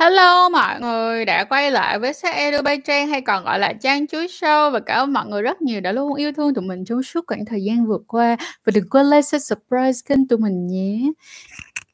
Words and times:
Hello 0.00 0.48
mọi 0.48 0.80
người 0.80 1.24
đã 1.24 1.44
quay 1.44 1.70
lại 1.70 1.98
với 1.98 2.12
sách 2.12 2.34
Edu 2.34 2.62
bay 2.62 2.78
Trang 2.78 3.08
hay 3.08 3.20
còn 3.20 3.44
gọi 3.44 3.58
là 3.58 3.72
Trang 3.72 4.06
Chuối 4.06 4.26
Show 4.26 4.70
và 4.70 4.80
cảm 4.80 4.98
ơn 4.98 5.12
mọi 5.12 5.26
người 5.26 5.42
rất 5.42 5.62
nhiều 5.62 5.80
đã 5.80 5.92
luôn 5.92 6.14
yêu 6.14 6.32
thương 6.32 6.54
tụi 6.54 6.64
mình 6.64 6.84
trong 6.84 7.02
suốt 7.02 7.24
khoảng 7.26 7.44
thời 7.44 7.64
gian 7.64 7.86
vừa 7.86 7.98
qua. 8.06 8.36
Và 8.64 8.70
đừng 8.74 8.88
quên 8.88 9.06
like, 9.06 9.22
share, 9.22 9.38
subscribe 9.38 9.92
kênh 10.06 10.28
tụi 10.28 10.38
mình 10.38 10.66
nhé. 10.66 11.12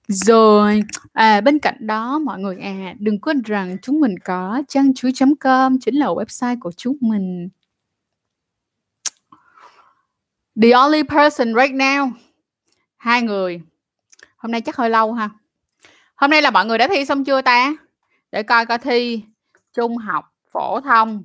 Rồi, 0.09 0.83
à, 1.13 1.41
bên 1.41 1.59
cạnh 1.59 1.87
đó 1.87 2.19
mọi 2.19 2.39
người 2.39 2.57
à 2.63 2.95
đừng 2.99 3.21
quên 3.21 3.43
rằng 3.43 3.77
chúng 3.83 4.01
mình 4.01 4.19
có 4.25 4.63
trang 4.69 4.95
chuối.com 4.95 5.79
chính 5.81 5.95
là 5.95 6.07
website 6.07 6.57
của 6.61 6.73
chúng 6.77 6.97
mình. 7.01 7.49
The 10.63 10.71
only 10.71 11.03
person 11.03 11.55
right 11.55 11.75
now. 11.75 12.11
Hai 12.97 13.23
người. 13.23 13.61
Hôm 14.37 14.53
nay 14.53 14.61
chắc 14.61 14.77
hơi 14.77 14.91
lâu 14.91 15.13
ha. 15.13 15.31
Hôm 16.15 16.31
nay 16.31 16.43
là 16.43 16.51
mọi 16.51 16.67
người 16.67 16.79
đã 16.79 16.89
thi 16.89 17.05
xong 17.05 17.25
chưa 17.25 17.43
ta? 17.43 17.77
Để 18.33 18.43
coi 18.43 18.67
coi 18.67 18.79
thi. 18.79 19.25
Trung 19.73 19.97
học 19.97 20.25
phổ 20.53 20.81
thông. 20.81 21.25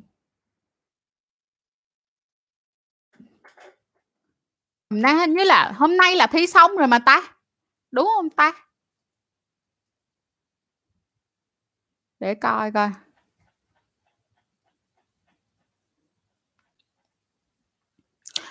Nay 4.89 5.15
hình 5.15 5.33
như 5.33 5.43
là, 5.43 5.71
hôm 5.75 5.97
nay 5.97 6.15
là 6.15 6.27
thi 6.27 6.47
xong 6.47 6.75
rồi 6.77 6.87
mà 6.87 6.99
ta. 6.99 7.35
Đúng 7.91 8.09
không 8.15 8.29
ta? 8.29 8.53
Để 12.19 12.35
coi 12.35 12.71
coi. 12.71 12.89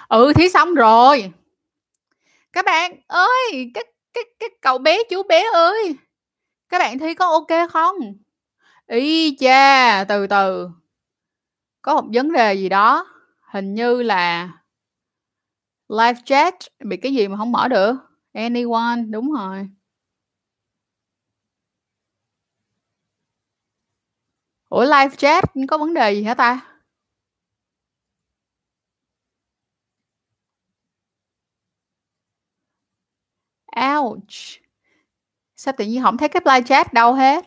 Ừ 0.08 0.32
thi 0.36 0.48
xong 0.48 0.74
rồi. 0.74 1.32
Các 2.52 2.64
bạn 2.64 3.00
ơi, 3.06 3.70
cái 3.74 3.84
cái 4.12 4.24
cái 4.38 4.48
cậu 4.62 4.78
bé, 4.78 4.98
chú 5.10 5.22
bé 5.22 5.44
ơi. 5.52 5.94
Các 6.68 6.78
bạn 6.78 6.98
thi 6.98 7.14
có 7.14 7.26
ok 7.26 7.70
không? 7.70 7.96
Ý 8.90 9.36
cha, 9.36 10.04
từ 10.04 10.26
từ. 10.26 10.68
Có 11.82 11.94
một 11.94 12.08
vấn 12.12 12.32
đề 12.32 12.54
gì 12.54 12.68
đó, 12.68 13.06
hình 13.52 13.74
như 13.74 14.02
là 14.02 14.48
live 15.88 16.20
chat 16.24 16.54
bị 16.84 16.96
cái 16.96 17.14
gì 17.14 17.28
mà 17.28 17.36
không 17.36 17.52
mở 17.52 17.68
được. 17.68 17.94
Anyone, 18.32 19.02
đúng 19.10 19.32
rồi. 19.32 19.68
Ủa 24.68 24.84
live 24.84 25.16
chat 25.16 25.44
có 25.68 25.78
vấn 25.78 25.94
đề 25.94 26.12
gì 26.12 26.22
hả 26.22 26.34
ta? 26.34 26.60
Ouch. 33.76 34.60
Sao 35.56 35.74
tự 35.78 35.84
nhiên 35.84 36.02
không 36.02 36.16
thấy 36.16 36.28
cái 36.28 36.42
live 36.46 36.62
chat 36.66 36.92
đâu 36.92 37.14
hết? 37.14 37.44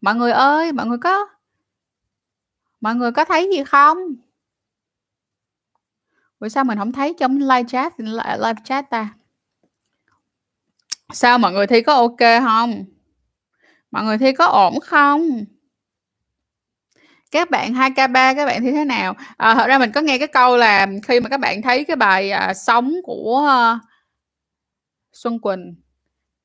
Mọi 0.00 0.14
người 0.14 0.32
ơi 0.32 0.72
mọi 0.72 0.86
người 0.86 0.98
có 0.98 1.28
mọi 2.80 2.94
người 2.94 3.12
có 3.12 3.24
thấy 3.24 3.48
gì 3.52 3.64
không? 3.64 3.98
Vì 6.40 6.48
sao 6.48 6.64
mình 6.64 6.78
không 6.78 6.92
thấy 6.92 7.14
trong 7.18 7.38
live 7.38 7.64
chat 7.68 7.92
live 7.98 8.60
chat 8.64 8.90
ta? 8.90 9.14
Sao 11.12 11.38
mọi 11.38 11.52
người 11.52 11.66
thi 11.66 11.82
có 11.82 11.94
ok 11.94 12.44
không? 12.44 12.84
Mọi 13.90 14.04
người 14.04 14.18
thi 14.18 14.32
có 14.32 14.46
ổn 14.46 14.80
không? 14.80 15.44
Các 17.30 17.50
bạn 17.50 17.72
2k3 17.72 18.34
các 18.36 18.46
bạn 18.46 18.62
thi 18.62 18.72
thế 18.72 18.84
nào? 18.84 19.14
À, 19.36 19.54
thật 19.54 19.66
ra 19.66 19.78
mình 19.78 19.92
có 19.92 20.00
nghe 20.00 20.18
cái 20.18 20.28
câu 20.28 20.56
là 20.56 20.86
khi 21.02 21.20
mà 21.20 21.28
các 21.28 21.40
bạn 21.40 21.62
thấy 21.62 21.84
cái 21.84 21.96
bài 21.96 22.30
à, 22.30 22.54
sống 22.54 22.94
của 23.04 23.48
uh, 23.76 23.82
Xuân 25.12 25.40
Quỳnh 25.40 25.74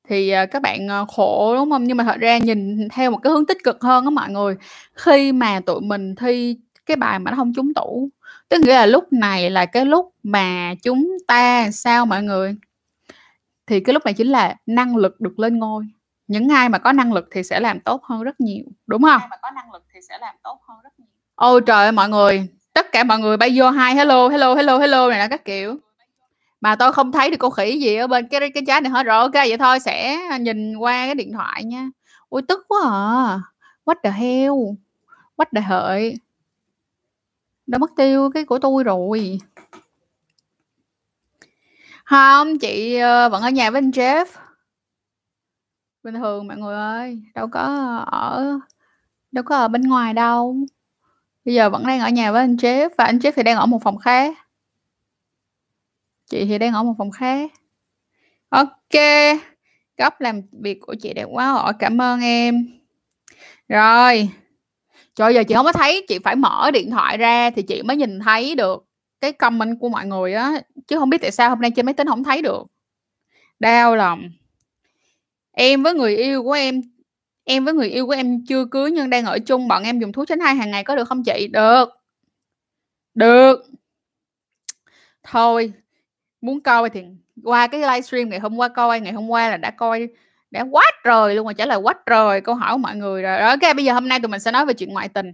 thì, 0.09 0.29
à, 0.29 0.45
các 0.45 0.61
bạn, 0.61 0.87
ờ, 0.87 1.05
khổ, 1.05 1.55
đúng 1.55 1.71
hông? 1.71 1.83
Nhưng 1.83 1.97
mà 1.97 2.03
thật 2.03 2.17
ra 2.19 2.37
nhìn 2.37 2.87
theo 2.89 3.11
một 3.11 3.17
cái 3.23 3.33
hướng 3.33 3.45
tích 3.45 3.63
cực 3.63 3.81
hơn 3.81 4.05
á 4.05 4.09
mọi 4.09 4.29
người, 4.29 4.55
khi 4.93 5.31
mà 5.31 5.59
tụi 5.65 5.81
mình 5.81 6.15
thi 6.15 6.57
cái 6.85 6.97
bài 6.97 7.19
mà 7.19 7.31
nó 7.31 7.37
hông 7.37 7.53
trúng 7.55 7.73
tủ, 7.73 8.09
tức 8.49 8.61
nghĩa 8.61 8.73
là 8.73 8.85
lúc 8.85 9.13
này 9.13 9.49
là 9.49 9.65
cái 9.65 9.85
lúc 9.85 10.13
mà 10.23 10.73
chúng 10.83 11.17
ta 11.27 11.71
sao 11.71 12.05
mọi 12.05 12.23
người? 12.23 12.55
Thì 13.67 13.79
cái 13.79 13.93
lúc 13.93 14.05
này 14.05 14.13
chính 14.13 14.27
là 14.27 14.55
năng 14.65 14.95
lực 14.95 15.21
được 15.21 15.39
lên 15.39 15.59
ngôi. 15.59 15.85
Những 16.27 16.49
ai 16.49 16.69
mà 16.69 16.77
có 16.77 16.91
năng 16.91 17.13
lực 17.13 17.27
thì 17.31 17.43
sẽ 17.43 17.59
làm 17.59 17.79
tốt 17.79 18.03
hơn 18.03 18.23
rất 18.23 18.39
nhiều, 18.41 18.63
đúng 18.87 19.03
hông? 19.03 19.19
Ai 19.19 19.27
mà 19.29 19.37
có 19.41 19.51
năng 19.51 19.71
lực 19.71 19.83
thì 19.93 19.99
sẽ 20.09 20.17
làm 20.21 20.35
tốt 20.43 20.59
hơn 20.67 20.77
rất 20.83 20.99
nhiều. 20.99 21.07
Ôi 21.35 21.61
trời 21.65 21.83
ơi 21.83 21.91
mọi 21.91 22.09
người, 22.09 22.47
tất 22.73 22.91
cả 22.91 23.03
mọi 23.03 23.19
người 23.19 23.37
bay 23.37 23.51
vô 23.55 23.71
hi 23.71 23.93
hello, 23.95 24.29
hello, 24.29 24.55
hello, 24.55 24.77
hello 24.77 25.09
này 25.09 25.19
nọ 25.19 25.27
các 25.29 25.45
kiểu 25.45 25.77
mà 26.63 26.75
tôi 26.75 26.93
không 26.93 27.11
thấy 27.11 27.31
được 27.31 27.37
con 27.39 27.51
khỉ 27.51 27.79
gì 27.79 27.95
ở 27.95 28.07
bên 28.07 28.27
cái 28.27 28.51
cái 28.53 28.63
trái 28.67 28.81
này 28.81 28.91
hết 28.91 29.03
rồi. 29.03 29.17
Ok, 29.17 29.33
vậy 29.33 29.57
thôi, 29.57 29.79
sẽ 29.79 30.19
nhìn 30.39 30.75
qua 30.75 31.05
cái 31.05 31.15
điện 31.15 31.33
thoại 31.33 31.63
nha. 31.63 31.89
Ui, 32.29 32.41
tức 32.41 32.65
quá 32.67 32.79
à. 32.83 33.41
What 33.85 33.95
the 34.03 34.11
hell? 34.11 34.53
What 35.37 35.45
the 35.55 35.61
hợi? 35.61 36.17
Đã 37.67 37.77
mất 37.77 37.91
tiêu 37.95 38.29
cái 38.33 38.45
của 38.45 38.59
tôi 38.59 38.83
rồi. 38.83 39.39
Không, 42.03 42.59
chị 42.59 42.95
ờ, 42.95 43.29
vẫn 43.29 43.41
ở 43.41 43.49
nhà 43.49 43.71
với 43.71 43.79
anh 43.79 43.91
Jeff. 43.91 44.25
Bình 46.03 46.13
thường, 46.13 46.47
mọi 46.47 46.57
người 46.57 46.75
ơi, 46.75 47.21
đâu 47.35 47.47
có 47.51 47.61
ở, 48.11 48.59
đâu 49.31 49.43
có 49.43 49.57
ở 49.57 49.67
bên 49.67 49.81
ngoài 49.81 50.13
đâu. 50.13 50.57
Bây 51.45 51.55
giờ 51.55 51.69
vẫn 51.69 51.87
đang 51.87 51.99
ở 51.99 52.09
nhà 52.09 52.31
với 52.31 52.41
anh 52.41 52.55
Jeff 52.55 52.89
và 52.97 53.03
anh 53.05 53.17
Jeff 53.17 53.31
thì 53.35 53.43
đang 53.43 53.57
ở 53.57 53.65
một 53.65 53.83
phòng 53.83 53.97
khác. 53.97 54.37
Chị 56.33 56.45
thì 56.45 56.57
đang 56.57 56.73
ở 56.73 56.83
một 56.83 56.93
phòng 56.97 57.11
khác. 57.11 57.51
OK, 58.49 59.01
góc 59.97 60.21
làm 60.21 60.41
việc 60.51 60.77
của 60.81 60.95
chị 61.01 61.13
đẹp 61.13 61.25
quá 61.31 61.63
rồi, 61.63 61.73
cảm 61.79 62.01
ơn 62.01 62.21
em. 62.21 62.67
Rồi. 63.69 64.29
Trời 65.15 65.33
giờ 65.33 65.43
chị 65.43 65.55
không 65.55 65.65
có 65.65 65.73
thấy, 65.73 66.05
chị 66.07 66.19
phải 66.19 66.35
mở 66.35 66.71
điện 66.71 66.91
thoại 66.91 67.17
ra 67.17 67.49
thì 67.49 67.61
chị 67.61 67.81
mới 67.81 67.97
nhìn 67.97 68.19
thấy 68.19 68.55
được 68.55 68.85
cái 69.21 69.31
comment 69.31 69.79
của 69.79 69.89
mọi 69.89 70.05
người 70.05 70.33
á, 70.33 70.61
chứ 70.87 70.99
không 70.99 71.09
biết 71.09 71.17
tại 71.21 71.31
sao 71.31 71.49
hôm 71.49 71.61
nay 71.61 71.71
trên 71.71 71.85
máy 71.85 71.93
tính 71.93 72.07
không 72.07 72.23
thấy 72.23 72.41
được. 72.41 72.63
Đau 73.59 73.95
lòng. 73.95 74.29
Em 75.51 75.83
với 75.83 75.93
người 75.93 76.17
yêu 76.17 76.43
của 76.43 76.51
em 76.51 76.81
em 77.43 77.65
với 77.65 77.73
người 77.73 77.89
yêu 77.89 78.05
của 78.05 78.13
em 78.13 78.45
chưa 78.45 78.65
cưới 78.65 78.91
nhưng 78.91 79.09
đang 79.09 79.25
ở 79.25 79.39
chung, 79.39 79.67
bọn 79.67 79.83
em 79.83 79.99
dùng 79.99 80.11
thuốc 80.11 80.27
tránh 80.27 80.39
thai 80.39 80.55
hàng 80.55 80.71
ngày 80.71 80.83
có 80.83 80.95
được 80.95 81.07
không 81.07 81.23
chị? 81.23 81.47
Được. 81.47 81.89
Được. 83.13 83.65
Thôi, 85.23 85.73
Muốn 86.43 86.61
coi 86.61 86.89
thì 86.89 87.03
qua 87.43 87.67
cái 87.67 87.81
livestream 87.81 88.29
ngày 88.29 88.39
hôm 88.39 88.55
qua 88.55 88.67
coi, 88.67 88.99
ngày 88.99 89.13
hôm 89.13 89.27
qua 89.27 89.49
là 89.49 89.57
đã 89.57 89.71
coi 89.71 90.07
đã 90.51 90.65
quá 90.71 90.83
trời 91.03 91.35
luôn 91.35 91.45
rồi, 91.45 91.53
trả 91.53 91.65
lời 91.65 91.77
quá 91.77 91.93
trời 92.05 92.41
câu 92.41 92.55
hỏi 92.55 92.73
của 92.73 92.77
mọi 92.77 92.95
người 92.95 93.21
rồi. 93.21 93.37
Ok 93.37 93.59
bây 93.75 93.85
giờ 93.85 93.93
hôm 93.93 94.07
nay 94.07 94.19
tụi 94.19 94.29
mình 94.29 94.39
sẽ 94.39 94.51
nói 94.51 94.65
về 94.65 94.73
chuyện 94.73 94.89
ngoại 94.89 95.09
tình. 95.09 95.33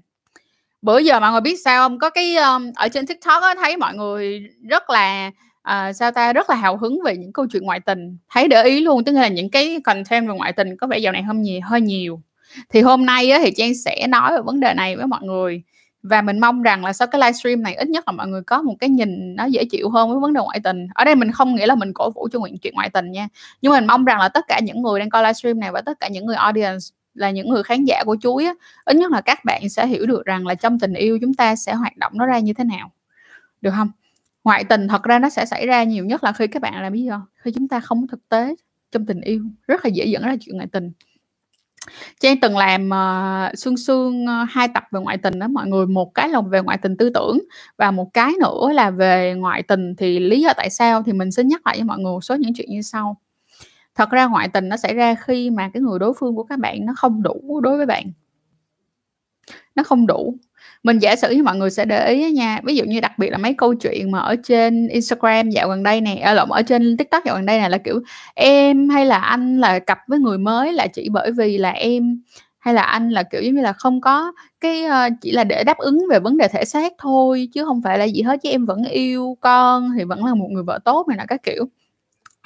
Bữa 0.81 0.99
giờ 0.99 1.19
mọi 1.19 1.31
người 1.31 1.41
biết 1.41 1.55
sao 1.65 1.89
không? 1.89 1.99
Có 1.99 2.09
cái, 2.09 2.35
um, 2.35 2.71
ở 2.75 2.87
trên 2.87 3.05
TikTok 3.07 3.43
á, 3.43 3.55
thấy 3.55 3.77
mọi 3.77 3.93
người 3.95 4.49
rất 4.69 4.89
là, 4.89 5.31
uh, 5.69 5.95
sao 5.95 6.11
ta, 6.11 6.33
rất 6.33 6.49
là 6.49 6.55
hào 6.55 6.77
hứng 6.77 6.99
về 7.05 7.17
những 7.17 7.33
câu 7.33 7.45
chuyện 7.51 7.63
ngoại 7.63 7.79
tình, 7.79 8.17
thấy 8.29 8.47
để 8.47 8.63
ý 8.63 8.79
luôn, 8.79 9.03
tức 9.03 9.11
là 9.11 9.27
những 9.27 9.49
cái 9.49 9.81
content 9.83 10.27
về 10.27 10.33
ngoại 10.33 10.53
tình 10.53 10.77
có 10.77 10.87
vẻ 10.87 10.97
dạo 10.97 11.13
này 11.13 11.23
hôm 11.23 11.41
nhiều 11.41 11.59
hơi 11.63 11.81
nhiều. 11.81 12.21
Thì 12.69 12.81
hôm 12.81 13.05
nay 13.05 13.31
á, 13.31 13.39
thì 13.43 13.51
Trang 13.55 13.71
sẽ 13.85 14.07
nói 14.07 14.31
về 14.31 14.41
vấn 14.41 14.59
đề 14.59 14.73
này 14.73 14.95
với 14.95 15.07
mọi 15.07 15.21
người 15.23 15.63
và 16.03 16.21
mình 16.21 16.39
mong 16.39 16.61
rằng 16.61 16.85
là 16.85 16.93
sau 16.93 17.07
cái 17.07 17.21
livestream 17.21 17.63
này, 17.63 17.75
ít 17.75 17.89
nhất 17.89 18.03
là 18.07 18.11
mọi 18.11 18.27
người 18.27 18.41
có 18.41 18.61
một 18.61 18.75
cái 18.79 18.89
nhìn 18.89 19.35
nó 19.35 19.45
dễ 19.45 19.65
chịu 19.65 19.89
hơn 19.89 20.09
với 20.09 20.19
vấn 20.19 20.33
đề 20.33 20.41
ngoại 20.41 20.59
tình. 20.63 20.87
Ở 20.93 21.05
đây 21.05 21.15
mình 21.15 21.31
không 21.31 21.55
nghĩa 21.55 21.67
là 21.67 21.75
mình 21.75 21.93
cổ 21.93 22.09
vũ 22.09 22.27
cho 22.31 22.39
nguyện 22.39 22.57
chuyện 22.57 22.73
ngoại 22.73 22.89
tình 22.89 23.11
nha. 23.11 23.27
Nhưng 23.61 23.71
mình 23.71 23.87
mong 23.87 24.05
rằng 24.05 24.19
là 24.19 24.29
tất 24.29 24.45
cả 24.47 24.59
những 24.63 24.81
người 24.81 24.99
đang 24.99 25.09
coi 25.09 25.23
livestream 25.23 25.59
này 25.59 25.71
và 25.71 25.81
tất 25.81 25.99
cả 25.99 26.07
những 26.07 26.25
người 26.25 26.35
audience 26.35 26.85
là 27.13 27.31
những 27.31 27.49
người 27.49 27.63
khán 27.63 27.85
giả 27.85 28.03
của 28.05 28.17
chuối 28.21 28.45
á, 28.45 28.53
ít 28.85 28.95
nhất 28.95 29.11
là 29.11 29.21
các 29.21 29.45
bạn 29.45 29.69
sẽ 29.69 29.87
hiểu 29.87 30.05
được 30.05 30.25
rằng 30.25 30.47
là 30.47 30.55
trong 30.55 30.79
tình 30.79 30.93
yêu 30.93 31.17
chúng 31.21 31.33
ta 31.33 31.55
sẽ 31.55 31.73
hoạt 31.73 31.97
động 31.97 32.11
nó 32.15 32.25
ra 32.25 32.39
như 32.39 32.53
thế 32.53 32.63
nào. 32.63 32.91
Được 33.61 33.71
không? 33.75 33.91
Ngoại 34.43 34.63
tình 34.63 34.87
thật 34.87 35.03
ra 35.03 35.19
nó 35.19 35.29
sẽ 35.29 35.45
xảy 35.45 35.67
ra 35.67 35.83
nhiều 35.83 36.05
nhất 36.05 36.23
là 36.23 36.31
khi 36.31 36.47
các 36.47 36.61
bạn 36.61 36.81
làm 36.81 36.93
biết 36.93 37.07
không 37.09 37.21
khi 37.35 37.51
chúng 37.55 37.67
ta 37.67 37.79
không 37.79 38.07
thực 38.07 38.29
tế 38.29 38.55
trong 38.91 39.05
tình 39.05 39.21
yêu. 39.21 39.43
Rất 39.67 39.85
là 39.85 39.89
dễ 39.89 40.05
dẫn 40.05 40.23
ra 40.23 40.35
chuyện 40.41 40.55
ngoại 40.55 40.67
tình. 40.71 40.91
Trang 42.19 42.39
từng 42.39 42.57
làm, 42.57 42.89
uh, 42.89 43.57
sương 43.59 43.77
sương, 43.77 44.25
ơ, 44.25 44.45
2 44.49 44.67
tập 44.73 44.83
về 44.91 44.99
ngoại 44.99 45.17
tình 45.17 45.39
đó 45.39 45.47
mọi 45.47 45.67
người, 45.67 45.85
một 45.85 46.13
cái 46.13 46.29
là 46.29 46.41
về 46.41 46.61
ngoại 46.61 46.77
tình 46.77 46.97
tư 46.97 47.09
tưởng 47.09 47.39
và 47.77 47.91
một 47.91 48.13
cái 48.13 48.33
nữa 48.41 48.71
là 48.73 48.89
về 48.89 49.33
ngoại 49.33 49.63
tình 49.63 49.95
thì 49.95 50.19
lý 50.19 50.41
do 50.41 50.53
tại 50.57 50.69
sao 50.69 51.03
thì 51.03 51.13
mình 51.13 51.31
xin 51.31 51.47
nhắc 51.47 51.61
lại 51.65 51.77
với 51.77 51.83
mọi 51.83 51.97
người 51.99 52.11
một 52.11 52.23
số 52.23 52.35
những 52.35 52.51
chuyện 52.55 52.69
như 52.71 52.81
sau. 52.81 53.17
Thật 53.95 54.09
ra 54.09 54.25
ngoại 54.25 54.47
tình 54.47 54.69
nó 54.69 54.77
xảy 54.77 54.93
ra 54.93 55.15
khi 55.15 55.49
mà 55.49 55.69
cái 55.73 55.81
người 55.81 55.99
đối 55.99 56.13
phương 56.19 56.35
của 56.35 56.43
các 56.43 56.59
bạn 56.59 56.85
nó 56.85 56.93
không 56.97 57.23
đủ 57.23 57.61
đối 57.63 57.77
với 57.77 57.85
bạn. 57.85 58.11
Nó 59.75 59.83
không 59.83 60.07
đủ. 60.07 60.35
Mình 60.83 60.99
giả 60.99 61.15
sử 61.15 61.29
như 61.31 61.43
mọi 61.43 61.55
người 61.57 61.69
sẽ 61.69 61.85
để 61.85 62.07
ý 62.13 62.31
nha, 62.31 62.59
ví 62.63 62.75
dụ 62.75 62.83
như 62.85 62.99
đặc 62.99 63.11
biệt 63.19 63.29
là 63.29 63.37
mấy 63.37 63.53
câu 63.53 63.73
chuyện 63.73 64.11
mà 64.11 64.19
ở 64.19 64.35
trên 64.43 64.87
Instagram 64.87 65.49
dạo 65.49 65.69
gần 65.69 65.83
đây 65.83 66.01
nè, 66.01 66.15
ở 66.15 66.33
lộn, 66.33 66.49
ở 66.49 66.61
trên 66.61 66.97
TikTok 66.97 67.23
dạo 67.25 67.35
gần 67.35 67.45
đây 67.45 67.59
này 67.59 67.69
là, 67.69 67.77
kiểu, 67.77 67.99
em 68.35 68.89
hay 68.89 69.05
là 69.05 69.17
anh 69.17 69.59
là 69.59 69.79
cặp 69.79 69.99
với 70.07 70.19
người 70.19 70.37
mới 70.37 70.73
là 70.73 70.87
chỉ 70.87 71.09
bởi 71.11 71.31
vì 71.31 71.57
là 71.57 71.69
em 71.69 72.21
hay 72.59 72.73
là 72.73 72.81
anh 72.81 73.09
là, 73.09 73.23
kiểu, 73.23 73.41
giống 73.41 73.55
như 73.55 73.61
là, 73.61 73.73
không 73.73 74.01
có 74.01 74.31
cái, 74.61 74.83
uh, 74.85 75.13
chỉ 75.21 75.31
là 75.31 75.43
để 75.43 75.63
đáp 75.63 75.77
ứng 75.77 75.99
về 76.11 76.19
vấn 76.19 76.37
đề 76.37 76.47
thể 76.47 76.65
xác 76.65 76.93
thôi 76.97 77.47
chứ 77.53 77.65
không 77.65 77.81
phải 77.83 77.97
là 77.97 78.05
gì 78.05 78.21
hết, 78.21 78.39
chứ 78.43 78.49
em 78.49 78.65
vẫn 78.65 78.83
yêu 78.85 79.37
con 79.41 79.89
thì 79.97 80.03
vẫn 80.03 80.25
là 80.25 80.33
một 80.33 80.47
người 80.51 80.63
vợ 80.63 80.79
tốt 80.85 81.07
này 81.07 81.17
nọ 81.17 81.23
các 81.27 81.43
kiểu 81.43 81.65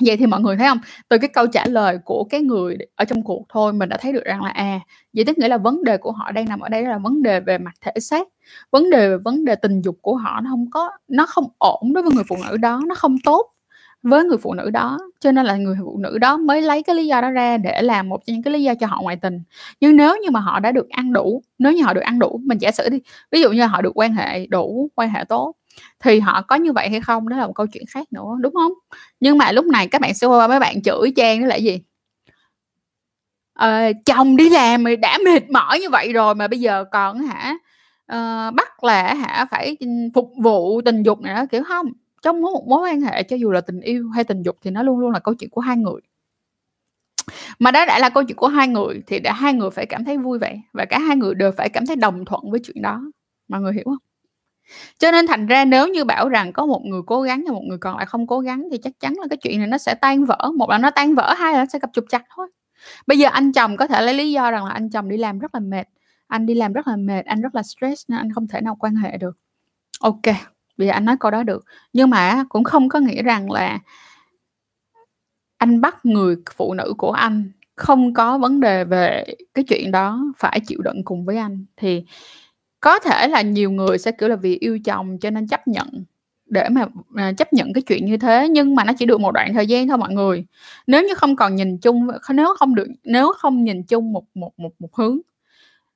vậy 0.05 0.17
thì 0.17 0.25
mọi 0.25 0.41
người 0.41 0.57
thấy 0.57 0.67
không? 0.67 0.79
Từ 1.09 1.17
cái 1.17 1.29
câu 1.33 1.47
trả 1.47 1.65
lời 1.65 1.97
của 2.05 2.23
cái 2.29 2.41
người 2.41 2.77
ở 2.95 3.05
trong 3.05 3.23
cuộc 3.23 3.45
thôi, 3.49 3.73
mình 3.73 3.89
đã 3.89 3.97
thấy 4.01 4.13
được 4.13 4.23
rằng 4.25 4.43
là 4.43 4.49
à 4.49 4.79
vậy 5.13 5.25
tức 5.25 5.37
nghĩa 5.37 5.47
là 5.47 5.57
vấn 5.57 5.83
đề 5.83 5.97
của 5.97 6.11
họ 6.11 6.31
đang 6.31 6.45
nằm 6.49 6.59
ở 6.59 6.69
đây 6.69 6.83
là 6.83 6.97
vấn 6.97 7.23
đề 7.23 7.39
về 7.39 7.57
mặt 7.57 7.71
thể 7.81 7.91
xác. 7.99 8.27
Vấn 8.71 8.89
đề 8.89 9.09
về 9.09 9.17
vấn 9.17 9.45
đề 9.45 9.55
tình 9.55 9.81
dục 9.81 9.97
của 10.01 10.15
họ 10.15 10.41
nó 10.43 10.49
không 10.49 10.69
có, 10.71 10.91
nó 11.07 11.25
không 11.25 11.45
ổn 11.57 11.93
đối 11.93 12.03
với 12.03 12.13
người 12.13 12.23
phụ 12.29 12.37
nữ 12.49 12.57
đó, 12.57 12.81
nó 12.87 12.95
không 12.95 13.17
tốt 13.23 13.49
với 14.03 14.23
người 14.23 14.37
phụ 14.37 14.53
nữ 14.53 14.69
đó. 14.69 14.97
Cho 15.19 15.31
nên 15.31 15.45
là 15.45 15.55
người 15.55 15.75
phụ 15.85 15.97
nữ 15.97 16.17
đó 16.17 16.37
mới 16.37 16.61
lấy 16.61 16.83
cái 16.83 16.95
lý 16.95 17.07
do 17.07 17.21
đó 17.21 17.29
ra 17.31 17.57
để 17.57 17.81
làm 17.81 18.09
một 18.09 18.21
trong 18.27 18.33
những 18.33 18.43
cái 18.43 18.53
lý 18.53 18.63
do 18.63 18.75
cho 18.75 18.87
họ 18.87 19.01
ngoại 19.01 19.15
tình. 19.15 19.39
Nhưng 19.79 19.95
nếu 19.95 20.17
như 20.23 20.31
mà 20.31 20.39
họ 20.39 20.59
đã 20.59 20.71
được 20.71 20.89
ăn 20.89 21.13
đủ, 21.13 21.41
nếu 21.59 21.71
như 21.73 21.83
họ 21.83 21.93
được 21.93 22.01
ăn 22.01 22.19
đủ, 22.19 22.39
mình 22.43 22.57
giả 22.57 22.71
sử 22.71 22.89
đi, 22.89 22.99
ví 23.31 23.41
dụ 23.41 23.51
như 23.51 23.65
họ 23.65 23.81
được 23.81 23.91
quan 23.95 24.13
hệ 24.13 24.47
đủ, 24.47 24.89
quan 24.95 25.09
hệ 25.09 25.23
tốt 25.29 25.53
thì 25.99 26.19
họ 26.19 26.41
có 26.41 26.55
như 26.55 26.73
vậy 26.73 26.89
hay 26.89 27.01
không? 27.01 27.29
Đó 27.29 27.37
là 27.37 27.47
một 27.47 27.53
câu 27.55 27.67
chuyện 27.67 27.83
khác 27.89 28.07
nữa 28.11 28.29
đúng 28.39 28.53
không? 28.53 28.71
Nhưng 29.19 29.37
mà 29.37 29.51
lúc 29.51 29.65
này 29.65 29.87
các 29.87 30.01
bạn 30.01 30.13
sẽ 30.13 30.27
qua 30.27 30.47
mấy 30.47 30.59
bạn 30.59 30.81
chửi 30.81 31.13
trang 31.15 31.41
đó 31.41 31.47
là 31.47 31.55
gì? 31.55 31.79
Ờ, 33.53 33.91
chồng 34.05 34.35
đi 34.35 34.49
làm 34.49 34.83
mà 34.83 34.95
đã 34.95 35.17
mệt 35.25 35.49
mỏi 35.49 35.79
như 35.79 35.89
vậy 35.89 36.13
rồi 36.13 36.35
mà 36.35 36.47
bây 36.47 36.59
giờ 36.59 36.83
còn 36.91 37.19
hả 37.21 37.55
uh, 38.11 38.53
bắt 38.55 38.83
là 38.83 39.13
hả 39.13 39.45
phải 39.51 39.77
ừ, 39.79 39.87
phục 40.13 40.31
vụ 40.37 40.81
tình 40.81 41.03
dục 41.03 41.21
này 41.21 41.35
đó 41.35 41.45
kiểu 41.51 41.63
không. 41.63 41.85
Trong 42.21 42.41
một 42.41 42.65
mối 42.67 42.89
quan 42.89 43.01
hệ 43.01 43.23
cho 43.23 43.35
dù 43.35 43.51
là 43.51 43.61
tình 43.61 43.81
yêu 43.81 44.09
hay 44.09 44.23
tình 44.23 44.41
dục 44.41 44.57
thì 44.61 44.71
nó 44.71 44.83
luôn 44.83 44.99
luôn 44.99 45.11
là 45.11 45.19
câu 45.19 45.33
chuyện 45.33 45.49
của 45.49 45.61
hai 45.61 45.77
người. 45.77 46.01
Mà 47.59 47.71
đó 47.71 47.85
đã 47.85 47.99
là 47.99 48.09
câu 48.09 48.23
chuyện 48.23 48.37
của 48.37 48.47
hai 48.47 48.67
người 48.67 49.01
thì 49.07 49.19
đã 49.19 49.33
hai 49.33 49.53
người 49.53 49.69
phải 49.69 49.85
cảm 49.85 50.05
thấy 50.05 50.17
vui 50.17 50.39
vẻ 50.39 50.61
và 50.73 50.85
cả 50.85 50.99
hai 50.99 51.15
người 51.15 51.35
đều 51.35 51.51
phải 51.57 51.69
cảm 51.69 51.85
thấy 51.85 51.95
đồng 51.95 52.25
thuận 52.25 52.51
với 52.51 52.59
chuyện 52.63 52.81
đó. 52.81 53.01
Mọi 53.47 53.61
người 53.61 53.73
hiểu 53.73 53.83
không? 53.85 54.12
Cho 54.98 55.12
nên 55.12 55.27
thành 55.27 55.48
ra 55.48 55.65
nếu 55.65 55.88
như 55.88 56.04
bảo 56.04 56.30
rằng 56.30 56.54
có 56.54 56.65
một 56.65 56.81
người 56.86 57.01
cố 57.06 57.21
gắng 57.21 57.44
và 57.48 57.54
một 57.54 57.63
người 57.68 57.77
còn 57.77 57.98
lại 57.98 58.06
không 58.06 58.27
cố 58.27 58.39
gắng 58.39 58.68
thì 58.71 58.77
chắc 58.77 59.00
chắn 59.00 59.13
là 59.21 59.27
cái 59.30 59.38
chuyện 59.38 59.57
này 59.57 59.68
nó 59.68 59.77
sẽ 59.77 59.95
tan 59.95 60.25
vỡ. 60.25 60.51
Một 60.57 60.69
là 60.69 60.77
nó 60.77 60.89
tan 60.89 61.15
vỡ, 61.15 61.33
hai 61.33 61.54
là 61.54 61.60
nó 61.60 61.65
sẽ 61.74 61.80
gặp 61.80 61.89
trục 61.94 62.06
chặt 62.10 62.24
thôi. 62.36 62.48
Bây 63.07 63.18
giờ 63.18 63.30
anh 63.31 63.51
chồng 63.51 63.77
có 63.77 63.88
thể 63.88 64.01
lấy 64.01 64.13
lý 64.13 64.31
do 64.31 64.51
rằng 64.51 64.65
là 64.65 64.71
anh 64.71 64.89
chồng 64.89 65.10
đi 65.10 65.18
làm 65.18 65.39
rất 65.39 65.56
là 65.56 65.60
mệt, 65.60 65.88
anh 66.27 66.45
đi 66.45 66.54
làm 66.54 66.74
rất 66.74 66.88
là 66.88 66.95
mệt, 66.95 67.25
anh 67.25 67.42
rất 67.42 67.56
là 67.56 67.63
stress 67.63 68.04
nên 68.07 68.19
anh 68.19 68.31
không 68.33 68.48
thể 68.48 68.62
nào 68.62 68.75
quan 68.80 68.95
hệ 68.95 69.18
được. 69.18 69.38
Ok, 70.00 70.21
bây 70.77 70.88
giờ 70.88 70.94
anh 70.94 71.06
nói 71.06 71.18
câu 71.19 71.31
đó 71.31 71.44
được. 71.44 71.65
Nhưng 71.94 72.10
mà 72.10 72.44
cũng 72.50 72.63
không 72.63 72.89
có 72.89 73.00
nghĩa 73.00 73.24
rằng 73.24 73.51
là 73.51 73.80
anh 75.57 75.81
bắt 75.81 76.06
người 76.06 76.36
phụ 76.56 76.74
nữ 76.74 76.94
của 76.98 77.12
anh 77.12 77.51
không 77.75 78.13
có 78.13 78.38
vấn 78.38 78.60
đề 78.60 78.83
về 78.83 79.25
cái 79.54 79.65
chuyện 79.68 79.92
đó 79.92 80.25
phải 80.38 80.60
chịu 80.60 80.81
đựng 80.81 81.04
cùng 81.06 81.25
với 81.25 81.38
anh. 81.38 81.65
Thì 81.77 82.06
có 82.83 83.00
thể 83.00 83.27
là 83.27 83.41
nhiều 83.41 83.71
người 83.71 83.97
sẽ 83.97 84.12
kiểu 84.12 84.30
là 84.30 84.35
vì 84.35 84.57
yêu 84.59 84.80
chồng 84.85 85.18
cho 85.19 85.30
nên 85.30 85.47
chấp 85.47 85.68
nhận 85.68 85.88
để 86.45 86.69
mà 86.69 86.85
à, 87.15 87.31
chấp 87.38 87.53
nhận 87.53 87.74
cái 87.74 87.81
chuyện 87.81 88.06
như 88.06 88.18
thế 88.18 88.50
nhưng 88.50 88.75
mà 88.75 88.83
nó 88.83 88.94
chỉ 88.97 89.06
được 89.06 89.21
một 89.21 89.31
đoạn 89.31 89.53
thời 89.53 89.68
gian 89.68 89.88
thôi 89.88 89.97
mọi 89.97 90.13
người. 90.13 90.45
Nếu 90.88 91.03
như 91.03 91.13
không 91.13 91.35
còn 91.35 91.56
nhìn 91.56 91.77
chung 91.77 92.07
nếu 92.30 92.56
không 92.59 92.75
được 92.75 92.88
nếu 93.03 93.33
không 93.38 93.63
nhìn 93.63 93.83
chung 93.83 94.13
một 94.13 94.24
một 94.33 94.51
một 94.57 94.71
một 94.80 94.95
hướng 94.95 95.19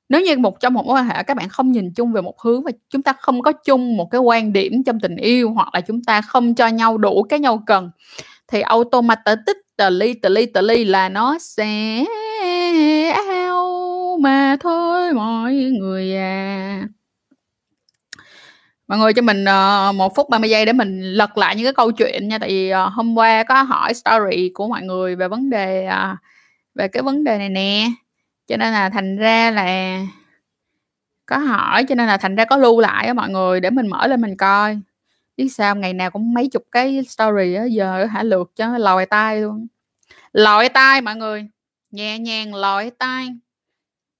nếu 0.09 0.21
như 0.21 0.37
một 0.37 0.59
trong 0.59 0.73
một 0.73 0.85
mối 0.85 0.95
quan 0.99 1.05
hệ 1.05 1.23
các 1.23 1.37
bạn 1.37 1.49
không 1.49 1.71
nhìn 1.71 1.93
chung 1.93 2.11
về 2.11 2.21
một 2.21 2.41
hướng 2.41 2.63
và 2.63 2.71
chúng 2.89 3.03
ta 3.03 3.13
không 3.13 3.41
có 3.41 3.51
chung 3.51 3.97
một 3.97 4.11
cái 4.11 4.21
quan 4.21 4.53
điểm 4.53 4.83
trong 4.83 4.99
tình 4.99 5.15
yêu 5.15 5.53
hoặc 5.53 5.69
là 5.73 5.81
chúng 5.81 6.03
ta 6.03 6.21
không 6.21 6.55
cho 6.55 6.67
nhau 6.67 6.97
đủ 6.97 7.23
cái 7.23 7.39
nhau 7.39 7.63
cần 7.65 7.91
thì 8.47 8.61
automatically 8.61 10.15
ly 10.61 10.85
là 10.85 11.09
nó 11.09 11.37
sẽ 11.39 12.03
mà 14.21 14.57
thôi 14.59 15.13
mọi 15.13 15.53
người 15.53 16.15
à. 16.15 16.87
Mọi 18.87 18.99
người 18.99 19.13
cho 19.13 19.21
mình 19.21 19.43
uh, 19.43 19.95
một 19.95 20.15
phút 20.15 20.29
30 20.29 20.49
giây 20.49 20.65
để 20.65 20.73
mình 20.73 21.01
lật 21.01 21.37
lại 21.37 21.55
những 21.55 21.65
cái 21.65 21.73
câu 21.73 21.91
chuyện 21.91 22.27
nha. 22.27 22.39
Tại 22.39 22.49
vì 22.49 22.73
uh, 22.73 22.93
hôm 22.93 23.17
qua 23.17 23.43
có 23.43 23.61
hỏi 23.61 23.93
story 23.93 24.51
của 24.53 24.67
mọi 24.67 24.81
người 24.81 25.15
về 25.15 25.27
vấn 25.27 25.49
đề 25.49 25.87
uh, 25.87 26.17
về 26.75 26.87
cái 26.87 27.03
vấn 27.03 27.23
đề 27.23 27.37
này 27.37 27.49
nè. 27.49 27.89
Cho 28.47 28.57
nên 28.57 28.73
là 28.73 28.89
thành 28.89 29.17
ra 29.17 29.51
là 29.51 29.99
có 31.25 31.37
hỏi 31.37 31.83
cho 31.83 31.95
nên 31.95 32.07
là 32.07 32.17
thành 32.17 32.35
ra 32.35 32.45
có 32.45 32.57
lưu 32.57 32.79
lại 32.79 33.07
á 33.07 33.13
mọi 33.13 33.29
người 33.29 33.59
để 33.59 33.69
mình 33.69 33.87
mở 33.87 34.07
lên 34.07 34.21
mình 34.21 34.37
coi. 34.37 34.79
Biết 35.37 35.49
sao 35.49 35.75
ngày 35.75 35.93
nào 35.93 36.11
cũng 36.11 36.33
mấy 36.33 36.49
chục 36.49 36.63
cái 36.71 37.03
story 37.03 37.53
á 37.53 37.63
giờ 37.63 38.05
hả 38.05 38.23
lượt 38.23 38.51
cho 38.55 38.77
lòi 38.77 39.05
tai 39.05 39.41
luôn. 39.41 39.67
Lòi 40.33 40.69
tai 40.69 41.01
mọi 41.01 41.15
người 41.15 41.47
nhẹ 41.91 42.19
nhàng 42.19 42.55
lòi 42.55 42.89
tai 42.89 43.27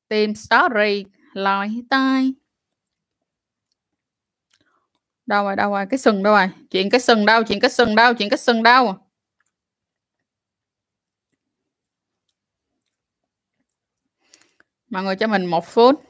tìm 0.09 0.35
story, 0.35 1.05
lòi 1.33 1.69
tay 1.89 2.33
đâu 5.25 5.43
rồi 5.43 5.55
đâu 5.55 5.71
rồi, 5.71 5.85
cái 5.89 5.97
sừng 5.97 6.23
đâu 6.23 6.33
rồi? 6.33 6.49
Chuyện 6.71 6.89
cái 6.89 7.01
sừng 7.01 7.25
đâu, 7.25 7.43
chuyện 7.43 7.59
cái 7.59 7.69
sừng 7.69 7.95
đâu, 7.95 8.13
chuyện 8.13 8.29
cái 8.29 8.37
sừng 8.37 8.63
đâu? 8.63 8.95
Mọi 14.89 15.03
người 15.03 15.15
cho 15.15 15.27
mình 15.27 15.45
một 15.45 15.65
phút. 15.65 16.03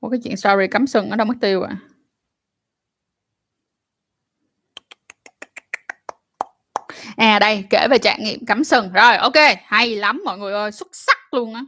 Ủa, 0.00 0.08
cái 0.08 0.20
chuyện 0.24 0.36
story 0.36 0.66
cắm 0.70 0.86
sừng 0.86 1.10
ở 1.10 1.16
đâu 1.16 1.26
mất 1.26 1.34
tiêu 1.40 1.62
à? 1.62 1.76
À 7.22 7.38
đây 7.38 7.64
kể 7.70 7.88
về 7.90 7.98
trải 7.98 8.20
nghiệm 8.20 8.44
cắm 8.44 8.64
sừng. 8.64 8.92
Rồi 8.92 9.16
ok 9.16 9.34
hay 9.64 9.96
lắm 9.96 10.22
mọi 10.24 10.38
người 10.38 10.52
ơi 10.52 10.72
Xuất 10.72 10.88
sắc 10.92 11.34
luôn 11.34 11.54
á. 11.54 11.64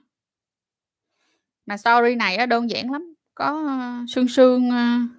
Mà 1.66 1.76
story 1.76 2.14
này 2.14 2.36
á, 2.36 2.46
đơn 2.46 2.70
giản 2.70 2.90
lắm. 2.92 3.14
Có 3.34 3.62
uh, 4.02 4.10
sương 4.10 4.28
sương 4.28 4.68
uh, 4.68 5.10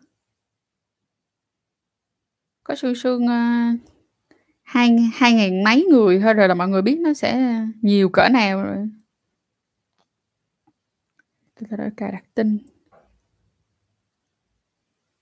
Có 2.64 2.76
sương 2.76 2.96
sương 2.96 3.24
uh, 3.24 3.80
hai 4.64 4.98
hai 5.14 5.34
ngàn 5.34 5.64
mấy 5.64 5.86
người 5.92 6.20
thôi 6.20 6.34
rồi 6.34 6.48
là 6.48 6.54
mọi 6.54 6.68
người 6.68 6.82
biết 6.82 7.00
nó 7.00 7.14
sẽ 7.14 7.62
nhiều 7.82 8.10
cỡ 8.10 8.30
nào 8.30 8.64
rồi. 8.64 8.78
Tôi 11.56 11.78
đã 11.78 11.90
cài 11.98 12.12
đặt 12.12 12.24
tin. 12.34 12.58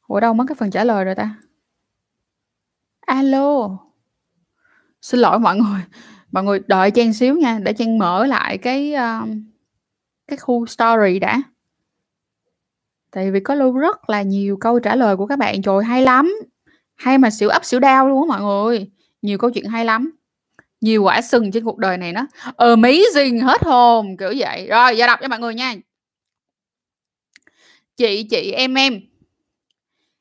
Ủa 0.07 0.19
đâu 0.19 0.33
mất 0.33 0.45
cái 0.47 0.55
phần 0.55 0.71
trả 0.71 0.83
lời 0.83 1.05
rồi 1.05 1.15
ta? 1.15 1.35
Alo 2.99 3.79
xin 5.03 5.19
lỗi 5.19 5.39
mọi 5.39 5.55
người. 5.57 5.81
Mọi 6.31 6.43
người 6.43 6.59
đợi 6.67 6.91
trang 6.91 7.13
xíu 7.13 7.35
nha 7.35 7.59
để 7.63 7.73
trang 7.73 7.97
mở 7.97 8.25
lại 8.25 8.57
cái 8.57 8.93
uh, 8.93 9.29
cái 10.27 10.37
khu 10.37 10.65
story 10.65 11.19
đã. 11.19 11.41
Tại 13.11 13.31
vì 13.31 13.39
có 13.39 13.55
lưu 13.55 13.77
rất 13.77 14.09
là 14.09 14.21
nhiều 14.21 14.57
câu 14.57 14.79
trả 14.79 14.95
lời 14.95 15.15
của 15.15 15.25
các 15.25 15.39
bạn. 15.39 15.61
Trời 15.61 15.83
hay 15.83 16.01
lắm. 16.01 16.33
Hay 16.95 17.17
mà 17.17 17.29
xỉu 17.29 17.49
ấp 17.49 17.65
xỉu 17.65 17.79
đau 17.79 18.09
luôn 18.09 18.31
á 18.31 18.37
mọi 18.37 18.41
người. 18.41 18.91
Nhiều 19.21 19.37
câu 19.37 19.49
chuyện 19.49 19.65
hay 19.65 19.85
lắm. 19.85 20.11
Nhiều 20.81 21.03
quả 21.03 21.21
sừng 21.21 21.51
trên 21.51 21.63
cuộc 21.63 21.77
đời 21.77 21.97
này 21.97 22.13
nó 22.13 22.27
amazing 22.57 23.45
hết 23.45 23.63
hồn 23.63 24.17
kiểu 24.17 24.33
vậy. 24.37 24.67
Rồi 24.67 24.97
giờ 24.97 25.07
đọc 25.07 25.19
cho 25.21 25.27
mọi 25.27 25.39
người 25.39 25.55
nha. 25.55 25.75
Chị 27.95 28.23
chị 28.23 28.51
em 28.51 28.73
em. 28.73 28.99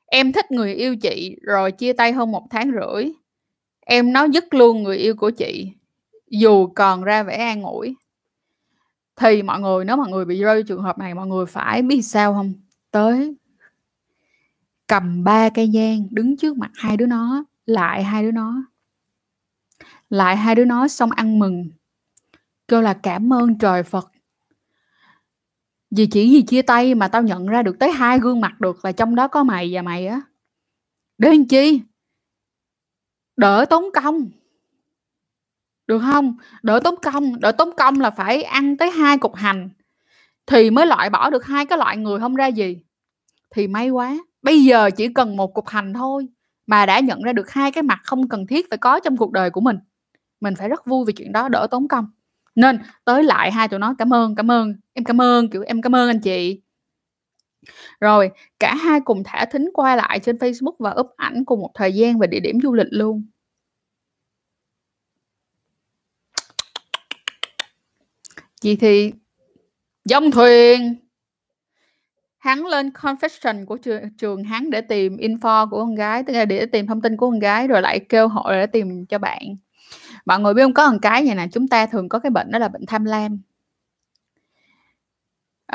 Em 0.07 0.33
thích 0.33 0.51
người 0.51 0.75
yêu 0.75 0.97
chị 0.97 1.37
rồi 1.43 1.73
chia 1.73 1.93
tay 1.93 2.13
hơn 2.13 2.33
một 2.33 2.47
tháng 2.51 2.71
rưỡi 2.73 3.13
em 3.87 4.13
nói 4.13 4.31
dứt 4.31 4.55
luôn 4.55 4.83
người 4.83 4.97
yêu 4.97 5.17
của 5.17 5.31
chị, 5.31 5.73
dù 6.31 6.67
còn 6.67 7.03
ra 7.03 7.23
vẻ 7.23 7.37
an 7.37 7.63
ủi. 7.63 7.97
Thì 9.17 9.43
mọi 9.43 9.61
người, 9.61 9.85
nếu 9.85 9.97
mọi 9.97 10.11
người 10.11 10.25
bị 10.25 10.43
rơi 10.43 10.63
trường 10.63 10.83
hợp 10.83 10.99
này, 10.99 11.15
mọi 11.15 11.27
người 11.27 11.47
phải 11.47 11.83
biết 11.83 12.03
sao 12.03 12.33
không? 12.33 12.55
Tới 12.91 13.35
cầm 14.87 15.25
ba 15.25 15.49
cây 15.49 15.69
nhang 15.69 16.07
đứng 16.11 16.37
trước 16.37 16.57
mặt 16.57 16.71
hai 16.75 16.97
đứa 16.97 17.07
nó, 17.07 17.45
lại 17.67 18.05
hai 18.05 18.23
đứa 18.23 18.31
nó, 18.31 18.65
lại 20.11 20.37
hai 20.37 20.55
đứa 20.55 20.65
nó 20.65 20.89
xong 20.89 21.11
ăn 21.11 21.39
mừng. 21.39 21.71
Kêu 22.69 22.81
là 22.81 22.95
cảm 22.95 23.33
ơn 23.33 23.59
trời 23.59 23.83
phật. 23.83 24.13
Vì 25.91 26.07
chỉ 26.07 26.33
vì 26.35 26.43
chia 26.43 26.63
tay 26.63 26.95
mà 26.95 27.09
tao 27.09 27.23
nhận 27.23 27.47
ra 27.47 27.63
được 27.63 27.79
tới 27.79 27.93
hai 27.93 28.19
gương 28.19 28.41
mặt 28.41 28.61
được 28.61 28.85
là 28.85 28.93
trong 28.93 29.15
đó 29.15 29.29
có 29.29 29.45
mày 29.45 29.71
và 29.73 29.83
mày 29.83 30.07
á. 30.07 30.21
Đến 31.19 31.45
chi? 31.45 31.81
Đỡ 33.37 33.65
tốn 33.71 33.85
công. 33.95 34.31
Được 35.87 35.99
không? 36.13 36.37
Đỡ 36.63 36.81
tốn 36.85 36.95
công. 37.03 37.41
Đỡ 37.41 37.53
tốn 37.53 37.71
công 37.77 38.01
là 38.01 38.11
phải 38.11 38.43
ăn 38.43 38.77
tới 38.77 38.91
hai 38.91 39.19
cục 39.19 39.35
hành 39.35 39.71
thì 40.47 40.71
mới 40.71 40.87
loại 40.87 41.11
bỏ 41.11 41.31
được 41.31 41.45
hai 41.45 41.67
cái 41.67 41.79
loại 41.79 41.97
người 41.97 42.21
không 42.21 42.35
ra 42.35 42.47
gì. 42.47 42.79
Thì 43.51 43.67
may 43.69 43.91
quá, 43.91 44.17
bây 44.43 44.65
giờ 44.65 44.91
chỉ 44.91 45.09
cần 45.09 45.37
một 45.37 45.55
cục 45.55 45.69
hành 45.69 45.93
thôi 45.95 46.29
mà 46.67 46.87
đã 46.87 47.01
nhận 47.01 47.23
ra 47.23 47.33
được 47.33 47.51
hai 47.51 47.73
cái 47.73 47.83
mặt 47.83 48.01
không 48.05 48.29
cần 48.29 48.47
thiết 48.47 48.67
phải 48.71 48.79
có 48.79 49.01
trong 49.01 49.17
cuộc 49.17 49.33
đời 49.33 49.51
của 49.51 49.61
mình. 49.61 49.77
Mình 50.41 50.55
phải 50.55 50.69
rất 50.69 50.87
vui 50.87 51.05
vì 51.07 51.13
chuyện 51.13 51.33
đó, 51.33 51.49
đỡ 51.49 51.67
tốn 51.71 51.89
công. 51.89 52.07
Nên 52.55 52.79
tới 53.05 53.23
lại 53.23 53.53
hai 53.53 53.69
tụi 53.69 53.79
nó, 53.79 53.95
cảm 53.99 54.15
ơn 54.15 54.35
cảm 54.35 54.51
ơn, 54.51 54.75
em 54.93 55.05
cảm 55.05 55.21
ơn, 55.21 55.49
kiểu, 55.49 55.63
em 55.63 55.83
cảm 55.83 55.95
ơn 55.95 56.09
anh 56.09 56.21
chị 56.21 56.61
rồi 58.01 58.31
cả 58.61 58.75
hai 58.75 59.01
cùng 59.01 59.23
thả 59.25 59.45
thính 59.45 59.71
qua 59.75 59.97
lại 59.97 60.19
trên 60.19 60.37
Facebook 60.37 60.75
và 60.79 60.95
up 61.01 61.07
ảnh 61.17 61.45
cùng 61.45 61.61
một 61.61 61.71
thời 61.75 61.95
gian 61.95 62.19
và 62.19 62.27
địa 62.27 62.41
điểm 62.41 62.59
du 62.63 62.73
lịch 62.73 62.89
luôn. 62.91 63.25
Chị 68.61 68.77
thì 68.77 69.13
dông 70.05 70.31
thuyền! 70.31 70.97
Hắn 72.39 72.67
lên 72.67 72.89
confession 72.89 73.67
của 73.67 73.77
trường, 73.77 74.03
trường 74.19 74.45
hắn 74.45 74.71
để 74.71 74.81
tìm 74.81 75.17
info 75.17 75.71
của 75.71 75.77
con 75.79 75.95
gái 75.95 76.23
tức 76.23 76.33
là 76.33 76.45
để 76.45 76.67
tìm 76.67 76.87
thông 76.87 77.01
tin 77.01 77.17
của 77.17 77.31
con 77.31 77.39
gái 77.39 77.69
rồi 77.69 77.83
lại 77.83 78.01
kêu 78.09 78.29
hội 78.29 78.55
để 78.55 78.67
tìm 78.67 79.07
cho 79.07 79.19
bạn. 79.19 79.43
Mọi 80.27 80.41
người 80.41 80.55
biết 80.55 80.63
không? 80.63 80.75
Có 80.75 80.91
một 80.91 80.99
cái 81.03 81.27
vậy 81.27 81.35
nè 81.35 81.47
chúng 81.53 81.69
ta 81.69 81.87
thường 81.87 82.09
có 82.09 82.19
cái 82.19 82.31
bệnh 82.31 82.51
đó 82.51 82.59
là 82.59 82.69
bệnh 82.69 82.87
tham 82.87 83.05
lam 83.05 83.41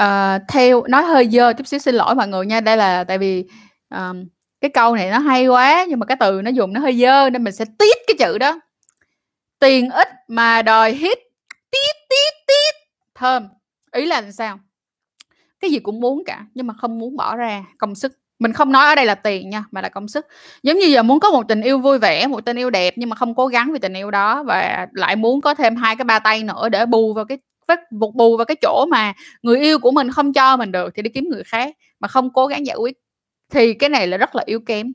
uh, 0.02 0.42
theo 0.48 0.84
nói 0.88 1.04
hơi 1.04 1.30
dơ 1.30 1.54
chút 1.54 1.68
xíu 1.68 1.80
xin 1.80 1.96
lỗi 1.96 2.16
mọi 2.16 2.28
người 2.28 2.46
nha 2.46 2.60
đây 2.62 2.78
là 2.78 3.04
tại 3.04 3.18
vì 3.18 3.46
um, 3.90 4.26
cái 4.62 4.70
câu 4.70 4.96
này 4.96 5.10
nó 5.10 5.20
hay 5.20 5.48
quá 5.48 5.86
nhưng 5.90 6.00
mà 6.00 6.06
cái 6.06 6.18
từ 6.20 6.42
nó 6.42 6.52
dùng 6.52 6.74
nó 6.74 6.80
hơi 6.80 6.98
dơ 7.00 7.30
nên 7.30 7.44
mình 7.44 7.54
sẽ 7.54 7.66
tiết 7.80 7.98
cái 8.08 8.16
chữ 8.20 8.38
đó. 8.38 8.60
Tiền 9.60 9.90
ít 9.90 10.08
mà 10.28 10.62
đòi 10.62 10.92
hít 10.92 11.18
tiết 11.72 11.96
tiết 12.10 12.34
tiết, 12.48 12.76
thơm. 13.16 13.48
Ý 13.92 14.06
là 14.06 14.22
làm 14.22 14.32
sao? 14.32 14.60
Cái 15.60 15.72
gì 15.72 15.80
cũng 15.80 16.00
muốn 16.00 16.24
cả 16.26 16.46
nhưng 16.54 16.68
mà 16.68 16.74
không 16.78 17.00
muốn 17.00 17.16
bỏ 17.16 17.36
ra 17.36 17.64
công 17.78 17.96
sức. 17.96 18.12
Mình 18.40 18.54
không 18.54 18.72
nói 18.72 18.88
ở 18.88 18.96
đây 18.96 19.06
là 19.06 19.16
tiền 19.16 19.50
nha 19.50 19.64
mà 19.72 19.82
là 19.82 19.90
công 19.90 20.08
sức. 20.08 20.26
Giống 20.64 20.78
như 20.78 20.86
giờ 20.86 21.04
muốn 21.04 21.20
có 21.20 21.32
một 21.32 21.48
tình 21.48 21.62
yêu 21.62 21.80
vui 21.80 22.00
vẻ 22.00 22.28
một 22.28 22.46
tình 22.46 22.58
yêu 22.58 22.70
đẹp 22.70 22.94
nhưng 22.98 23.10
mà 23.10 23.16
không 23.16 23.36
cố 23.36 23.48
gắng 23.48 23.72
vì 23.74 23.80
tình 23.80 23.94
yêu 23.94 24.12
đó 24.12 24.44
và 24.44 24.88
lại 24.94 25.16
muốn 25.16 25.42
có 25.42 25.54
thêm 25.54 25.76
hai 25.76 25.96
cái 25.96 26.06
ba 26.06 26.20
tay 26.20 26.44
nữa 26.44 26.70
để 26.70 26.86
bù 26.86 27.14
vào 27.14 27.26
cái 27.26 27.38
bù 27.92 28.12
bù 28.12 28.38
vào 28.38 28.46
cái 28.46 28.56
chỗ 28.62 28.86
mà 28.90 29.14
người 29.42 29.60
yêu 29.60 29.80
của 29.80 29.92
mình 29.92 30.12
không 30.12 30.34
cho 30.34 30.58
mình 30.58 30.72
được 30.72 30.94
thì 30.96 31.02
đi 31.02 31.10
kiếm 31.10 31.30
người 31.30 31.44
khác 31.44 31.78
mà 32.00 32.08
không 32.08 32.34
cố 32.34 32.48
gắng 32.48 32.66
giải 32.66 32.76
quyết. 32.76 32.98
Thì 33.50 33.74
cái 33.74 33.90
này 33.90 34.08
là 34.08 34.18
rất 34.18 34.36
là 34.36 34.44
yếu 34.46 34.60
kém. 34.60 34.94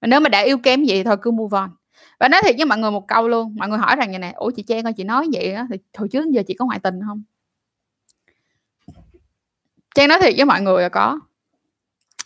Và 0.00 0.06
nếu 0.06 0.20
mà 0.20 0.28
đã 0.28 0.40
yếu 0.40 0.58
kém 0.58 0.84
vậy 0.88 1.04
thôi 1.04 1.16
cứ 1.22 1.30
move 1.30 1.58
on. 1.58 1.70
Và 2.20 2.28
nói 2.28 2.40
thiệt 2.44 2.54
với 2.56 2.66
mọi 2.66 2.78
người 2.78 2.90
một 2.90 3.08
câu 3.08 3.28
luôn, 3.28 3.56
mọi 3.56 3.68
người 3.68 3.78
hỏi 3.78 3.96
rằng 3.96 4.10
như 4.10 4.18
này 4.18 4.32
ủa 4.32 4.50
chị 4.50 4.62
Trang 4.62 4.84
ơi, 4.84 4.92
chị 4.96 5.04
nói 5.04 5.26
vậy 5.32 5.52
á, 5.52 5.66
thì 5.70 5.76
hồi 5.98 6.08
trước 6.08 6.24
giờ 6.30 6.42
chị 6.46 6.54
có 6.54 6.64
ngoại 6.64 6.78
tình 6.78 7.00
không? 7.06 7.22
Trang 9.94 10.08
nói 10.08 10.18
thiệt 10.22 10.34
với 10.36 10.44
mọi 10.44 10.60
người 10.60 10.82
là 10.82 10.88
có. 10.88 11.20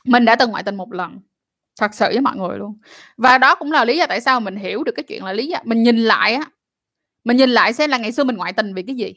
Mình 0.05 0.25
đã 0.25 0.37
từng 0.37 0.51
ngoại 0.51 0.63
tình 0.63 0.77
một 0.77 0.93
lần, 0.93 1.21
thật 1.81 1.95
sự 1.95 2.07
với 2.07 2.21
mọi 2.21 2.37
người 2.37 2.59
luôn. 2.59 2.79
Và 3.17 3.39
đó 3.39 3.55
cũng 3.55 3.73
là 3.73 3.85
lý 3.85 3.99
do 3.99 4.07
tại 4.07 4.21
sao 4.21 4.41
mình 4.41 4.57
hiểu 4.57 4.85
được 4.85 4.93
cái 4.93 5.03
chuyện 5.03 5.25
là 5.25 5.33
lý 5.33 5.47
do, 5.47 5.59
mình 5.65 5.83
nhìn 5.83 5.99
lại 5.99 6.35
á, 6.35 6.45
mình 7.25 7.37
nhìn 7.37 7.51
lại 7.51 7.73
xem 7.73 7.91
là 7.91 7.99
ngày 7.99 8.13
xưa 8.13 8.25
mình 8.25 8.37
ngoại 8.37 8.53
tình 8.53 8.75
vì 8.75 8.83
cái 8.83 8.97
gì 8.97 9.15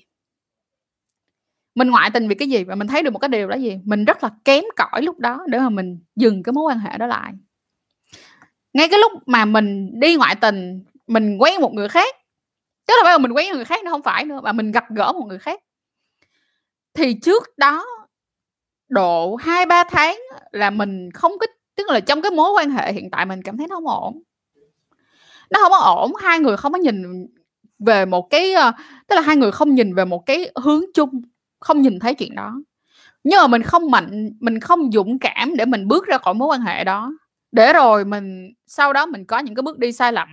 mình 1.76 1.92
ngoại 1.92 2.10
tình 2.10 2.28
vì 2.28 2.36
cái 2.36 2.50
gì 2.50 2.64
và 2.64 2.76
mình 2.76 2.88
thấy 2.88 3.04
được 3.04 3.14
một 3.14 3.20
cái 3.20 3.30
điều 3.30 3.48
đó 3.48 3.56
gì? 3.56 3.80
Mình 3.84 4.06
rất 4.06 4.24
là 4.24 4.30
kém 4.46 4.64
cỏi 4.76 5.02
lúc 5.02 5.20
đó 5.20 5.44
để 5.48 5.60
mà 5.60 5.70
mình 5.70 6.00
dừng 6.16 6.44
cái 6.44 6.54
mối 6.54 6.64
quan 6.64 6.80
hệ 6.80 6.98
đó 6.98 7.08
lại. 7.08 7.34
Ngay 8.74 8.90
cái 8.90 9.00
lúc 9.00 9.12
mà 9.26 9.46
mình 9.46 10.00
đi 10.00 10.16
ngoại 10.16 10.36
tình, 10.36 10.84
mình 11.08 11.38
quen 11.38 11.62
một 11.62 11.74
người 11.74 11.90
khác 11.90 12.16
tức 12.92 12.98
là 12.98 13.04
bây 13.04 13.14
giờ 13.14 13.18
mình 13.18 13.32
quen 13.32 13.56
người 13.56 13.66
khác 13.66 13.84
nó 13.84 13.92
không 13.92 14.02
phải 14.02 14.26
nữa, 14.26 14.40
mà 14.44 14.52
mình 14.52 14.72
gặp 14.72 14.84
gỡ 14.90 15.14
một 15.14 15.26
người 15.28 15.40
khác. 15.40 15.62
Thì 16.94 17.14
trước 17.14 17.58
đó, 17.58 17.86
độ 18.90 19.36
hai, 19.36 19.66
ba 19.66 19.84
tháng 19.84 20.20
là 20.52 20.70
mình 20.70 21.10
không 21.14 21.32
có, 21.40 21.48
tức 21.76 21.90
là 21.90 22.00
trong 22.00 22.22
cái 22.22 22.32
mối 22.32 22.52
quan 22.52 22.70
hệ 22.70 22.94
hiện 22.94 23.12
tại 23.12 23.26
mình 23.26 23.42
cảm 23.42 23.58
thấy 23.58 23.68
nó 23.68 23.76
không 23.76 23.88
ổn. 23.88 24.22
Nó 25.50 25.60
không 25.60 25.72
có 25.72 25.78
ổn, 25.78 26.16
hai 26.16 26.40
người 26.40 26.58
không 26.58 26.72
có 26.72 26.80
nhìn 26.80 27.28
về 27.80 28.06
một 28.06 28.30
cái 28.30 28.54
ờ, 28.54 28.72
tức 29.08 29.16
là 29.16 29.22
hai 29.22 29.36
người 29.36 29.52
không 29.52 29.76
nhìn 29.76 29.96
về 29.96 30.06
một 30.06 30.26
cái 30.26 30.52
hướng 30.56 30.84
chung 30.94 31.22
không 31.62 31.82
nhìn 31.82 32.00
thấy 32.00 32.14
chuyện 32.14 32.36
đó. 32.36 32.62
Nhưng 33.24 33.38
mà 33.38 33.48
mình 33.48 33.64
không 33.64 33.92
mạnh, 33.92 34.32
mình 34.40 34.60
không 34.60 34.92
dũng 34.92 35.20
cảm 35.20 35.56
để 35.56 35.66
mình 35.66 35.88
bước 35.88 36.08
ra 36.08 36.18
khỏi 36.18 36.34
mối 36.34 36.48
quan 36.48 36.62
hệ 36.62 36.84
đó. 36.84 37.14
Để 37.52 37.74
rồi 37.74 38.06
mình, 38.06 38.54
sau 38.68 38.94
đó 38.94 39.06
mình 39.06 39.26
có 39.26 39.40
những 39.40 39.56
cái 39.56 39.64
bước 39.64 39.80
đi 39.80 39.92
sai 39.92 40.14
lầm. 40.14 40.28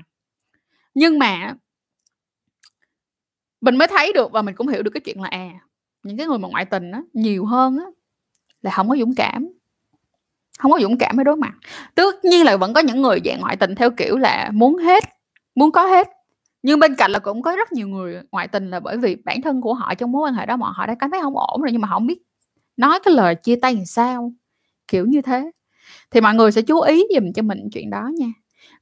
Nhưng 0.94 1.18
mà 1.18 1.54
mình 3.60 3.76
mới 3.76 3.88
thấy 3.88 4.12
được 4.12 4.32
và 4.32 4.42
mình 4.42 4.54
cũng 4.54 4.68
hiểu 4.68 4.82
được 4.82 4.90
cái 4.94 5.00
chuyện 5.00 5.22
là 5.22 5.28
à 5.28 5.50
những 6.02 6.16
cái 6.16 6.26
người 6.26 6.38
mà 6.38 6.48
ngoại 6.48 6.64
tình 6.64 6.90
á, 6.90 7.02
nhiều 7.12 7.44
hơn 7.44 7.78
á, 7.78 7.84
là 8.62 8.70
không 8.70 8.88
có 8.88 8.96
dũng 8.96 9.14
cảm. 9.14 9.48
Không 10.58 10.72
có 10.72 10.78
dũng 10.80 10.98
cảm 10.98 11.16
mới 11.16 11.24
đối 11.24 11.36
mặt. 11.36 11.52
Tất 11.94 12.24
nhiên 12.24 12.44
là 12.44 12.56
vẫn 12.56 12.74
có 12.74 12.80
những 12.80 13.02
người 13.02 13.20
dạng 13.24 13.40
ngoại 13.40 13.56
tình 13.56 13.74
theo 13.74 13.90
kiểu 13.90 14.18
là 14.18 14.50
muốn 14.54 14.76
hết, 14.76 15.04
muốn 15.54 15.72
có 15.72 15.86
hết 15.86 16.08
nhưng 16.62 16.78
bên 16.78 16.94
cạnh 16.94 17.10
là 17.10 17.18
cũng 17.18 17.42
có 17.42 17.56
rất 17.56 17.72
nhiều 17.72 17.88
người 17.88 18.20
ngoại 18.32 18.48
tình 18.48 18.70
là 18.70 18.80
bởi 18.80 18.96
vì 18.98 19.16
bản 19.24 19.42
thân 19.42 19.60
của 19.60 19.74
họ 19.74 19.94
trong 19.94 20.12
mối 20.12 20.28
quan 20.28 20.34
hệ 20.34 20.46
đó 20.46 20.56
mà 20.56 20.66
họ 20.70 20.86
đã 20.86 20.94
cảm 20.98 21.10
thấy 21.10 21.20
không 21.20 21.36
ổn 21.36 21.62
rồi 21.62 21.72
nhưng 21.72 21.80
mà 21.80 21.88
họ 21.88 21.94
không 21.94 22.06
biết 22.06 22.18
nói 22.76 23.00
cái 23.04 23.14
lời 23.14 23.34
chia 23.34 23.56
tay 23.56 23.74
làm 23.74 23.84
sao 23.84 24.32
kiểu 24.88 25.06
như 25.06 25.22
thế. 25.22 25.50
Thì 26.10 26.20
mọi 26.20 26.34
người 26.34 26.52
sẽ 26.52 26.62
chú 26.62 26.80
ý 26.80 27.04
dùm 27.14 27.32
cho 27.32 27.42
mình 27.42 27.68
chuyện 27.72 27.90
đó 27.90 28.10
nha. 28.18 28.26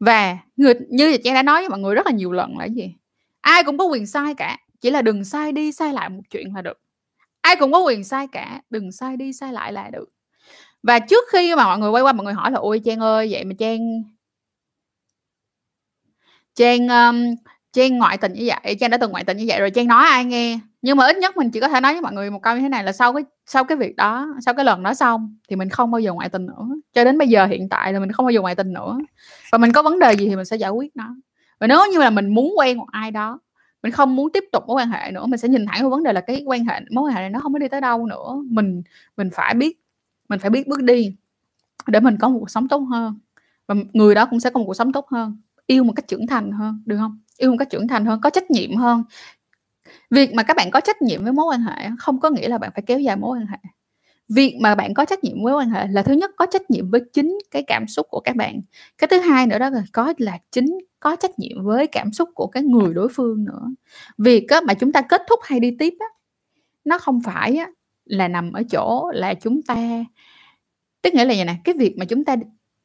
Và 0.00 0.38
người 0.56 0.74
như 0.88 1.16
chị 1.16 1.30
đã 1.34 1.42
nói 1.42 1.60
với 1.62 1.68
mọi 1.68 1.78
người 1.78 1.94
rất 1.94 2.06
là 2.06 2.12
nhiều 2.12 2.32
lần 2.32 2.58
là 2.58 2.64
gì? 2.64 2.94
Ai 3.40 3.64
cũng 3.64 3.78
có 3.78 3.84
quyền 3.84 4.06
sai 4.06 4.34
cả 4.34 4.58
chỉ 4.80 4.90
là 4.90 5.02
đừng 5.02 5.24
sai 5.24 5.52
đi 5.52 5.72
sai 5.72 5.92
lại 5.92 6.08
một 6.08 6.22
chuyện 6.30 6.54
là 6.54 6.62
được. 6.62 6.80
Ai 7.40 7.56
cũng 7.56 7.72
có 7.72 7.80
quyền 7.80 8.04
sai 8.04 8.26
cả 8.32 8.60
đừng 8.70 8.92
sai 8.92 9.16
đi 9.16 9.32
sai 9.32 9.52
lại 9.52 9.72
là 9.72 9.90
được. 9.90 10.08
Và 10.82 10.98
trước 10.98 11.24
khi 11.32 11.54
mà 11.54 11.64
mọi 11.64 11.78
người 11.78 11.90
quay 11.90 12.02
qua 12.02 12.12
mọi 12.12 12.24
người 12.24 12.34
hỏi 12.34 12.50
là 12.50 12.58
ôi 12.58 12.80
trang 12.84 13.00
ơi 13.00 13.28
vậy 13.30 13.44
mà 13.44 13.54
trang 13.58 13.78
trang 16.54 16.88
um, 16.88 17.16
trang 17.76 17.98
ngoại 17.98 18.18
tình 18.18 18.32
như 18.32 18.48
vậy 18.48 18.76
trang 18.80 18.90
đã 18.90 18.96
từng 18.96 19.10
ngoại 19.10 19.24
tình 19.24 19.36
như 19.36 19.44
vậy 19.48 19.60
rồi, 19.60 19.70
trang 19.70 19.86
nói 19.86 20.06
ai 20.06 20.24
nghe? 20.24 20.58
Nhưng 20.82 20.96
mà 20.96 21.06
ít 21.06 21.16
nhất 21.16 21.36
mình 21.36 21.50
chỉ 21.50 21.60
có 21.60 21.68
thể 21.68 21.80
nói 21.80 21.92
với 21.92 22.02
mọi 22.02 22.12
người 22.12 22.30
một 22.30 22.42
câu 22.42 22.54
như 22.54 22.60
thế 22.60 22.68
này 22.68 22.84
là 22.84 22.92
sau 22.92 23.12
cái 23.12 23.24
sau 23.46 23.64
cái 23.64 23.76
việc 23.76 23.96
đó, 23.96 24.34
sau 24.40 24.54
cái 24.54 24.64
lần 24.64 24.82
đó 24.82 24.94
xong 24.94 25.36
thì 25.48 25.56
mình 25.56 25.68
không 25.68 25.90
bao 25.90 26.00
giờ 26.00 26.12
ngoại 26.12 26.28
tình 26.28 26.46
nữa. 26.46 26.68
Cho 26.92 27.04
đến 27.04 27.18
bây 27.18 27.28
giờ 27.28 27.46
hiện 27.46 27.68
tại 27.68 27.92
là 27.92 28.00
mình 28.00 28.12
không 28.12 28.26
bao 28.26 28.30
giờ 28.30 28.40
ngoại 28.40 28.54
tình 28.54 28.72
nữa. 28.72 28.98
Và 29.52 29.58
mình 29.58 29.72
có 29.72 29.82
vấn 29.82 29.98
đề 29.98 30.12
gì 30.12 30.28
thì 30.28 30.36
mình 30.36 30.44
sẽ 30.44 30.56
giải 30.56 30.70
quyết 30.70 30.96
nó. 30.96 31.16
Và 31.60 31.66
nếu 31.66 31.78
như 31.92 31.98
là 31.98 32.10
mình 32.10 32.28
muốn 32.28 32.54
quen 32.58 32.78
một 32.78 32.86
ai 32.90 33.10
đó, 33.10 33.38
mình 33.82 33.92
không 33.92 34.16
muốn 34.16 34.32
tiếp 34.32 34.44
tục 34.52 34.64
mối 34.66 34.76
quan 34.76 34.88
hệ 34.88 35.10
nữa, 35.10 35.26
mình 35.26 35.38
sẽ 35.38 35.48
nhìn 35.48 35.66
thẳng 35.66 35.82
vào 35.82 35.90
vấn 35.90 36.02
đề 36.02 36.12
là 36.12 36.20
cái 36.20 36.42
quan 36.46 36.64
hệ, 36.64 36.80
mối 36.90 37.08
quan 37.08 37.14
hệ 37.14 37.20
này 37.20 37.30
nó 37.30 37.40
không 37.40 37.52
có 37.52 37.58
đi 37.58 37.68
tới 37.68 37.80
đâu 37.80 38.06
nữa. 38.06 38.42
Mình 38.50 38.82
mình 39.16 39.30
phải 39.32 39.54
biết, 39.54 39.80
mình 40.28 40.38
phải 40.38 40.50
biết 40.50 40.68
bước 40.68 40.82
đi 40.82 41.16
để 41.86 42.00
mình 42.00 42.16
có 42.20 42.28
một 42.28 42.38
cuộc 42.38 42.50
sống 42.50 42.68
tốt 42.68 42.78
hơn. 42.78 43.18
Và 43.66 43.74
người 43.92 44.14
đó 44.14 44.26
cũng 44.26 44.40
sẽ 44.40 44.50
có 44.50 44.58
một 44.58 44.64
cuộc 44.66 44.74
sống 44.74 44.92
tốt 44.92 45.08
hơn, 45.08 45.36
yêu 45.66 45.84
một 45.84 45.92
cách 45.96 46.08
trưởng 46.08 46.26
thành 46.26 46.52
hơn, 46.52 46.82
được 46.86 46.96
không? 46.96 47.20
Yêu 47.38 47.50
một 47.50 47.56
cách 47.58 47.70
trưởng 47.70 47.88
thành 47.88 48.04
hơn 48.04 48.20
có 48.20 48.30
trách 48.30 48.50
nhiệm 48.50 48.76
hơn. 48.76 49.04
Việc 50.10 50.34
mà 50.34 50.42
các 50.42 50.56
bạn 50.56 50.70
có 50.70 50.80
trách 50.80 51.02
nhiệm 51.02 51.24
với 51.24 51.32
mối 51.32 51.46
quan 51.46 51.60
hệ 51.60 51.88
không 51.98 52.20
có 52.20 52.30
nghĩa 52.30 52.48
là 52.48 52.58
bạn 52.58 52.70
phải 52.74 52.82
kéo 52.86 53.00
dài 53.00 53.16
mối 53.16 53.38
quan 53.38 53.46
hệ. 53.46 53.58
Việc 54.28 54.58
mà 54.60 54.74
bạn 54.74 54.94
có 54.94 55.04
trách 55.04 55.24
nhiệm 55.24 55.44
với 55.44 55.54
quan 55.54 55.70
hệ 55.70 55.86
là 55.90 56.02
thứ 56.02 56.12
nhất 56.12 56.30
có 56.36 56.46
trách 56.46 56.70
nhiệm 56.70 56.90
với 56.90 57.00
chính 57.12 57.38
cái 57.50 57.62
cảm 57.66 57.86
xúc 57.88 58.06
của 58.10 58.20
các 58.20 58.36
bạn. 58.36 58.60
Cái 58.98 59.08
thứ 59.08 59.20
hai 59.20 59.46
nữa 59.46 59.58
đó 59.58 59.70
là 59.70 59.82
có 59.92 60.14
là 60.18 60.38
chính 60.50 60.78
có 61.00 61.16
trách 61.16 61.38
nhiệm 61.38 61.64
với 61.64 61.86
cảm 61.86 62.12
xúc 62.12 62.28
của 62.34 62.46
cái 62.46 62.62
người 62.62 62.94
đối 62.94 63.08
phương 63.08 63.44
nữa. 63.44 63.62
Việc 64.18 64.48
á, 64.48 64.60
mà 64.66 64.74
chúng 64.74 64.92
ta 64.92 65.00
kết 65.02 65.22
thúc 65.28 65.40
hay 65.42 65.60
đi 65.60 65.76
tiếp 65.78 65.94
á, 65.98 66.06
nó 66.84 66.98
không 66.98 67.20
phải 67.24 67.56
á, 67.56 67.70
là 68.04 68.28
nằm 68.28 68.52
ở 68.52 68.62
chỗ 68.70 69.10
là 69.14 69.34
chúng 69.34 69.62
ta 69.62 70.04
tức 71.02 71.14
nghĩa 71.14 71.24
là 71.24 71.34
vậy 71.36 71.44
nè? 71.44 71.54
Cái 71.64 71.74
việc 71.78 71.96
mà 71.98 72.04
chúng 72.04 72.24
ta 72.24 72.36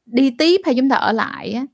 đi 0.06 0.36
tiếp 0.38 0.62
hay 0.66 0.76
chúng 0.76 0.90
ta 0.90 0.96
ở 0.96 1.12
lại 1.12 1.54
á, 1.54 1.66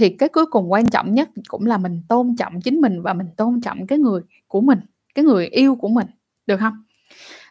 thì 0.00 0.10
cái 0.10 0.28
cuối 0.28 0.46
cùng 0.46 0.72
quan 0.72 0.86
trọng 0.86 1.14
nhất 1.14 1.28
cũng 1.48 1.66
là 1.66 1.78
mình 1.78 2.02
tôn 2.08 2.36
trọng 2.38 2.60
chính 2.60 2.80
mình 2.80 3.02
và 3.02 3.14
mình 3.14 3.26
tôn 3.36 3.60
trọng 3.60 3.86
cái 3.86 3.98
người 3.98 4.22
của 4.48 4.60
mình, 4.60 4.78
cái 5.14 5.24
người 5.24 5.46
yêu 5.46 5.74
của 5.76 5.88
mình, 5.88 6.06
được 6.46 6.56
không? 6.60 6.84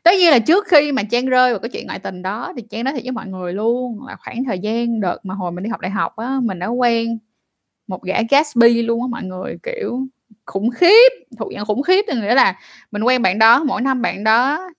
Tất 0.04 0.12
nhiên 0.20 0.32
là 0.32 0.40
trước 0.40 0.68
khi 0.68 0.92
mà 0.92 1.04
trang 1.04 1.26
rơi 1.26 1.52
vào 1.52 1.60
cái 1.60 1.70
chuyện 1.70 1.88
ngoại 1.88 2.00
tình 2.00 2.22
đó 2.22 2.54
thì 2.58 2.64
trang 2.70 2.84
nói 2.84 2.94
thiệt 2.94 3.04
với 3.04 3.12
mọi 3.12 3.28
người 3.28 3.54
luôn 3.54 4.06
là 4.08 4.18
khoảng 4.26 4.44
thời 4.46 4.60
gian 4.60 5.02
đợt 5.02 5.18
mà 5.24 5.36
hồi 5.36 5.52
mình 5.52 5.64
đi 5.64 5.70
học 5.70 5.82
đại 5.82 5.92
học 5.92 6.16
á, 6.16 6.40
mình 6.44 6.60
đã 6.60 6.68
quen 6.68 7.20
một 7.88 8.04
gã 8.04 8.16
Gatsby 8.30 8.84
luôn 8.84 9.02
á 9.02 9.08
mọi 9.12 9.24
người, 9.24 9.58
kiểu 9.64 10.08
khủng 10.46 10.72
khiếp, 10.72 11.12
thuộc 11.40 11.50
dạng 11.56 11.66
khủng 11.66 11.84
khiếp 11.84 12.06
nghĩa 12.08 12.36
là 12.36 12.60
mình 12.92 13.04
quen 13.04 13.22
bạn 13.22 13.40
đó, 13.40 13.64
mỗi 13.64 13.82
năm 13.82 14.02
bạn 14.02 14.24
đó 14.24 14.70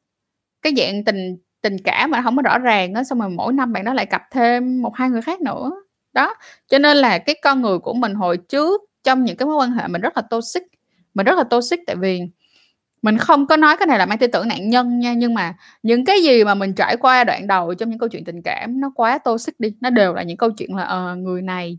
cái 0.63 0.75
dạng 0.79 1.05
tình 1.05 1.37
tình 1.63 1.77
cảm 1.85 2.11
mà 2.11 2.23
không 2.23 2.37
có 2.37 2.43
rõ 2.43 2.59
ràng 2.59 2.95
á, 2.95 3.05
xong 3.05 3.21
rồi 3.21 3.31
mỗi 3.31 3.53
năm 3.53 3.73
bạn 3.73 3.85
đó 3.85 3.95
lại 3.95 4.07
cặp 4.07 4.23
thêm 4.33 4.83
một 4.83 4.97
hai 4.97 5.11
người 5.11 5.23
khác 5.23 5.41
nữa 5.41 5.73
đó 6.13 6.35
cho 6.69 6.79
nên 6.79 6.97
là 6.97 7.19
cái 7.19 7.37
con 7.43 7.63
người 7.63 7.79
của 7.79 7.95
mình 7.95 8.15
hồi 8.15 8.37
trước 8.37 8.83
trong 9.05 9.25
những 9.25 9.37
cái 9.37 9.47
mối 9.47 9.57
quan 9.57 9.71
hệ 9.71 9.89
mình 9.89 10.01
rất 10.01 10.17
là 10.17 10.23
toxic 10.31 10.63
mình 11.15 11.27
rất 11.27 11.39
là 11.39 11.45
toxic 11.45 11.81
tại 11.87 11.97
vì 11.97 12.21
mình 13.03 13.19
không 13.19 13.47
có 13.47 13.57
nói 13.57 13.77
cái 13.77 13.87
này 13.87 13.99
là 13.99 14.07
mang 14.07 14.19
tư 14.19 14.27
tưởng 14.27 14.49
nạn 14.49 14.71
nhân 14.71 14.99
nha 14.99 15.13
nhưng 15.13 15.35
mà 15.35 15.55
những 15.83 16.05
cái 16.05 16.23
gì 16.23 16.45
mà 16.45 16.55
mình 16.55 16.73
trải 16.75 16.97
qua 16.97 17.25
đoạn 17.25 17.47
đầu 17.47 17.75
trong 17.75 17.91
những 17.91 17.99
câu 17.99 18.09
chuyện 18.09 18.25
tình 18.25 18.43
cảm 18.43 18.81
nó 18.81 18.93
quá 18.95 19.19
toxic 19.19 19.61
đi 19.61 19.73
nó 19.81 19.91
đều 19.91 20.15
là 20.15 20.23
những 20.23 20.37
câu 20.37 20.51
chuyện 20.51 20.75
là 20.75 21.13
uh, 21.13 21.19
người 21.19 21.43
này 21.43 21.79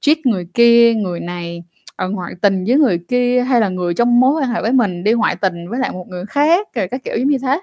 cheat 0.00 0.18
người 0.26 0.48
kia 0.54 0.94
người 0.94 1.20
này 1.20 1.64
ở 1.96 2.08
ngoại 2.08 2.34
tình 2.42 2.64
với 2.64 2.76
người 2.76 2.98
kia 3.08 3.42
hay 3.42 3.60
là 3.60 3.68
người 3.68 3.94
trong 3.94 4.20
mối 4.20 4.42
quan 4.42 4.50
hệ 4.50 4.62
với 4.62 4.72
mình 4.72 5.04
đi 5.04 5.12
ngoại 5.12 5.36
tình 5.36 5.68
với 5.70 5.78
lại 5.78 5.92
một 5.92 6.08
người 6.08 6.26
khác 6.26 6.68
rồi 6.74 6.88
các 6.88 7.04
kiểu 7.04 7.16
giống 7.18 7.28
như 7.28 7.38
thế. 7.38 7.60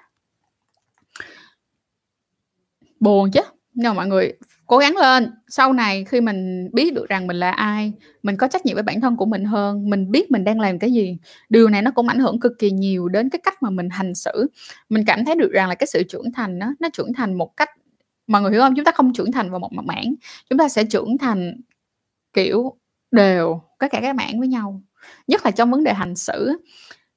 Buồn 3.00 3.32
chứ 3.32 3.42
nhưng 3.82 3.90
mà 3.90 3.94
mọi 3.94 4.08
người 4.08 4.34
cố 4.68 4.78
gắng 4.78 4.98
lên. 4.98 5.32
Sau 5.48 5.74
này 5.74 6.06
khi 6.06 6.22
mình 6.22 6.70
biết 6.74 6.94
được 6.94 7.10
rằng 7.10 7.28
mình 7.28 7.38
là 7.38 7.52
ai 7.52 7.94
mình 8.24 8.38
có 8.38 8.48
trách 8.48 8.66
nhiệm 8.66 8.76
với 8.76 8.84
bản 8.84 9.02
thân 9.02 9.16
của 9.16 9.26
mình 9.26 9.46
hơn 9.46 9.90
mình 9.90 10.12
biết 10.12 10.32
mình 10.32 10.44
đang 10.44 10.60
làm 10.60 10.80
cái 10.80 10.94
gì. 10.94 11.18
Điều 11.50 11.70
này 11.70 11.82
nó 11.82 11.92
cũng 11.92 12.08
ảnh 12.08 12.20
hưởng 12.20 12.40
cực 12.40 12.52
kỳ 12.60 12.72
nhiều 12.72 13.08
đến 13.08 13.30
cái 13.30 13.40
cách 13.44 13.64
mà 13.64 13.70
mình 13.70 13.90
hành 13.90 14.16
xử. 14.16 14.48
Mình 14.90 15.06
cảm 15.06 15.26
thấy 15.26 15.36
được 15.36 15.52
rằng 15.52 15.70
là 15.70 15.76
cái 15.76 15.88
sự 15.88 16.04
trưởng 16.04 16.32
thành 16.32 16.60
đó, 16.60 16.74
nó 16.80 16.90
trưởng 16.94 17.14
thành 17.14 17.34
một 17.34 17.58
cách 17.58 17.70
mọi 18.28 18.42
người 18.42 18.52
hiểu 18.52 18.62
không? 18.62 18.74
Chúng 18.76 18.86
ta 18.86 18.92
không 18.92 19.14
trưởng 19.14 19.32
thành 19.32 19.52
vào 19.52 19.60
một 19.60 19.74
mặt 19.74 19.86
mảng 19.86 20.14
chúng 20.50 20.60
ta 20.60 20.70
sẽ 20.70 20.84
trưởng 20.84 21.18
thành 21.18 21.62
kiểu 22.34 22.78
đều 23.12 23.62
tất 23.80 23.88
cả 23.92 24.00
các 24.02 24.16
mảng 24.16 24.40
với 24.40 24.48
nhau. 24.48 24.82
Nhất 25.28 25.42
là 25.46 25.52
trong 25.52 25.72
vấn 25.72 25.84
đề 25.84 25.94
hành 25.94 26.16
xử 26.16 26.58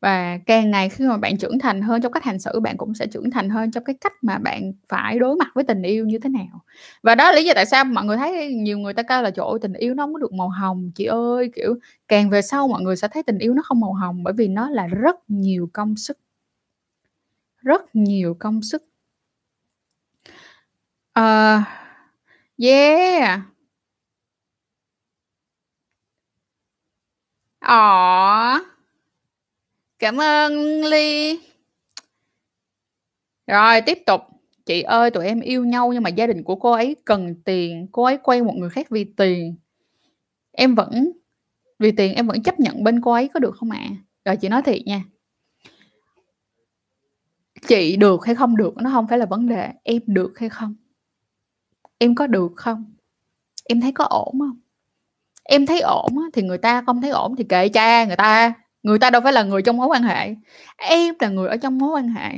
và 0.04 0.38
càng 0.46 0.70
ngày 0.70 0.88
khi 0.88 1.04
mà 1.06 1.16
bạn 1.16 1.38
trưởng 1.38 1.58
thành 1.58 1.82
hơn 1.82 2.02
trong 2.02 2.12
cách 2.12 2.25
hành 2.25 2.38
xử, 2.38 2.61
bạn 2.61 2.76
cũng 2.76 2.94
sẽ 2.94 3.06
trưởng 3.06 3.30
thành 3.30 3.50
hơn 3.50 3.70
trong 3.70 3.84
cái 3.84 3.96
cách 4.00 4.12
mà 4.23 4.38
bạn 4.38 4.73
phải 4.88 5.18
đối 5.18 5.37
mặt 5.37 5.49
với 5.54 5.64
tình 5.64 5.82
yêu 5.82 6.06
như 6.06 6.18
thế 6.18 6.28
nào. 6.30 6.61
Và 7.02 7.14
đó 7.14 7.30
là 7.30 7.37
lý 7.37 7.44
do 7.44 7.52
tại 7.54 7.66
sao 7.66 7.84
mọi 7.84 8.04
người 8.04 8.16
thấy 8.16 8.54
nhiều 8.54 8.78
người 8.78 8.94
ta 8.94 9.02
kêu 9.02 9.23
là 9.23 9.30
chỗ 9.30 9.58
tình 9.58 9.73
yêu 9.73 9.94
nó 9.94 10.02
không 10.04 10.12
có 10.14 10.18
được 10.18 10.32
màu 10.32 10.49
hồng 10.49 10.90
chị 10.94 11.04
ơi!" 11.04 11.50
Kiểu, 11.56 11.75
càng 12.08 12.30
về 12.30 12.42
sau 12.42 12.68
mọi 12.68 12.82
người 12.82 12.96
sẽ 12.96 13.08
thấy 13.08 13.23
tình 13.23 13.38
yêu 13.38 13.54
nó 13.54 13.62
không 13.62 13.80
màu 13.80 13.92
hồng 13.92 14.23
bởi 14.25 14.34
vì 14.37 14.49
nó 14.49 14.70
là 14.70 14.87
rất 14.87 15.16
nhiều 15.28 15.70
công 15.73 15.96
sức. 15.96 16.18
Rất 17.62 17.96
nhiều 17.96 18.37
công 18.38 18.62
sức. 18.62 18.82
uh, 21.18 21.62
yeah! 22.58 23.40
Aww. 27.62 28.74
Cảm 30.04 30.20
ơn 30.20 30.52
Ly. 30.84 31.38
Rồi, 33.46 33.80
tiếp 33.80 33.99
tục. 34.06 34.20
"Chị 34.66 34.82
ơi, 34.82 35.11
tụi 35.11 35.26
em 35.26 35.40
yêu 35.40 35.64
nhau 35.64 35.92
nhưng 35.92 36.02
mà 36.02 36.11
gia 36.11 36.26
đình 36.26 36.42
của 36.42 36.56
cô 36.56 36.73
ấy 36.73 36.96
cần 37.04 37.34
tiền, 37.44 37.87
cô 37.92 38.04
ấy 38.04 38.18
quen 38.23 38.44
một 38.44 38.54
người 38.56 38.70
khác 38.70 38.90
vì 38.90 39.04
tiền. 39.04 39.56
Em 40.52 40.75
vẫn 40.75 41.12
vì 41.78 41.92
tiền 41.92 42.14
em 42.14 42.26
vẫn 42.26 42.42
chấp 42.42 42.61
nhận 42.61 42.84
bên 42.84 43.00
cô 43.00 43.12
ấy 43.12 43.28
có 43.34 43.40
được 43.40 43.54
không 43.56 43.70
ạ?" 43.70 43.88
Rồi 44.25 44.37
chị 44.37 44.49
nói 44.49 44.62
thiệt 44.62 44.87
nha. 44.87 45.04
Chị 47.68 47.96
được 47.96 48.26
hay 48.26 48.34
không 48.34 48.56
được 48.56 48.76
nó 48.76 48.90
không 48.90 49.06
phải 49.08 49.18
là 49.18 49.26
vấn 49.26 49.49
đề, 49.49 49.68
em 49.84 50.02
được 50.06 50.38
hay 50.38 50.49
không? 50.49 50.75
Em 51.99 52.14
có 52.14 52.26
được 52.26 52.52
không? 52.56 52.94
Em 53.64 53.80
thấy 53.80 53.92
có 53.92 54.04
ổn 54.04 54.38
không 54.38 54.61
Em 55.44 55.66
thấy 55.66 55.80
ổn 55.80 56.12
thì 56.32 56.42
người 56.42 56.58
ta 56.58 56.82
không 56.87 57.02
thấy 57.02 57.11
ổn 57.11 57.37
thì 57.37 57.44
kệ 57.44 57.68
cha 57.68 58.04
người 58.04 58.16
ta, 58.16 58.54
người 58.85 58.99
ta 58.99 59.11
đâu 59.11 59.23
phải 59.25 59.33
là 59.33 59.43
người 59.43 59.62
trong 59.62 59.76
mối 59.76 59.87
quan 59.87 60.03
hệ. 60.03 60.35
Em 60.76 61.14
là 61.21 61.29
người 61.29 61.49
ở 61.49 61.57
trong 61.57 61.79
mối 61.79 61.91
quan 61.91 62.09
hệ. 62.09 62.31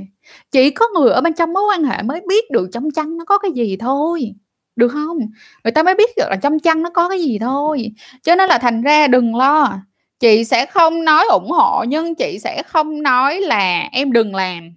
Chỉ 0.50 0.70
có 0.70 0.86
người 0.94 1.10
ở 1.12 1.20
bên 1.20 1.34
trong 1.34 1.52
mối 1.52 1.62
quan 1.70 1.84
hệ 1.84 2.02
mới 2.02 2.20
biết 2.28 2.50
được 2.50 2.68
trong 2.72 2.90
chăn 2.90 3.18
nó 3.18 3.24
có 3.24 3.38
cái 3.38 3.50
gì 3.52 3.76
thôi, 3.76 4.34
được 4.76 4.88
không 4.88 5.18
Người 5.64 5.72
ta 5.72 5.82
mới 5.82 5.94
biết 5.94 6.10
được 6.16 6.26
là 6.30 6.36
trong 6.36 6.58
chăn 6.58 6.82
nó 6.82 6.90
có 6.90 7.08
cái 7.08 7.22
gì 7.22 7.38
thôi. 7.38 7.92
Cho 8.22 8.34
nên 8.34 8.48
là 8.48 8.58
thành 8.58 8.82
ra 8.82 9.08
đừng 9.08 9.36
lo, 9.36 9.80
chị 10.20 10.44
sẽ 10.44 10.66
không 10.66 11.04
nói 11.04 11.26
ủng 11.30 11.50
hộ 11.50 11.84
nhưng 11.88 12.14
chị 12.14 12.38
sẽ 12.38 12.62
không 12.66 13.02
nói 13.02 13.40
là 13.40 13.88
em 13.92 14.12
đừng 14.12 14.34
làm. 14.34 14.74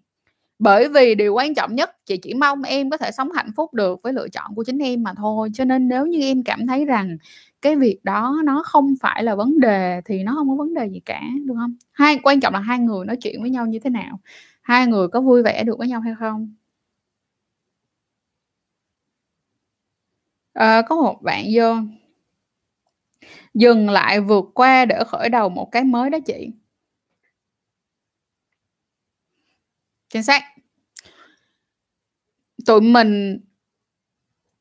Bởi 0.59 0.89
vì 0.89 1.15
điều 1.15 1.33
quan 1.33 1.55
trọng 1.55 1.75
nhất, 1.75 1.91
chị 2.05 2.17
chỉ 2.17 2.33
mong 2.33 2.63
em 2.63 2.89
có 2.89 2.97
thể 2.97 3.11
sống 3.11 3.31
hạnh 3.31 3.51
phúc 3.57 3.73
được 3.73 3.99
với 4.03 4.13
lựa 4.13 4.29
chọn 4.29 4.55
của 4.55 4.63
chính 4.63 4.77
em 4.79 5.03
mà 5.03 5.13
thôi. 5.17 5.49
Cho 5.53 5.65
nên 5.65 5.87
nếu 5.87 6.05
như 6.05 6.21
em 6.21 6.43
cảm 6.43 6.67
thấy 6.67 6.85
rằng 6.85 7.17
cái 7.61 7.75
việc 7.75 7.99
đó 8.03 8.41
nó 8.45 8.63
không 8.65 8.93
phải 9.01 9.23
là 9.23 9.35
vấn 9.35 9.59
đề 9.59 10.01
thì 10.05 10.23
nó 10.23 10.33
không 10.35 10.49
có 10.49 10.55
vấn 10.55 10.73
đề 10.73 10.87
gì 10.89 10.99
cả, 11.05 11.21
được 11.45 11.53
không? 11.57 11.75
Hai 11.91 12.19
quan 12.23 12.39
trọng 12.39 12.53
là 12.53 12.59
hai 12.59 12.79
người 12.79 13.05
nói 13.05 13.17
chuyện 13.21 13.41
với 13.41 13.49
nhau 13.49 13.65
như 13.67 13.79
thế 13.79 13.89
nào, 13.89 14.19
hai 14.61 14.87
người 14.87 15.07
có 15.07 15.21
vui 15.21 15.43
vẻ 15.43 15.63
được 15.63 15.77
với 15.79 15.87
nhau 15.87 16.01
hay 16.01 16.13
không. 16.19 16.53
à, 20.55 20.81
có 20.81 20.95
một 20.95 21.21
bạn 21.23 21.45
vô 21.53 21.75
"Dừng 23.53 23.89
lại 23.89 24.19
vượt 24.21 24.45
qua 24.53 24.85
để 24.85 25.03
khởi 25.07 25.29
đầu 25.29 25.49
một 25.49 25.69
cái 25.71 25.83
mới 25.83 26.09
đó 26.09 26.17
chị." 26.25 26.51
Chính 30.09 30.23
xác. 30.23 30.43
Tụi 32.65 32.81
mình 32.81 33.39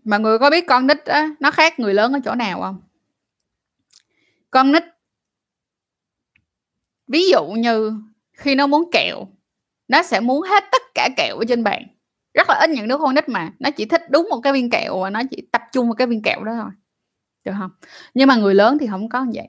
mà 0.05 0.19
người 0.19 0.39
có 0.39 0.51
biết 0.51 0.65
con 0.69 0.87
nít 0.87 1.05
á, 1.05 1.29
nó 1.41 1.51
khác 1.51 1.79
người 1.81 1.95
lớn 1.95 2.13
ở 2.13 2.19
chỗ 2.25 2.35
nào 2.35 2.61
không? 2.61 2.88
Con 4.51 4.73
nít 4.73 4.83
ví 7.07 7.31
dụ 7.31 7.47
như 7.47 7.93
khi 8.33 8.55
nó 8.55 8.67
muốn 8.67 8.91
kẹo, 8.93 9.27
nó 9.89 10.03
sẽ 10.03 10.21
muốn 10.21 10.43
hết 10.43 10.65
tất 10.73 10.83
cả 10.95 11.09
kẹo 11.17 11.39
ở 11.39 11.45
trên 11.49 11.65
bàn. 11.65 11.83
Rất 12.35 12.49
là 12.49 12.55
ít 12.55 12.71
những 12.71 12.89
đứa 12.89 12.99
con 12.99 13.15
nít 13.15 13.29
mà 13.29 13.53
nó 13.59 13.71
chỉ 13.71 13.85
thích 13.85 14.03
đúng 14.11 14.27
một 14.31 14.41
cái 14.41 14.53
viên 14.53 14.71
kẹo 14.71 15.01
và 15.01 15.11
nó 15.11 15.23
chỉ 15.31 15.49
tập 15.53 15.63
trung 15.73 15.87
vào 15.87 15.95
cái 15.95 16.07
viên 16.07 16.23
kẹo 16.23 16.45
đó 16.45 16.53
thôi, 16.63 16.71
được 17.45 17.53
không? 17.59 17.71
Nhưng 18.15 18.29
mà 18.29 18.37
người 18.37 18.55
lớn 18.55 18.79
thì 18.81 18.87
không 18.87 19.09
có 19.09 19.25
như 19.25 19.33
vậy. 19.35 19.49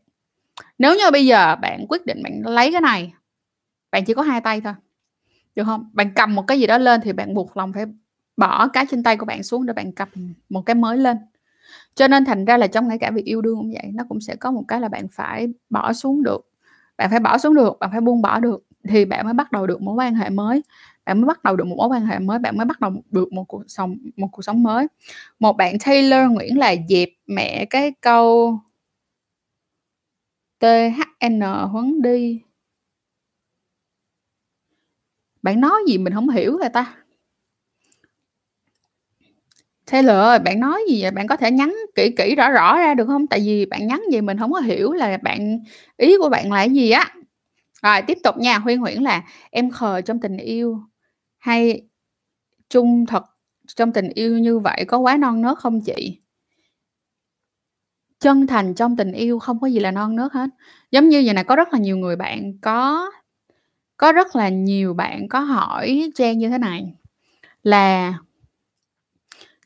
Nếu 0.78 0.96
như 0.96 1.12
bây 1.12 1.26
giờ 1.26 1.56
bạn 1.56 1.86
quyết 1.90 2.06
định 2.06 2.24
bạn 2.24 2.42
lấy 2.46 2.72
cái 2.72 2.82
này, 2.82 3.14
bạn 3.92 4.06
chỉ 4.06 4.14
có 4.14 4.22
hai 4.22 4.42
tay 4.42 4.62
thôi, 4.62 4.74
được 5.56 5.64
không? 5.64 5.90
Bạn 5.94 6.12
cầm 6.16 6.36
một 6.36 6.44
cái 6.48 6.60
gì 6.60 6.68
đó 6.68 6.78
lên 6.78 7.02
thì 7.02 7.14
bạn 7.14 7.34
buộc 7.34 7.58
lòng 7.58 7.74
phải 7.74 7.86
bỏ 8.38 8.68
cái 8.68 8.86
trên 8.92 9.04
tay 9.04 9.18
của 9.18 9.26
bạn 9.26 9.44
xuống 9.44 9.66
để 9.66 9.74
bạn 9.74 9.92
cầm 9.92 10.10
một 10.50 10.62
cái 10.66 10.76
mới 10.76 10.98
lên. 10.98 11.18
Cho 11.96 12.08
nên 12.08 12.26
thành 12.26 12.46
ra 12.46 12.58
là 12.58 12.68
trong 12.68 12.88
ngay 12.88 12.98
cả 12.98 13.12
việc 13.12 13.26
yêu 13.26 13.42
đương 13.42 13.56
cũng 13.58 13.72
vậy, 13.72 13.92
nó 13.94 14.04
cũng 14.10 14.22
sẽ 14.22 14.36
có 14.36 14.52
một 14.52 14.64
cái 14.68 14.82
là 14.82 14.88
bạn 14.90 15.08
phải 15.12 15.48
bỏ 15.70 15.94
xuống 15.94 16.24
được. 16.24 16.42
Bạn 16.98 17.10
phải 17.10 17.20
bỏ 17.20 17.38
xuống 17.38 17.56
được, 17.56 17.78
bạn 17.80 17.90
phải 17.92 18.02
buông 18.02 18.22
bỏ 18.22 18.40
được 18.40 18.64
thì 18.90 19.06
bạn 19.06 19.26
mới 19.26 19.34
bắt 19.34 19.52
đầu 19.52 19.68
được 19.68 19.82
mối 19.82 19.96
quan 19.96 20.16
hệ 20.16 20.30
mới, 20.30 20.62
bạn 21.06 21.22
mới 21.22 21.28
bắt 21.28 21.44
đầu 21.44 21.56
được 21.56 21.68
một 21.68 21.76
mối 21.78 21.88
quan 21.90 22.06
hệ 22.06 22.20
mới, 22.20 22.40
bạn 22.40 22.58
mới 22.58 22.66
bắt 22.66 22.80
đầu 22.82 22.92
được 23.12 23.34
một 23.34 23.44
cuộc 23.48 23.64
sống 23.68 23.98
một 24.18 24.28
cuộc 24.32 24.42
sống 24.42 24.64
mới. 24.64 24.88
Một 25.40 25.58
bạn 25.58 25.76
Taylor 25.86 26.32
Nguyễn 26.32 26.58
là 26.58 26.76
"Dẹp 26.90 27.10
mẹ 27.28 27.66
cái 27.66 27.92
câu" 28.02 28.60
"THN 30.60 31.42
Huấn 31.72 32.02
đi." 32.02 32.42
Bạn 35.42 35.62
nói 35.62 35.80
gì 35.88 35.98
mình 35.98 36.14
không 36.14 36.30
hiểu 36.30 36.58
rồi 36.58 36.70
ta? 36.70 36.96
Taylor 39.92 40.16
ơi, 40.16 40.40
bạn 40.40 40.60
nói 40.60 40.82
gì 40.90 41.02
vậy? 41.02 41.12
Bạn 41.12 41.28
có 41.28 41.36
thể 41.36 41.52
nhắn 41.52 41.76
kỹ 41.96 42.10
kỹ, 42.18 42.36
rõ 42.36 42.50
rõ 42.52 42.78
ra 42.78 42.94
được 42.94 43.06
hông? 43.08 43.28
Tại 43.28 43.40
vì 43.46 43.66
bạn 43.66 43.88
nhắn 43.88 44.02
gì 44.12 44.22
mình 44.22 44.38
hổng 44.38 44.52
có 44.54 44.60
hiểu 44.60 44.92
là 44.94 45.18
bạn 45.18 45.60
ý 45.98 46.18
của 46.22 46.30
bạn 46.30 46.52
là 46.52 46.58
cái 46.58 46.70
gì 46.70 46.92
á. 46.92 47.14
Rồi 47.84 48.02
tiếp 48.08 48.18
tục 48.24 48.38
nha, 48.38 48.58
Huy 48.60 48.76
Nguyễn 48.76 49.04
là 49.04 49.24
"Em 49.52 49.72
khờ 49.72 50.02
trong 50.02 50.20
tình 50.20 50.38
yêu 50.38 50.80
hay 51.40 51.82
trung 52.70 53.06
thực 53.08 53.24
trong 53.78 53.94
tình 53.94 54.10
yêu 54.10 54.40
như 54.40 54.60
vậy 54.60 54.86
có 54.88 54.98
quá 55.00 55.18
non 55.18 55.42
nớt 55.42 55.58
không 55.60 55.82
chị?" 55.82 56.20
Chân 58.20 58.48
thành 58.48 58.74
trong 58.76 58.96
tình 58.98 59.12
yêu 59.12 59.40
không 59.40 59.60
có 59.60 59.68
gì 59.68 59.80
là 59.80 59.92
non 59.92 60.16
nớt 60.16 60.32
hết. 60.34 60.50
Giống 60.92 61.10
như 61.10 61.22
vầy 61.26 61.34
nè, 61.34 61.44
có 61.44 61.56
rất 61.56 61.74
là 61.74 61.80
nhiều 61.80 61.98
người 61.98 62.16
bạn 62.16 62.54
có 62.62 63.12
có 63.98 64.12
rất 64.12 64.36
là 64.36 64.50
nhiều 64.50 64.94
bạn 64.94 65.28
có 65.30 65.40
hỏi 65.40 66.12
Trang 66.16 66.38
như 66.40 66.50
thế 66.50 66.58
này 66.58 66.94
là 67.64 68.14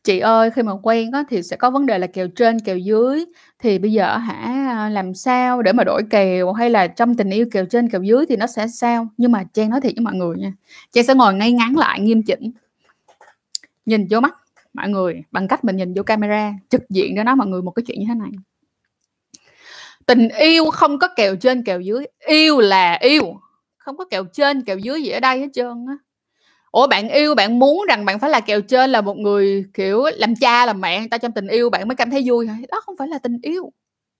"Chị 0.03 0.19
ơi, 0.19 0.51
khi 0.51 0.63
mà 0.63 0.71
quen 0.83 1.11
á 1.11 1.23
thì 1.29 1.43
sẽ 1.43 1.55
có 1.55 1.69
vấn 1.71 1.85
đề 1.85 1.97
là 1.97 2.07
kèo 2.07 2.27
trên 2.27 2.59
kèo 2.59 2.77
dưới, 2.77 3.25
thì 3.59 3.79
bây 3.79 3.91
giờ 3.91 4.17
hả, 4.17 4.33
à, 4.69 4.89
làm 4.89 5.13
sao 5.13 5.61
để 5.61 5.73
mà 5.73 5.83
đổi 5.83 6.01
kèo 6.09 6.53
hay 6.53 6.69
là 6.69 6.87
trong 6.87 7.15
tình 7.15 7.29
yêu 7.29 7.45
kèo 7.51 7.65
trên 7.65 7.89
kèo 7.89 8.01
dưới 8.03 8.25
thì 8.29 8.35
nó 8.35 8.47
sẽ 8.47 8.67
sao?" 8.67 9.07
Nhưng 9.17 9.31
mà 9.31 9.43
Trang 9.53 9.69
nói 9.69 9.81
thiệt 9.81 9.93
với 9.95 10.03
mọi 10.03 10.13
người 10.15 10.37
nha, 10.37 10.53
Trang 10.91 11.03
sẽ 11.03 11.15
ngồi 11.15 11.33
ngay 11.33 11.51
ngắn 11.51 11.77
lại 11.77 11.99
nghiêm 11.99 12.23
chỉnh. 12.23 12.51
Nhìn 13.85 14.07
vô 14.09 14.19
mắt 14.19 14.35
mọi 14.73 14.89
người 14.89 15.23
bằng 15.31 15.47
cách 15.47 15.63
mình 15.63 15.75
nhìn 15.77 15.93
vô 15.93 16.03
camera, 16.03 16.53
trực 16.69 16.89
diện 16.89 17.13
cho 17.15 17.23
nói 17.23 17.35
mọi 17.35 17.47
người 17.47 17.61
một 17.61 17.71
cái 17.71 17.83
chuyện 17.87 17.99
như 17.99 18.05
thế 18.09 18.15
này. 18.15 18.31
Tình 20.05 20.29
yêu 20.29 20.65
không 20.71 20.99
có 20.99 21.07
kèo 21.15 21.35
trên 21.35 21.63
kèo 21.63 21.79
dưới, 21.79 22.05
yêu 22.27 22.59
là 22.59 22.93
yêu, 23.01 23.23
không 23.77 23.97
có 23.97 24.05
kèo 24.05 24.23
trên 24.33 24.63
kèo 24.63 24.77
dưới 24.77 25.01
gì 25.03 25.09
ở 25.09 25.19
đây 25.19 25.39
hết 25.39 25.47
trơn 25.53 25.85
á. 25.87 25.97
Ủa, 26.73 26.87
bạn 26.87 27.09
yêu 27.09 27.35
bạn 27.35 27.59
muốn 27.59 27.85
rằng 27.89 28.05
bạn 28.05 28.19
phải 28.19 28.29
là 28.29 28.39
kèo 28.39 28.61
trên 28.61 28.89
là 28.89 29.01
một 29.01 29.17
người, 29.17 29.65
kiểu, 29.73 30.03
làm 30.17 30.35
cha 30.35 30.65
làm 30.65 30.81
mẹ 30.81 30.99
người 30.99 31.09
ta 31.09 31.17
trong 31.17 31.31
tình 31.31 31.47
yêu 31.47 31.69
bạn 31.69 31.87
mới 31.87 31.95
cảm 31.95 32.09
thấy 32.11 32.23
vui 32.25 32.47
hả? 32.47 32.57
Đó 32.71 32.81
không 32.85 32.95
phải 32.99 33.07
là 33.07 33.17
tình 33.19 33.37
yêu, 33.41 33.71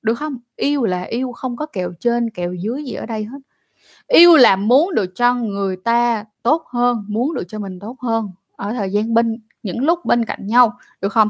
được 0.02 0.14
không 0.16 0.38
Yêu 0.56 0.84
là 0.86 1.02
yêu, 1.04 1.32
không 1.32 1.56
có 1.58 1.66
kèo 1.66 1.94
trên 2.00 2.30
kèo 2.30 2.54
dưới 2.54 2.84
gì 2.86 2.94
ở 2.94 3.06
đây 3.06 3.24
hết. 3.26 3.38
Yêu 4.08 4.38
là 4.38 4.56
muốn 4.56 4.96
được 4.96 5.12
cho 5.16 5.36
người 5.36 5.78
ta 5.86 6.26
tốt 6.44 6.64
hơn, 6.74 7.06
muốn 7.10 7.36
được 7.36 7.44
cho 7.48 7.60
mình 7.60 7.80
tốt 7.80 7.98
hơn 8.02 8.32
ở 8.58 8.74
thời 8.74 8.92
gian 8.92 9.14
bên 9.14 9.42
những 9.64 9.80
lúc 9.86 10.06
bên 10.06 10.26
cạnh 10.26 10.48
nhau, 10.48 10.74
được 11.02 11.14
không 11.14 11.30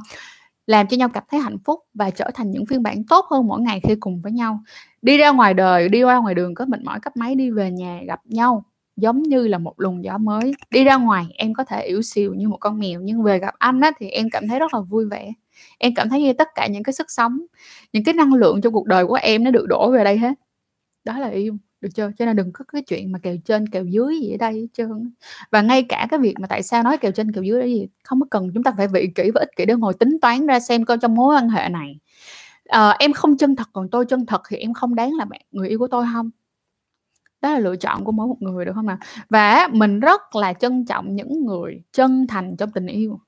Làm 0.67 0.87
cho 0.87 0.97
nhau 0.97 1.09
cảm 1.13 1.23
thấy 1.31 1.39
hạnh 1.39 1.57
phúc 1.65 1.79
và 1.93 2.09
trở 2.11 2.31
thành 2.35 2.51
những 2.51 2.65
phiên 2.65 2.83
bản 2.83 3.03
tốt 3.09 3.25
hơn 3.31 3.47
mỗi 3.47 3.61
ngày 3.61 3.81
khi 3.83 3.95
cùng 3.99 4.21
với 4.21 4.31
nhau. 4.31 4.59
Đi 5.01 5.17
ra 5.17 5.31
ngoài 5.31 5.53
đời, 5.53 5.89
đi 5.89 6.03
qua 6.03 6.19
ngoài 6.19 6.35
đường 6.35 6.55
có 6.55 6.65
mệt 6.65 6.81
mỏi 6.83 6.99
cấp 7.01 7.17
máy 7.17 7.35
đi 7.35 7.51
về 7.51 7.71
nhà 7.71 8.01
gặp 8.07 8.21
nhau 8.25 8.65
giống 8.95 9.23
như 9.23 9.47
là 9.47 9.57
một 9.57 9.73
luồng 9.79 10.03
gió 10.03 10.17
mới. 10.17 10.53
Đi 10.71 10.83
ra 10.83 10.95
ngoài 10.95 11.25
em 11.35 11.53
có 11.53 11.63
thể 11.63 11.83
yếu 11.85 12.01
xìu 12.01 12.33
như 12.33 12.47
một 12.49 12.57
con 12.59 12.79
mèo 12.79 13.01
nhưng 13.01 13.23
về 13.23 13.39
gặp 13.39 13.55
anh 13.57 13.81
á 13.81 13.91
thì 13.99 14.09
em 14.09 14.29
cảm 14.31 14.47
thấy 14.47 14.59
rất 14.59 14.73
là 14.73 14.79
vui 14.79 15.05
vẻ. 15.05 15.33
Em 15.77 15.93
cảm 15.95 16.09
thấy 16.09 16.21
như 16.21 16.33
tất 16.33 16.47
cả 16.55 16.67
những 16.67 16.83
cái 16.83 16.93
sức 16.93 17.11
sống, 17.11 17.45
những 17.93 18.03
cái 18.03 18.13
năng 18.13 18.33
lượng 18.33 18.61
trong 18.61 18.73
cuộc 18.73 18.85
đời 18.85 19.05
của 19.05 19.19
em 19.21 19.43
nó 19.43 19.51
được 19.51 19.65
đổ 19.69 19.91
về 19.91 20.03
đây 20.03 20.17
hết. 20.17 20.33
Đó 21.03 21.19
là 21.19 21.27
yêu, 21.29 21.57
được 21.81 21.89
chưa? 21.95 22.11
Cho 22.17 22.25
nên 22.25 22.35
đừng 22.35 22.51
có 22.53 22.65
cái 22.73 22.81
chuyện 22.81 23.11
mà 23.11 23.19
kèo 23.19 23.35
trên 23.45 23.69
kèo 23.69 23.85
dưới 23.85 24.19
gì 24.21 24.31
ở 24.31 24.37
đây 24.37 24.53
hết 24.53 24.67
trơn. 24.73 25.13
Và 25.51 25.61
ngay 25.61 25.83
cả 25.83 26.07
cái 26.09 26.19
việc 26.19 26.35
mà 26.39 26.47
tại 26.47 26.63
sao 26.63 26.83
nói 26.83 26.97
kèo 26.97 27.11
trên 27.11 27.31
kèo 27.31 27.43
dưới 27.43 27.59
là 27.59 27.65
gì, 27.65 27.87
không 28.03 28.19
có 28.19 28.27
cần 28.31 28.51
chúng 28.53 28.63
ta 28.63 28.73
phải 28.77 28.87
vị 28.87 29.09
kỹ 29.15 29.31
và 29.33 29.39
ích 29.39 29.55
kỷ 29.55 29.65
để 29.65 29.75
ngồi 29.75 29.93
tính 29.93 30.17
toán 30.21 30.47
ra 30.47 30.59
xem 30.59 30.85
coi 30.85 30.97
trong 30.97 31.15
mối 31.15 31.35
quan 31.35 31.49
hệ 31.49 31.69
này, 31.69 31.99
à, 32.65 32.95
em 32.99 33.13
không 33.13 33.37
chân 33.37 33.55
thật 33.55 33.69
còn 33.73 33.89
tôi 33.89 34.05
chân 34.05 34.25
thật 34.25 34.41
thì 34.49 34.57
em 34.57 34.73
không 34.73 34.95
đáng 34.95 35.11
là 35.13 35.25
bạn 35.25 35.41
người 35.51 35.69
yêu 35.69 35.79
của 35.79 35.87
tôi 35.87 36.05
không 36.13 36.29
đó 37.43 37.51
là 37.51 37.59
lựa 37.59 37.75
chọn 37.75 38.03
của 38.03 38.11
mỗi 38.11 38.27
một 38.27 38.41
người, 38.41 38.65
được 38.65 38.71
không 38.75 38.85
nào? 38.85 38.97
Và 39.29 39.67
mình 39.71 39.99
rất 39.99 40.35
là 40.35 40.53
trân 40.53 40.85
trọng 40.85 41.15
những 41.15 41.45
người 41.45 41.81
chân 41.91 42.27
thành 42.27 42.55
trong 42.57 42.71
tình 42.71 42.87
yêu. 42.87 43.19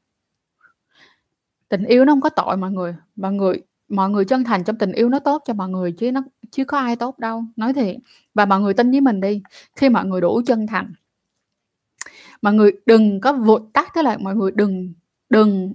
Tình 1.70 1.84
yêu 1.84 2.06
nó 2.06 2.14
không 2.14 2.22
có 2.22 2.30
tội 2.30 2.58
mọi 2.58 2.72
người, 2.72 2.96
mọi 3.16 3.34
người 3.34 3.62
mọi 3.88 4.10
người 4.10 4.26
chân 4.26 4.44
thành 4.44 4.64
trong 4.64 4.78
tình 4.78 4.92
yêu 4.92 5.10
nó 5.10 5.20
tốt 5.20 5.44
cho 5.46 5.54
mọi 5.54 5.70
người 5.70 5.92
chứ 5.92 6.12
nó 6.12 6.24
chứ 6.52 6.66
có 6.66 6.78
ai 6.78 6.96
tốt 6.96 7.20
đâu 7.20 7.44
nói 7.56 7.74
thiệt. 7.74 7.96
Và 8.34 8.46
mọi 8.46 8.60
người 8.60 8.74
tin 8.74 8.92
với 8.92 9.02
mình 9.02 9.22
đi 9.22 9.42
khi 9.76 9.90
mọi 9.90 10.06
người 10.06 10.22
đủ 10.22 10.42
chân 10.46 10.68
thành. 10.68 10.94
Mọi 12.42 12.54
người 12.54 12.72
đừng 12.86 13.22
có 13.22 13.34
vụt 13.34 13.62
tắt 13.74 13.88
tức 13.96 14.02
là 14.02 14.18
mọi 14.18 14.36
người 14.36 14.52
đừng 14.52 14.94
đừng 15.30 15.74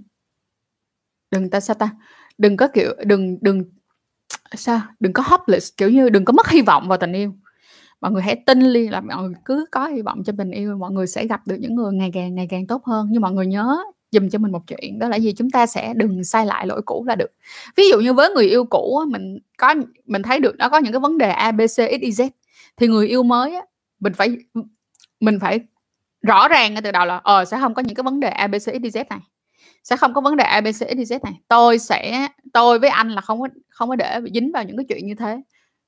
đừng 1.31 1.49
ta 1.49 1.59
sao 1.59 1.75
ta? 1.75 1.89
Đừng 2.37 2.57
có 2.57 2.67
kiểu 2.67 2.93
đừng 3.05 3.37
đừng 3.41 3.63
sao? 4.55 4.81
Đừng 4.99 5.13
có 5.13 5.23
hopeless 5.25 5.77
kiểu 5.77 5.89
như 5.89 6.09
đừng 6.09 6.25
có 6.25 6.33
mất 6.33 6.49
hy 6.49 6.61
vọng 6.61 6.87
vào 6.87 6.97
tình 6.97 7.13
yêu 7.13 7.33
mọi 8.01 8.11
người 8.11 8.21
hãy 8.21 8.35
tin 8.45 8.73
đi 8.73 8.87
là 8.87 9.01
mọi 9.01 9.23
người 9.23 9.33
cứ 9.45 9.65
có 9.71 9.87
hy 9.87 10.01
vọng 10.01 10.23
cho 10.25 10.33
tình 10.37 10.51
yêu, 10.51 10.77
mọi 10.77 10.91
người 10.91 11.07
sẽ 11.07 11.27
gặp 11.27 11.47
được 11.47 11.55
những 11.59 11.75
người 11.75 11.93
ngày 11.93 12.11
càng 12.13 12.35
ngày 12.35 12.47
càng 12.49 12.67
tốt 12.67 12.83
hơn. 12.85 13.07
Nhưng 13.11 13.21
mọi 13.21 13.31
người 13.31 13.45
nhớ 13.47 13.77
dùm 14.11 14.29
cho 14.29 14.39
mình 14.39 14.51
một 14.51 14.61
chuyện, 14.67 14.99
đó 14.99 15.07
là 15.07 15.17
gì? 15.17 15.33
Chúng 15.33 15.49
ta 15.49 15.65
sẽ 15.65 15.93
đừng 15.95 16.23
sai 16.23 16.45
lại 16.45 16.67
lỗi 16.67 16.81
cũ 16.85 17.05
là 17.07 17.15
được. 17.15 17.31
Ví 17.77 17.83
dụ 17.89 17.99
như 17.99 18.13
với 18.13 18.29
người 18.29 18.45
yêu 18.49 18.65
cũ 18.65 19.01
mình 19.07 19.39
có, 19.57 19.75
mình 20.05 20.21
thấy 20.21 20.39
được 20.39 20.55
nó 20.57 20.69
có 20.69 20.77
những 20.77 20.93
cái 20.93 20.99
vấn 20.99 21.17
đề 21.17 21.29
a, 21.29 21.51
b, 21.51 21.61
c, 21.61 21.69
x, 21.69 21.79
y, 21.79 22.11
z, 22.11 22.29
thì 22.77 22.87
người 22.87 23.07
yêu 23.07 23.23
mới 23.23 23.55
mình 23.99 24.13
phải 24.13 24.37
mình 25.19 25.39
phải 25.39 25.59
rõ 26.21 26.47
ràng 26.47 26.73
ngay 26.73 26.81
từ 26.81 26.91
đầu 26.91 27.05
là 27.05 27.17
ờ 27.23 27.45
sẽ 27.45 27.59
không 27.59 27.73
có 27.73 27.81
những 27.81 27.95
cái 27.95 28.03
vấn 28.03 28.19
đề 28.19 28.29
a, 28.29 28.47
b, 28.47 28.55
c, 28.55 28.61
x, 28.61 28.69
y, 28.69 28.79
z 28.79 29.03
này. 29.09 29.19
Sẽ 29.83 29.97
không 29.97 30.13
có 30.13 30.21
vấn 30.21 30.35
đề 30.37 30.43
a, 30.43 30.61
b, 30.61 30.65
c, 30.67 30.75
x, 30.75 30.83
y, 30.83 31.03
z 31.03 31.19
này. 31.23 31.33
Tôi 31.47 31.79
sẽ, 31.79 32.27
tôi 32.53 32.79
với 32.79 32.89
anh 32.89 33.09
là 33.09 33.21
không 33.21 33.41
có 33.41 33.47
không 33.69 33.89
có 33.89 33.95
để 33.95 34.19
dính 34.33 34.51
vào 34.51 34.63
những 34.63 34.77
cái 34.77 34.85
chuyện 34.89 35.07
như 35.07 35.15
thế 35.15 35.41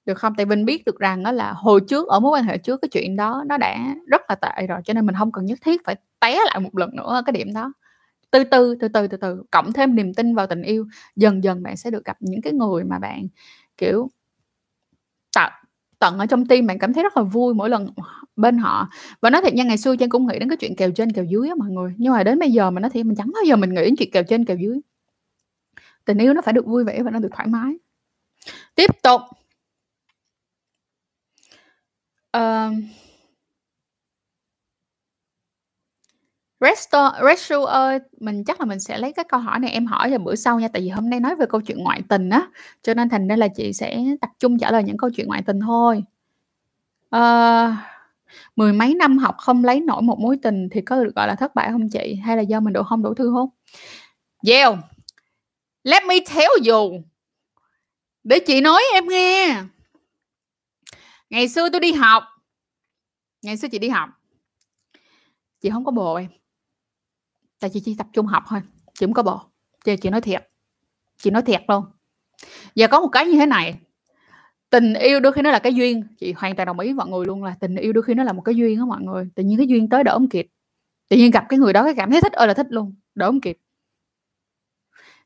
được 0.06 0.18
không? 0.18 0.34
Tại 0.38 0.46
mình 0.46 0.66
biết 0.66 0.86
được 0.86 1.00
rằng 1.00 1.24
đó 1.24 1.32
là 1.32 1.54
hồi 1.54 1.82
trước, 1.88 2.08
ở 2.08 2.20
mối 2.20 2.32
quan 2.32 2.44
hệ 2.44 2.58
trước 2.58 2.82
cái 2.82 2.90
chuyện 2.90 3.16
đó, 3.16 3.44
nó 3.48 3.58
đã 3.58 3.96
rất 4.08 4.22
là 4.30 4.36
tệ 4.36 4.68
rồi, 4.68 4.82
cho 4.86 4.94
nên 4.94 5.06
mình 5.06 5.16
không 5.16 5.32
cần 5.32 5.46
nhất 5.46 5.60
thiết 5.62 5.82
phải 5.86 5.96
té 6.20 6.40
lại 6.46 6.60
một 6.60 6.78
lần 6.78 6.96
nữa 6.96 7.22
cái 7.26 7.34
điểm 7.34 7.54
đó. 7.54 7.74
Từ 8.32 8.44
từ 8.44 8.76
từ 8.76 8.88
từ 8.88 9.08
từ 9.08 9.18
từ, 9.18 9.44
cộng 9.52 9.74
thêm 9.74 9.96
niềm 9.96 10.14
tin 10.14 10.36
vào 10.36 10.48
tình 10.48 10.62
yêu, 10.62 10.88
dần 11.16 11.44
dần 11.44 11.64
bạn 11.64 11.78
sẽ 11.78 11.92
được 11.92 12.06
gặp 12.06 12.18
những 12.20 12.42
cái 12.42 12.54
người 12.54 12.84
mà 12.84 13.00
bạn, 13.00 13.28
kiểu 13.78 14.10
tận 15.36 15.52
tận 16.00 16.20
ở 16.20 16.26
trong 16.26 16.46
tim 16.46 16.68
bạn 16.68 16.80
cảm 16.80 16.94
thấy 16.94 17.04
rất 17.04 17.18
là 17.18 17.24
vui 17.24 17.54
mỗi 17.54 17.70
lần 17.70 17.90
bên 18.36 18.58
họ. 18.58 18.90
Và 19.22 19.30
nói 19.30 19.42
thiệt 19.42 19.54
nha, 19.54 19.64
ngày 19.64 19.78
xưa 19.78 19.96
trang 19.96 20.10
cũng 20.10 20.28
nghĩ 20.28 20.40
đến 20.40 20.50
cái 20.50 20.58
chuyện 20.58 20.76
kèo 20.76 20.92
trên, 20.92 21.12
kèo 21.12 21.26
dưới 21.26 21.50
á 21.50 21.56
mọi 21.56 21.70
người. 21.70 21.94
Nhưng 21.98 22.14
mà 22.14 22.24
đến 22.24 22.40
bây 22.40 22.52
giờ 22.52 22.72
mà 22.72 22.80
nói 22.80 22.90
thiệt, 22.90 23.06
mình 23.06 23.16
chẳng 23.16 23.32
bao 23.34 23.44
giờ 23.44 23.56
mình 23.56 23.74
nghĩ 23.74 23.82
đến 23.82 23.96
chuyện 23.96 24.12
kèo 24.12 24.24
trên, 24.24 24.46
kèo 24.46 24.58
dưới. 24.58 24.80
Tình 26.06 26.18
yêu 26.18 26.34
nó 26.34 26.42
phải 26.42 26.54
được 26.54 26.66
vui 26.66 26.84
vẻ 26.84 27.04
và 27.04 27.12
nó 27.12 27.20
được 27.20 27.30
thoải 27.32 27.48
mái. 27.48 27.78
Tiếp 28.76 28.90
tục 29.04 29.22
uh, 32.38 32.74
Resto 36.60 37.14
Restu 37.28 37.64
ơi, 37.66 38.00
mình 38.20 38.44
chắc 38.44 38.60
là 38.60 38.66
mình 38.66 38.80
sẽ 38.80 38.98
lấy 38.98 39.14
cái 39.14 39.26
câu 39.30 39.40
hỏi 39.40 39.60
này 39.60 39.72
em 39.72 39.86
hỏi 39.86 40.10
vào 40.10 40.20
bữa 40.20 40.36
sau 40.36 40.60
nha, 40.60 40.68
tại 40.68 40.82
vì 40.82 40.90
hôm 40.90 41.10
nay 41.10 41.20
nói 41.20 41.36
về 41.36 41.46
câu 41.50 41.62
chuyện 41.62 41.78
ngoại 41.78 42.02
tình 42.10 42.30
á, 42.30 42.48
cho 42.82 42.94
nên 42.94 43.10
thành 43.10 43.28
ra 43.28 43.36
là 43.36 43.48
chị 43.48 43.74
sẽ 43.74 44.04
tập 44.22 44.30
trung 44.40 44.60
trả 44.60 44.72
lời 44.72 44.84
những 44.84 44.98
câu 44.98 45.10
chuyện 45.10 45.28
ngoại 45.28 45.42
tình 45.46 45.60
thôi. 45.60 46.04
Ờ, 47.10 47.72
mười 48.56 48.74
mấy 48.74 48.94
năm 48.96 49.18
học 49.18 49.36
không 49.38 49.64
lấy 49.64 49.80
nổi 49.80 50.02
một 50.02 50.20
mối 50.20 50.38
tình 50.42 50.70
thì 50.72 50.82
có 50.82 51.04
được 51.04 51.16
gọi 51.16 51.28
là 51.28 51.36
thất 51.36 51.56
bại 51.56 51.72
không 51.72 51.90
chị? 51.90 52.16
Hay 52.26 52.38
là 52.38 52.42
do 52.42 52.60
mình 52.60 52.74
độ 52.74 52.84
không 52.84 53.04
đủ 53.04 53.14
thư 53.14 53.30
hôn? 53.30 53.50
Yeah. 54.48 54.78
Let 55.84 56.04
me 56.04 56.16
tell 56.36 56.70
you. 56.70 57.04
Để 58.24 58.40
chị 58.40 58.62
nói 58.62 58.82
em 58.94 59.08
nghe. 59.08 59.64
Ngày 61.34 61.48
xưa 61.48 61.70
tôi 61.70 61.82
đi 61.82 61.92
học. 61.92 62.24
Ngày 63.42 63.58
xưa 63.58 63.68
chị 63.68 63.80
đi 63.80 63.90
học. 63.90 64.10
Chị 65.62 65.70
không 65.70 65.86
có 65.86 65.92
bồ 65.92 66.16
em. 66.16 66.28
Tại 67.60 67.70
chị 67.74 67.82
chỉ 67.86 67.96
tập 67.98 68.08
trung 68.14 68.26
học 68.26 68.44
thôi 68.48 68.62
chị 68.94 69.06
không 69.06 69.14
có 69.14 69.24
bồ 69.24 69.42
chị, 69.86 69.96
chị 69.98 70.10
nói 70.10 70.22
thiệt. 70.22 70.50
Chị 71.18 71.30
nói 71.30 71.42
thiệt 71.42 71.64
luôn. 71.68 71.86
Và 72.76 72.88
có 72.88 73.00
một 73.00 73.08
cái 73.12 73.26
như 73.26 73.34
thế 73.34 73.46
này. 73.46 73.80
Tình 74.70 74.94
yêu 74.94 75.20
đôi 75.20 75.34
khi 75.34 75.42
nó 75.42 75.52
là 75.52 75.60
cái 75.60 75.74
duyên. 75.76 76.04
Chị 76.20 76.34
hoàn 76.34 76.56
toàn 76.56 76.66
đồng 76.66 76.80
ý 76.80 76.94
mọi 76.94 77.10
người 77.10 77.26
luôn 77.26 77.44
là 77.44 77.56
tình 77.60 77.76
yêu 77.76 77.94
đôi 77.94 78.04
khi 78.04 78.14
nó 78.14 78.24
là 78.24 78.34
một 78.34 78.42
cái 78.42 78.56
duyên 78.56 78.80
đó 78.80 78.86
mọi 78.86 79.02
người. 79.02 79.30
Tự 79.36 79.44
nhiên 79.44 79.58
cái 79.58 79.68
duyên 79.68 79.90
tới 79.90 80.04
đỡ 80.04 80.14
không 80.14 80.30
kịp. 80.30 80.48
Tự 81.10 81.18
nhiên 81.18 81.32
gặp 81.32 81.46
cái 81.50 81.60
người 81.60 81.74
đó 81.74 81.84
cái 81.84 81.94
cảm 81.98 82.12
thấy 82.12 82.22
thích 82.22 82.34
ơi 82.34 82.48
là 82.48 82.54
thích 82.54 82.68
luôn. 82.70 82.96
Đỡ 83.16 83.26
không 83.26 83.42
kịp. 83.42 83.58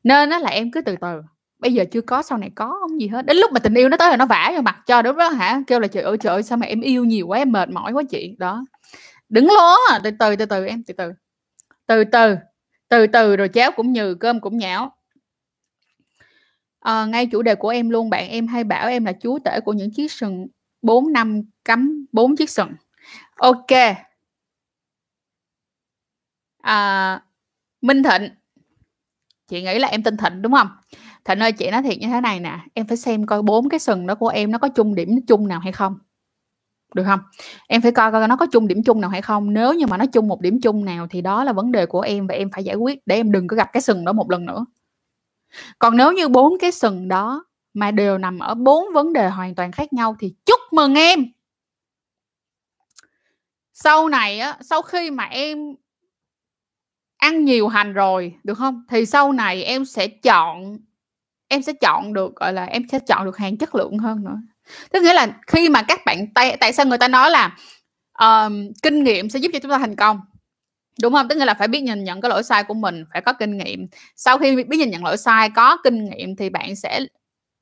Nên 0.02 0.28
nó 0.28 0.38
là 0.38 0.50
em 0.50 0.70
cứ 0.70 0.80
từ 0.80 0.96
từ 1.00 1.22
bây 1.58 1.72
giờ 1.72 1.84
chưa 1.92 2.00
có 2.00 2.22
sau 2.22 2.38
này 2.38 2.50
có 2.54 2.76
không 2.80 3.00
gì 3.00 3.08
hết. 3.08 3.26
Đến 3.26 3.36
lúc 3.36 3.52
mà 3.52 3.60
tình 3.60 3.74
yêu 3.74 3.88
nó 3.88 3.96
tới 3.96 4.10
là 4.10 4.16
nó 4.16 4.26
vả 4.26 4.50
vào 4.52 4.62
mặt 4.62 4.82
cho 4.86 5.02
đúng 5.02 5.16
đó 5.16 5.28
hả? 5.28 5.62
Kêu 5.66 5.80
là 5.80 5.88
trời 5.88 6.02
ơi 6.02 6.16
trời 6.20 6.32
ơi 6.32 6.42
sao 6.42 6.58
mà 6.58 6.66
em 6.66 6.80
yêu 6.80 7.04
nhiều 7.04 7.26
quá 7.26 7.38
em 7.38 7.52
mệt 7.52 7.68
mỏi 7.68 7.92
quá 7.92 8.02
chị. 8.10 8.36
Đó. 8.38 8.64
Đứng 9.28 9.46
lố 9.46 9.74
à, 9.90 10.00
từ 10.04 10.10
từ 10.18 10.36
từ 10.36 10.46
từ 10.46 10.66
em 10.66 10.82
từ 10.86 10.94
từ. 10.94 11.12
Từ 11.86 12.04
từ 12.04 12.36
từ 12.88 13.06
từ 13.06 13.36
rồi 13.36 13.48
cháo 13.48 13.70
cũng 13.72 13.92
nhừ 13.92 14.16
cơm 14.20 14.40
cũng 14.40 14.58
nhão. 14.58 14.92
À, 16.80 17.06
ngay 17.06 17.26
chủ 17.26 17.42
đề 17.42 17.54
của 17.54 17.68
em 17.68 17.90
luôn 17.90 18.10
bạn 18.10 18.28
em 18.28 18.46
hay 18.46 18.64
bảo 18.64 18.88
em 18.88 19.04
là 19.04 19.12
chúa 19.20 19.38
tể 19.38 19.60
của 19.60 19.72
những 19.72 19.90
chiếc 19.90 20.12
sừng 20.12 20.46
4 20.82 21.12
năm 21.12 21.42
cắm 21.64 22.06
bốn 22.12 22.36
chiếc 22.36 22.50
sừng. 22.50 22.72
Ok. 23.36 23.96
À, 26.62 27.22
Minh 27.80 28.02
Thịnh. 28.02 28.30
Chị 29.48 29.62
nghĩ 29.62 29.78
là 29.78 29.88
em 29.88 30.02
tên 30.02 30.16
Thịnh 30.16 30.42
đúng 30.42 30.52
không? 30.52 30.68
Thành 31.28 31.42
ơi, 31.42 31.52
chị 31.52 31.70
nói 31.70 31.82
thiệt 31.82 31.98
như 31.98 32.08
thế 32.08 32.20
này 32.20 32.40
nè, 32.40 32.58
em 32.74 32.86
phải 32.86 32.96
xem 32.96 33.26
coi 33.26 33.42
bốn 33.42 33.68
cái 33.68 33.80
sừng 33.80 34.06
đó 34.06 34.14
của 34.14 34.28
em 34.28 34.50
nó 34.50 34.58
có 34.58 34.68
chung 34.68 34.94
điểm 34.94 35.08
chung 35.26 35.48
nào 35.48 35.60
hay 35.60 35.72
không. 35.72 35.98
Được 36.94 37.04
không? 37.06 37.20
Em 37.68 37.82
phải 37.82 37.92
coi 37.92 38.12
coi 38.12 38.28
nó 38.28 38.36
có 38.36 38.46
chung 38.52 38.68
điểm 38.68 38.82
chung 38.82 39.00
nào 39.00 39.10
hay 39.10 39.22
không. 39.22 39.52
Nếu 39.52 39.74
như 39.74 39.86
mà 39.86 39.96
nó 39.96 40.06
chung 40.06 40.28
một 40.28 40.40
điểm 40.40 40.60
chung 40.60 40.84
nào 40.84 41.06
thì 41.10 41.20
đó 41.20 41.44
là 41.44 41.52
vấn 41.52 41.72
đề 41.72 41.86
của 41.86 42.00
em 42.00 42.26
và 42.26 42.34
em 42.34 42.50
phải 42.54 42.64
giải 42.64 42.76
quyết 42.76 43.06
để 43.06 43.16
em 43.16 43.32
đừng 43.32 43.46
có 43.46 43.56
gặp 43.56 43.68
cái 43.72 43.82
sừng 43.82 44.04
đó 44.04 44.12
một 44.12 44.30
lần 44.30 44.46
nữa. 44.46 44.66
Còn 45.78 45.96
nếu 45.96 46.12
như 46.12 46.28
bốn 46.28 46.58
cái 46.58 46.72
sừng 46.72 47.08
đó 47.08 47.44
mà 47.74 47.90
đều 47.90 48.18
nằm 48.18 48.38
ở 48.38 48.54
bốn 48.54 48.84
vấn 48.94 49.12
đề 49.12 49.28
hoàn 49.28 49.54
toàn 49.54 49.72
khác 49.72 49.92
nhau 49.92 50.16
thì 50.18 50.34
chúc 50.46 50.60
mừng 50.72 50.94
em! 50.94 51.26
Sau 53.72 54.08
này 54.08 54.40
á, 54.40 54.58
sau 54.60 54.82
khi 54.82 55.10
mà 55.10 55.24
em 55.24 55.74
ăn 57.16 57.44
nhiều 57.44 57.68
hành 57.68 57.92
rồi, 57.92 58.34
được 58.44 58.58
không? 58.58 58.82
Thì 58.88 59.06
sau 59.06 59.32
này 59.32 59.64
em 59.64 59.84
sẽ 59.84 60.08
chọn 60.08 60.78
em 61.48 61.62
sẽ 61.62 61.72
chọn 61.72 62.12
được 62.12 62.36
gọi 62.36 62.52
là 62.52 62.64
em 62.64 62.82
sẽ 62.92 62.98
chọn 62.98 63.24
được 63.24 63.36
hàng 63.38 63.56
chất 63.56 63.74
lượng 63.74 63.98
hơn 63.98 64.24
nữa. 64.24 64.36
Tức 64.92 65.02
nghĩa 65.02 65.14
là 65.14 65.28
khi 65.46 65.68
mà 65.68 65.82
các 65.82 66.00
bạn 66.06 66.26
tại 66.34 66.56
tại 66.60 66.72
sao 66.72 66.86
người 66.86 66.98
ta 66.98 67.08
nói 67.08 67.30
là 67.30 67.56
um, 68.20 68.72
kinh 68.82 69.04
nghiệm 69.04 69.30
sẽ 69.30 69.38
giúp 69.38 69.50
cho 69.52 69.58
chúng 69.58 69.70
ta 69.70 69.78
thành 69.78 69.96
công? 69.96 70.20
Đúng 71.02 71.12
không? 71.12 71.28
Tức 71.28 71.36
nghĩa 71.36 71.44
là 71.44 71.54
phải 71.54 71.68
biết 71.68 71.80
nhìn 71.80 72.04
nhận 72.04 72.20
cái 72.20 72.28
lỗi 72.30 72.42
sai 72.42 72.64
của 72.64 72.74
mình 72.74 73.04
phải 73.12 73.22
có 73.22 73.32
kinh 73.32 73.58
nghiệm. 73.58 73.86
Sau 74.16 74.38
khi 74.38 74.64
biết 74.64 74.76
nhìn 74.78 74.90
nhận 74.90 75.04
lỗi 75.04 75.16
sai 75.16 75.50
có 75.50 75.76
kinh 75.84 76.04
nghiệm 76.04 76.36
thì 76.36 76.50
bạn 76.50 76.76
sẽ 76.76 77.00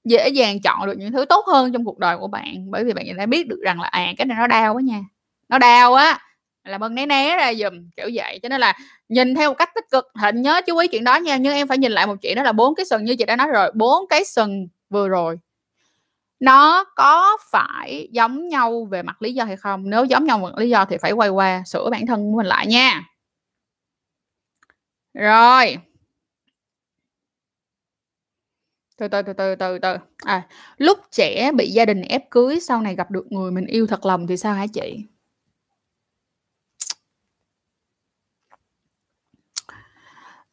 dễ 0.05 0.29
dàng 0.29 0.61
chọn 0.61 0.87
được 0.87 0.99
những 0.99 1.13
thứ 1.13 1.25
tốt 1.25 1.45
hơn 1.47 1.73
trong 1.73 1.85
cuộc 1.85 1.99
đời 1.99 2.19
của 2.19 2.29
bạn. 2.29 2.71
Bởi 2.71 2.85
vì 2.85 2.93
bạn 2.93 3.17
đã 3.17 3.27
biết 3.27 3.49
được 3.49 3.61
rằng 3.63 3.81
là 3.81 3.89
à 3.89 4.13
cái 4.19 4.27
này 4.27 4.39
nó 4.41 4.47
đau 4.47 4.75
quá 4.75 4.83
nha. 4.83 5.01
Nó 5.49 5.59
đau 5.59 5.95
á 5.95 6.19
là 6.67 6.79
ơn 6.81 6.95
né 6.95 7.07
né 7.07 7.37
ra 7.37 7.55
dùm 7.55 7.91
kiểu 7.97 8.11
vậy. 8.15 8.39
Cho 8.43 8.49
nên 8.49 8.61
là 8.61 8.75
nhìn 9.09 9.35
theo 9.35 9.51
một 9.51 9.55
cách 9.59 9.71
tích 9.75 9.85
cực 9.91 10.05
hạnh 10.15 10.43
nhớ 10.43 10.61
chú 10.67 10.77
ý 10.79 10.89
chuyện 10.89 11.05
đó 11.05 11.17
nha, 11.17 11.37
nhưng 11.37 11.55
em 11.55 11.69
phải 11.69 11.79
nhìn 11.79 11.93
lại 11.93 12.07
một 12.07 12.17
chuyện 12.23 12.37
đó 12.37 12.43
là 12.43 12.53
bốn 12.53 12.75
cái 12.75 12.87
sừng 12.87 13.05
như 13.05 13.17
chị 13.17 13.25
đã 13.25 13.37
nói 13.37 13.49
rồi, 13.49 13.71
bốn 13.75 14.09
cái 14.09 14.25
sừng 14.25 14.69
vừa 14.91 15.09
rồi. 15.09 15.39
Nó 16.41 16.85
có 16.97 17.37
phải 17.51 18.09
giống 18.13 18.49
nhau 18.49 18.85
về 18.91 19.03
mặt 19.03 19.23
lý 19.23 19.35
do 19.35 19.45
hay 19.45 19.57
không? 19.57 19.91
Nếu 19.91 20.05
giống 20.05 20.25
nhau 20.25 20.39
về 20.39 20.45
mặt 20.45 20.59
lý 20.59 20.71
do 20.71 20.85
thì 20.85 20.97
phải 21.03 21.13
quay 21.13 21.29
qua 21.29 21.63
sửa 21.67 21.91
bản 21.91 22.07
thân 22.07 22.31
của 22.31 22.37
mình 22.37 22.47
lại 22.47 22.67
nha. 22.67 23.03
Rồi. 25.15 25.77
Từ 28.99 29.09
từ 29.09 29.23
từ 29.23 29.33
từ 29.33 29.55
từ 29.55 29.79
từ. 29.79 29.97
À 30.25 30.43
lúc 30.79 30.99
trẻ 31.11 31.53
bị 31.57 31.71
gia 31.71 31.85
đình 31.85 32.03
ép 32.03 32.31
cưới, 32.31 32.61
sau 32.61 32.81
này 32.81 32.95
gặp 32.95 33.11
được 33.11 33.27
người 33.33 33.51
mình 33.51 33.67
yêu 33.67 33.87
thật 33.87 34.07
lòng 34.07 34.27
thì 34.27 34.37
sao 34.37 34.55
hả 34.55 34.67
chị? 34.75 35.05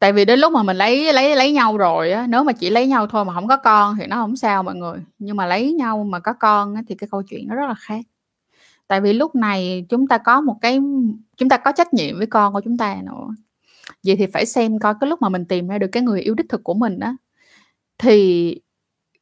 Tại 0.03 0.13
vì 0.13 0.25
đến 0.25 0.39
lúc 0.39 0.53
mà 0.53 0.63
mình 0.63 0.77
lấy 0.77 1.13
lấy 1.13 1.35
lấy 1.35 1.51
nhau 1.51 1.77
rồi 1.77 2.11
á 2.11 2.27
nếu 2.29 2.43
mà 2.43 2.53
chỉ 2.53 2.69
lấy 2.69 2.87
nhau 2.87 3.07
thôi 3.07 3.25
mà 3.25 3.33
không 3.33 3.47
có 3.47 3.57
con 3.57 3.95
thì 3.99 4.07
nó 4.07 4.15
không 4.15 4.35
sao 4.35 4.63
mọi 4.63 4.75
người. 4.75 4.97
Nhưng 5.19 5.37
mà 5.37 5.45
lấy 5.45 5.73
nhau 5.73 6.03
mà 6.03 6.19
có 6.19 6.33
con 6.33 6.75
á, 6.75 6.81
thì 6.87 6.95
cái 6.95 7.07
câu 7.11 7.23
chuyện 7.23 7.47
nó 7.47 7.55
rất 7.55 7.67
là 7.67 7.73
khác. 7.73 8.01
Tại 8.87 9.01
vì 9.01 9.13
lúc 9.13 9.35
này 9.35 9.85
chúng 9.89 10.07
ta 10.07 10.17
có 10.17 10.41
một 10.41 10.55
cái 10.61 10.79
chúng 11.37 11.49
ta 11.49 11.57
có 11.57 11.71
trách 11.71 11.93
nhiệm 11.93 12.17
với 12.17 12.27
con 12.27 12.53
của 12.53 12.61
chúng 12.61 12.77
ta 12.77 12.97
nữa. 13.05 13.27
Vậy 14.05 14.15
thì 14.15 14.25
phải 14.25 14.45
xem 14.45 14.79
coi 14.79 14.93
cái 15.01 15.09
lúc 15.09 15.21
mà 15.21 15.29
mình 15.29 15.45
tìm 15.45 15.67
ra 15.67 15.77
được 15.77 15.89
cái 15.91 16.03
người 16.03 16.21
yêu 16.21 16.35
đích 16.35 16.49
thực 16.49 16.63
của 16.63 16.73
mình 16.73 16.99
á 16.99 17.15
thì 17.97 18.59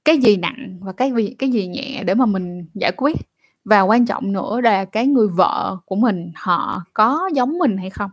cái 0.05 0.17
gì 0.17 0.37
nặng 0.37 0.79
và 0.81 0.91
cái 0.93 1.11
gì 1.17 1.35
cái 1.39 1.51
gì 1.51 1.67
nhẹ 1.67 2.03
để 2.03 2.15
mà 2.15 2.25
mình 2.25 2.65
giải 2.73 2.91
quyết. 2.97 3.17
Và 3.65 3.81
quan 3.81 4.05
trọng 4.05 4.31
nữa 4.33 4.61
là 4.61 4.85
cái 4.85 5.07
người 5.07 5.27
vợ 5.27 5.77
của 5.85 5.95
mình 5.95 6.31
họ 6.35 6.83
có 6.93 7.29
giống 7.33 7.57
mình 7.57 7.77
hay 7.77 7.89
không? 7.89 8.11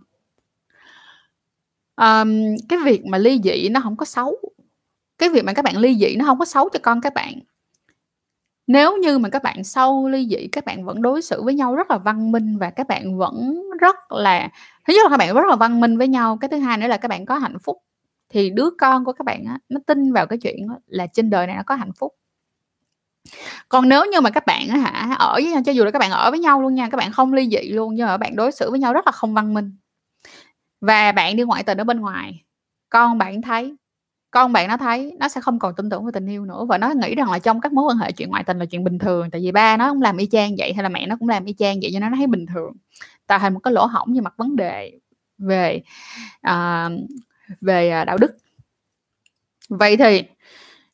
Ờm, 1.98 2.42
cái 2.68 2.78
việc 2.84 3.06
mà 3.06 3.18
ly 3.18 3.40
dị 3.44 3.68
nó 3.68 3.80
hổng 3.80 3.96
có 3.96 4.04
xấu. 4.06 4.36
Cái 5.18 5.28
việc 5.28 5.44
mà 5.44 5.52
các 5.52 5.64
bạn 5.64 5.76
ly 5.78 5.96
dị 6.00 6.16
nó 6.16 6.24
hông 6.24 6.38
có 6.38 6.44
xấu 6.44 6.68
cho 6.72 6.78
con 6.82 7.00
các 7.00 7.14
bạn. 7.14 7.34
Nếu 8.66 8.96
như 8.96 9.18
mà 9.18 9.28
các 9.28 9.42
bạn 9.42 9.64
sau 9.64 10.08
ly 10.08 10.28
dị 10.30 10.46
các 10.52 10.64
bạn 10.64 10.84
vẫn 10.84 11.02
đối 11.02 11.22
xử 11.22 11.42
với 11.42 11.54
nhau 11.54 11.74
rất 11.74 11.90
là 11.90 11.98
văn 11.98 12.32
minh 12.32 12.58
và 12.58 12.70
các 12.70 12.88
bạn 12.88 13.18
vẫn 13.18 13.62
rất 13.80 13.96
là 14.12 14.48
thứ 14.88 14.92
nhất 14.94 15.04
là 15.04 15.10
các 15.10 15.16
bạn 15.16 15.34
rất 15.34 15.46
là 15.50 15.56
văn 15.56 15.80
minh 15.80 15.98
với 15.98 16.08
nhau, 16.08 16.38
cái 16.40 16.48
thứ 16.48 16.58
hai 16.58 16.78
nữa 16.78 16.86
là 16.86 16.96
các 16.96 17.08
bạn 17.08 17.26
có 17.26 17.38
hạnh 17.38 17.56
phúc, 17.64 17.76
thì 18.28 18.50
đứa 18.50 18.68
con 18.78 19.04
của 19.04 19.12
các 19.12 19.24
bạn 19.24 19.44
á, 19.44 19.58
nó 19.68 19.80
tin 19.86 20.12
vào 20.12 20.26
cái 20.26 20.38
chuyện 20.38 20.68
á 20.68 20.74
là 20.86 21.06
trên 21.06 21.30
đời 21.30 21.46
này 21.46 21.56
nó 21.56 21.62
có 21.66 21.74
hạnh 21.74 21.92
phúc. 21.98 22.12
còn 23.68 23.88
nếu 23.88 24.04
như 24.12 24.20
mà 24.20 24.30
các 24.30 24.46
bạn 24.46 24.68
á 24.68 24.76
hả 24.76 25.14
ở 25.18 25.32
với 25.34 25.50
nhau 25.52 25.62
cho 25.66 25.72
dù 25.72 25.84
là 25.84 25.90
các 25.90 25.98
bạn 25.98 26.10
ở 26.10 26.30
với 26.30 26.40
nhau 26.40 26.62
luôn 26.62 26.74
nha 26.74 26.88
các 26.90 26.96
bạn 26.96 27.12
không 27.12 27.32
ly 27.32 27.48
dị 27.50 27.68
luôn 27.68 27.94
nhưng 27.94 28.06
mà 28.06 28.16
bạn 28.16 28.36
đối 28.36 28.52
xử 28.52 28.70
với 28.70 28.80
nhau 28.80 28.92
rất 28.92 29.06
là 29.06 29.12
không 29.12 29.34
văn 29.34 29.54
minh 29.54 29.72
và 30.80 31.12
bạn 31.12 31.36
đi 31.36 31.42
ngoại 31.42 31.62
tình 31.62 31.78
ở 31.78 31.84
bên 31.84 32.00
ngoài 32.00 32.44
con 32.88 33.18
bạn 33.18 33.42
thấy 33.42 33.76
con 34.30 34.52
bạn 34.52 34.68
nó 34.68 34.76
thấy 34.76 35.16
nó 35.18 35.28
sẽ 35.28 35.40
không 35.40 35.58
còn 35.58 35.74
tin 35.74 35.90
tưởng 35.90 36.02
vào 36.02 36.12
tình 36.12 36.26
yêu 36.26 36.44
nữa 36.44 36.64
và 36.64 36.78
nó 36.78 36.90
nghĩ 36.90 37.14
rằng 37.14 37.30
là 37.30 37.38
trong 37.38 37.60
các 37.60 37.72
mối 37.72 37.84
quan 37.84 37.98
hệ 37.98 38.12
chuyện 38.12 38.30
ngoại 38.30 38.44
tình 38.44 38.58
là 38.58 38.64
chuyện 38.64 38.84
bình 38.84 38.98
thường 38.98 39.30
tại 39.30 39.40
vì 39.40 39.52
ba 39.52 39.76
nó 39.76 39.92
cũng 39.92 40.02
làm 40.02 40.16
y 40.16 40.26
chang 40.26 40.50
vậy 40.58 40.72
hay 40.72 40.82
là 40.82 40.88
mẹ 40.88 41.06
nó 41.06 41.16
cũng 41.16 41.28
làm 41.28 41.44
y 41.44 41.52
chang 41.52 41.78
vậy 41.82 41.90
cho 41.92 42.00
nên 42.00 42.10
nó 42.10 42.16
thấy 42.16 42.26
bình 42.26 42.46
thường. 42.46 42.72
Tạo 43.26 43.38
thành 43.38 43.54
một 43.54 43.60
cái 43.60 43.72
lỗ 43.72 43.86
hổng 43.86 44.14
về 44.14 44.20
mặt 44.20 44.34
vấn 44.36 44.56
đề 44.56 44.98
về 45.38 45.82
uh, 46.50 46.92
về 47.60 47.90
à, 47.90 48.04
đạo 48.04 48.18
đức. 48.18 48.36
Vậy 49.68 49.96
thì 49.96 50.22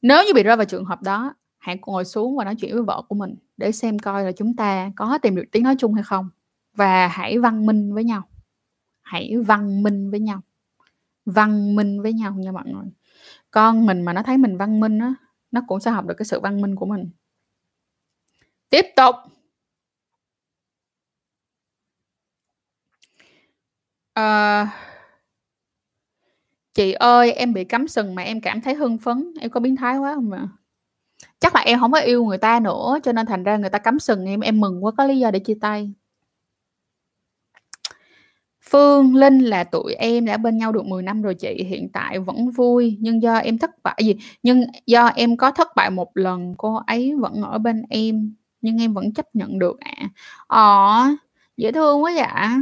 nếu 0.03 0.25
như 0.27 0.35
bị 0.35 0.43
rơi 0.43 0.57
vào 0.57 0.67
trường 0.67 0.85
hợp 0.85 1.03
đó 1.03 1.35
hãy 1.59 1.79
ngồi 1.87 2.05
xuống 2.05 2.37
và 2.37 2.45
nói 2.45 2.55
chuyện 2.55 2.75
với 2.75 2.83
vợ 2.83 3.03
của 3.09 3.15
mình 3.15 3.35
để 3.57 3.73
xem 3.73 3.99
coi 3.99 4.25
là 4.25 4.33
chúng 4.33 4.57
ta 4.57 4.91
có 4.97 5.19
tìm 5.23 5.37
được 5.37 5.45
tiếng 5.53 5.63
nói 5.63 5.75
chung 5.79 5.95
hay 5.95 6.03
không. 6.05 6.31
Và 6.77 7.09
hãy 7.09 7.39
văn 7.39 7.67
minh 7.67 7.95
với 7.95 8.05
nhau 8.05 8.23
hãy 9.05 9.37
văn 9.47 9.83
minh 9.83 10.11
với 10.11 10.21
nhau. 10.21 10.41
Văn 11.27 11.77
minh 11.77 12.03
với 12.03 12.13
nhau 12.13 12.35
nha 12.35 12.53
mọi 12.53 12.65
người. 12.67 12.87
Con 13.51 13.87
mình 13.87 14.03
mà 14.03 14.13
nó 14.13 14.23
thấy 14.23 14.39
mình 14.39 14.57
văn 14.59 14.81
minh 14.81 14.99
á 14.99 15.15
nó 15.51 15.63
cũng 15.69 15.81
sẽ 15.81 15.91
học 15.91 16.07
được 16.07 16.15
cái 16.19 16.27
sự 16.27 16.41
văn 16.41 16.61
minh 16.63 16.77
của 16.77 16.87
mình. 16.87 17.11
Tiếp 18.71 18.87
tục. 18.97 19.15
À, 24.15 24.69
chị 26.75 26.93
ơi 26.93 27.33
em 27.33 27.53
bị 27.53 27.65
cắm 27.65 27.89
sừng 27.89 28.15
mà 28.15 28.23
em 28.23 28.41
cảm 28.41 28.61
thấy 28.61 28.75
hưng 28.75 28.99
phấn. 28.99 29.35
Em 29.41 29.51
có 29.51 29.61
biến 29.61 29.77
thái 29.77 29.99
quá 29.99 30.15
không 30.15 30.33
ạ? 30.33 30.49
Chắc 31.41 31.55
là 31.55 31.61
em 31.61 31.81
không 31.81 31.93
có 31.93 31.99
yêu 32.01 32.25
người 32.25 32.39
ta 32.39 32.61
nữa 32.61 32.99
cho 33.03 33.13
nên 33.13 33.27
thành 33.27 33.45
ra 33.45 33.57
người 33.57 33.71
ta 33.71 33.79
cắm 33.79 33.99
sừng 33.99 34.27
em 34.27 34.41
em 34.41 34.61
mừng 34.61 34.85
quá 34.85 34.93
có 34.99 35.07
lý 35.07 35.19
do 35.19 35.31
để 35.31 35.39
chia 35.39 35.57
tay. 35.61 35.93
Phương, 38.71 39.15
Linh 39.15 39.39
là 39.39 39.65
tụi 39.65 39.95
em 39.95 40.25
đã 40.25 40.37
bên 40.37 40.59
nhau 40.59 40.73
được 40.73 40.87
10 40.87 41.03
năm 41.03 41.23
rồi 41.23 41.35
chị, 41.35 41.65
hiện 41.69 41.89
tại 41.93 42.19
vẫn 42.19 42.51
vui 42.51 42.97
nhưng 43.01 43.23
do 43.23 43.37
em 43.37 43.59
thất 43.59 43.71
bại 43.83 43.97
gì 44.05 44.17
nhưng 44.43 44.65
do 44.87 45.07
em 45.07 45.37
có 45.37 45.51
thất 45.51 45.69
bại 45.77 45.91
một 45.91 46.17
lần 46.17 46.55
cô 46.59 46.75
ấy 46.87 47.15
vẫn 47.19 47.43
ở 47.43 47.59
bên 47.59 47.83
em 47.89 48.35
nhưng 48.61 48.83
em 48.83 48.95
vẫn 48.95 49.13
chấp 49.13 49.27
nhận 49.35 49.59
được 49.59 49.81
ạ. 49.81 49.93
À. 49.99 50.09
Ờ, 50.47 51.09
dễ 51.57 51.73
thương 51.73 52.03
quá 52.03 52.13
dạ. 52.17 52.59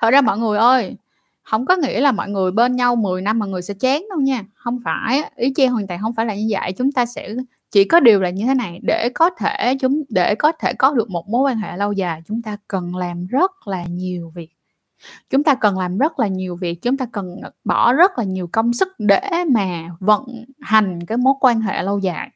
Thật 0.00 0.10
ra 0.10 0.20
mọi 0.20 0.38
người 0.38 0.58
ơi, 0.58 0.96
không 1.42 1.66
có 1.66 1.76
nghĩa 1.76 2.00
là 2.00 2.12
mọi 2.12 2.30
người 2.30 2.50
bên 2.50 2.76
nhau 2.76 2.96
10 2.96 3.22
năm 3.22 3.38
mà 3.38 3.46
người 3.46 3.62
sẽ 3.62 3.74
chán 3.74 4.06
đâu 4.10 4.20
nha. 4.20 4.44
Không 4.54 4.80
phải, 4.84 5.22
ý 5.36 5.52
chê 5.56 5.66
hoàn 5.66 5.86
toàn 5.86 6.00
không 6.00 6.12
phải 6.16 6.26
là 6.26 6.34
như 6.34 6.46
vậy. 6.50 6.72
Chúng 6.78 6.92
ta 6.92 7.06
sẽ 7.06 7.34
chỉ 7.70 7.84
có 7.84 8.00
điều 8.00 8.20
là 8.20 8.30
như 8.30 8.44
thế 8.46 8.54
này 8.54 8.80
để 8.82 9.08
có 9.14 9.30
thể 9.30 9.74
chúng 9.80 10.02
để 10.08 10.34
có 10.34 10.52
thể 10.52 10.72
có 10.78 10.94
được 10.94 11.10
một 11.10 11.28
mối 11.28 11.42
quan 11.42 11.56
hệ 11.56 11.76
lâu 11.76 11.92
dài 11.92 12.22
chúng 12.28 12.42
ta 12.42 12.56
cần 12.68 12.96
làm 12.96 13.26
rất 13.26 13.66
là 13.66 13.84
nhiều 13.84 14.32
việc 14.34 14.50
chúng 15.30 15.44
ta 15.44 15.54
cần 15.54 15.78
làm 15.78 15.98
rất 15.98 16.18
là 16.18 16.26
nhiều 16.26 16.56
việc, 16.56 16.82
chúng 16.82 16.96
ta 16.96 17.06
cần 17.12 17.40
bỏ 17.64 17.92
rất 17.92 18.18
là 18.18 18.24
nhiều 18.24 18.48
công 18.52 18.72
sức 18.72 18.88
để 18.98 19.30
mà 19.50 19.88
vận 20.00 20.44
hành 20.60 21.06
cái 21.06 21.18
mối 21.18 21.34
quan 21.40 21.60
hệ 21.60 21.82
lâu 21.82 21.98
dài. 21.98 22.30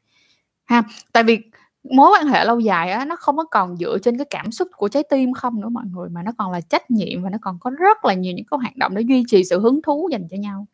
Ha, 0.65 0.83
tại 1.13 1.23
vì 1.23 1.39
mối 1.83 2.11
quan 2.19 2.27
hệ 2.27 2.45
lâu 2.45 2.61
dài 2.61 2.91
á, 2.91 3.05
nó 3.05 3.17
không 3.17 3.37
có 3.37 3.45
còn 3.45 3.77
dựa 3.77 3.99
trên 4.03 4.19
cái 4.19 4.27
cảm 4.31 4.53
xúc 4.53 4.69
của 4.77 4.89
trái 4.89 5.03
tim 5.11 5.33
không 5.33 5.61
nữa 5.61 5.69
mọi 5.69 5.85
người, 5.93 6.09
mà 6.09 6.23
nó 6.23 6.33
còn 6.39 6.53
là 6.53 6.61
trách 6.61 6.91
nhiệm 6.91 7.23
và 7.23 7.31
nó 7.31 7.39
còn 7.41 7.59
có 7.61 7.71
rất 7.71 8.05
là 8.05 8.15
nhiều 8.15 8.33
những 8.33 8.47
cái 8.51 8.59
hoạt 8.63 8.77
động 8.77 8.95
để 8.95 9.03
duy 9.03 9.25
trì 9.29 9.45
sự 9.45 9.61
hứng 9.61 9.83
thú 9.83 10.09
dành 10.13 10.29
cho 10.31 10.37
nhau. 10.37 10.67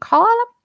Khó 0.00 0.20
lắm 0.20 0.59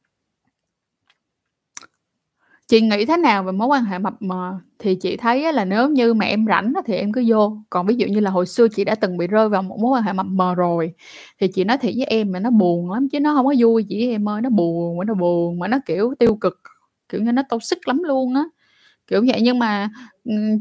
chị 2.67 2.81
nghĩ 2.81 3.05
thế 3.05 3.17
nào 3.17 3.43
về 3.43 3.51
mối 3.51 3.67
quan 3.67 3.83
hệ 3.85 3.99
mập 3.99 4.13
mờ? 4.21 4.59
Thì 4.79 4.95
chị 4.95 5.17
thấy 5.17 5.53
là 5.53 5.65
nếu 5.65 5.89
như 5.89 6.13
mà 6.13 6.25
em 6.25 6.45
rảnh 6.49 6.73
thì 6.85 6.95
em 6.95 7.11
cứ 7.11 7.23
vô. 7.27 7.57
Còn 7.69 7.85
ví 7.87 7.95
dụ 7.95 8.07
như 8.07 8.19
là 8.19 8.31
hồi 8.31 8.45
xưa 8.45 8.67
chị 8.67 8.83
đã 8.83 8.95
từng 8.95 9.17
bị 9.17 9.27
rơi 9.27 9.49
vào 9.49 9.61
một 9.61 9.77
mối 9.79 9.91
quan 9.91 10.03
hệ 10.03 10.13
mập 10.13 10.25
mờ 10.25 10.55
rồi, 10.55 10.93
thì 11.41 11.47
chị 11.47 11.63
nói 11.63 11.77
thiệt 11.77 11.93
với 11.97 12.05
em 12.05 12.31
mà 12.31 12.39
nó 12.39 12.49
buồn 12.49 12.91
lắm 12.91 13.07
chứ 13.09 13.19
nó 13.19 13.33
không 13.35 13.45
có 13.45 13.53
vui 13.59 13.85
chị 13.89 14.09
em 14.09 14.29
ơi. 14.29 14.41
Nó 14.41 14.49
buồn 14.49 14.97
mà 14.97 15.05
nó 15.05 15.13
buồn 15.13 15.59
mà 15.59 15.67
nó 15.67 15.77
kiểu 15.85 16.13
tiêu 16.19 16.35
cực, 16.35 16.61
kiểu 17.09 17.21
như 17.21 17.31
nó 17.31 17.41
toxic 17.49 17.87
lắm 17.87 18.03
luôn 18.03 18.33
á. 18.35 18.43
Kiểu 19.07 19.25
vậy 19.27 19.41
nhưng 19.43 19.59
mà 19.59 19.89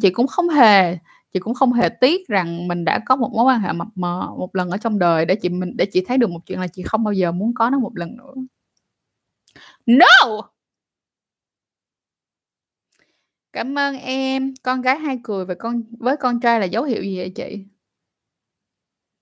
chị 0.02 0.10
cũng 0.10 0.26
không 0.26 0.48
hề, 0.48 0.98
chị 1.34 1.40
cũng 1.40 1.54
không 1.54 1.72
hề 1.72 1.88
tiếc 1.88 2.28
rằng 2.28 2.68
mình 2.68 2.84
đã 2.84 2.98
có 3.06 3.16
một 3.16 3.30
mối 3.34 3.44
quan 3.44 3.60
hệ 3.60 3.72
mập 3.72 3.88
mờ 3.94 4.28
một 4.38 4.56
lần 4.56 4.70
ở 4.70 4.76
trong 4.78 4.98
đời 4.98 5.24
để 5.26 5.34
chị 5.36 5.48
mình, 5.48 5.76
để 5.76 5.86
chị 5.86 6.04
thấy 6.08 6.18
được 6.18 6.30
một 6.30 6.40
chuyện 6.46 6.60
là 6.60 6.66
chị 6.68 6.82
không 6.82 7.04
bao 7.04 7.12
giờ 7.14 7.32
muốn 7.32 7.54
có 7.54 7.70
nó 7.70 7.78
một 7.78 7.92
lần 7.96 8.16
nữa. 8.16 8.34
No! 9.86 10.53
Cảm 13.54 13.78
ơn 13.78 13.98
em, 13.98 14.54
con 14.62 14.82
gái 14.82 14.98
hay 14.98 15.18
cười 15.22 15.44
và 15.44 15.54
con 15.54 15.82
với 15.98 16.16
con 16.16 16.40
trai 16.40 16.60
là 16.60 16.66
dấu 16.66 16.84
hiệu 16.84 17.02
gì 17.02 17.18
vậy 17.18 17.32
chị? 17.34 17.64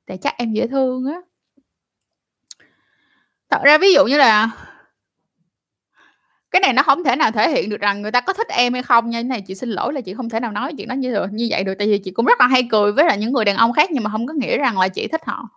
Tại 0.06 0.18
chắc 0.18 0.34
em 0.38 0.52
dễ 0.52 0.66
thương 0.66 1.06
á. 1.06 1.20
Thật 3.50 3.60
ra 3.64 3.78
ví 3.78 3.94
dụ 3.94 4.04
như 4.06 4.16
là 4.18 4.50
cái 6.50 6.60
này 6.60 6.72
nó 6.72 6.82
không 6.82 7.04
thể 7.04 7.16
nào 7.16 7.30
thể 7.30 7.50
hiện 7.50 7.70
được 7.70 7.80
rằng 7.80 8.02
người 8.02 8.10
ta 8.10 8.20
có 8.20 8.32
thích 8.32 8.48
em 8.48 8.72
hay 8.72 8.82
không 8.82 9.10
nha. 9.10 9.18
Cái 9.18 9.24
này 9.24 9.40
chị 9.46 9.54
xin 9.54 9.68
lỗi 9.68 9.92
là 9.92 10.00
chị 10.00 10.14
không 10.14 10.28
thể 10.28 10.40
nào 10.40 10.52
nói 10.52 10.74
chuyện 10.78 10.88
đó 10.88 10.94
như 10.94 11.12
được 11.12 11.26
như 11.32 11.46
vậy 11.50 11.64
được 11.64 11.74
tại 11.78 11.88
vì 11.88 11.98
chị 11.98 12.10
cũng 12.10 12.26
rất 12.26 12.40
là 12.40 12.46
hay 12.46 12.68
cười 12.70 12.92
với 12.92 13.04
là 13.04 13.14
những 13.14 13.32
người 13.32 13.44
đàn 13.44 13.56
ông 13.56 13.72
khác 13.72 13.90
nhưng 13.92 14.04
mà 14.04 14.10
không 14.10 14.26
có 14.26 14.34
nghĩa 14.34 14.58
rằng 14.58 14.78
là 14.78 14.88
chị 14.88 15.08
thích 15.08 15.20
họ. 15.26 15.48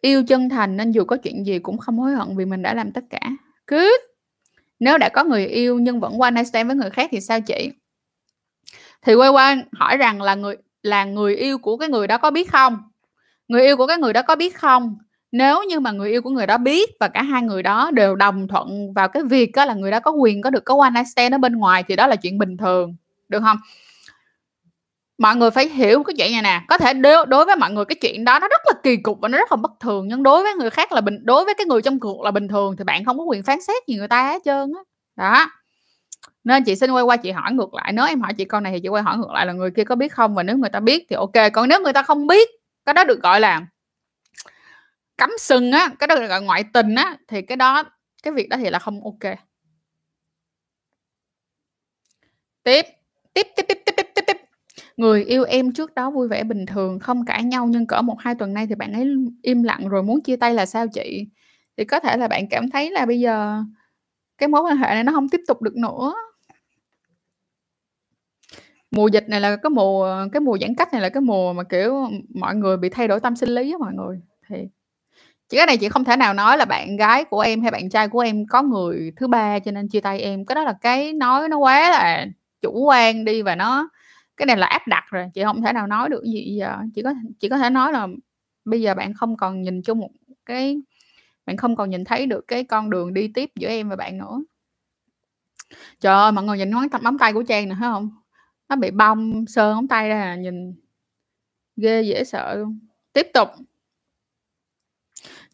Yêu 0.00 0.22
chân 0.28 0.48
thành 0.48 0.76
nên 0.76 0.90
dù 0.92 1.04
có 1.04 1.16
chuyện 1.16 1.46
gì 1.46 1.58
cũng 1.58 1.78
không 1.78 1.98
hối 1.98 2.12
hận 2.12 2.36
vì 2.36 2.44
mình 2.44 2.62
đã 2.62 2.74
làm 2.74 2.92
tất 2.92 3.04
cả. 3.10 3.20
Good. 3.66 4.15
Nếu 4.80 4.98
đã 4.98 5.08
có 5.08 5.24
người 5.24 5.46
yêu 5.46 5.78
nhưng 5.78 6.00
vẫn 6.00 6.18
one 6.18 6.30
night 6.30 6.46
stand 6.46 6.66
với 6.66 6.76
người 6.76 6.90
khác 6.90 7.08
thì 7.12 7.20
sao 7.20 7.40
chị? 7.40 7.70
Thì 9.02 9.14
quay 9.14 9.30
qua 9.30 9.56
hỏi 9.72 9.96
rằng 9.96 10.22
là 10.22 10.34
người 10.34 10.56
là 10.82 11.04
người 11.04 11.36
yêu 11.36 11.58
của 11.58 11.76
cái 11.76 11.88
người 11.88 12.06
đó 12.06 12.18
có 12.18 12.30
biết 12.30 12.52
không? 12.52 12.78
Người 13.48 13.62
yêu 13.62 13.76
của 13.76 13.86
cái 13.86 13.98
người 13.98 14.12
đó 14.12 14.22
có 14.22 14.36
biết 14.36 14.56
không? 14.56 14.98
Nếu 15.32 15.62
như 15.62 15.80
mà 15.80 15.90
người 15.90 16.10
yêu 16.10 16.22
của 16.22 16.30
người 16.30 16.46
đó 16.46 16.58
biết 16.58 16.90
và 17.00 17.08
cả 17.08 17.22
hai 17.22 17.42
người 17.42 17.62
đó 17.62 17.90
đều 17.94 18.16
đồng 18.16 18.48
thuận 18.48 18.92
vào 18.92 19.08
cái 19.08 19.22
việc 19.22 19.50
đó 19.54 19.64
là 19.64 19.74
người 19.74 19.90
đó 19.90 20.00
có 20.00 20.10
quyền 20.10 20.42
có 20.42 20.50
được 20.50 20.64
có 20.64 20.80
one 20.80 20.90
night 20.90 21.08
stand 21.08 21.34
ở 21.34 21.38
bên 21.38 21.56
ngoài 21.56 21.84
thì 21.88 21.96
đó 21.96 22.06
là 22.06 22.16
chuyện 22.16 22.38
bình 22.38 22.56
thường, 22.56 22.96
được 23.28 23.40
không? 23.40 23.56
Mọi 25.18 25.36
người 25.36 25.50
phải 25.50 25.68
hiểu 25.68 26.02
cái 26.02 26.14
chuyện 26.18 26.32
này 26.32 26.42
nè. 26.42 26.62
Có 26.68 26.78
thể 26.78 26.94
đối, 26.94 27.26
đối 27.26 27.44
với 27.44 27.56
mọi 27.56 27.70
người 27.70 27.84
cái 27.84 27.96
chuyện 28.00 28.24
đó 28.24 28.38
nó 28.38 28.48
rất 28.48 28.60
là 28.66 28.72
kỳ 28.82 28.96
cục 28.96 29.18
và 29.20 29.28
nó 29.28 29.38
rất 29.38 29.52
là 29.52 29.56
bất 29.56 29.72
thường 29.80 30.08
nhưng 30.08 30.22
đối 30.22 30.42
với 30.42 30.54
người 30.54 30.70
khác 30.70 30.92
là 30.92 31.00
bình 31.00 31.18
đối 31.24 31.44
với 31.44 31.54
cái 31.54 31.66
người 31.66 31.82
trong 31.82 32.00
cuộc 32.00 32.22
là 32.22 32.30
bình 32.30 32.48
thường 32.48 32.76
thì 32.78 32.84
bạn 32.84 33.04
không 33.04 33.18
có 33.18 33.24
quyền 33.24 33.42
phán 33.42 33.60
xét 33.60 33.86
gì 33.86 33.96
người 33.96 34.08
ta 34.08 34.22
hết 34.28 34.42
trơn 34.44 34.72
á. 34.76 34.80
Đó. 35.16 35.32
đó 35.32 35.50
nên 36.44 36.64
chị 36.64 36.76
xin 36.76 36.90
quay 36.90 37.04
qua 37.04 37.16
chị 37.16 37.30
hỏi 37.30 37.52
ngược 37.52 37.74
lại. 37.74 37.92
Nếu 37.92 38.06
em 38.06 38.20
hỏi 38.20 38.32
chị 38.34 38.44
câu 38.44 38.60
này 38.60 38.72
thì 38.72 38.80
chị 38.80 38.88
quay 38.88 39.02
hỏi 39.02 39.18
ngược 39.18 39.30
lại 39.30 39.46
là 39.46 39.52
người 39.52 39.70
kia 39.70 39.84
có 39.84 39.94
biết 39.94 40.12
không? 40.12 40.34
Và 40.34 40.42
nếu 40.42 40.56
người 40.58 40.70
ta 40.70 40.80
biết 40.80 41.06
thì 41.10 41.16
ok. 41.16 41.52
Còn 41.52 41.68
nếu 41.68 41.80
người 41.80 41.92
ta 41.92 42.02
không 42.02 42.26
biết 42.26 42.48
cái 42.86 42.94
đó 42.94 43.04
được 43.04 43.22
gọi 43.22 43.40
là 43.40 43.60
cắm 45.18 45.30
sừng 45.40 45.72
á 45.72 45.88
cái 45.98 46.06
đó 46.08 46.16
được 46.16 46.26
gọi 46.28 46.42
ngoại 46.42 46.64
tình 46.72 46.94
á 46.94 47.16
thì 47.28 47.42
cái 47.42 47.56
đó 47.56 47.84
cái 48.22 48.32
việc 48.32 48.48
đó 48.48 48.56
thì 48.56 48.70
là 48.70 48.78
không 48.78 49.00
ok. 49.04 49.34
Tiếp 52.62 52.86
tiếp 53.34 53.46
tiếp, 53.56 53.64
tiếp. 53.68 53.75
Người 54.96 55.24
yêu 55.24 55.44
em 55.44 55.72
trước 55.72 55.94
đó 55.94 56.10
vui 56.10 56.28
vẻ 56.28 56.44
bình 56.44 56.66
thường, 56.66 56.98
không 56.98 57.24
cãi 57.24 57.44
nhau 57.44 57.66
nhưng 57.70 57.86
cỡ 57.86 58.02
một 58.02 58.16
hai 58.20 58.34
tuần 58.34 58.54
nay 58.54 58.66
thì 58.66 58.74
bạn 58.74 58.92
ấy 58.92 59.06
im 59.42 59.62
lặng 59.62 59.88
rồi 59.88 60.02
muốn 60.02 60.20
chia 60.20 60.36
tay 60.36 60.54
là 60.54 60.66
sao 60.66 60.86
chị? 60.88 61.26
Thì 61.76 61.84
có 61.84 62.00
thể 62.00 62.16
là 62.16 62.28
bạn 62.28 62.48
cảm 62.50 62.70
thấy 62.70 62.90
là 62.90 63.06
bây 63.06 63.20
giờ 63.20 63.62
cái 64.38 64.48
mối 64.48 64.62
quan 64.62 64.76
hệ 64.76 64.86
này 64.88 65.04
nó 65.04 65.12
không 65.12 65.28
tiếp 65.28 65.40
tục 65.48 65.62
được 65.62 65.76
nữa. 65.76 66.14
Mùa 68.90 69.08
dịch 69.08 69.28
này 69.28 69.40
là 69.40 69.56
cái 69.56 69.70
mùa 69.70 70.26
cái 70.32 70.40
mùa 70.40 70.58
giãn 70.60 70.74
cách 70.74 70.92
này 70.92 71.02
là 71.02 71.08
cái 71.08 71.20
mùa 71.20 71.52
mà, 71.52 71.62
kiểu, 71.64 71.94
mọi 72.34 72.54
người 72.54 72.76
bị 72.76 72.88
thay 72.88 73.08
đổi 73.08 73.20
tâm 73.20 73.36
sinh 73.36 73.48
lý 73.48 73.72
á 73.72 73.78
mọi 73.78 73.92
người, 73.94 74.20
thì 74.48 74.56
chứ 75.50 75.56
cái 75.58 75.66
này 75.66 75.78
chị 75.78 75.88
không 75.88 76.04
thể 76.04 76.16
nào 76.16 76.34
nói 76.34 76.58
là 76.58 76.64
bạn 76.66 76.96
gái 76.96 77.24
của 77.24 77.40
em 77.40 77.62
hay 77.62 77.70
bạn 77.70 77.90
trai 77.90 78.08
của 78.08 78.20
em 78.20 78.46
có 78.50 78.62
người 78.62 79.12
thứ 79.16 79.28
ba 79.28 79.58
cho 79.60 79.72
nên 79.72 79.88
chia 79.88 80.00
tay 80.00 80.20
em, 80.20 80.46
cái 80.46 80.54
đó 80.56 80.64
là 80.64 80.74
cái 80.80 81.12
nói 81.12 81.48
nó 81.48 81.58
quá 81.58 81.90
là 81.90 82.26
chủ 82.62 82.72
quan 82.86 83.24
đi 83.26 83.42
và 83.42 83.56
nó 83.56 83.88
cái 84.36 84.46
này 84.46 84.56
là 84.56 84.66
áp 84.66 84.88
đặt 84.88 85.04
rồi, 85.10 85.30
chị 85.34 85.44
không 85.44 85.62
thể 85.62 85.72
nào 85.72 85.86
nói 85.86 86.08
được 86.08 86.24
gì 86.24 86.56
giờ. 86.58 86.76
Chỉ 86.94 87.02
có 87.02 87.14
chỉ 87.38 87.48
có 87.48 87.58
thể 87.58 87.70
nói 87.70 87.92
là 87.92 88.08
bây 88.64 88.80
giờ 88.80 88.94
bạn 88.94 89.14
không 89.14 89.36
còn 89.36 89.62
nhìn 89.62 89.82
chung 89.82 89.98
một 89.98 90.10
cái, 90.46 90.80
bạn 91.46 91.56
không 91.56 91.76
còn 91.76 91.90
nhìn 91.90 92.04
thấy 92.04 92.26
được 92.26 92.48
cái 92.48 92.64
con 92.64 92.90
đường 92.90 93.14
đi 93.14 93.28
tiếp 93.34 93.50
giữa 93.56 93.68
em 93.68 93.88
và 93.88 93.96
bạn 93.96 94.18
nữa. 94.18 94.40
Trời 96.00 96.14
ơi, 96.14 96.32
mọi 96.32 96.44
người 96.44 96.58
nhìn 96.58 96.70
ngón 96.70 96.88
tay 96.88 97.00
móng 97.02 97.18
tay 97.18 97.32
của 97.32 97.42
trang 97.42 97.68
nè, 97.68 97.74
thấy 97.80 97.88
không? 97.90 98.10
Nó 98.68 98.76
bị 98.76 98.90
bong 98.90 99.46
sơn 99.46 99.76
móng 99.76 99.88
tay 99.88 100.08
ra 100.08 100.36
nhìn 100.36 100.74
ghê 101.76 102.02
dễ 102.02 102.24
sợ 102.24 102.54
luôn. 102.54 102.78
Tiếp 103.12 103.26
tục. 103.34 103.48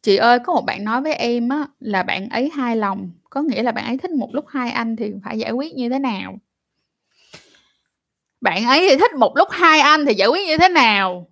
Chị 0.03 0.17
ơi, 0.17 0.39
có 0.39 0.53
một 0.55 0.63
bạn 0.67 0.85
nói 0.85 1.03
với 1.03 1.15
em 1.15 1.49
á, 1.49 1.67
là 1.81 2.03
bạn 2.03 2.29
ấy 2.29 2.51
hai 2.55 2.77
lòng, 2.77 3.11
có 3.31 3.43
nghĩa 3.43 3.63
là 3.63 3.73
bạn 3.73 3.85
ấy 3.87 3.99
thích 3.99 4.11
một 4.11 4.35
lúc 4.35 4.45
hai 4.49 4.71
anh 4.71 4.97
thì 4.97 5.13
phải 5.25 5.39
giải 5.39 5.53
quyết 5.53 5.75
như 5.75 5.89
thế 5.89 5.99
nào? 5.99 6.39
Bạn 8.43 8.65
ấy 8.65 8.87
thì 8.89 8.97
thích 8.97 9.15
một 9.15 9.37
lúc 9.37 9.49
hai 9.51 9.81
anh 9.81 10.07
thì 10.07 10.15
giải 10.15 10.29
quyết 10.29 10.47
như 10.47 10.57
thế 10.57 10.69
nào? 10.69 11.27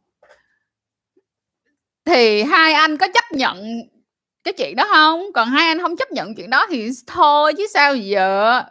Thì 2.04 2.42
hai 2.42 2.72
anh 2.72 2.96
có 2.96 3.08
chấp 3.14 3.24
nhận 3.32 3.62
cái 4.44 4.54
chuyện 4.54 4.76
đó 4.76 4.84
không? 4.92 5.32
Còn 5.34 5.48
hai 5.48 5.68
anh 5.68 5.78
không 5.80 5.96
chấp 5.96 6.12
nhận 6.12 6.34
chuyện 6.34 6.50
đó 6.50 6.66
thì 6.70 6.90
thôi 7.06 7.54
chứ 7.58 7.66
sao 7.74 7.96
giờ? 7.96 8.62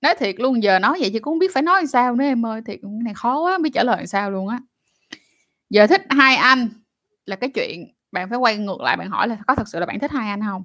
Nói 0.00 0.14
thiệt 0.14 0.34
luôn, 0.38 0.62
giờ 0.62 0.78
nói 0.78 0.98
vậy 1.00 1.10
chứ 1.12 1.20
cũng 1.20 1.32
không 1.32 1.38
biết 1.38 1.54
phải 1.54 1.62
nói 1.62 1.80
làm 1.80 1.86
sao 1.86 2.14
nữa 2.14 2.24
em 2.24 2.46
ơi, 2.46 2.60
thiệt 2.66 2.80
này 3.04 3.14
khó 3.14 3.40
quá 3.40 3.58
biết 3.58 3.70
trả 3.74 3.82
lời 3.84 3.96
làm 3.96 4.06
sao 4.06 4.30
luôn 4.30 4.48
á. 4.48 4.58
Giờ 5.70 5.86
thích 5.86 6.02
hai 6.10 6.36
anh 6.36 6.68
là 7.26 7.36
cái 7.36 7.50
chuyện 7.50 7.94
bạn 8.12 8.28
phải 8.30 8.38
quay 8.38 8.56
ngược 8.56 8.80
lại 8.80 8.96
bạn 8.96 9.10
hỏi 9.10 9.28
là 9.28 9.36
có 9.46 9.54
thật 9.54 9.68
sự 9.68 9.78
là 9.80 9.86
bạn 9.86 10.00
thích 10.00 10.10
hai 10.10 10.28
anh 10.28 10.40
không? 10.42 10.64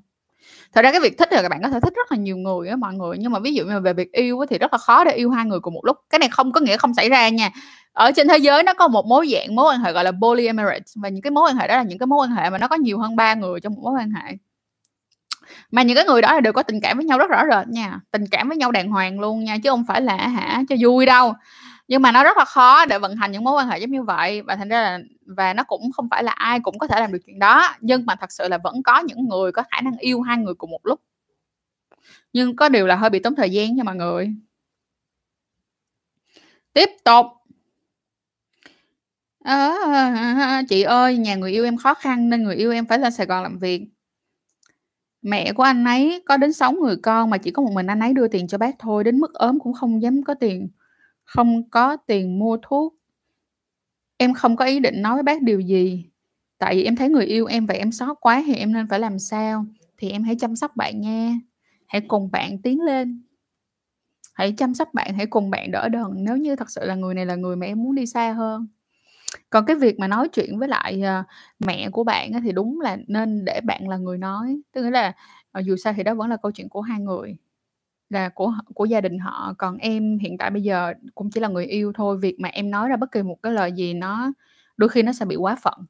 Thật 0.73 0.81
ra 0.81 0.91
cái 0.91 0.99
việc 0.99 1.17
thích 1.17 1.33
là 1.33 1.41
các 1.41 1.49
bạn 1.49 1.61
có 1.63 1.69
thể 1.69 1.79
thích 1.79 1.93
rất 1.95 2.11
là 2.11 2.17
nhiều 2.17 2.37
người 2.37 2.69
á 2.69 2.75
mọi 2.75 2.93
người, 2.93 3.17
nhưng 3.19 3.31
mà 3.31 3.39
ví 3.39 3.53
dụ 3.53 3.65
như 3.65 3.79
về 3.79 3.93
việc 3.93 4.11
yêu 4.11 4.45
thì 4.49 4.57
rất 4.57 4.73
là 4.73 4.77
khó 4.77 5.03
để 5.03 5.11
yêu 5.11 5.29
hai 5.29 5.45
người 5.45 5.59
cùng 5.59 5.73
một 5.73 5.85
lúc. 5.85 5.97
Cái 6.09 6.19
này 6.19 6.29
không 6.29 6.51
có 6.51 6.61
nghĩa 6.61 6.77
không 6.77 6.93
xảy 6.93 7.09
ra 7.09 7.29
nha. 7.29 7.49
Ở 7.93 8.11
trên 8.15 8.27
thế 8.27 8.37
giới 8.37 8.63
nó 8.63 8.73
có 8.73 8.87
một 8.87 9.05
mối 9.05 9.27
dạng, 9.33 9.55
mối 9.55 9.73
quan 9.73 9.79
hệ 9.79 9.91
gọi 9.91 10.03
là 10.03 10.11
polyamorous 10.21 10.97
và 11.01 11.09
những 11.09 11.21
cái 11.21 11.31
mối 11.31 11.49
quan 11.49 11.55
hệ 11.55 11.67
đó 11.67 11.75
là 11.75 11.83
những 11.83 11.99
cái 11.99 12.07
mối 12.07 12.19
quan 12.27 12.31
hệ 12.31 12.49
mà 12.49 12.57
nó 12.57 12.67
có 12.67 12.75
nhiều 12.75 12.99
hơn 12.99 13.15
ba 13.15 13.33
người 13.33 13.59
trong 13.59 13.73
một 13.73 13.81
mối 13.83 13.93
quan 13.93 14.11
hệ. 14.11 14.37
Mà 15.71 15.81
những 15.81 15.95
cái 15.95 16.05
người 16.05 16.21
đó 16.21 16.33
là 16.33 16.39
đều 16.39 16.53
có 16.53 16.63
tình 16.63 16.81
cảm 16.81 16.97
với 16.97 17.05
nhau 17.05 17.17
rất 17.17 17.29
rõ 17.29 17.43
rệt 17.51 17.67
nha, 17.67 17.99
tình 18.11 18.23
cảm 18.31 18.47
với 18.47 18.57
nhau 18.57 18.71
đàng 18.71 18.89
hoàng 18.89 19.19
luôn 19.19 19.43
nha, 19.43 19.57
chứ 19.63 19.69
không 19.69 19.85
phải 19.87 20.01
là 20.01 20.17
hả, 20.17 20.63
cho 20.69 20.75
vui 20.79 21.05
đâu 21.05 21.33
nhưng 21.91 22.01
mà 22.01 22.11
nó 22.11 22.23
rất 22.23 22.37
là 22.37 22.45
khó 22.45 22.85
để 22.85 22.99
vận 22.99 23.15
hành 23.15 23.31
những 23.31 23.43
mối 23.43 23.53
quan 23.53 23.67
hệ 23.67 23.79
giống 23.79 23.91
như 23.91 24.03
vậy. 24.03 24.41
Và 24.41 24.55
thành 24.55 24.69
ra 24.69 24.81
là 24.81 24.99
và 25.25 25.53
nó 25.53 25.63
cũng 25.63 25.91
không 25.91 26.09
phải 26.09 26.23
là 26.23 26.31
ai 26.31 26.59
cũng 26.59 26.79
có 26.79 26.87
thể 26.87 26.99
làm 26.99 27.11
được 27.11 27.19
chuyện 27.25 27.39
đó. 27.39 27.75
Nhưng 27.81 28.05
mà 28.05 28.15
thật 28.15 28.31
sự 28.31 28.47
là 28.47 28.57
vẫn 28.57 28.83
có 28.83 28.99
những 28.99 29.27
người 29.27 29.51
có 29.51 29.63
khả 29.71 29.81
năng 29.81 29.97
yêu 29.97 30.21
hai 30.21 30.37
người 30.37 30.53
cùng 30.53 30.71
một 30.71 30.79
lúc. 30.83 31.01
Nhưng 32.33 32.55
có 32.55 32.69
điều 32.69 32.87
là 32.87 32.95
hơi 32.95 33.09
bị 33.09 33.19
tốn 33.19 33.35
thời 33.35 33.49
gian 33.49 33.75
nha 33.75 33.83
mọi 33.83 33.95
người. 33.95 34.33
Tiếp 36.73 36.89
tục. 37.05 37.25
À, 39.43 40.61
chị 40.69 40.81
ơi 40.81 41.17
nhà 41.17 41.35
người 41.35 41.51
yêu 41.51 41.63
em 41.63 41.77
khó 41.77 41.93
khăn 41.93 42.29
nên 42.29 42.43
người 42.43 42.55
yêu 42.55 42.71
em 42.71 42.85
phải 42.85 42.99
lên 42.99 43.11
Sài 43.11 43.25
Gòn 43.25 43.43
làm 43.43 43.59
việc. 43.59 43.87
Mẹ 45.21 45.53
của 45.53 45.63
anh 45.63 45.85
ấy 45.85 46.23
có 46.25 46.37
đến 46.37 46.53
6 46.53 46.71
người 46.71 46.95
con 47.03 47.29
mà 47.29 47.37
chỉ 47.37 47.51
có 47.51 47.61
một 47.61 47.71
mình 47.73 47.87
anh 47.87 47.99
ấy 47.99 48.13
đưa 48.13 48.27
tiền 48.27 48.47
cho 48.47 48.57
bác 48.57 48.79
thôi. 48.79 49.03
Đến 49.03 49.17
mức 49.19 49.33
ốm 49.33 49.59
cũng 49.59 49.73
không 49.73 50.01
dám 50.01 50.23
có 50.23 50.33
tiền 50.33 50.69
không 51.35 51.69
có 51.69 51.97
tiền 51.97 52.39
mua 52.39 52.57
thuốc. 52.61 52.95
Em 54.17 54.33
không 54.33 54.55
có 54.55 54.65
ý 54.65 54.79
định 54.79 55.01
nói 55.01 55.13
với 55.13 55.23
bác 55.23 55.41
điều 55.41 55.59
gì, 55.59 56.05
tại 56.57 56.75
vì 56.75 56.83
em 56.83 56.95
thấy 56.95 57.09
người 57.09 57.25
yêu 57.25 57.45
em 57.45 57.65
vậy 57.65 57.77
em 57.77 57.91
xót 57.91 58.17
quá 58.21 58.43
thì 58.45 58.55
em 58.55 58.73
nên 58.73 58.87
phải 58.87 58.99
làm 58.99 59.19
sao? 59.19 59.65
Thì 59.97 60.09
em 60.09 60.23
hãy 60.23 60.35
chăm 60.39 60.55
sóc 60.55 60.75
bạn 60.75 61.01
nha. 61.01 61.33
Hãy 61.87 62.01
cùng 62.07 62.31
bạn 62.31 62.61
tiến 62.61 62.81
lên. 62.81 63.21
Hãy 64.33 64.53
chăm 64.57 64.73
sóc 64.73 64.93
bạn, 64.93 65.13
hãy 65.15 65.25
cùng 65.25 65.49
bạn 65.49 65.71
đỡ 65.71 65.89
đần. 65.89 66.03
Nếu 66.15 66.37
như 66.37 66.55
thật 66.55 66.69
sự 66.71 66.85
là 66.85 66.95
người 66.95 67.13
này 67.13 67.25
là 67.25 67.35
người 67.35 67.55
mà 67.55 67.65
em 67.65 67.83
muốn 67.83 67.95
đi 67.95 68.05
xa 68.05 68.33
hơn. 68.33 68.67
Còn 69.49 69.65
cái 69.67 69.75
việc 69.75 69.99
mà 69.99 70.07
nói 70.07 70.29
chuyện 70.29 70.59
với 70.59 70.67
lại 70.67 71.01
ờ, 71.01 71.23
mẹ 71.59 71.89
của 71.91 72.03
bạn 72.03 72.31
thì 72.43 72.51
đúng 72.51 72.81
là 72.81 72.97
nên 73.07 73.45
để 73.45 73.61
bạn 73.65 73.89
là 73.89 73.97
người 73.97 74.17
nói. 74.17 74.61
Tức 74.73 74.89
là 74.89 75.13
ờ, 75.51 75.61
dù 75.61 75.75
sao 75.77 75.93
thì 75.97 76.03
đó 76.03 76.15
vẫn 76.15 76.29
là 76.29 76.37
câu 76.37 76.51
chuyện 76.51 76.69
của 76.69 76.81
hai 76.81 76.99
người 77.01 77.37
là 78.11 78.29
của 78.29 78.53
của 78.75 78.85
gia 78.85 79.01
đình 79.01 79.19
họ. 79.19 79.53
Còn 79.57 79.77
em 79.77 80.17
hiện 80.19 80.37
tại 80.37 80.49
bây 80.49 80.63
giờ 80.63 80.93
cũng 81.15 81.29
chỉ 81.31 81.39
là 81.39 81.47
người 81.47 81.65
yêu 81.65 81.91
thôi. 81.95 82.17
Việc 82.17 82.39
mà 82.39 82.49
em 82.49 82.71
nói 82.71 82.89
ra 82.89 82.97
bất 82.97 83.11
kỳ 83.11 83.23
một 83.23 83.37
cái 83.43 83.51
lời 83.53 83.71
gì 83.71 83.93
nó 83.93 84.31
đôi 84.77 84.89
khi 84.89 85.03
nó 85.03 85.13
sẽ 85.13 85.25
bị 85.25 85.35
quá 85.35 85.55
phận. 85.63 85.85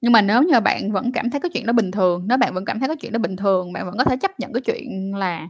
Nhưng 0.00 0.12
mà 0.12 0.22
nếu 0.22 0.42
như 0.42 0.60
bạn 0.60 0.92
vẫn 0.92 1.12
cảm 1.12 1.30
thấy 1.30 1.40
cái 1.40 1.50
chuyện 1.54 1.66
đó 1.66 1.72
bình 1.72 1.90
thường 1.90 2.24
nếu 2.28 2.38
bạn 2.38 2.54
vẫn 2.54 2.64
cảm 2.64 2.80
thấy 2.80 2.88
cái 2.88 2.96
chuyện 2.96 3.12
đó 3.12 3.18
bình 3.18 3.36
thường 3.36 3.72
bạn 3.72 3.86
vẫn 3.86 3.94
có 3.98 4.04
thể 4.04 4.16
chấp 4.16 4.40
nhận 4.40 4.52
cái 4.52 4.60
chuyện 4.60 5.14
là 5.14 5.48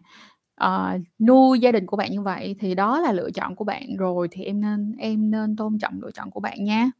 uh, 0.65 1.01
nuôi 1.19 1.61
gia 1.61 1.73
đình 1.73 1.87
của 1.87 1.97
bạn 1.97 2.11
như 2.13 2.23
vậy 2.23 2.57
thì 2.61 2.75
đó 2.75 3.01
là 3.01 3.13
lựa 3.13 3.31
chọn 3.31 3.57
của 3.57 3.65
bạn 3.65 3.97
rồi 3.99 4.29
thì 4.31 4.45
em 4.45 4.61
nên 4.61 4.95
em 4.99 5.31
nên 5.31 5.57
tôn 5.57 5.79
trọng 5.79 6.01
lựa 6.03 6.11
chọn 6.11 6.31
của 6.31 6.41
bạn 6.41 6.65
nha. 6.65 6.91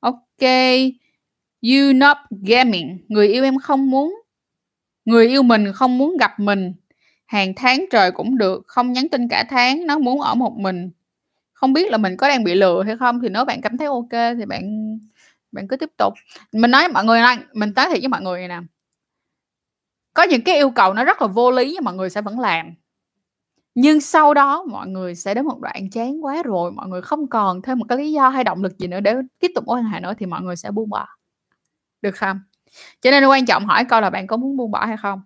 Ok. 0.00 0.42
You 1.62 1.92
not 1.94 2.16
gaming. 2.30 2.98
Người 3.08 3.28
yêu 3.28 3.44
em 3.44 3.58
không 3.58 3.90
muốn 3.90 4.20
người 5.06 5.28
yêu 5.28 5.42
mình 5.42 5.72
không 5.72 5.98
muốn 5.98 6.16
gặp 6.16 6.40
mình. 6.40 6.74
Hàng 7.26 7.52
tháng 7.56 7.84
trời 7.90 8.12
cũng 8.12 8.38
được, 8.38 8.62
không 8.66 8.92
nhắn 8.92 9.08
tin 9.08 9.28
cả 9.28 9.44
tháng, 9.50 9.86
nó 9.86 9.98
muốn 9.98 10.20
ở 10.20 10.34
một 10.34 10.52
mình. 10.58 10.90
Không 11.52 11.72
biết 11.72 11.90
là 11.90 11.98
mình 11.98 12.16
có 12.16 12.28
đang 12.28 12.44
bị 12.44 12.54
lừa 12.54 12.82
hay 12.82 12.96
không, 12.96 13.20
thì 13.20 13.28
nếu 13.28 13.44
bạn 13.44 13.60
cảm 13.60 13.76
thấy 13.76 13.86
ok 13.86 14.36
thì 14.38 14.44
bạn 14.46 14.98
bạn 15.52 15.68
cứ 15.68 15.76
tiếp 15.76 15.90
tục. 15.98 16.14
Mình 16.52 16.70
nói 16.70 16.88
mọi 16.88 17.04
người 17.04 17.20
này 17.20 17.38
mình 17.52 17.74
tới 17.74 17.86
thiệt 17.90 17.98
với 17.98 18.08
mọi 18.08 18.22
người 18.22 18.48
này 18.48 18.48
nè. 18.48 18.66
Có 20.14 20.22
những 20.22 20.42
cái 20.42 20.56
yêu 20.56 20.70
cầu 20.70 20.94
nó 20.94 21.04
rất 21.04 21.22
là 21.22 21.28
vô 21.28 21.50
lý 21.50 21.72
nhưng 21.74 21.84
mọi 21.84 21.94
người 21.94 22.10
sẽ 22.10 22.22
vẫn 22.22 22.40
làm. 22.40 22.74
Nhưng 23.74 24.00
sau 24.00 24.34
đó 24.34 24.64
mọi 24.64 24.88
người 24.88 25.14
sẽ 25.14 25.34
đến 25.34 25.44
một 25.46 25.60
đoạn 25.60 25.90
chán 25.90 26.24
quá 26.24 26.42
rồi, 26.42 26.72
mọi 26.72 26.88
người 26.88 27.02
không 27.02 27.28
còn 27.28 27.62
thêm 27.62 27.78
một 27.78 27.86
cái 27.88 27.98
lý 27.98 28.12
do 28.12 28.28
hay 28.28 28.44
động 28.44 28.62
lực 28.62 28.78
gì 28.78 28.86
nữa 28.86 29.00
để 29.00 29.14
tiếp 29.40 29.50
tục 29.54 29.64
mối 29.66 29.78
quan 29.78 29.84
hệ 29.84 30.00
nữa 30.00 30.14
thì 30.18 30.26
mọi 30.26 30.42
người 30.42 30.56
sẽ 30.56 30.70
buông 30.70 30.90
bỏ. 30.90 31.06
Được 32.02 32.16
không? 32.16 32.40
Cho 33.00 33.10
nên 33.10 33.26
quan 33.26 33.46
trọng 33.46 33.66
hỏi 33.66 33.84
câu 33.84 34.00
là 34.00 34.10
bạn 34.10 34.26
có 34.26 34.36
muốn 34.36 34.56
buông 34.56 34.70
bỏ 34.70 34.86
hay 34.86 34.96
không. 34.96 35.22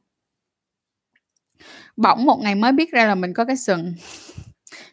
Bỗng 1.96 2.24
một 2.24 2.38
ngày 2.42 2.54
mới 2.54 2.72
biết 2.72 2.92
ra 2.92 3.06
là 3.06 3.14
mình 3.14 3.34
có 3.34 3.44
cái 3.44 3.56
sừng. 3.56 3.94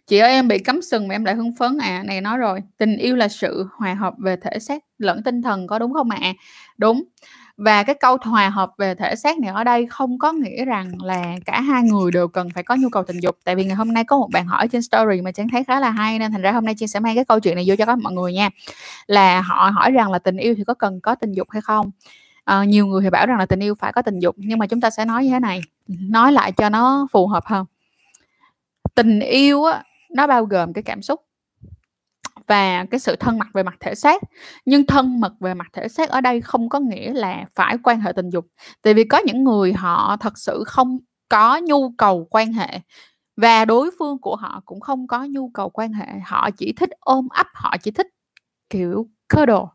Chị 0.07 0.17
ơi, 0.17 0.31
em 0.31 0.47
bị 0.47 0.59
cấm 0.59 0.81
sừng 0.81 1.07
mà 1.07 1.15
em 1.15 1.25
lại 1.25 1.35
hưng 1.35 1.55
phấn 1.55 1.77
à? 1.77 2.03
Này 2.05 2.21
nói 2.21 2.37
rồi, 2.37 2.59
tình 2.77 2.97
yêu 2.97 3.15
là 3.15 3.27
sự 3.27 3.67
hòa 3.71 3.93
hợp 3.93 4.13
về 4.17 4.35
thể 4.35 4.59
xác 4.59 4.83
lẫn 4.97 5.23
tinh 5.23 5.41
thần 5.41 5.67
có 5.67 5.79
đúng 5.79 5.93
không 5.93 6.09
ạ? 6.09 6.17
À? 6.21 6.33
đúng. 6.77 7.03
Và 7.57 7.83
cái 7.83 7.95
câu 7.99 8.17
hòa 8.21 8.49
hợp 8.49 8.69
về 8.77 8.95
thể 8.95 9.15
xác 9.15 9.39
này 9.39 9.51
ở 9.51 9.63
đây 9.63 9.87
không 9.89 10.19
có 10.19 10.31
nghĩa 10.31 10.65
rằng 10.65 10.91
là 11.01 11.35
cả 11.45 11.61
hai 11.61 11.83
người 11.83 12.11
đều 12.11 12.27
cần 12.27 12.49
phải 12.49 12.63
có 12.63 12.75
nhu 12.75 12.89
cầu 12.89 13.03
tình 13.03 13.19
dục. 13.19 13.37
Tại 13.43 13.55
vì 13.55 13.65
ngày 13.65 13.75
hôm 13.75 13.93
nay 13.93 14.03
có 14.03 14.17
một 14.17 14.29
bạn 14.31 14.47
hỏi 14.47 14.67
trên 14.67 14.81
story 14.81 15.21
mà 15.21 15.31
trang 15.31 15.47
thấy 15.49 15.63
khá 15.63 15.79
là 15.79 15.89
hay, 15.89 16.19
nên 16.19 16.31
thành 16.31 16.41
ra 16.41 16.51
hôm 16.51 16.65
nay 16.65 16.75
chị 16.77 16.87
sẽ 16.87 16.99
mang 16.99 17.15
cái 17.15 17.25
câu 17.25 17.39
chuyện 17.39 17.55
này 17.55 17.65
vô 17.67 17.75
cho 17.75 17.85
các 17.85 17.97
mọi 17.99 18.13
người 18.13 18.33
nha. 18.33 18.49
Là 19.07 19.41
họ 19.41 19.71
hỏi 19.73 19.91
rằng 19.91 20.11
là 20.11 20.19
tình 20.19 20.37
yêu 20.37 20.55
thì 20.57 20.63
có 20.63 20.73
cần 20.73 21.01
có 21.01 21.15
tình 21.15 21.33
dục 21.33 21.47
hay 21.51 21.61
không? 21.61 21.91
À, 22.47 22.63
nhiều 22.63 22.85
người 22.85 23.01
thì 23.01 23.09
bảo 23.09 23.25
rằng 23.25 23.39
là 23.39 23.45
tình 23.45 23.59
yêu 23.59 23.75
phải 23.75 23.93
có 23.93 24.01
tình 24.01 24.19
dục 24.19 24.35
nhưng 24.37 24.59
mà 24.59 24.67
chúng 24.67 24.81
ta 24.81 24.89
sẽ 24.89 25.05
nói 25.05 25.23
như 25.23 25.29
thế 25.29 25.39
này. 25.39 25.61
Nói 25.87 26.31
lại 26.31 26.51
cho 26.51 26.69
nó 26.69 27.07
phù 27.11 27.27
hợp 27.27 27.45
hơn. 27.45 27.65
Tình 28.95 29.19
yêu 29.19 29.63
á, 29.63 29.83
nó 30.15 30.27
bao 30.27 30.45
gồm 30.45 30.73
cái 30.73 30.83
cảm 30.83 31.01
xúc 31.01 31.21
và 32.47 32.85
cái 32.91 32.99
sự 32.99 33.15
thân 33.15 33.37
mật 33.37 33.47
về 33.53 33.63
mặt 33.63 33.75
thể 33.79 33.95
xác. 33.95 34.21
Nhưng 34.65 34.85
thân 34.85 35.19
mật 35.19 35.33
về 35.39 35.53
mặt 35.53 35.67
thể 35.73 35.87
xác 35.87 36.09
ở 36.09 36.21
đây 36.21 36.41
không 36.41 36.69
có 36.69 36.79
nghĩa 36.79 37.13
là 37.13 37.45
phải 37.55 37.77
quan 37.83 38.01
hệ 38.01 38.11
tình 38.15 38.29
dục. 38.29 38.45
Tại 38.81 38.93
vì 38.93 39.03
có 39.03 39.21
những 39.25 39.43
người 39.43 39.73
họ 39.73 40.17
thật 40.19 40.37
sự 40.37 40.63
không 40.67 40.97
có 41.29 41.57
nhu 41.63 41.91
cầu 41.97 42.27
quan 42.29 42.53
hệ 42.53 42.79
và 43.37 43.65
đối 43.65 43.89
phương 43.99 44.17
của 44.21 44.35
họ 44.35 44.61
cũng 44.65 44.79
không 44.79 45.07
có 45.07 45.25
nhu 45.29 45.49
cầu 45.53 45.69
quan 45.69 45.93
hệ. 45.93 46.07
Họ 46.25 46.49
chỉ 46.57 46.73
thích 46.73 46.89
ôm 46.99 47.27
ấp 47.29 47.47
họ 47.53 47.75
chỉ 47.81 47.91
thích 47.91 48.07
kiểu 48.69 49.07
cơ 49.27 49.45
đồ 49.45 49.69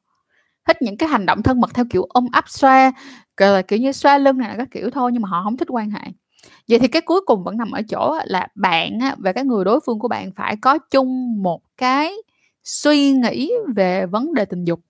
thích 0.65 0.83
những 0.83 0.97
cái 0.97 1.09
hành 1.09 1.27
động 1.27 1.43
thân 1.43 1.61
mật 1.61 1.71
theo 1.75 1.85
kiểu 1.91 2.07
ôm 2.09 2.27
ấp, 2.33 2.45
xoa 2.49 2.93
kiểu 3.69 3.79
như, 3.79 3.93
xoa 3.93 4.19
lưng 4.19 4.39
này 4.39 4.49
là 4.49 4.55
các 4.59 4.69
kiểu 4.71 4.91
thôi, 4.91 5.11
nhưng 5.13 5.23
mà 5.23 5.29
họ 5.29 5.43
không 5.45 5.57
thích 5.57 5.69
quan 5.71 5.91
hệ. 5.91 6.01
Vậy 6.69 6.79
thì 6.79 6.89
cái 6.89 7.03
cuối 7.03 7.21
cùng 7.27 7.45
vẫn 7.45 7.57
nằm 7.57 7.71
ở 7.71 7.83
chỗ 7.89 8.19
là 8.25 8.49
bạn 8.55 8.99
và 9.19 9.33
cái 9.33 9.45
người 9.45 9.65
đối 9.65 9.81
phương 9.87 9.99
của 9.99 10.09
bạn 10.09 10.33
phải 10.33 10.57
có 10.57 10.79
chung 10.79 11.43
một 11.43 11.63
cái 11.77 12.15
suy 12.65 13.13
nghĩ 13.13 13.53
về 13.77 14.07
vấn 14.07 14.35
đề 14.35 14.45
tình 14.45 14.65
dục 14.65 14.81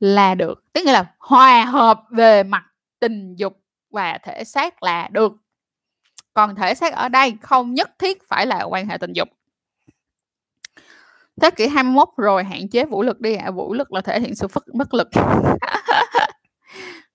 là 0.00 0.34
được. 0.34 0.64
Tức 0.72 0.84
là 0.84 1.14
hòa 1.18 1.64
hợp 1.64 2.00
về 2.10 2.42
mặt 2.42 2.64
tình 3.00 3.34
dục 3.36 3.60
và 3.90 4.18
thể 4.22 4.44
xác 4.44 4.82
là 4.82 5.08
được. 5.12 5.32
Còn 6.34 6.54
thể 6.54 6.74
xác 6.74 6.94
ở 6.94 7.08
đây 7.08 7.34
không 7.40 7.74
nhất 7.74 7.90
thiết 7.98 8.28
phải 8.28 8.46
là 8.46 8.62
quan 8.62 8.86
hệ 8.86 8.98
tình 8.98 9.12
dục 9.12 9.28
thế 11.40 11.50
kỷ 11.50 11.66
21 11.68 12.08
rồi, 12.16 12.44
hạn 12.44 12.68
chế 12.68 12.84
vũ 12.84 13.02
lực 13.02 13.20
đi 13.20 13.34
ạ. 13.34 13.44
À. 13.44 13.50
vũ 13.50 13.74
lực 13.74 13.92
là 13.92 14.00
thể 14.00 14.20
hiện 14.20 14.34
sự 14.34 14.48
phất 14.48 14.62
bất 14.74 14.94
lực. 14.94 15.08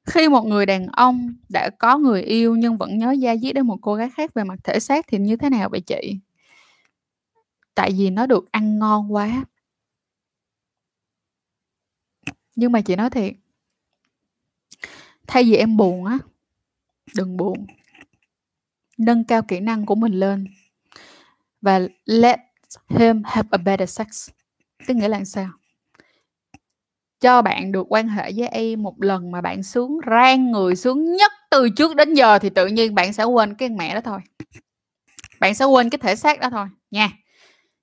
Khi 0.05 0.29
một 0.29 0.45
người 0.45 0.65
đàn 0.65 0.87
ông 0.87 1.35
đã 1.49 1.69
có 1.79 1.97
người 1.97 2.21
yêu 2.21 2.55
nhưng 2.55 2.77
vẫn 2.77 2.97
nhớ 2.97 3.11
da 3.11 3.35
diết 3.35 3.55
đến 3.55 3.67
một 3.67 3.77
cô 3.81 3.95
gái 3.95 4.09
khác 4.09 4.33
về 4.33 4.43
mặt 4.43 4.59
thể 4.63 4.79
xác 4.79 5.05
thì 5.07 5.17
như 5.17 5.35
thế 5.37 5.49
nào 5.49 5.69
vậy 5.69 5.81
chị? 5.81 6.19
Tại 7.75 7.91
vì 7.97 8.09
nó 8.09 8.25
được 8.25 8.51
ăn 8.51 8.79
ngon 8.79 9.13
quá. 9.13 9.45
Nhưng 12.55 12.71
mà 12.71 12.81
chị 12.81 12.95
nói 12.95 13.09
thiệt, 13.09 13.33
thay 15.27 15.43
vì 15.43 15.55
em 15.55 15.77
buồn 15.77 16.05
á, 16.05 16.17
đừng 17.15 17.37
buồn. 17.37 17.65
Nâng 18.97 19.23
cao 19.23 19.41
kỹ 19.47 19.59
năng 19.59 19.85
của 19.85 19.95
mình 19.95 20.13
lên 20.13 20.47
và 21.61 21.79
let 22.05 22.39
him 22.89 23.21
have 23.25 23.47
a 23.51 23.57
better 23.57 23.89
sex. 23.89 24.29
Tức 24.87 24.93
nghĩa 24.93 25.07
là 25.07 25.23
sao? 25.23 25.49
Cho 27.19 27.41
bạn 27.41 27.71
được 27.71 27.85
quan 27.89 28.07
hệ 28.07 28.31
với 28.35 28.47
em 28.47 28.83
một 28.83 29.01
lần 29.01 29.31
mà 29.31 29.41
bạn 29.41 29.63
sướng 29.63 29.99
rang 30.11 30.51
người 30.51 30.75
sướng 30.75 31.15
nhất 31.15 31.31
từ 31.51 31.69
trước 31.69 31.95
đến 31.95 32.13
giờ 32.13 32.39
thì 32.39 32.49
tự 32.49 32.67
nhiên 32.67 32.95
bạn 32.95 33.13
sẽ 33.13 33.23
quên 33.23 33.55
cái 33.55 33.69
mẹ 33.69 33.93
đó 33.93 34.01
thôi. 34.01 34.19
Bạn 35.39 35.55
sẽ 35.55 35.65
quên 35.65 35.89
cái 35.89 35.97
thể 35.97 36.15
xác 36.15 36.39
đó 36.39 36.49
thôi, 36.49 36.67
nha. 36.91 37.09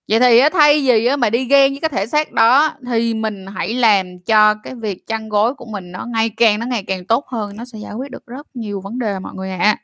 Vậy 0.08 0.20
thì 0.20 0.40
thay 0.52 0.80
vì 0.86 1.16
mà 1.16 1.30
đi 1.30 1.44
ghen 1.44 1.72
với 1.72 1.80
cái 1.80 1.90
thể 1.90 2.06
xác 2.06 2.32
đó 2.32 2.76
thì 2.86 3.14
mình 3.14 3.46
hãy 3.46 3.74
làm 3.74 4.18
cho 4.18 4.54
cái 4.54 4.74
việc 4.74 5.06
chăn 5.06 5.28
gối 5.28 5.54
của 5.54 5.66
mình 5.66 5.92
nó 5.92 6.06
ngày 6.06 6.30
càng, 6.30 6.58
nó 6.58 6.66
ngày 6.66 6.84
càng 6.86 7.06
tốt 7.06 7.26
hơn, 7.26 7.56
nó 7.56 7.64
sẽ 7.64 7.78
giải 7.78 7.92
quyết 7.92 8.10
được 8.10 8.26
rất 8.26 8.46
nhiều 8.54 8.80
vấn 8.80 8.98
đề 8.98 9.18
mọi 9.18 9.34
người 9.34 9.50
ạ. 9.50 9.58
À. 9.58 9.78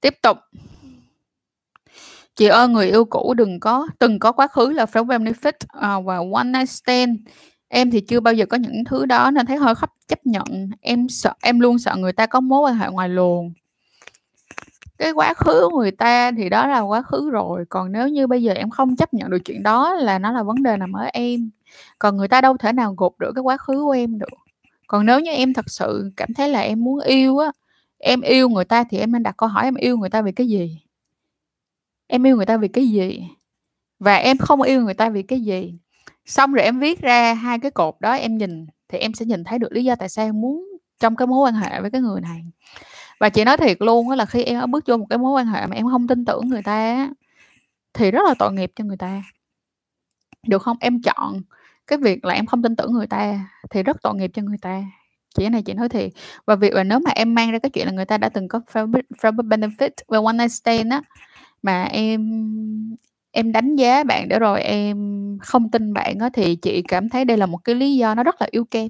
tiếp 0.00 0.14
tục 0.22 0.38
chị 2.36 2.46
ơi 2.46 2.68
người 2.68 2.86
yêu 2.90 3.04
cũ 3.04 3.34
đừng 3.36 3.60
có 3.60 3.86
từng 3.98 4.18
có 4.18 4.32
quá 4.32 4.46
khứ 4.46 4.70
là 4.70 4.84
friend 4.84 5.06
benefit 5.06 5.52
uh, 5.98 6.04
và 6.04 6.16
one 6.32 6.44
night 6.44 6.70
stand 6.70 7.18
Em 7.76 7.90
thì 7.90 8.00
chưa 8.00 8.20
bao 8.20 8.34
giờ 8.34 8.46
có 8.46 8.56
những 8.56 8.84
thứ 8.84 9.06
đó 9.06 9.30
nên 9.30 9.46
thấy 9.46 9.56
hơi 9.56 9.74
khó 9.74 9.86
chấp 10.08 10.26
nhận. 10.26 10.70
Em 10.80 11.08
sợ 11.08 11.32
em 11.42 11.60
luôn 11.60 11.78
sợ 11.78 11.96
người 11.96 12.12
ta 12.12 12.26
có 12.26 12.40
mối 12.40 12.60
quan 12.60 12.74
hệ 12.76 12.88
ngoài 12.88 13.08
luồng. 13.08 13.52
Cái 14.98 15.12
quá 15.12 15.34
khứ 15.34 15.68
của 15.70 15.78
người 15.78 15.90
ta 15.90 16.32
thì 16.32 16.48
đó 16.48 16.66
là 16.66 16.80
quá 16.80 17.02
khứ 17.02 17.30
rồi, 17.30 17.64
còn 17.68 17.92
nếu 17.92 18.08
như 18.08 18.26
bây 18.26 18.42
giờ 18.42 18.52
em 18.52 18.70
không 18.70 18.96
chấp 18.96 19.14
nhận 19.14 19.30
được 19.30 19.38
chuyện 19.44 19.62
đó 19.62 19.94
là 19.94 20.18
nó 20.18 20.32
là 20.32 20.42
vấn 20.42 20.62
đề 20.62 20.76
nằm 20.76 20.92
ở 20.92 21.04
em. 21.12 21.50
Còn 21.98 22.16
người 22.16 22.28
ta 22.28 22.40
đâu 22.40 22.56
thể 22.56 22.72
nào 22.72 22.94
gột 22.96 23.12
rửa 23.20 23.32
cái 23.34 23.42
quá 23.42 23.56
khứ 23.56 23.82
của 23.84 23.90
em 23.90 24.18
được. 24.18 24.28
Còn 24.86 25.06
nếu 25.06 25.20
như 25.20 25.30
em 25.30 25.54
thật 25.54 25.70
sự 25.70 26.12
cảm 26.16 26.34
thấy 26.34 26.48
là 26.48 26.60
em 26.60 26.84
muốn 26.84 27.00
yêu 27.00 27.38
á, 27.38 27.52
em 27.98 28.20
yêu 28.20 28.48
người 28.48 28.64
ta 28.64 28.84
thì 28.84 28.98
em 28.98 29.12
nên 29.12 29.22
đặt 29.22 29.34
câu 29.36 29.48
hỏi 29.48 29.64
em 29.64 29.74
yêu 29.74 29.98
người 29.98 30.10
ta 30.10 30.22
vì 30.22 30.32
cái 30.32 30.48
gì? 30.48 30.83
Em 32.06 32.26
yêu 32.26 32.36
người 32.36 32.46
ta 32.46 32.56
vì 32.56 32.68
cái 32.68 32.88
gì? 32.88 33.28
Và 33.98 34.16
em 34.16 34.38
không 34.38 34.62
yêu 34.62 34.82
người 34.82 34.94
ta 34.94 35.10
vì 35.10 35.22
cái 35.22 35.40
gì? 35.40 35.74
Xong 36.26 36.52
rồi 36.52 36.64
em 36.64 36.80
viết 36.80 37.00
ra 37.00 37.34
hai 37.34 37.58
cái 37.58 37.70
cột 37.70 37.94
đó 38.00 38.12
em 38.12 38.38
nhìn, 38.38 38.66
thì 38.88 38.98
em 38.98 39.14
sẽ 39.14 39.26
nhìn 39.26 39.44
thấy 39.44 39.58
được 39.58 39.72
lý 39.72 39.84
do 39.84 39.94
tại 39.96 40.08
sao 40.08 40.24
em 40.26 40.40
muốn 40.40 40.64
trong 41.00 41.16
cái 41.16 41.26
mối 41.26 41.38
quan 41.48 41.54
hệ 41.54 41.80
với 41.80 41.90
cái 41.90 42.00
người 42.00 42.20
này. 42.20 42.44
Và 43.20 43.28
chị 43.28 43.44
nói 43.44 43.56
thiệt 43.56 43.76
luôn 43.80 44.10
đó 44.10 44.14
là 44.16 44.26
khi 44.26 44.42
em 44.42 44.70
bước 44.70 44.84
vô 44.86 44.96
một 44.96 45.06
cái 45.10 45.18
mối 45.18 45.32
quan 45.32 45.46
hệ 45.46 45.66
mà 45.66 45.76
em 45.76 45.86
không 45.90 46.08
tin 46.08 46.24
tưởng 46.24 46.48
người 46.48 46.62
ta 46.62 47.10
thì 47.94 48.10
rất 48.10 48.20
là 48.28 48.34
tội 48.38 48.52
nghiệp 48.52 48.72
cho 48.76 48.84
người 48.84 48.96
ta. 48.96 49.22
Được 50.46 50.62
không? 50.62 50.76
Em 50.80 51.02
chọn 51.02 51.42
cái 51.86 51.98
việc 51.98 52.24
là 52.24 52.34
em 52.34 52.46
không 52.46 52.62
tin 52.62 52.76
tưởng 52.76 52.92
người 52.92 53.06
ta 53.06 53.50
thì 53.70 53.82
rất 53.82 54.02
tội 54.02 54.14
nghiệp 54.14 54.30
cho 54.34 54.42
người 54.42 54.58
ta. 54.62 54.84
Chị 55.34 55.48
này 55.48 55.62
chị 55.62 55.74
nói 55.74 55.88
thiệt. 55.88 56.10
Và 56.46 56.54
việc 56.56 56.72
là 56.72 56.84
nếu 56.84 56.98
mà 56.98 57.10
em 57.10 57.34
mang 57.34 57.50
ra 57.50 57.58
cái 57.58 57.70
chuyện 57.70 57.86
là 57.86 57.92
người 57.92 58.04
ta 58.04 58.18
đã 58.18 58.28
từng 58.28 58.48
có 58.48 58.60
friend 58.72 59.48
benefit 59.48 59.90
và 60.08 60.18
one 60.24 60.32
night 60.32 60.52
stand 60.52 60.92
á 60.92 61.02
mà 61.64 61.84
em 61.84 62.20
em 63.32 63.52
đánh 63.52 63.76
giá 63.76 64.04
bạn 64.04 64.28
để 64.28 64.38
rồi, 64.38 64.62
em 64.62 64.98
không 65.42 65.70
tin 65.70 65.92
bạn 65.92 66.18
á, 66.18 66.30
thì 66.34 66.56
chị 66.56 66.82
cảm 66.88 67.08
thấy 67.08 67.24
đây 67.24 67.36
là 67.36 67.46
một 67.46 67.58
cái 67.64 67.74
lý 67.74 67.96
do 67.96 68.14
nó 68.14 68.22
rất 68.22 68.40
là 68.40 68.48
yếu 68.50 68.64
kém. 68.64 68.88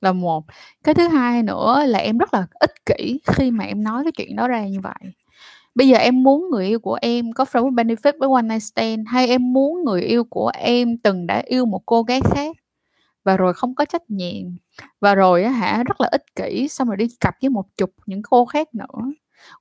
Là 0.00 0.12
một. 0.12 0.44
Cái 0.84 0.94
thứ 0.94 1.08
hai 1.08 1.42
nữa 1.42 1.84
là 1.86 1.98
em 1.98 2.18
rất 2.18 2.34
là 2.34 2.46
ích 2.52 2.86
kỷ 2.86 3.20
khi 3.26 3.50
mà 3.50 3.64
em 3.64 3.84
nói 3.84 4.04
cái 4.04 4.12
chuyện 4.12 4.36
đó 4.36 4.48
ra 4.48 4.66
như 4.66 4.80
vậy. 4.80 5.12
Bây 5.74 5.88
giờ 5.88 5.98
em 5.98 6.22
muốn 6.22 6.50
người 6.50 6.66
yêu 6.66 6.80
của 6.80 6.98
em 7.02 7.32
có 7.32 7.44
friend 7.44 7.74
benefit 7.74 8.12
với 8.20 8.28
one 8.34 8.42
night 8.42 8.62
stand 8.62 9.02
hay 9.08 9.28
em 9.28 9.52
muốn 9.52 9.84
người 9.84 10.02
yêu 10.02 10.24
của 10.24 10.52
em 10.54 10.98
từng 10.98 11.26
đã 11.26 11.42
yêu 11.46 11.66
một 11.66 11.82
cô 11.86 12.02
gái 12.02 12.20
khác 12.34 12.56
và 13.24 13.36
rồi 13.36 13.54
không 13.54 13.74
có 13.74 13.84
trách 13.84 14.10
nhiệm 14.10 14.46
và 15.00 15.14
rồi 15.14 15.44
á 15.44 15.50
hả, 15.50 15.82
rất 15.84 16.00
là 16.00 16.08
ích 16.12 16.24
kỷ, 16.36 16.68
xong 16.68 16.88
rồi 16.88 16.96
đi 16.96 17.08
cặp 17.20 17.34
với 17.42 17.50
một 17.50 17.66
chục 17.76 17.90
những 18.06 18.22
cô 18.22 18.44
khác 18.46 18.68
nữa 18.74 19.12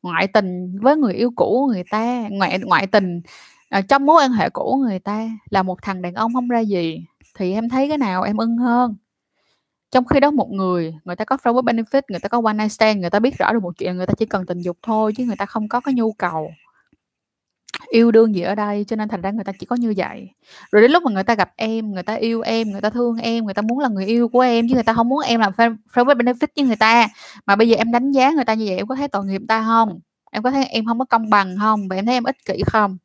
ngoại 0.02 0.28
tình 0.28 0.78
với 0.82 0.98
người 0.98 1.14
yêu 1.14 1.32
cũ 1.36 1.66
của 1.68 1.74
người 1.74 1.84
ta 1.92 2.28
ngoại 2.32 2.60
ngoại 2.60 2.88
tình 2.88 3.22
à, 3.70 3.82
trong 3.82 4.06
mối 4.06 4.16
quan 4.24 4.32
hệ 4.32 4.50
cũ 4.50 4.64
của 4.64 4.88
người 4.88 5.00
ta 5.00 5.30
là 5.50 5.64
một 5.64 5.82
thằng 5.82 6.02
đàn 6.02 6.14
ông 6.14 6.34
không 6.34 6.48
ra 6.48 6.60
gì 6.60 7.06
thì 7.36 7.54
em 7.54 7.70
thấy 7.70 7.88
cái 7.88 7.98
nào 7.98 8.24
em 8.24 8.38
ưng 8.38 8.58
hơn? 8.58 8.96
Trong 9.92 10.06
khi 10.06 10.20
đó 10.20 10.32
một 10.32 10.52
người 10.52 10.94
người 11.06 11.16
ta 11.16 11.26
có 11.26 11.36
flower 11.44 11.64
benefit 11.64 12.02
người 12.10 12.20
ta 12.20 12.30
có 12.30 12.42
one 12.46 12.54
night 12.54 12.72
stand 12.72 13.00
người 13.02 13.10
ta 13.10 13.20
biết 13.20 13.38
rõ 13.38 13.54
được 13.54 13.64
một 13.64 13.78
chuyện 13.78 13.98
người 13.98 14.06
ta 14.08 14.14
chỉ 14.18 14.26
cần 14.26 14.46
tình 14.46 14.60
dục 14.60 14.78
thôi 14.84 15.14
chứ 15.18 15.26
người 15.26 15.36
ta 15.36 15.46
không 15.46 15.70
có 15.70 15.80
cái 15.80 15.94
nhu 15.94 16.14
cầu 16.14 16.52
yêu 17.90 18.12
đương 18.12 18.36
gì 18.36 18.42
ở 18.42 18.56
đây, 18.56 18.86
cho 18.88 18.96
nên 18.96 19.10
thành 19.10 19.22
ra 19.22 19.32
người 19.32 19.44
ta 19.44 19.52
chỉ 19.60 19.66
có 19.66 19.76
như 19.76 19.94
vậy. 19.98 20.30
Rồi 20.72 20.82
đến 20.82 20.92
lúc 20.92 21.04
mà 21.04 21.12
người 21.12 21.24
ta 21.24 21.36
gặp 21.36 21.52
em, 21.56 21.92
người 21.92 22.04
ta 22.04 22.14
yêu 22.14 22.42
em, 22.42 22.72
người 22.72 22.82
ta 22.82 22.90
thương 22.90 23.18
em, 23.18 23.46
người 23.46 23.54
ta 23.54 23.62
muốn 23.62 23.80
là 23.80 23.90
người 23.90 24.06
yêu 24.06 24.28
của 24.30 24.40
em, 24.40 24.68
chứ 24.70 24.74
người 24.74 24.84
ta 24.84 24.94
không 24.94 25.10
muốn 25.10 25.22
em 25.22 25.40
làm 25.40 25.52
friend 25.52 25.76
with 25.94 26.18
benefit 26.18 26.48
với 26.56 26.66
người 26.66 26.76
ta. 26.76 27.08
Mà 27.46 27.56
bây 27.56 27.70
giờ 27.70 27.78
em 27.78 27.92
đánh 27.92 28.12
giá 28.12 28.32
người 28.32 28.46
ta 28.46 28.54
như 28.54 28.66
vậy, 28.68 28.78
em 28.78 28.88
có 28.88 28.96
thấy 28.96 29.08
tội 29.08 29.26
nghiệp 29.26 29.42
ta 29.48 29.64
không 29.64 30.00
em 30.36 30.44
có 30.44 30.52
thấy 30.52 30.66
em 30.66 30.86
không 30.86 31.00
có 31.00 31.06
công 31.06 31.30
bằng 31.30 31.56
không 31.60 31.88
và 31.88 31.96
em 31.96 32.06
thấy 32.06 32.16
em 32.16 32.24
ích 32.24 32.46
kỷ 32.46 32.64
không? 32.68 32.98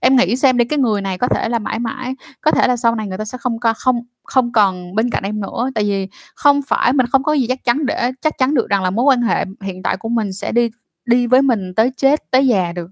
Em 0.00 0.16
nghĩ 0.16 0.36
xem 0.36 0.56
đi, 0.56 0.64
cái 0.64 0.78
người 0.78 1.00
này 1.02 1.18
có 1.18 1.28
thể 1.28 1.48
là 1.48 1.58
mãi 1.58 1.78
mãi, 1.78 2.14
có 2.40 2.50
thể 2.50 2.68
là 2.68 2.76
sau 2.76 2.94
này 2.94 3.06
người 3.06 3.18
ta 3.18 3.24
sẽ 3.24 3.38
không 3.38 3.60
có 3.60 3.72
không 3.76 3.96
không 4.24 4.52
còn 4.52 4.94
bên 4.94 5.10
cạnh 5.10 5.22
em 5.24 5.40
nữa. 5.40 5.70
Tại 5.74 5.84
vì 5.84 6.08
không 6.34 6.60
phải 6.68 6.92
mình 6.92 7.06
không 7.06 7.22
có 7.22 7.32
gì 7.32 7.46
chắc 7.48 7.64
chắn 7.64 7.86
để, 7.86 8.12
chắc 8.22 8.38
chắn 8.38 8.54
được 8.54 8.68
rằng 8.70 8.82
là 8.82 8.90
mối 8.90 9.04
quan 9.04 9.22
hệ 9.22 9.44
hiện 9.62 9.82
tại 9.82 9.96
của 9.96 10.08
mình 10.08 10.32
sẽ 10.32 10.52
đi 10.52 10.70
đi 11.06 11.26
với 11.26 11.42
mình 11.42 11.74
tới 11.74 11.92
chết, 11.96 12.30
tới 12.30 12.46
già 12.46 12.72
được 12.72 12.90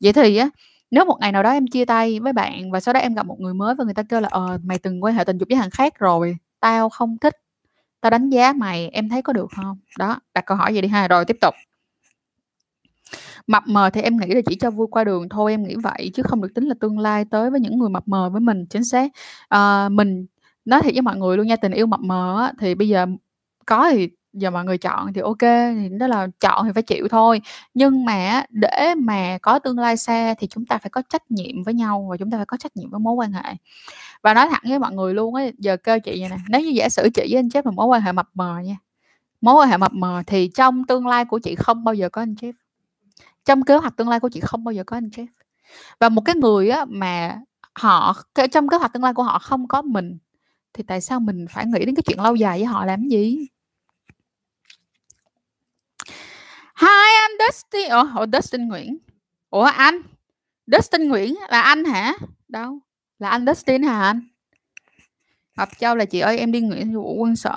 vậy 0.00 0.12
thì 0.12 0.36
á 0.36 0.48
nếu 0.90 1.04
một 1.04 1.16
ngày 1.20 1.32
nào 1.32 1.42
đó 1.42 1.50
em 1.52 1.66
chia 1.66 1.84
tay 1.84 2.20
với 2.20 2.32
bạn 2.32 2.70
và 2.70 2.80
sau 2.80 2.94
đó 2.94 3.00
em 3.00 3.14
gặp 3.14 3.26
một 3.26 3.40
người 3.40 3.54
mới 3.54 3.74
và 3.74 3.84
người 3.84 3.94
ta 3.94 4.02
kêu 4.02 4.20
là 4.20 4.28
ờ 4.32 4.58
mày 4.64 4.78
từng 4.78 5.04
quan 5.04 5.14
hệ 5.14 5.24
tình 5.24 5.38
dục 5.38 5.48
với 5.48 5.58
thằng 5.58 5.70
khác 5.70 5.98
rồi 5.98 6.36
tao 6.60 6.88
không 6.88 7.16
thích 7.18 7.34
tao 8.00 8.10
đánh 8.10 8.30
giá 8.30 8.52
mày 8.52 8.88
em 8.88 9.08
thấy 9.08 9.22
có 9.22 9.32
được 9.32 9.46
không? 9.56 9.78
Đó 9.98 10.20
đặt 10.34 10.46
câu 10.46 10.56
hỏi 10.56 10.72
vậy 10.72 10.82
đi 10.82 10.88
ha 10.88 11.08
rồi 11.08 11.24
tiếp 11.24 11.36
tục. 11.40 11.54
Mập 13.46 13.62
mờ 13.66 13.90
thì 13.90 14.00
em 14.00 14.16
nghĩ 14.16 14.26
là 14.34 14.40
chỉ 14.46 14.56
cho 14.56 14.70
vui 14.70 14.86
qua 14.90 15.04
đường 15.04 15.28
thôi 15.28 15.52
em 15.52 15.62
nghĩ 15.64 15.74
vậy 15.82 16.10
chứ 16.14 16.22
không 16.22 16.42
được 16.42 16.48
tính 16.54 16.64
là 16.68 16.74
tương 16.80 16.98
lai 16.98 17.24
tới 17.30 17.50
với 17.50 17.60
những 17.60 17.78
người 17.78 17.88
mập 17.88 18.08
mờ 18.08 18.30
với 18.30 18.40
mình 18.40 18.66
chính 18.66 18.84
xác. 18.84 19.12
À, 19.48 19.88
mình 19.88 20.26
nói 20.64 20.80
thiệt 20.82 20.94
với 20.94 21.02
mọi 21.02 21.16
người 21.16 21.36
luôn 21.36 21.46
nha 21.46 21.56
tình 21.56 21.72
yêu 21.72 21.86
mập 21.86 22.00
mờ 22.00 22.40
á, 22.42 22.52
thì 22.60 22.74
bây 22.74 22.88
giờ 22.88 23.06
có 23.66 23.90
thì 23.90 24.08
giờ 24.36 24.50
mọi 24.50 24.64
người 24.64 24.78
chọn 24.78 25.12
thì 25.12 25.20
ok, 25.20 25.40
thì 25.40 25.88
đó 25.98 26.06
là 26.06 26.28
chọn 26.40 26.66
thì 26.66 26.72
phải 26.74 26.82
chịu 26.82 27.08
thôi. 27.08 27.40
Nhưng 27.74 28.04
mà 28.04 28.44
để 28.50 28.94
mà 28.98 29.38
có 29.42 29.58
tương 29.58 29.78
lai 29.78 29.96
xa 29.96 30.34
thì 30.38 30.46
chúng 30.46 30.66
ta 30.66 30.78
phải 30.78 30.90
có 30.90 31.02
trách 31.08 31.30
nhiệm 31.30 31.62
với 31.64 31.74
nhau 31.74 32.06
và 32.10 32.16
chúng 32.16 32.30
ta 32.30 32.36
phải 32.36 32.46
có 32.46 32.56
trách 32.56 32.76
nhiệm 32.76 32.90
với 32.90 33.00
mối 33.00 33.14
quan 33.14 33.32
hệ. 33.32 33.54
Và 34.22 34.34
nói 34.34 34.48
thẳng 34.50 34.62
với 34.68 34.78
mọi 34.78 34.92
người 34.92 35.14
luôn 35.14 35.34
á, 35.34 35.44
giờ 35.58 35.76
kêu 35.76 36.00
chị 36.00 36.20
vậy 36.20 36.28
nè, 36.30 36.36
nếu 36.48 36.60
như 36.60 36.70
giả 36.70 36.88
sử 36.88 37.08
chị 37.14 37.22
với 37.30 37.38
anh 37.38 37.50
chép 37.50 37.66
là 37.66 37.72
mối 37.72 37.86
quan 37.86 38.02
hệ 38.02 38.12
mập 38.12 38.28
mờ 38.34 38.58
nha, 38.58 38.76
mối 39.40 39.54
quan 39.54 39.68
hệ 39.68 39.76
mập 39.76 39.92
mờ 39.94 40.22
thì 40.26 40.50
trong 40.54 40.84
tương 40.84 41.06
lai 41.06 41.24
của 41.24 41.38
chị 41.38 41.54
không 41.54 41.84
bao 41.84 41.94
giờ 41.94 42.08
có 42.08 42.22
anh 42.22 42.36
chép 42.36 42.54
trong 43.44 43.64
kế 43.64 43.76
hoạch 43.76 43.96
tương 43.96 44.08
lai 44.08 44.20
của 44.20 44.28
chị 44.28 44.40
không 44.40 44.64
bao 44.64 44.72
giờ 44.72 44.84
có 44.86 44.96
anh 44.96 45.10
chép 45.10 45.26
và 46.00 46.08
một 46.08 46.22
cái 46.24 46.34
người 46.36 46.68
á 46.70 46.84
mà 46.88 47.38
họ 47.74 48.16
trong 48.52 48.68
kế 48.68 48.76
hoạch 48.76 48.92
tương 48.92 49.02
lai 49.04 49.14
của 49.14 49.22
họ 49.22 49.38
không 49.38 49.68
có 49.68 49.82
mình, 49.82 50.18
thì 50.74 50.84
tại 50.86 51.00
sao 51.00 51.20
mình 51.20 51.46
phải 51.50 51.66
nghĩ 51.66 51.84
đến 51.84 51.94
cái 51.94 52.02
chuyện 52.06 52.20
lâu 52.20 52.34
dài 52.34 52.58
với 52.58 52.66
họ 52.66 52.84
làm 52.84 53.08
gì? 53.08 53.46
Hi, 56.80 57.10
I'm 57.22 57.30
Dustin. 57.46 57.90
Ủa, 57.90 58.22
oh, 58.22 58.28
Dustin 58.32 58.68
Nguyễn. 58.68 58.98
Ủa 59.50 59.62
anh? 59.62 60.02
Dustin 60.66 61.08
Nguyễn 61.08 61.34
là 61.48 61.60
anh 61.60 61.84
hả? 61.84 62.14
Đâu? 62.48 62.78
Là 63.18 63.28
anh 63.28 63.46
Dustin 63.46 63.82
hả 63.82 64.02
anh? 64.02 64.20
Ngọc 65.56 65.68
Châu 65.78 65.96
là 65.96 66.04
chị 66.04 66.20
ơi 66.20 66.38
em 66.38 66.52
đi 66.52 66.60
nghĩa 66.60 66.84
vụ 66.84 67.14
quân 67.14 67.36
sự 67.36 67.50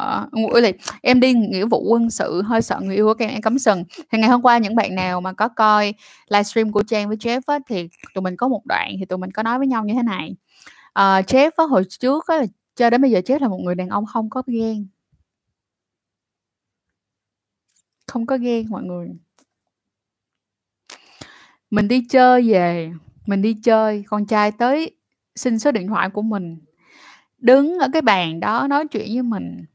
là 0.53 0.71
em 1.01 1.19
đi 1.19 1.33
nghĩa 1.33 1.65
vụ 1.65 1.83
quân 1.87 2.09
sự 2.09 2.41
hơi 2.41 2.61
sợ 2.61 2.79
người 2.83 2.95
yêu 2.95 3.05
của 3.05 3.15
em 3.19 3.29
em 3.29 3.41
cấm 3.41 3.59
sừng 3.59 3.83
thì 4.11 4.17
ngày 4.17 4.29
hôm 4.29 4.41
qua 4.41 4.57
những 4.57 4.75
bạn 4.75 4.95
nào 4.95 5.21
mà 5.21 5.33
có 5.33 5.47
coi 5.47 5.93
livestream 6.29 6.71
của 6.71 6.83
Trang 6.83 7.07
với 7.07 7.17
Jeff 7.17 7.41
á, 7.47 7.59
thì 7.67 7.89
tụi 8.13 8.21
mình 8.21 8.37
có 8.37 8.47
một 8.47 8.65
đoạn 8.65 8.95
thì 8.99 9.05
tụi 9.05 9.17
mình 9.17 9.31
có 9.31 9.43
nói 9.43 9.57
với 9.57 9.67
nhau 9.67 9.85
như 9.85 9.93
thế 9.93 10.03
này 10.03 10.35
uh, 10.89 11.25
Jeff 11.25 11.51
á, 11.57 11.63
hồi 11.63 11.83
trước 11.89 12.27
á, 12.27 12.41
cho 12.75 12.89
đến 12.89 13.01
bây 13.01 13.11
giờ 13.11 13.19
Jeff 13.19 13.39
là 13.39 13.47
một 13.47 13.59
người 13.63 13.75
đàn 13.75 13.89
ông 13.89 14.05
không 14.05 14.29
có 14.29 14.43
ghen 14.47 14.87
không 18.09 18.25
có 18.25 18.37
ghen 18.37 18.69
mọi 18.69 18.83
người. 18.83 19.09
Mình 21.69 21.87
đi 21.87 22.05
chơi 22.09 22.51
về, 22.51 22.91
mình 23.25 23.41
đi 23.41 23.53
chơi, 23.63 24.03
con 24.07 24.25
trai 24.25 24.51
tới 24.51 24.95
xin 25.35 25.59
số 25.59 25.71
điện 25.71 25.87
thoại 25.87 26.09
của 26.09 26.21
mình, 26.21 26.57
đứng 27.37 27.79
ở 27.79 27.87
cái 27.93 28.01
bàn 28.01 28.39
đó 28.39 28.67
nói 28.67 28.87
chuyện 28.87 29.13
với 29.13 29.23
mình. 29.23 29.65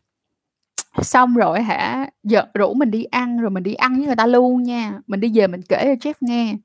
Xong 1.02 1.34
rồi 1.34 1.62
hả, 1.62 2.10
giờ 2.22 2.46
rủ 2.54 2.74
mình 2.74 2.90
đi 2.90 3.04
ăn, 3.04 3.38
rồi 3.38 3.50
mình 3.50 3.62
đi 3.62 3.74
ăn 3.74 3.96
với 3.96 4.06
người 4.06 4.16
ta 4.16 4.26
luôn 4.26 4.62
nha. 4.62 5.00
Mình 5.06 5.20
đi 5.20 5.30
về 5.34 5.46
mình 5.46 5.60
kể 5.68 5.96
cho 6.00 6.10
Jeff 6.10 6.14
nghe. 6.20 6.56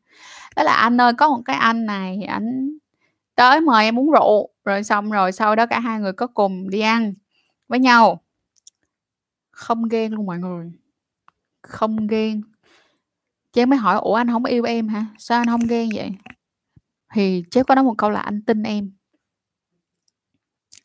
Đó 0.56 0.64
là 0.64 0.74
anh 0.74 1.02
ơi, 1.02 1.14
có 1.14 1.30
một 1.30 1.42
cái 1.46 1.56
anh 1.56 1.86
này 1.86 2.24
anh 2.24 2.78
tới 3.36 3.62
mời 3.62 3.86
em 3.86 4.00
uống 4.00 4.12
rượu. 4.12 4.50
Rồi 4.66 4.84
xong 4.84 5.12
rồi 5.12 5.32
sau 5.32 5.56
đó 5.56 5.66
cả 5.66 5.80
hai 5.80 6.00
người 6.00 6.14
có 6.14 6.28
cùng 6.28 6.70
đi 6.70 6.80
ăn 6.80 7.14
với 7.68 7.80
nhau. 7.80 8.22
Không 9.52 9.90
ghen 9.90 10.14
luôn 10.14 10.26
mọi 10.26 10.38
người 10.38 10.72
không 11.62 12.08
ghen 12.08 12.42
chép 13.54 13.66
mới 13.66 13.80
hỏi 13.80 13.98
ủa 13.98 14.14
anh 14.14 14.28
không 14.28 14.46
yêu 14.46 14.64
em 14.64 14.88
hả 14.88 15.06
sao 15.18 15.42
anh 15.42 15.48
không 15.48 15.68
ghen 15.70 15.90
vậy 15.96 16.12
thì 17.14 17.44
chép 17.52 17.66
có 17.68 17.76
nói 17.76 17.84
một 17.84 17.96
câu 17.98 18.10
là 18.10 18.20
anh 18.20 18.42
tin 18.42 18.64
em 18.64 18.92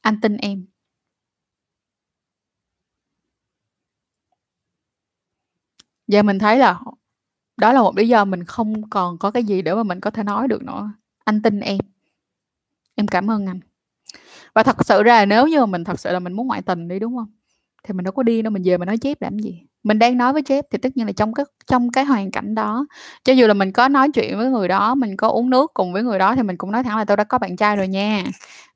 anh 0.00 0.20
tin 0.20 0.36
em 0.36 0.66
giờ 6.06 6.22
mình 6.22 6.38
thấy 6.38 6.58
là 6.58 6.80
đó 7.56 7.72
là 7.72 7.82
một 7.82 7.96
lý 7.96 8.08
do 8.08 8.24
mình 8.24 8.44
không 8.44 8.90
còn 8.90 9.18
có 9.18 9.30
cái 9.30 9.44
gì 9.44 9.62
để 9.62 9.74
mà 9.74 9.82
mình 9.82 10.00
có 10.00 10.10
thể 10.10 10.22
nói 10.22 10.48
được 10.48 10.62
nữa. 10.62 10.92
Anh 11.24 11.42
tin 11.42 11.60
em. 11.60 11.78
Em 12.94 13.06
cảm 13.06 13.30
ơn 13.30 13.46
anh. 13.46 13.60
Và 14.54 14.62
thật 14.62 14.86
sự 14.86 15.02
ra 15.02 15.14
là 15.14 15.26
nếu 15.26 15.46
như 15.48 15.60
mà 15.60 15.66
mình 15.66 15.84
thật 15.84 16.00
sự 16.00 16.12
là 16.12 16.18
mình 16.20 16.32
muốn 16.32 16.46
ngoại 16.46 16.62
tình 16.62 16.88
đi, 16.88 16.98
đúng 16.98 17.16
không 17.16 17.32
Thì 17.84 17.94
mình 17.94 18.04
đâu 18.04 18.12
có 18.12 18.22
đi 18.22 18.42
đâu, 18.42 18.50
mình 18.50 18.62
về 18.66 18.78
mình 18.78 18.86
nói 18.86 18.98
chép 18.98 19.22
làm 19.22 19.38
gì. 19.38 19.62
Mình 19.84 19.98
đang 19.98 20.18
nói 20.18 20.32
với 20.32 20.42
chép 20.42 20.64
thì 20.70 20.78
tất 20.78 20.96
nhiên 20.96 21.06
là 21.06 21.12
trong 21.12 21.34
cái 21.34 21.46
trong 21.66 21.90
cái 21.92 22.04
hoàn 22.04 22.30
cảnh 22.30 22.54
đó, 22.54 22.86
cho 23.24 23.32
dù 23.32 23.46
là 23.46 23.54
mình 23.54 23.72
có 23.72 23.88
nói 23.88 24.08
chuyện 24.14 24.38
với 24.38 24.46
người 24.50 24.68
đó, 24.68 24.94
mình 24.94 25.16
có 25.16 25.28
uống 25.28 25.50
nước 25.50 25.70
cùng 25.74 25.92
với 25.92 26.02
người 26.02 26.18
đó 26.18 26.34
thì 26.36 26.42
mình 26.42 26.56
cũng 26.56 26.72
nói 26.72 26.82
thẳng 26.82 26.96
là 26.96 27.04
"Tôi 27.04 27.16
đã 27.16 27.24
có 27.24 27.38
bạn 27.38 27.56
trai 27.56 27.76
rồi 27.76 27.88
nha." 27.88 28.24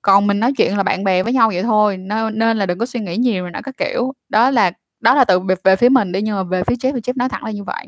Còn 0.02 0.26
mình 0.26 0.40
nói 0.40 0.52
chuyện 0.56 0.76
là 0.76 0.82
bạn 0.82 1.04
bè 1.04 1.22
với 1.22 1.32
nhau 1.32 1.48
vậy 1.48 1.62
thôi, 1.62 1.96
nên 1.96 2.38
nên 2.38 2.58
là 2.58 2.66
đừng 2.66 2.78
có 2.78 2.86
suy 2.86 3.00
nghĩ 3.00 3.16
nhiều 3.16 3.42
rồi 3.42 3.50
nó 3.50 3.60
các 3.64 3.76
kiểu. 3.78 4.12
Đó 4.28 4.50
là 4.50 4.72
đó 5.00 5.14
là 5.14 5.24
từ 5.24 5.40
về 5.40 5.54
về 5.64 5.76
phía 5.76 5.88
mình 5.88 6.12
đi, 6.12 6.22
nhưng 6.22 6.36
mà 6.36 6.42
về 6.42 6.62
phía 6.64 6.76
chép 6.80 6.92
thì 6.94 7.00
chép 7.00 7.16
nói 7.16 7.28
thẳng 7.28 7.44
là 7.44 7.50
như 7.50 7.64
vậy. 7.64 7.86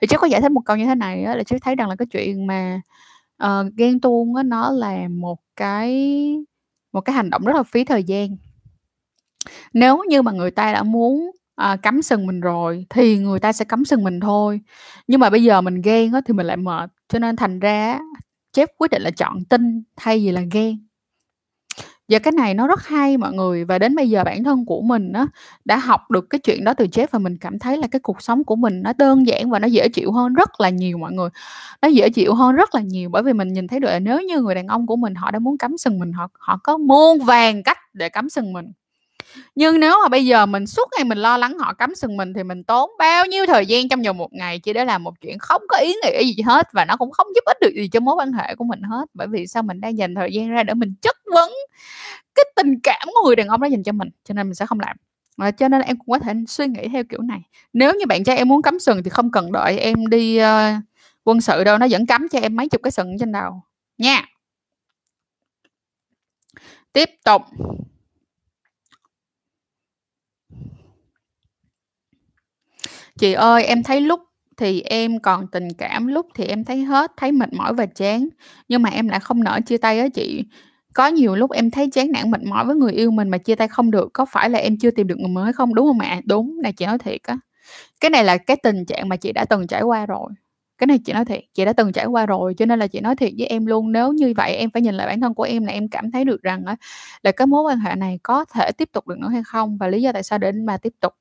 Thì 0.00 0.06
chép 0.06 0.18
có 0.20 0.26
giải 0.26 0.40
thích 0.40 0.52
một 0.52 0.62
câu 0.66 0.76
như 0.76 0.84
thế 0.86 0.94
này 0.94 1.24
đó 1.24 1.34
là 1.36 1.42
chép 1.44 1.58
thấy 1.62 1.76
rằng 1.76 1.88
là 1.88 1.96
cái 1.96 2.06
chuyện 2.06 2.46
mà, 2.46 2.80
uh, 3.44 3.66
ghen 3.76 4.00
tuông 4.00 4.34
nó 4.46 4.70
là 4.70 4.98
một 5.10 5.38
cái 5.56 6.16
một 6.92 7.00
cái 7.00 7.16
hành 7.16 7.30
động 7.30 7.44
rất 7.44 7.56
là 7.56 7.62
phí 7.62 7.84
thời 7.84 8.04
gian. 8.04 8.28
Nếu 9.72 10.02
như 10.08 10.22
mà 10.22 10.32
người 10.32 10.50
ta 10.50 10.72
đã 10.72 10.82
muốn, 10.82 11.30
à, 11.56 11.76
cắm 11.76 12.02
sừng 12.02 12.26
mình 12.26 12.40
rồi 12.40 12.86
thì 12.90 13.18
người 13.18 13.40
ta 13.40 13.52
sẽ 13.52 13.64
cắm 13.64 13.84
sừng 13.84 14.04
mình 14.04 14.20
thôi. 14.20 14.60
Nhưng 15.06 15.20
mà 15.20 15.30
bây 15.30 15.42
giờ 15.44 15.60
mình 15.60 15.82
ghen 15.82 16.12
á 16.12 16.20
thì 16.26 16.34
mình 16.34 16.46
lại 16.46 16.56
mệt, 16.56 16.90
cho 17.08 17.18
nên 17.18 17.36
thành 17.36 17.60
ra 17.60 17.98
chép 18.52 18.68
Jeff 18.68 18.72
quyết 18.78 18.90
định 18.90 19.02
là 19.02 19.10
chọn 19.10 19.44
tin 19.44 19.82
thay 19.96 20.18
vì 20.18 20.32
là 20.32 20.42
ghen. 20.52 20.86
Và 22.08 22.18
cái 22.18 22.32
này 22.32 22.54
nó 22.54 22.66
rất 22.66 22.86
hay 22.86 23.16
mọi 23.16 23.32
người, 23.32 23.64
và 23.64 23.78
đến 23.78 23.96
bây 23.96 24.10
giờ 24.10 24.24
bản 24.24 24.44
thân 24.44 24.66
của 24.66 24.82
mình 24.82 25.12
á, 25.12 25.26
đã 25.64 25.76
học 25.76 26.10
được 26.10 26.26
cái 26.30 26.38
chuyện 26.38 26.64
đó 26.64 26.74
từ 26.74 26.84
Jeff 26.84 27.06
và 27.10 27.18
mình 27.18 27.38
cảm 27.38 27.58
thấy 27.58 27.76
là 27.78 27.86
cái 27.90 28.00
cuộc 28.00 28.22
sống 28.22 28.44
của 28.44 28.56
mình 28.56 28.82
nó 28.82 28.92
đơn 28.98 29.26
giản 29.26 29.50
và 29.50 29.58
nó 29.58 29.66
dễ 29.66 29.88
chịu 29.88 30.12
hơn 30.12 30.34
rất 30.34 30.60
là 30.60 30.68
nhiều 30.70 30.98
mọi 30.98 31.12
người. 31.12 31.28
Nó 31.82 31.88
dễ 31.88 32.10
chịu 32.10 32.34
hơn 32.34 32.54
rất 32.54 32.74
là 32.74 32.80
nhiều 32.80 33.10
bởi 33.10 33.22
vì 33.22 33.32
mình 33.32 33.48
nhìn 33.52 33.68
thấy 33.68 33.80
được 33.80 33.88
là 33.88 33.98
nếu 33.98 34.20
như 34.20 34.40
người 34.42 34.54
đàn 34.54 34.66
ông 34.66 34.86
của 34.86 34.96
mình 34.96 35.14
họ 35.14 35.30
đã 35.30 35.38
muốn 35.38 35.58
cắm 35.58 35.78
sừng 35.78 35.98
mình, 35.98 36.12
họ 36.12 36.28
họ 36.38 36.60
có 36.64 36.78
muôn 36.78 37.18
vàng 37.20 37.62
cách 37.62 37.78
để 37.92 38.08
cắm 38.08 38.28
sừng 38.28 38.52
mình. 38.52 38.72
Nhưng 39.54 39.80
nếu 39.80 39.96
mà 40.02 40.08
bây 40.08 40.26
giờ 40.26 40.46
mình 40.46 40.66
suốt 40.66 40.88
ngày 40.96 41.04
mình 41.04 41.18
lo 41.18 41.36
lắng 41.36 41.58
họ 41.58 41.74
cắm 41.74 41.94
sừng 41.94 42.16
mình 42.16 42.32
thì 42.34 42.42
mình 42.42 42.64
tốn 42.64 42.90
bao 42.98 43.26
nhiêu 43.26 43.46
thời 43.46 43.66
gian 43.66 43.88
trong 43.88 44.02
vòng 44.02 44.18
một 44.18 44.32
ngày 44.32 44.58
chỉ 44.58 44.72
để 44.72 44.84
làm 44.84 45.04
một 45.04 45.20
chuyện 45.20 45.38
không 45.38 45.62
có 45.68 45.76
ý 45.76 45.94
nghĩa 46.02 46.24
gì 46.24 46.42
hết 46.46 46.68
và 46.72 46.84
nó 46.84 46.96
cũng 46.96 47.10
không 47.10 47.26
giúp 47.34 47.44
ích 47.44 47.56
được 47.60 47.72
gì 47.74 47.88
cho 47.88 48.00
mối 48.00 48.14
quan 48.14 48.32
hệ 48.32 48.54
của 48.54 48.64
mình 48.64 48.82
hết. 48.82 49.04
Bởi 49.14 49.26
vì 49.26 49.46
sao 49.46 49.62
mình 49.62 49.80
đang 49.80 49.98
dành 49.98 50.14
thời 50.14 50.32
gian 50.32 50.50
ra 50.50 50.62
để 50.62 50.74
mình 50.74 50.94
chất 51.00 51.16
vấn 51.34 51.50
cái 52.34 52.44
tình 52.56 52.80
cảm 52.82 53.08
của 53.14 53.26
người 53.26 53.36
đàn 53.36 53.48
ông 53.48 53.60
đó 53.60 53.66
dành 53.66 53.82
cho 53.82 53.92
mình, 53.92 54.08
cho 54.24 54.34
nên 54.34 54.46
mình 54.46 54.54
sẽ 54.54 54.66
không 54.66 54.80
làm. 54.80 54.96
Và 55.36 55.50
cho 55.50 55.68
nên 55.68 55.80
em 55.80 55.98
cũng 55.98 56.12
có 56.12 56.18
thể 56.18 56.34
suy 56.48 56.66
nghĩ 56.66 56.88
theo 56.92 57.04
kiểu 57.04 57.22
này. 57.22 57.42
Nếu 57.72 57.94
như 57.94 58.06
bạn 58.06 58.24
trai 58.24 58.36
em 58.36 58.48
muốn 58.48 58.62
cắm 58.62 58.78
sừng 58.78 59.02
thì 59.02 59.10
không 59.10 59.30
cần 59.30 59.52
đợi 59.52 59.78
em 59.78 60.06
đi, 60.06 60.40
uh, 60.42 60.44
quân 61.24 61.40
sự 61.40 61.64
đâu, 61.64 61.78
nó 61.78 61.86
vẫn 61.90 62.06
cắm 62.06 62.28
cho 62.28 62.38
em 62.38 62.56
mấy 62.56 62.68
chục 62.68 62.82
cái 62.82 62.90
sừng 62.90 63.16
trên 63.20 63.32
đầu, 63.32 63.62
nha. 63.98 64.24
Tiếp 66.92 67.10
tục. 67.24 67.42
Chị 73.24 73.32
ơi, 73.32 73.64
em 73.64 73.82
thấy 73.82 74.00
lúc 74.00 74.20
thì 74.56 74.80
em 74.80 75.18
còn 75.18 75.46
tình 75.46 75.68
cảm, 75.78 76.06
lúc 76.06 76.26
thì 76.34 76.44
em 76.44 76.64
thấy 76.64 76.84
hết, 76.84 77.12
thấy 77.16 77.32
mệt 77.32 77.52
mỏi 77.52 77.74
và 77.74 77.86
chán, 77.86 78.28
nhưng 78.68 78.82
mà 78.82 78.90
em 78.90 79.08
lại 79.08 79.20
không 79.20 79.44
nỡ 79.44 79.60
chia 79.66 79.76
tay 79.76 80.00
á 80.00 80.08
chị. 80.14 80.44
Có 80.94 81.06
nhiều 81.06 81.36
lúc 81.36 81.50
em 81.50 81.70
thấy 81.70 81.90
chán 81.92 82.12
nản, 82.12 82.30
mệt 82.30 82.42
mỏi 82.42 82.64
với 82.64 82.76
người 82.76 82.92
yêu 82.92 83.10
mình 83.10 83.28
mà 83.28 83.38
chia 83.38 83.54
tay 83.54 83.68
không 83.68 83.90
được, 83.90 84.08
có 84.12 84.24
phải 84.24 84.50
là 84.50 84.58
em 84.58 84.76
chưa 84.76 84.90
tìm 84.90 85.06
được 85.06 85.18
người 85.18 85.28
mới 85.28 85.52
không, 85.52 85.74
đúng 85.74 85.86
không 85.86 85.98
ạ? 85.98 86.20
Đúng, 86.24 86.62
này 86.62 86.72
chị 86.72 86.86
nói 86.86 86.98
thiệt 86.98 87.22
á. 87.22 87.38
Cái 88.00 88.10
này 88.10 88.24
là 88.24 88.36
cái 88.36 88.56
tình 88.62 88.84
trạng 88.86 89.08
mà 89.08 89.16
chị 89.16 89.32
đã 89.32 89.44
từng 89.44 89.66
trải 89.66 89.82
qua 89.82 90.06
rồi. 90.06 90.30
Cái 90.84 90.86
này 90.86 90.98
chị 91.04 91.12
nói 91.12 91.24
thiệt, 91.24 91.40
chị 91.54 91.64
đã 91.64 91.72
từng 91.72 91.92
trải 91.92 92.06
qua 92.06 92.26
rồi, 92.26 92.54
cho 92.54 92.66
nên 92.66 92.78
là 92.78 92.86
chị 92.86 93.00
nói 93.00 93.16
thiệt 93.16 93.32
với 93.38 93.46
em 93.46 93.66
luôn, 93.66 93.92
nếu 93.92 94.12
như 94.12 94.32
vậy 94.36 94.54
em 94.56 94.70
phải 94.70 94.82
nhìn 94.82 94.94
lại 94.94 95.06
bản 95.06 95.20
thân 95.20 95.34
của 95.34 95.42
em 95.42 95.64
là 95.64 95.72
em 95.72 95.88
cảm 95.88 96.10
thấy 96.10 96.24
được 96.24 96.42
rằng 96.42 96.64
á, 96.66 96.76
là 97.22 97.32
cái 97.32 97.46
mối 97.46 97.62
quan 97.62 97.78
hệ 97.78 97.94
này 97.94 98.18
có 98.22 98.44
thể 98.54 98.70
tiếp 98.78 98.88
tục 98.92 99.08
được 99.08 99.18
nữa 99.18 99.28
hay 99.28 99.42
không 99.46 99.76
và 99.78 99.88
lý 99.88 100.02
do 100.02 100.12
tại 100.12 100.22
sao 100.22 100.38
để 100.38 100.52
mà 100.52 100.76
tiếp 100.76 100.92
tục. 101.00 101.12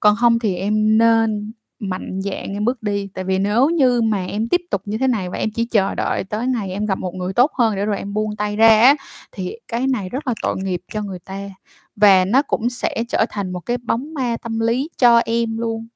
Còn 0.00 0.16
không 0.16 0.38
thì 0.38 0.56
em 0.56 0.98
nên 0.98 1.52
mạnh 1.78 2.20
dạn 2.24 2.52
em 2.54 2.64
bước 2.64 2.82
đi, 2.82 3.08
tại 3.14 3.24
vì 3.24 3.38
nếu 3.38 3.68
như 3.70 4.02
mà 4.02 4.24
em 4.26 4.48
tiếp 4.48 4.60
tục 4.70 4.82
như 4.84 4.98
thế 4.98 5.06
này 5.06 5.30
và 5.30 5.38
em 5.38 5.50
chỉ 5.54 5.64
chờ 5.66 5.94
đợi 5.94 6.24
tới 6.24 6.46
ngày 6.46 6.70
em 6.72 6.86
gặp 6.86 6.98
một 6.98 7.14
người 7.14 7.32
tốt 7.32 7.50
hơn 7.58 7.76
để 7.76 7.84
rồi 7.86 7.96
em 7.98 8.14
buông 8.14 8.36
tay 8.36 8.56
ra 8.56 8.94
thì 9.32 9.56
cái 9.68 9.86
này 9.86 10.08
rất 10.08 10.26
là 10.26 10.34
tội 10.42 10.56
nghiệp 10.64 10.80
cho 10.92 11.02
người 11.02 11.18
ta 11.18 11.48
và 11.96 12.24
nó 12.24 12.42
cũng 12.42 12.70
sẽ 12.70 13.04
trở 13.08 13.24
thành 13.30 13.50
một 13.52 13.60
cái 13.60 13.78
bóng 13.78 14.14
ma 14.14 14.36
tâm 14.42 14.60
lý 14.60 14.88
cho 14.98 15.18
em 15.18 15.58
luôn. 15.58 15.86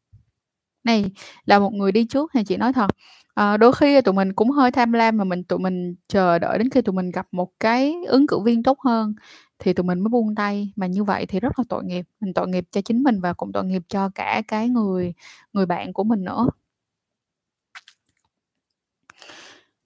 Này, 0.84 1.04
là 1.46 1.58
một 1.58 1.72
người 1.72 1.92
đi 1.92 2.04
trước 2.04 2.30
thì 2.34 2.44
chị 2.44 2.56
nói 2.56 2.72
thật, 2.72 2.86
à, 3.34 3.56
đôi 3.56 3.72
khi 3.72 4.00
tụi 4.00 4.14
mình 4.14 4.32
cũng 4.32 4.50
hơi 4.50 4.70
tham 4.70 4.92
lam 4.92 5.16
mà 5.16 5.24
mình 5.24 5.44
tụi 5.44 5.58
mình 5.58 5.94
chờ 6.08 6.38
đợi 6.38 6.58
đến 6.58 6.70
khi 6.70 6.82
tụi 6.82 6.92
mình 6.94 7.10
gặp 7.10 7.26
một 7.32 7.48
cái 7.60 7.94
ứng 8.08 8.26
cử 8.26 8.40
viên 8.40 8.62
tốt 8.62 8.78
hơn 8.84 9.14
thì 9.58 9.72
tụi 9.72 9.84
mình 9.84 10.00
mới 10.00 10.08
buông 10.08 10.34
tay, 10.34 10.72
mà 10.76 10.86
như 10.86 11.04
vậy 11.04 11.26
thì 11.26 11.40
rất 11.40 11.58
là 11.58 11.64
tội 11.68 11.84
nghiệp, 11.84 12.04
mình 12.20 12.34
tội 12.34 12.48
nghiệp 12.48 12.64
cho 12.70 12.80
chính 12.80 13.02
mình 13.02 13.20
và 13.20 13.32
cũng 13.32 13.52
tội 13.52 13.64
nghiệp 13.64 13.82
cho 13.88 14.10
cả 14.14 14.42
cái 14.48 14.68
người 14.68 15.12
người 15.52 15.66
bạn 15.66 15.92
của 15.92 16.04
mình 16.04 16.24
nữa. 16.24 16.48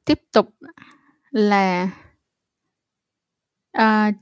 Tiếp 0.05 0.19
tục 0.33 0.47
là 1.33 1.89
À, 3.73 4.13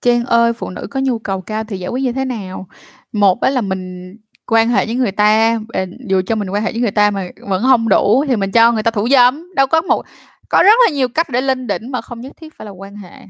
Trang 0.00 0.24
ơi, 0.24 0.52
phụ 0.52 0.70
nữ 0.70 0.86
có 0.90 1.00
nhu 1.00 1.18
cầu 1.18 1.40
cao 1.40 1.64
thì 1.64 1.78
giải 1.78 1.88
quyết 1.90 2.02
như 2.02 2.12
thế 2.12 2.24
nào? 2.24 2.66
Một 3.12 3.40
đó 3.40 3.50
là 3.50 3.60
mình 3.60 4.16
quan 4.52 4.68
hệ 4.68 4.86
với 4.86 4.94
người 4.94 5.12
ta, 5.12 5.58
ờ, 5.68 5.86
dù 6.08 6.22
cho 6.26 6.34
mình 6.34 6.50
quan 6.50 6.62
hệ 6.62 6.72
với 6.72 6.80
người 6.80 6.90
ta 6.90 7.10
mà 7.10 7.28
vẫn 7.48 7.62
không 7.62 7.88
đủ 7.88 8.24
thì 8.28 8.36
mình 8.36 8.52
cho 8.52 8.72
người 8.72 8.82
ta 8.82 8.90
thủ 8.90 9.08
dâm, 9.08 9.54
đâu 9.54 9.66
có 9.66 9.80
một 9.80 10.04
có 10.48 10.62
rất 10.62 10.74
là 10.86 10.94
nhiều 10.94 11.08
cách 11.08 11.28
để 11.28 11.40
lên 11.40 11.66
đỉnh 11.66 11.90
mà 11.90 12.00
không 12.00 12.20
nhất 12.20 12.32
thiết 12.36 12.54
phải 12.56 12.64
là 12.64 12.70
quan 12.70 12.96
hệ. 12.96 13.26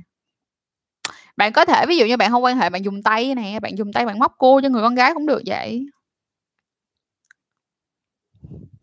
Bạn 1.37 1.53
có 1.53 1.65
thể 1.65 1.87
ví 1.87 1.97
dụ 1.97 2.07
như 2.07 2.17
bạn 2.17 2.31
không 2.31 2.45
quan 2.45 2.57
hệ, 2.59 2.71
bạn 2.71 2.85
dùng 2.85 3.03
tay 3.03 3.35
nè, 3.35 3.61
bạn 3.61 3.79
dùng 3.79 3.93
tay 3.93 4.07
bạn 4.07 4.19
móc 4.19 4.35
cua 4.39 4.61
cho 4.61 4.69
người 4.69 4.83
con 4.83 4.95
gái 4.95 5.15
cũng 5.15 5.27
được 5.27 5.43
vậy. 5.47 5.87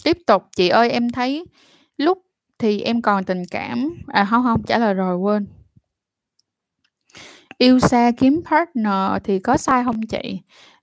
Tiếp 0.04 0.18
tục, 0.28 0.44
chị 0.56 0.70
ơi 0.70 0.90
em 0.90 1.10
thấy 1.10 1.46
lúc 1.98 2.18
thì 2.60 2.82
em 2.82 3.02
còn 3.02 3.24
tình 3.24 3.44
cảm 3.52 3.94
à, 4.08 4.28
không 4.30 4.44
không 4.44 4.64
trả 4.68 4.78
lời 4.78 4.94
rồi 4.94 5.18
quên. 5.18 5.48
Yêu 7.58 7.80
xa 7.80 8.12
kiếm 8.18 8.42
partner 8.52 9.22
thì 9.24 9.40
có 9.40 9.58
sai 9.58 9.84
không 9.84 10.02
chị? 10.02 10.42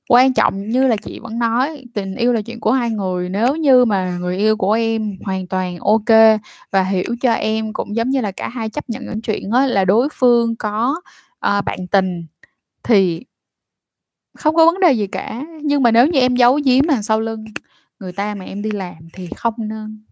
Quan 0.09 0.35
trọng 0.35 0.69
như 0.69 0.87
là 0.87 0.97
chị 0.97 1.19
vẫn 1.19 1.39
nói, 1.39 1.85
tình 1.95 2.15
yêu 2.15 2.33
là 2.33 2.43
chuyện 2.43 2.61
của 2.61 2.73
hai 2.73 2.91
người, 2.91 3.29
nếu 3.29 3.57
như 3.57 3.85
mà 3.85 4.19
người 4.21 4.37
yêu 4.39 4.57
của 4.57 4.73
em 4.73 5.17
hoàn 5.25 5.47
toàn 5.47 5.79
ok 5.79 6.41
và 6.71 6.83
hiểu 6.83 7.17
cho 7.21 7.33
em 7.33 7.73
cũng 7.73 7.97
giống 7.97 8.11
như 8.11 8.21
là 8.21 8.33
cả 8.33 8.49
hai 8.49 8.69
chấp 8.69 8.91
nhận 8.91 9.07
những 9.07 9.21
chuyện 9.23 9.51
đó 9.51 9.67
là 9.67 9.85
đối 9.85 10.09
phương 10.13 10.57
có, 10.57 11.01
uh, 11.47 11.65
bạn 11.65 11.87
tình 11.91 12.27
thì 12.83 13.25
không 14.35 14.55
có 14.55 14.67
vấn 14.67 14.81
đề 14.81 14.93
gì 14.93 15.07
cả. 15.07 15.43
Nhưng 15.63 15.83
mà 15.83 15.91
nếu 15.91 16.07
như 16.07 16.21
em 16.21 16.37
giấu 16.37 16.61
giếm 16.65 16.87
đằng 16.87 17.03
sau 17.03 17.21
lưng 17.21 17.45
người 18.01 18.13
ta 18.13 18.35
mà 18.35 18.45
em 18.45 18.63
đi 18.63 18.71
làm 18.71 19.09
thì 19.13 19.29
không 19.37 19.55
nên. 19.59 20.05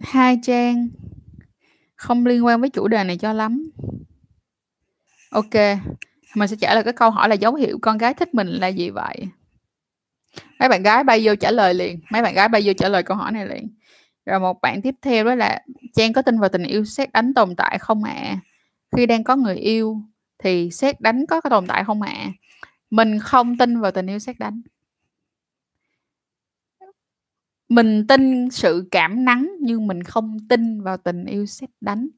Hai 0.00 0.38
Trang. 0.42 0.88
Không 1.96 2.26
liên 2.26 2.46
quan 2.46 2.60
với 2.60 2.70
chủ 2.70 2.88
đề 2.88 3.04
này 3.04 3.16
cho 3.18 3.32
lắm. 3.32 3.70
OK, 5.34 5.54
mình 6.36 6.48
sẽ 6.48 6.56
trả 6.60 6.74
lời 6.74 6.84
cái 6.84 6.92
câu 6.92 7.10
hỏi 7.10 7.28
là 7.28 7.34
dấu 7.34 7.54
hiệu 7.54 7.78
con 7.82 7.98
gái 7.98 8.14
thích 8.14 8.34
mình 8.34 8.48
là 8.48 8.68
gì 8.68 8.90
vậy? 8.90 9.28
Mấy 10.60 10.68
bạn 10.68 10.82
gái 10.82 11.04
bay 11.04 11.20
vô 11.24 11.34
trả 11.34 11.50
lời 11.50 11.74
liền, 11.74 12.00
mấy 12.10 12.22
bạn 12.22 12.34
gái 12.34 12.48
bay 12.48 12.62
vô 12.64 12.72
trả 12.72 12.88
lời 12.88 13.02
câu 13.02 13.16
hỏi 13.16 13.32
này 13.32 13.46
liền. 13.46 13.68
Rồi 14.26 14.40
một 14.40 14.60
bạn 14.62 14.82
tiếp 14.82 14.94
theo 15.02 15.24
đó 15.24 15.34
là 15.34 15.60
"Trang 15.94 16.12
có 16.12 16.22
tin 16.22 16.38
vào 16.38 16.48
tình 16.48 16.62
yêu 16.62 16.84
xét 16.84 17.12
đánh 17.12 17.34
tồn 17.34 17.56
tại 17.56 17.78
không 17.78 18.04
ạ? 18.04 18.40
Khi 18.96 19.06
đang 19.06 19.24
có 19.24 19.36
người 19.36 19.56
yêu 19.56 19.96
thì 20.38 20.70
xét 20.70 21.00
đánh 21.00 21.26
có 21.26 21.40
tồn 21.50 21.66
tại 21.66 21.84
không 21.84 22.02
ạ?" 22.02 22.14
Mình 22.90 23.18
không 23.18 23.58
tin 23.58 23.80
vào 23.80 23.90
tình 23.90 24.06
yêu 24.06 24.18
xét 24.18 24.38
đánh. 24.38 24.62
Mình 27.68 28.06
tin 28.06 28.50
sự 28.50 28.88
cảm 28.90 29.24
nắng 29.24 29.52
nhưng 29.60 29.86
mình 29.86 30.02
không 30.02 30.38
tin 30.48 30.82
vào 30.82 30.96
tình 30.96 31.24
yêu 31.24 31.46
xét 31.46 31.70
đánh. 31.80 32.08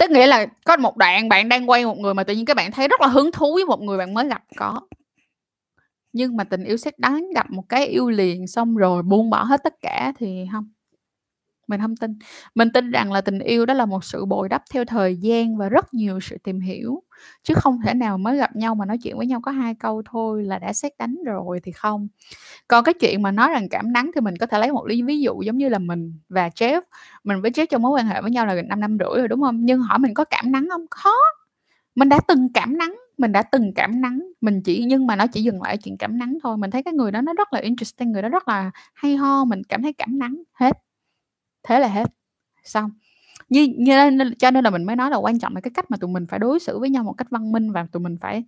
Tức 0.00 0.10
nghĩa 0.10 0.26
là 0.26 0.46
có 0.66 0.76
một 0.76 0.96
đoạn 0.96 1.28
bạn 1.28 1.48
đang 1.48 1.70
quen 1.70 1.86
một 1.88 1.98
người 1.98 2.14
mà 2.14 2.24
tự 2.24 2.34
nhiên 2.34 2.46
các 2.46 2.56
bạn 2.56 2.72
thấy 2.72 2.88
rất 2.88 3.00
là 3.00 3.06
hứng 3.06 3.32
thú 3.32 3.54
với 3.54 3.66
một 3.66 3.80
người 3.80 3.98
bạn 3.98 4.14
mới 4.14 4.28
gặp, 4.28 4.42
có. 4.56 4.82
Nhưng 6.12 6.36
mà 6.36 6.44
tình 6.44 6.64
yêu 6.64 6.76
xét 6.76 6.98
đánh 6.98 7.24
gặp 7.34 7.50
một 7.50 7.62
cái 7.68 7.86
yêu 7.86 8.10
liền 8.10 8.46
xong 8.46 8.76
rồi 8.76 9.02
buông 9.02 9.30
bỏ 9.30 9.42
hết 9.44 9.60
tất 9.64 9.74
cả 9.82 10.12
thì 10.18 10.46
không 10.52 10.68
Mình 11.68 11.80
không 11.80 11.96
tin. 11.96 12.18
Mình 12.54 12.72
tin 12.74 12.90
rằng 12.90 13.12
là 13.12 13.20
tình 13.20 13.38
yêu 13.38 13.66
đó 13.66 13.74
là 13.74 13.86
một 13.86 14.04
sự 14.04 14.24
bồi 14.24 14.48
đắp 14.48 14.62
theo 14.72 14.84
thời 14.84 15.16
gian 15.16 15.56
và 15.56 15.68
rất 15.68 15.94
nhiều 15.94 16.20
sự 16.20 16.36
tìm 16.44 16.60
hiểu, 16.60 17.02
chứ 17.42 17.54
không 17.54 17.80
thể 17.84 17.94
nào 17.94 18.18
mới 18.18 18.36
gặp 18.36 18.56
nhau 18.56 18.74
mà 18.74 18.84
nói 18.86 18.98
chuyện 18.98 19.16
với 19.18 19.26
nhau 19.26 19.40
có 19.40 19.52
hai 19.52 19.74
câu 19.74 20.02
thôi 20.10 20.44
là 20.44 20.58
đã 20.58 20.72
xét 20.72 20.92
đánh 20.98 21.16
rồi 21.26 21.60
thì 21.62 21.72
không. 21.72 22.08
Còn 22.68 22.84
cái 22.84 22.94
chuyện 23.00 23.22
mà 23.22 23.30
nói 23.30 23.50
rằng 23.52 23.68
cảm 23.70 23.92
nắng 23.92 24.10
thì 24.14 24.20
mình 24.20 24.36
có 24.36 24.46
thể 24.46 24.58
lấy 24.58 24.72
một 24.72 24.86
lý 24.86 25.02
ví 25.02 25.20
dụ 25.20 25.42
giống 25.42 25.58
như 25.58 25.68
là 25.68 25.78
mình 25.78 26.14
và 26.28 26.48
Jeff, 26.48 26.82
mình 27.24 27.40
với 27.42 27.50
Jeff 27.50 27.66
trong 27.70 27.82
mối 27.82 27.92
quan 28.00 28.06
hệ 28.06 28.22
với 28.22 28.30
nhau 28.30 28.46
là 28.46 28.54
gần 28.54 28.68
5 28.68 28.80
năm 28.80 28.98
rưỡi 29.00 29.18
rồi, 29.18 29.28
đúng 29.28 29.40
không 29.42 29.66
Nhưng 29.66 29.80
hỏi 29.80 29.98
mình 29.98 30.14
có 30.14 30.24
cảm 30.24 30.52
nắng 30.52 30.68
không 30.70 30.86
khó 30.90 31.12
mình 31.94 32.08
đã 32.08 32.20
từng 32.28 32.48
cảm 32.54 32.78
nắng, 32.78 32.96
mình 33.18 33.32
đã 33.32 33.42
từng 33.42 33.72
cảm 33.74 34.00
nắng, 34.00 34.20
mình 34.40 34.62
chỉ 34.64 34.84
nhưng 34.88 35.06
mà 35.06 35.16
nó 35.16 35.26
chỉ 35.26 35.42
dừng 35.42 35.62
lại 35.62 35.74
ở 35.74 35.76
chuyện 35.84 35.96
cảm 35.98 36.18
nắng 36.18 36.38
thôi. 36.42 36.56
Mình 36.56 36.70
thấy 36.70 36.82
cái 36.82 36.94
người 36.94 37.10
đó 37.12 37.20
nó 37.20 37.34
rất 37.34 37.52
là 37.52 37.60
interesting, 37.60 38.12
người 38.12 38.22
đó 38.22 38.28
rất 38.28 38.48
là 38.48 38.70
hay 38.94 39.16
ho, 39.16 39.44
mình 39.44 39.62
cảm 39.68 39.82
thấy 39.82 39.92
cảm 39.92 40.18
nắng, 40.18 40.42
hết. 40.52 40.78
Thế 41.64 41.80
là 41.80 41.88
hết, 41.88 42.08
xong. 42.64 42.90
Như 43.50 43.68
như 43.78 44.10
nên 44.10 44.34
cho 44.38 44.50
nên 44.50 44.64
là 44.64 44.70
mình 44.70 44.84
mới 44.84 44.96
nói 44.96 45.10
là 45.10 45.16
quan 45.16 45.38
trọng 45.38 45.54
là 45.54 45.60
cái 45.60 45.70
cách 45.74 45.90
mà 45.90 45.96
tụi 45.96 46.10
mình 46.10 46.26
phải 46.26 46.38
đối 46.38 46.60
xử 46.60 46.78
với 46.78 46.90
nhau 46.90 47.04
một 47.04 47.12
cách 47.18 47.26
văn 47.30 47.52
minh 47.52 47.72
và 47.72 47.86
tụi 47.92 48.00
mình 48.02 48.16
phải 48.20 48.44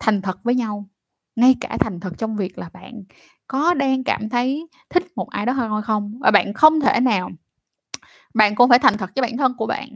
thành 0.00 0.22
thật 0.22 0.38
với 0.44 0.54
nhau. 0.54 0.88
Ngay 1.36 1.56
cả 1.60 1.76
thành 1.80 2.00
thật 2.00 2.12
trong 2.18 2.36
việc 2.36 2.58
là 2.58 2.70
bạn 2.74 3.04
có 3.48 3.74
đang 3.74 4.04
cảm 4.04 4.28
thấy 4.28 4.68
thích 4.90 5.04
một 5.16 5.30
ai 5.30 5.46
đó 5.46 5.52
hay 5.52 5.68
không 5.84 6.18
và 6.22 6.30
bạn 6.30 6.54
không 6.54 6.80
thể 6.80 7.00
nào 7.00 7.30
bạn 8.34 8.54
cũng 8.56 8.70
phải 8.70 8.80
thành 8.80 8.98
thật 8.98 9.10
với 9.16 9.22
bản 9.22 9.38
thân 9.38 9.54
của 9.58 9.66
bạn. 9.66 9.88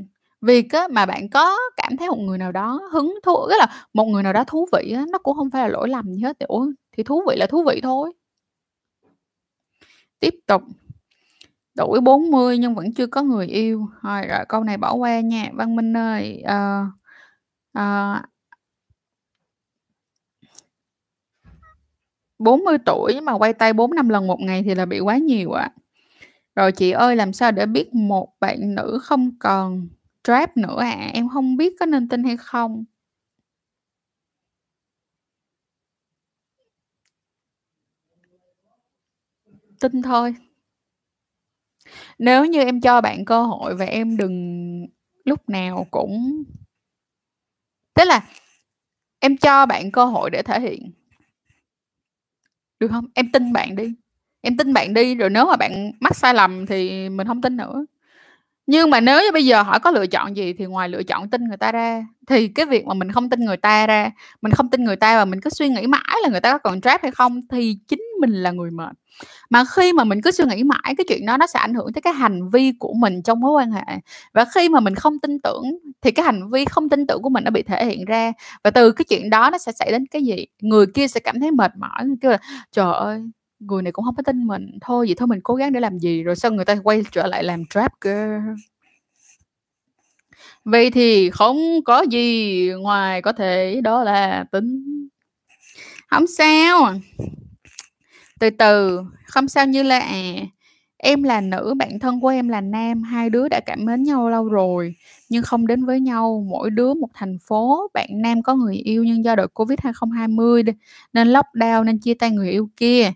Việc 0.43 0.72
á 0.72 0.89
mà 0.93 1.07
bạn 1.07 1.31
có 1.31 1.57
cảm 1.76 1.97
thấy 1.97 2.09
một 2.09 2.18
người 2.18 2.39
nào 2.39 2.53
đó 2.53 2.83
hứng 2.93 3.14
thú 3.24 3.37
tức 3.51 3.57
là 3.59 3.68
một 3.95 4.05
người 4.07 4.22
nào 4.22 4.33
đó 4.35 4.45
thú 4.45 4.68
vị 4.72 4.93
á, 4.97 5.05
nó 5.12 5.18
cũng 5.18 5.37
không 5.37 5.51
phải 5.51 5.62
là 5.62 5.68
lỗi 5.68 5.89
lầm 5.89 6.14
gì 6.14 6.22
hết. 6.22 6.37
Thì 6.41 6.47
ủa, 6.49 6.66
thì 6.99 7.03
thú 7.05 7.22
vị 7.31 7.37
là 7.39 7.47
thú 7.47 7.64
vị 7.64 7.81
thôi. 7.85 8.12
Tiếp 10.20 10.35
tục. 10.47 10.62
Tuổi 11.79 12.01
40 12.01 12.59
nhưng 12.59 12.74
vẫn 12.74 12.93
chưa 12.95 13.07
có 13.07 13.22
người 13.22 13.47
yêu. 13.47 13.89
Rồi, 14.03 14.26
rồi 14.26 14.45
câu 14.49 14.64
này 14.64 14.76
bỏ 14.76 14.95
qua 14.95 15.20
nha. 15.20 15.51
Văn 15.55 15.76
Minh 15.76 15.97
ơi, 15.97 16.43
ờ, 16.47 16.85
ờ 17.72 18.22
40 22.39 22.79
tuổi 22.87 23.20
mà 23.20 23.33
quay 23.33 23.53
tay 23.53 23.72
4-5 23.72 24.09
lần 24.09 24.26
một 24.26 24.41
ngày 24.41 24.62
thì 24.62 24.74
là 24.74 24.87
bị 24.87 25.01
quá 25.01 25.16
nhiều 25.18 25.53
ạ. 25.53 25.70
Rồi 26.57 26.72
chị 26.72 26.91
ơi, 26.91 27.16
làm 27.16 27.33
sao 27.33 27.53
để 27.53 27.66
biết 27.66 27.95
một 27.95 28.29
bạn 28.41 28.74
nữ 28.74 28.99
không 29.03 29.31
còn 29.41 29.89
trap 30.24 30.57
nữa 30.57 30.81
ạ? 30.81 30.97
À? 31.01 31.11
Em 31.14 31.29
không 31.29 31.57
biết 31.57 31.72
có 31.81 31.87
nên 31.87 32.09
tin 32.09 32.24
hay 32.24 32.37
không? 32.37 32.85
Tin 39.81 40.03
thôi. 40.03 40.35
Nếu 42.18 42.45
như 42.45 42.62
em 42.62 42.80
cho 42.80 43.01
bạn 43.01 43.24
cơ 43.24 43.43
hội 43.43 43.74
và 43.74 43.84
em 43.84 44.16
đừng 44.16 44.86
lúc 45.24 45.49
nào 45.49 45.86
cũng 45.91 46.45
tức 47.95 48.05
là 48.05 48.20
em 49.20 49.36
cho 49.36 49.66
bạn 49.66 49.91
cơ 49.91 50.05
hội 50.05 50.30
để 50.30 50.43
thể 50.43 50.61
hiện. 50.61 50.91
Được 52.80 52.89
không? 52.91 53.07
Em 53.14 53.32
tin 53.32 53.53
bạn 53.53 53.76
đi. 53.76 53.95
Em 54.41 54.57
tin 54.57 54.72
bạn 54.72 54.95
đi, 54.95 55.14
rồi 55.14 55.30
nếu 55.30 55.47
mà 55.47 55.57
bạn 55.57 55.93
mắc 56.01 56.16
sai 56.16 56.34
lầm 56.34 56.66
thì 56.66 57.09
mình 57.09 57.26
không 57.26 57.43
tin 57.43 57.57
nữa. 57.57 57.86
Nhưng 58.66 58.91
mà 58.91 59.01
nếu 59.01 59.20
như 59.22 59.32
bây 59.32 59.47
giờ 59.47 59.62
hỏi 59.62 59.80
có 59.80 59.91
lựa 59.91 60.07
chọn 60.07 60.36
gì 60.36 60.53
thì 60.53 60.64
ngoài 60.66 60.89
lựa 60.89 61.03
chọn 61.03 61.30
tin 61.30 61.45
người 61.45 61.57
ta 61.57 61.72
ra, 61.72 62.07
thì 62.26 62.49
cái 62.49 62.66
việc 62.66 62.86
mà 62.86 62.95
mình 62.95 63.12
không 63.12 63.30
tin 63.30 63.41
người 63.41 63.57
ta 63.57 63.86
ra, 63.86 64.11
mình 64.43 64.53
không 64.53 64.70
tin 64.70 64.84
người 64.84 64.97
ta 64.97 65.18
và 65.18 65.24
mình 65.24 65.41
cứ 65.41 65.51
suy 65.51 65.68
nghĩ 65.68 65.86
mãi 65.86 66.16
là 66.22 66.28
người 66.28 66.41
ta 66.41 66.53
có 66.53 66.59
còn 66.59 66.80
trap 66.80 67.03
hay 67.03 67.12
không 67.12 67.41
thì 67.51 67.78
chính 67.89 68.03
mình 68.20 68.32
là 68.32 68.50
người 68.50 68.70
mệt. 68.70 68.96
Mà 69.50 69.64
khi 69.76 69.92
mà 69.92 70.04
mình 70.04 70.22
cứ 70.22 70.30
suy 70.30 70.44
nghĩ 70.44 70.64
mãi 70.64 70.94
cái 70.96 71.04
chuyện 71.08 71.26
đó 71.26 71.36
nó 71.36 71.46
sẽ 71.46 71.58
ảnh 71.58 71.74
hưởng 71.74 71.92
tới 71.92 72.02
cái 72.02 72.12
hành 72.12 72.48
vi 72.48 72.72
của 72.78 72.92
mình 72.92 73.22
trong 73.22 73.40
mối 73.40 73.52
quan 73.52 73.70
hệ. 73.70 73.84
Và 74.32 74.44
khi 74.54 74.68
mà 74.68 74.80
mình 74.80 74.94
không 74.94 75.18
tin 75.18 75.40
tưởng 75.40 75.64
thì 76.02 76.10
cái 76.10 76.24
hành 76.24 76.50
vi 76.50 76.64
không 76.64 76.88
tin 76.88 77.06
tưởng 77.06 77.22
của 77.22 77.28
mình 77.28 77.44
nó 77.44 77.50
bị 77.50 77.62
thể 77.62 77.84
hiện 77.86 78.04
ra 78.04 78.32
và 78.64 78.70
từ 78.70 78.92
cái 78.92 79.04
chuyện 79.08 79.30
đó 79.30 79.50
nó 79.50 79.58
sẽ 79.58 79.72
xảy 79.72 79.92
đến 79.92 80.06
cái 80.06 80.24
gì? 80.24 80.46
Người 80.60 80.86
kia 80.86 81.08
sẽ 81.08 81.20
cảm 81.20 81.40
thấy 81.40 81.50
mệt 81.50 81.72
mỏi, 81.76 82.04
kêu 82.20 82.30
là 82.30 82.38
trời 82.72 82.94
ơi 82.94 83.22
người 83.60 83.82
này 83.82 83.92
cũng 83.92 84.04
không 84.04 84.16
có 84.16 84.22
tin 84.22 84.46
mình 84.46 84.78
thôi 84.80 85.06
vậy 85.06 85.14
thôi 85.18 85.28
mình 85.28 85.40
cố 85.42 85.54
gắng 85.54 85.72
để 85.72 85.80
làm 85.80 85.98
gì 85.98 86.22
rồi 86.22 86.36
sao 86.36 86.50
người 86.50 86.64
ta 86.64 86.76
quay 86.84 87.02
trở 87.12 87.26
lại 87.26 87.44
làm 87.44 87.66
trap 87.66 87.92
girl 88.00 88.60
vậy 90.64 90.90
thì 90.90 91.30
không 91.30 91.56
có 91.84 92.02
gì 92.10 92.70
ngoài 92.78 93.22
có 93.22 93.32
thể 93.32 93.80
đó 93.84 94.04
là 94.04 94.44
tính 94.52 94.84
không 96.10 96.26
sao 96.26 96.94
từ 98.41 98.51
từ 98.51 99.01
không 99.26 99.49
sao 99.49 99.66
như 99.66 99.82
là 99.82 99.99
à 99.99 100.22
em 100.99 101.22
là 101.22 101.41
nữ 101.41 101.74
bạn 101.78 101.99
thân 101.99 102.20
của 102.20 102.28
em 102.28 102.49
là 102.49 102.61
nam 102.61 103.03
hai 103.03 103.30
đứa 103.30 103.49
đã 103.49 103.61
cảm 103.66 103.84
mến 103.84 104.03
nhau 104.03 104.28
lâu 104.28 104.49
rồi 104.49 104.95
nhưng 105.28 105.43
không 105.43 105.66
đến 105.66 105.84
với 105.84 106.01
nhau. 106.01 106.47
Mỗi 106.51 106.70
đứa 106.70 106.95
một 106.95 107.09
thành 107.14 107.39
phố 107.39 107.91
bạn 107.95 108.09
nam 108.12 108.43
có 108.43 108.55
người 108.55 108.76
yêu 108.76 109.05
nhưng 109.05 109.24
do 109.24 109.36
đợt 109.36 109.55
covid 109.55 109.78
2020 109.82 110.62
nên 111.12 111.28
lockdown 111.28 111.84
nên 111.84 111.99
chia 111.99 112.14
tay 112.14 112.30
người 112.30 112.51
yêu 112.51 112.70
kia. 112.76 113.12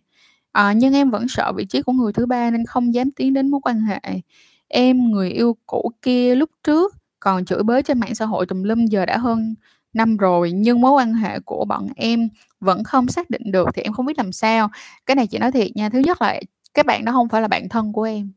À, 0.53 0.73
nhưng 0.73 0.95
em 0.95 1.11
vẫn 1.11 1.29
sợ 1.29 1.53
vị 1.57 1.65
trí 1.65 1.83
của 1.83 1.93
người 1.93 2.13
thứ 2.13 2.27
ba 2.27 2.51
nên 2.51 2.67
không 2.67 2.95
dám 2.95 3.11
tiến 3.11 3.35
đến 3.35 3.49
mối 3.51 3.61
quan 3.65 3.81
hệ. 3.81 4.01
Em 4.69 5.11
người 5.11 5.31
yêu 5.31 5.57
cũ 5.67 5.93
kia 6.03 6.35
lúc 6.35 6.51
trước 6.65 6.95
còn 7.21 7.45
chửi 7.45 7.63
bới 7.63 7.83
trên 7.83 8.01
mạng 8.01 8.15
xã 8.15 8.25
hội 8.27 8.47
tùm 8.47 8.63
lum 8.63 8.87
giờ 8.87 9.07
đã 9.07 9.19
hơn 9.19 9.55
năm 9.95 10.17
rồi 10.17 10.53
nhưng 10.53 10.81
mối 10.81 10.93
quan 10.93 11.15
hệ 11.15 11.41
của 11.41 11.65
bọn 11.65 11.89
em 11.97 12.29
vẫn 12.61 12.85
không 12.85 13.09
xác 13.09 13.31
định 13.31 13.53
được 13.53 13.69
thì 13.75 13.83
em 13.83 13.93
không 13.93 14.07
biết 14.07 14.19
làm 14.19 14.33
sao. 14.33 14.71
Cái 15.07 15.15
này 15.15 15.27
chị 15.27 15.39
nói 15.39 15.53
thiệt 15.53 15.77
nha, 15.77 15.89
thứ 15.89 15.99
nhất 15.99 16.23
là 16.23 16.41
các 16.75 16.87
bạn 16.87 17.05
đó 17.05 17.13
không 17.13 17.29
phải 17.29 17.43
là 17.43 17.49
bạn 17.49 17.69
thân 17.69 17.93
của 17.93 18.03
em. 18.03 18.33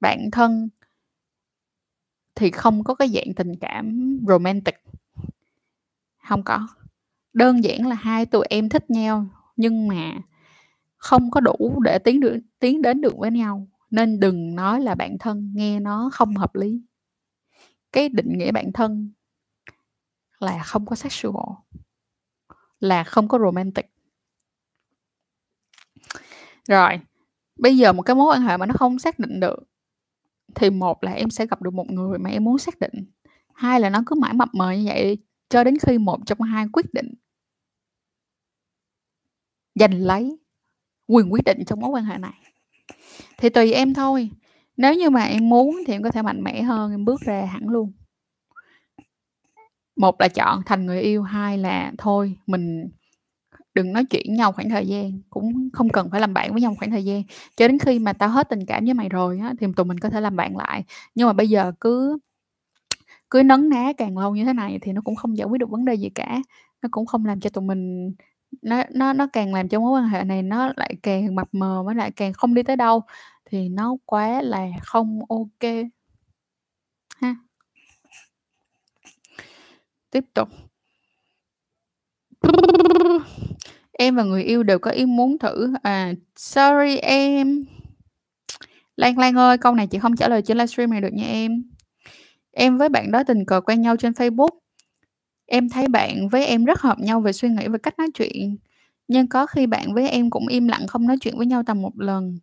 Bạn 0.00 0.30
thân 0.32 0.68
thì 2.34 2.50
không 2.50 2.84
có 2.84 2.94
cái 2.94 3.08
dạng 3.08 3.34
tình 3.36 3.56
cảm 3.56 4.18
romantic. 4.28 4.74
Không 6.28 6.42
có. 6.42 6.68
Đơn 7.32 7.64
giản 7.64 7.86
là 7.86 7.94
hai 7.94 8.26
tụi 8.26 8.46
em 8.50 8.68
thích 8.68 8.90
nhau 8.90 9.26
nhưng 9.56 9.88
mà 9.88 10.12
không 10.96 11.30
có 11.30 11.40
đủ 11.40 11.80
để 11.84 11.98
tiến 11.98 12.20
được, 12.20 12.38
tiến 12.58 12.82
đến 12.82 13.00
được 13.00 13.18
với 13.18 13.30
nhau. 13.30 13.66
Nên 13.90 14.20
đừng 14.20 14.54
nói 14.54 14.80
là 14.80 14.94
bạn 14.94 15.18
thân, 15.18 15.52
nghe 15.54 15.80
nó 15.80 16.10
không 16.12 16.34
hợp 16.36 16.54
lý. 16.54 16.82
Cái 17.92 18.08
định 18.08 18.38
nghĩa 18.38 18.52
bạn 18.52 18.72
thân 18.72 19.10
là 20.40 20.62
không 20.62 20.86
có 20.86 20.96
sexual, 20.96 21.34
là 22.80 23.04
không 23.04 23.28
có 23.28 23.38
romantic. 23.38 23.86
Rồi, 26.68 27.00
bây 27.58 27.76
giờ 27.76 27.92
một 27.92 28.02
cái 28.02 28.16
mối 28.16 28.34
quan 28.36 28.42
hệ 28.42 28.56
mà 28.56 28.66
nó 28.66 28.74
không 28.78 28.98
xác 28.98 29.18
định 29.18 29.40
được, 29.40 29.58
thì 30.54 30.70
một 30.70 31.04
là 31.04 31.12
em 31.12 31.30
sẽ 31.30 31.46
gặp 31.46 31.62
được 31.62 31.74
một 31.74 31.90
người 31.90 32.18
mà 32.18 32.30
em 32.30 32.44
muốn 32.44 32.58
xác 32.58 32.78
định. 32.80 33.12
Hai 33.54 33.80
là 33.80 33.90
nó 33.90 34.02
cứ 34.06 34.14
mãi 34.14 34.34
mập 34.34 34.48
mờ 34.52 34.72
như 34.72 34.84
vậy 34.86 35.18
cho 35.48 35.64
đến 35.64 35.74
khi 35.82 35.98
một 35.98 36.20
trong 36.26 36.40
hai 36.40 36.66
quyết 36.72 36.94
định 36.94 37.14
giành 39.74 39.94
lấy 39.94 40.38
quyền 41.06 41.32
quyết 41.32 41.44
định 41.44 41.64
trong 41.66 41.80
mối 41.80 41.90
quan 41.90 42.04
hệ 42.04 42.18
này. 42.18 42.34
Thì 43.38 43.48
tùy 43.48 43.72
em 43.72 43.94
thôi. 43.94 44.30
Nếu 44.76 44.94
như 44.94 45.10
mà 45.10 45.22
em 45.22 45.48
muốn 45.48 45.76
thì 45.86 45.92
em 45.92 46.02
có 46.02 46.10
thể 46.10 46.22
mạnh 46.22 46.42
mẽ 46.42 46.62
hơn, 46.62 46.90
em 46.90 47.04
bước 47.04 47.20
ra 47.20 47.44
hẳn 47.44 47.68
luôn 47.68 47.92
một 49.98 50.20
là 50.20 50.28
chọn 50.28 50.62
thành 50.66 50.86
người 50.86 51.00
yêu, 51.02 51.22
hai 51.22 51.58
là 51.58 51.92
thôi, 51.98 52.36
mình 52.46 52.88
đừng 53.74 53.92
nói 53.92 54.04
chuyện 54.04 54.34
nhau 54.34 54.52
khoảng 54.52 54.70
thời 54.70 54.86
gian, 54.86 55.20
cũng 55.30 55.70
không 55.72 55.88
cần 55.88 56.10
phải 56.10 56.20
làm 56.20 56.34
bạn 56.34 56.52
với 56.52 56.62
nhau 56.62 56.74
khoảng 56.78 56.90
thời 56.90 57.04
gian. 57.04 57.22
Cho 57.56 57.68
đến 57.68 57.78
khi 57.78 57.98
mà 57.98 58.12
tao 58.12 58.28
hết 58.28 58.48
tình 58.50 58.66
cảm 58.66 58.84
với 58.84 58.94
mày 58.94 59.08
rồi 59.08 59.38
á, 59.42 59.54
thì 59.60 59.66
tụi 59.76 59.86
mình 59.86 59.98
có 59.98 60.10
thể 60.10 60.20
làm 60.20 60.36
bạn 60.36 60.56
lại. 60.56 60.84
Nhưng 61.14 61.26
mà 61.26 61.32
bây 61.32 61.48
giờ 61.48 61.72
cứ 61.80 62.18
cứ 63.30 63.42
nấn 63.42 63.68
ná 63.68 63.92
càng 63.96 64.18
lâu 64.18 64.34
như 64.36 64.44
thế 64.44 64.52
này 64.52 64.78
thì 64.82 64.92
nó 64.92 65.00
cũng 65.04 65.16
không 65.16 65.36
giải 65.38 65.46
quyết 65.46 65.58
được 65.58 65.70
vấn 65.70 65.84
đề 65.84 65.94
gì 65.94 66.08
cả. 66.10 66.38
Nó 66.82 66.88
cũng 66.92 67.06
không 67.06 67.24
làm 67.26 67.40
cho 67.40 67.50
tụi 67.50 67.64
mình, 67.64 68.12
nó 68.62 68.82
nó 68.90 69.12
nó 69.12 69.26
càng 69.32 69.54
làm 69.54 69.68
cho 69.68 69.80
mối 69.80 70.00
quan 70.00 70.08
hệ 70.08 70.24
này 70.24 70.42
nó 70.42 70.72
lại 70.76 70.94
càng 71.02 71.34
mập 71.34 71.48
mờ 71.52 71.82
với 71.82 71.94
lại 71.94 72.10
càng 72.10 72.32
không 72.32 72.54
đi 72.54 72.62
tới 72.62 72.76
đâu, 72.76 73.02
thì 73.50 73.68
nó 73.68 73.96
quá 74.06 74.42
là 74.42 74.66
không 74.82 75.20
ok 75.28 75.70
ha 77.20 77.47
tiếp 80.10 80.24
tục. 80.34 80.48
Em 83.92 84.16
và 84.16 84.22
người 84.22 84.42
yêu 84.42 84.62
đều 84.62 84.78
có 84.78 84.90
ý 84.90 85.06
muốn 85.06 85.38
thử. 85.38 85.72
À 85.82 86.12
sorry 86.36 86.96
em. 86.96 87.64
Lan 88.96 89.18
Lan 89.18 89.38
ơi 89.38 89.58
câu 89.58 89.74
này 89.74 89.86
chị 89.86 89.98
không 89.98 90.16
trả 90.16 90.28
lời 90.28 90.42
trên 90.42 90.56
livestream 90.56 90.90
này 90.90 91.00
được 91.00 91.12
nha 91.12 91.26
em. 91.26 91.62
Em 92.52 92.78
với 92.78 92.88
bạn 92.88 93.10
đó 93.12 93.22
tình 93.26 93.44
cờ 93.46 93.60
quen 93.60 93.82
nhau 93.82 93.96
trên 93.96 94.12
Facebook. 94.12 94.58
Em 95.46 95.68
thấy 95.68 95.88
bạn 95.88 96.28
với 96.28 96.46
em 96.46 96.64
rất 96.64 96.80
hợp 96.80 96.98
nhau 96.98 97.20
về 97.20 97.32
suy 97.32 97.48
nghĩ 97.48 97.68
và 97.68 97.78
cách 97.78 97.98
nói 97.98 98.08
chuyện, 98.14 98.56
nhưng 99.08 99.28
có 99.28 99.46
khi 99.46 99.66
bạn 99.66 99.94
với 99.94 100.08
em 100.08 100.30
cũng 100.30 100.46
im 100.48 100.68
lặng 100.68 100.86
không 100.86 101.06
nói 101.06 101.16
chuyện 101.20 101.36
với 101.36 101.46
nhau 101.46 101.62
tầm 101.66 101.82
một 101.82 101.92
lần. 102.00 102.38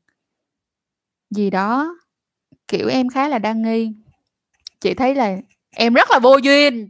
Gì 1.30 1.50
đó, 1.50 1.98
kiểu, 2.68 2.88
em 2.88 3.10
khá 3.10 3.28
là 3.28 3.40
đa 3.40 3.54
nghi. 3.54 3.92
Chị 4.80 4.94
thấy 4.94 5.16
là 5.16 5.38
em 5.72 5.94
rất 5.94 6.12
là 6.12 6.20
vô 6.20 6.38
duyên, 6.38 6.90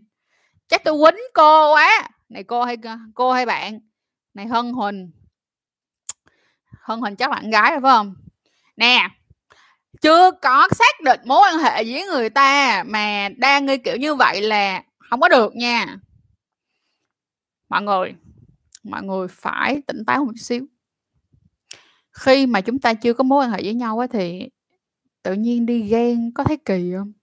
chắc 0.68 0.84
tôi 0.84 0.94
quýnh 0.94 1.22
cô 1.34 1.74
quá. 1.74 2.10
Này 2.30 2.44
cô 2.44 2.64
hay 2.64 2.78
cô 3.14 3.32
hay 3.32 3.46
bạn? 3.46 3.80
Này 4.34 4.48
Hân 4.48 4.72
Huỳnh. 4.72 5.12
Hân 6.82 7.00
Huỳnh 7.00 7.16
chắc 7.16 7.30
bạn 7.32 7.50
gái 7.50 7.72
rồi 7.72 7.80
phải 7.82 7.92
không? 7.92 8.16
Nè, 8.78 9.10
chưa 10.02 10.32
có 10.42 10.68
xác 10.72 11.02
định 11.04 11.20
mối 11.26 11.40
quan 11.42 11.60
hệ 11.60 11.84
với 11.84 12.06
người 12.06 12.30
ta 12.30 12.84
mà 12.88 13.30
đa 13.38 13.60
nghi 13.60 13.78
kiểu 13.78 13.98
như 13.98 14.16
vậy 14.16 14.42
là 14.42 14.84
không 15.10 15.20
có 15.20 15.30
được 15.30 15.56
nha 15.56 15.98
mọi 17.70 17.82
người 17.82 18.16
mọi 18.84 19.04
người 19.04 19.28
phải 19.28 19.82
tỉnh 19.88 20.06
táo 20.06 20.26
một 20.26 20.34
xíu 20.38 20.66
khi 22.12 22.46
mà 22.46 22.62
chúng 22.62 22.80
ta 22.80 22.94
chưa 22.94 23.14
có 23.14 23.24
mối 23.24 23.44
quan 23.44 23.52
hệ 23.52 23.62
với 23.64 23.74
nhau 23.74 24.00
ấy 24.00 24.08
thì 24.08 24.50
tự 25.24 25.34
nhiên 25.34 25.66
đi 25.66 25.82
ghen 25.82 26.32
có 26.36 26.44
thấy 26.44 26.58
kỳ 26.58 26.94
không 26.98 27.14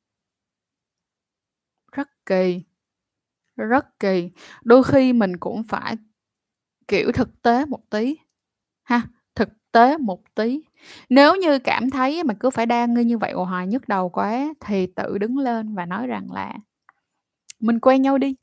rất 1.93 2.09
kỳ 2.27 2.61
rất 3.57 4.01
kỳ 4.01 4.31
đôi 4.65 4.85
khi 4.85 5.13
mình 5.13 5.37
cũng 5.37 5.63
phải, 5.65 5.97
kiểu, 6.89 7.13
thực 7.13 7.43
tế 7.43 7.65
một 7.67 7.81
tí, 7.91 8.17
ha, 8.85 9.03
thực 9.37 9.49
tế 9.73 9.99
một 9.99 10.21
tí 10.35 10.63
nếu 11.11 11.37
như 11.37 11.59
cảm 11.59 11.91
thấy 11.91 12.25
mà 12.25 12.35
cứ 12.41 12.51
phải 12.51 12.67
đa 12.67 12.87
nghi 12.87 13.05
như 13.05 13.19
vậy 13.19 13.33
hoài 13.35 13.67
nhức 13.67 13.89
đầu 13.89 14.11
quá 14.11 14.55
thì 14.61 14.87
tự 14.97 15.19
đứng 15.19 15.39
lên 15.39 15.75
và 15.75 15.87
nói 15.87 16.07
rằng 16.07 16.33
là 16.33 16.55
mình 17.61 17.81
quen 17.81 18.03
nhau 18.03 18.19
đi, 18.19 18.37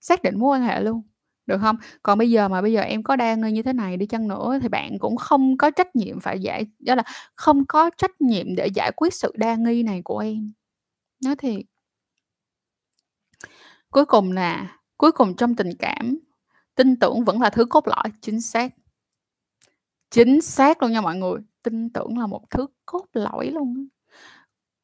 xác 0.00 0.22
định 0.22 0.40
mối 0.40 0.50
quan 0.58 0.62
hệ 0.62 0.80
luôn, 0.82 1.02
được 1.46 1.58
không 1.62 1.76
Còn 2.04 2.18
bây 2.18 2.30
giờ 2.30 2.48
mà 2.48 2.62
bây 2.62 2.72
giờ 2.72 2.82
em 2.82 3.02
có 3.02 3.16
đang 3.16 3.40
như 3.54 3.62
thế 3.62 3.72
này 3.72 3.96
đi 3.96 4.06
chăng 4.06 4.28
nữa 4.28 4.58
thì 4.62 4.68
bạn 4.68 4.98
cũng 5.00 5.16
không 5.16 5.58
có 5.58 5.70
trách 5.72 5.96
nhiệm 5.96 6.20
phải 6.20 6.40
giải, 6.40 6.66
đó 6.80 6.94
là 6.96 7.02
không 7.36 7.66
có 7.66 7.90
trách 7.98 8.22
nhiệm 8.22 8.56
để 8.56 8.68
giải 8.74 8.92
quyết 8.96 9.14
sự 9.14 9.32
đa 9.38 9.56
nghi 9.56 9.82
này 9.82 10.02
của 10.04 10.18
em. 10.18 10.52
Nói 11.24 11.36
thiệt. 11.36 11.60
Cuối 13.92 14.04
cùng 14.06 14.32
là 14.32 14.78
cuối 14.96 15.12
cùng 15.12 15.36
trong 15.36 15.56
tình 15.56 15.70
cảm, 15.78 16.18
tin 16.74 16.96
tưởng 16.96 17.24
vẫn 17.24 17.40
là 17.40 17.50
thứ 17.50 17.64
cốt 17.64 17.88
lõi, 17.88 18.12
chính 18.20 18.40
xác. 18.40 18.74
Chính 20.10 20.40
xác 20.40 20.82
luôn 20.82 20.92
nha 20.92 21.00
mọi 21.00 21.16
người, 21.16 21.40
tin 21.62 21.90
tưởng 21.90 22.18
là 22.18 22.26
một 22.26 22.50
thứ 22.50 22.66
cốt 22.86 23.06
lõi 23.12 23.50
luôn. 23.50 23.86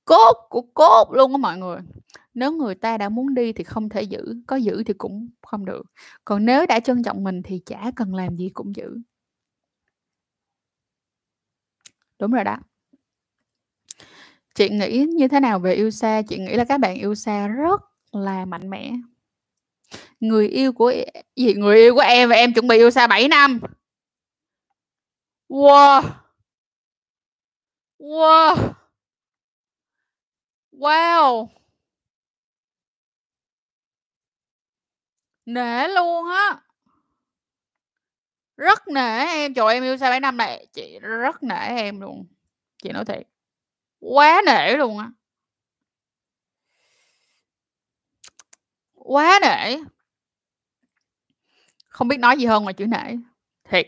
Cốt 0.04 0.46
của 0.50 0.62
cốt 0.62 1.08
luôn 1.12 1.32
á 1.32 1.38
mọi 1.38 1.58
người. 1.58 1.78
Nếu 2.34 2.52
người 2.52 2.74
ta 2.74 2.98
đã 2.98 3.08
muốn 3.08 3.34
đi 3.34 3.52
thì 3.52 3.64
không 3.64 3.88
thể 3.88 4.02
giữ, 4.02 4.36
có 4.46 4.56
giữ 4.56 4.82
thì 4.86 4.94
cũng 4.98 5.28
không 5.42 5.64
được. 5.64 5.82
Còn 6.24 6.44
nếu 6.44 6.66
đã 6.66 6.80
trân 6.80 7.02
trọng 7.02 7.24
mình 7.24 7.42
thì 7.42 7.62
chả 7.66 7.90
cần 7.96 8.14
làm 8.14 8.36
gì 8.36 8.50
cũng 8.54 8.76
giữ. 8.76 8.98
Đúng 12.18 12.30
rồi 12.32 12.44
đó. 12.44 12.56
Chị 14.54 14.68
nghĩ 14.68 15.06
như 15.16 15.28
thế 15.28 15.40
nào 15.40 15.58
về 15.58 15.74
yêu 15.74 15.90
xa? 15.90 16.22
Chị 16.22 16.38
nghĩ 16.38 16.54
là 16.54 16.64
các 16.64 16.78
bạn 16.80 16.94
yêu 16.96 17.14
xa 17.14 17.48
rất 17.48 17.87
là 18.12 18.44
mạnh 18.44 18.70
mẽ. 18.70 18.92
Người 20.20 20.48
yêu 20.48 20.72
của 20.72 20.86
e, 20.86 21.04
gì? 21.36 21.54
Người 21.54 21.76
yêu 21.76 21.94
của 21.94 22.00
em 22.00 22.28
và 22.28 22.36
em 22.36 22.54
chuẩn 22.54 22.68
bị 22.68 22.76
yêu 22.76 22.90
xa 22.90 23.06
7 23.06 23.28
năm. 23.28 23.60
Wow! 25.48 26.02
Wow! 27.98 28.72
Wow! 30.72 31.48
Nể 35.46 35.88
luôn 35.88 36.26
á. 36.30 36.60
Rất 38.56 38.88
nể 38.88 39.24
em, 39.24 39.54
trời 39.54 39.74
em 39.74 39.82
yêu 39.82 39.96
xa 39.96 40.10
7 40.10 40.20
năm 40.20 40.36
này, 40.36 40.66
chị 40.72 40.98
rất 41.00 41.42
nể 41.42 41.54
em 41.54 42.00
luôn. 42.00 42.26
Chị 42.82 42.92
nói 42.92 43.04
thiệt. 43.04 43.28
Quá 44.00 44.42
nể 44.46 44.76
luôn 44.76 44.98
á. 44.98 45.10
Quá 49.08 49.38
nể. 49.42 49.76
Không 51.88 52.08
biết 52.08 52.16
nói 52.16 52.38
gì 52.38 52.46
hơn 52.46 52.62
ngoài 52.62 52.74
chữ 52.74 52.86
nể. 52.86 53.16
Thiệt. 53.64 53.86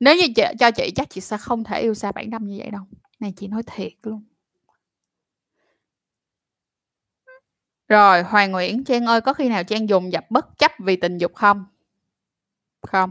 Nếu 0.00 0.16
như 0.16 0.22
chị 0.36 0.42
cho 0.58 0.70
chị 0.70 0.90
chắc 0.96 1.10
chị 1.10 1.20
sẽ 1.20 1.36
không 1.38 1.64
thể 1.64 1.80
yêu 1.80 1.94
xa 1.94 2.12
7 2.12 2.26
năm 2.26 2.46
như 2.46 2.56
vậy 2.58 2.70
đâu. 2.70 2.82
Này 3.20 3.32
chị 3.36 3.48
nói 3.48 3.62
thiệt 3.66 3.92
luôn. 4.02 4.24
Rồi, 7.88 8.22
Hoàng 8.22 8.52
Nguyễn, 8.52 8.84
Trang 8.84 9.06
ơi, 9.06 9.20
có 9.20 9.32
khi 9.32 9.48
nào 9.48 9.64
Trang 9.64 9.88
dùng 9.88 10.12
dập 10.12 10.30
bất 10.30 10.58
chấp 10.58 10.72
vì 10.78 10.96
tình 10.96 11.18
dục 11.18 11.34
không? 11.34 11.64
Không. 12.82 13.10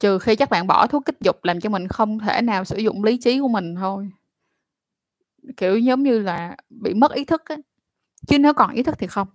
Trừ 0.00 0.18
khi 0.18 0.36
chắc 0.36 0.50
bạn 0.50 0.66
bỏ 0.66 0.86
thuốc 0.86 1.04
kích 1.04 1.20
dục 1.20 1.44
làm 1.44 1.60
cho 1.60 1.70
mình 1.70 1.88
không 1.88 2.18
thể 2.18 2.42
nào 2.42 2.64
sử 2.64 2.76
dụng 2.76 3.04
lý 3.04 3.18
trí 3.18 3.40
của 3.40 3.48
mình 3.48 3.74
thôi. 3.74 4.10
Kiểu, 5.56 5.78
giống 5.78 6.02
như 6.02 6.18
là 6.18 6.56
bị 6.70 6.94
mất 6.94 7.12
ý 7.12 7.24
thức 7.24 7.42
á, 7.44 7.56
chứ 8.28 8.38
nếu 8.40 8.54
còn 8.54 8.70
ý 8.74 8.84
thức 8.84 8.96
thì 8.98 9.06
không. 9.06 9.28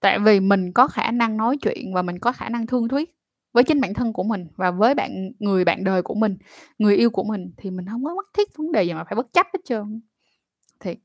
Tại 0.00 0.18
vì 0.18 0.40
mình 0.40 0.72
có 0.72 0.86
khả 0.88 1.10
năng 1.10 1.36
nói 1.36 1.56
chuyện 1.62 1.94
và 1.94 2.02
mình 2.02 2.18
có 2.18 2.32
khả 2.32 2.48
năng 2.48 2.66
thương 2.66 2.88
thuyết 2.88 3.14
với 3.52 3.64
chính 3.64 3.80
bản 3.80 3.94
thân 3.94 4.12
của 4.12 4.22
mình 4.22 4.46
và 4.56 4.70
với 4.70 4.94
bạn 4.94 5.30
người 5.38 5.64
bạn 5.64 5.84
đời 5.84 6.02
của 6.02 6.14
mình, 6.14 6.36
người 6.78 6.96
yêu 6.96 7.10
của 7.10 7.24
mình 7.24 7.52
thì 7.56 7.70
mình 7.70 7.86
không 7.90 8.04
có 8.04 8.14
mất 8.14 8.26
thiết 8.38 8.48
vấn 8.56 8.72
đề 8.72 8.82
gì 8.82 8.92
mà 8.92 9.04
phải 9.04 9.14
bất 9.16 9.32
chấp 9.32 9.46
hết 9.54 9.60
trơn. 9.64 10.00
Thiệt. 10.80 10.98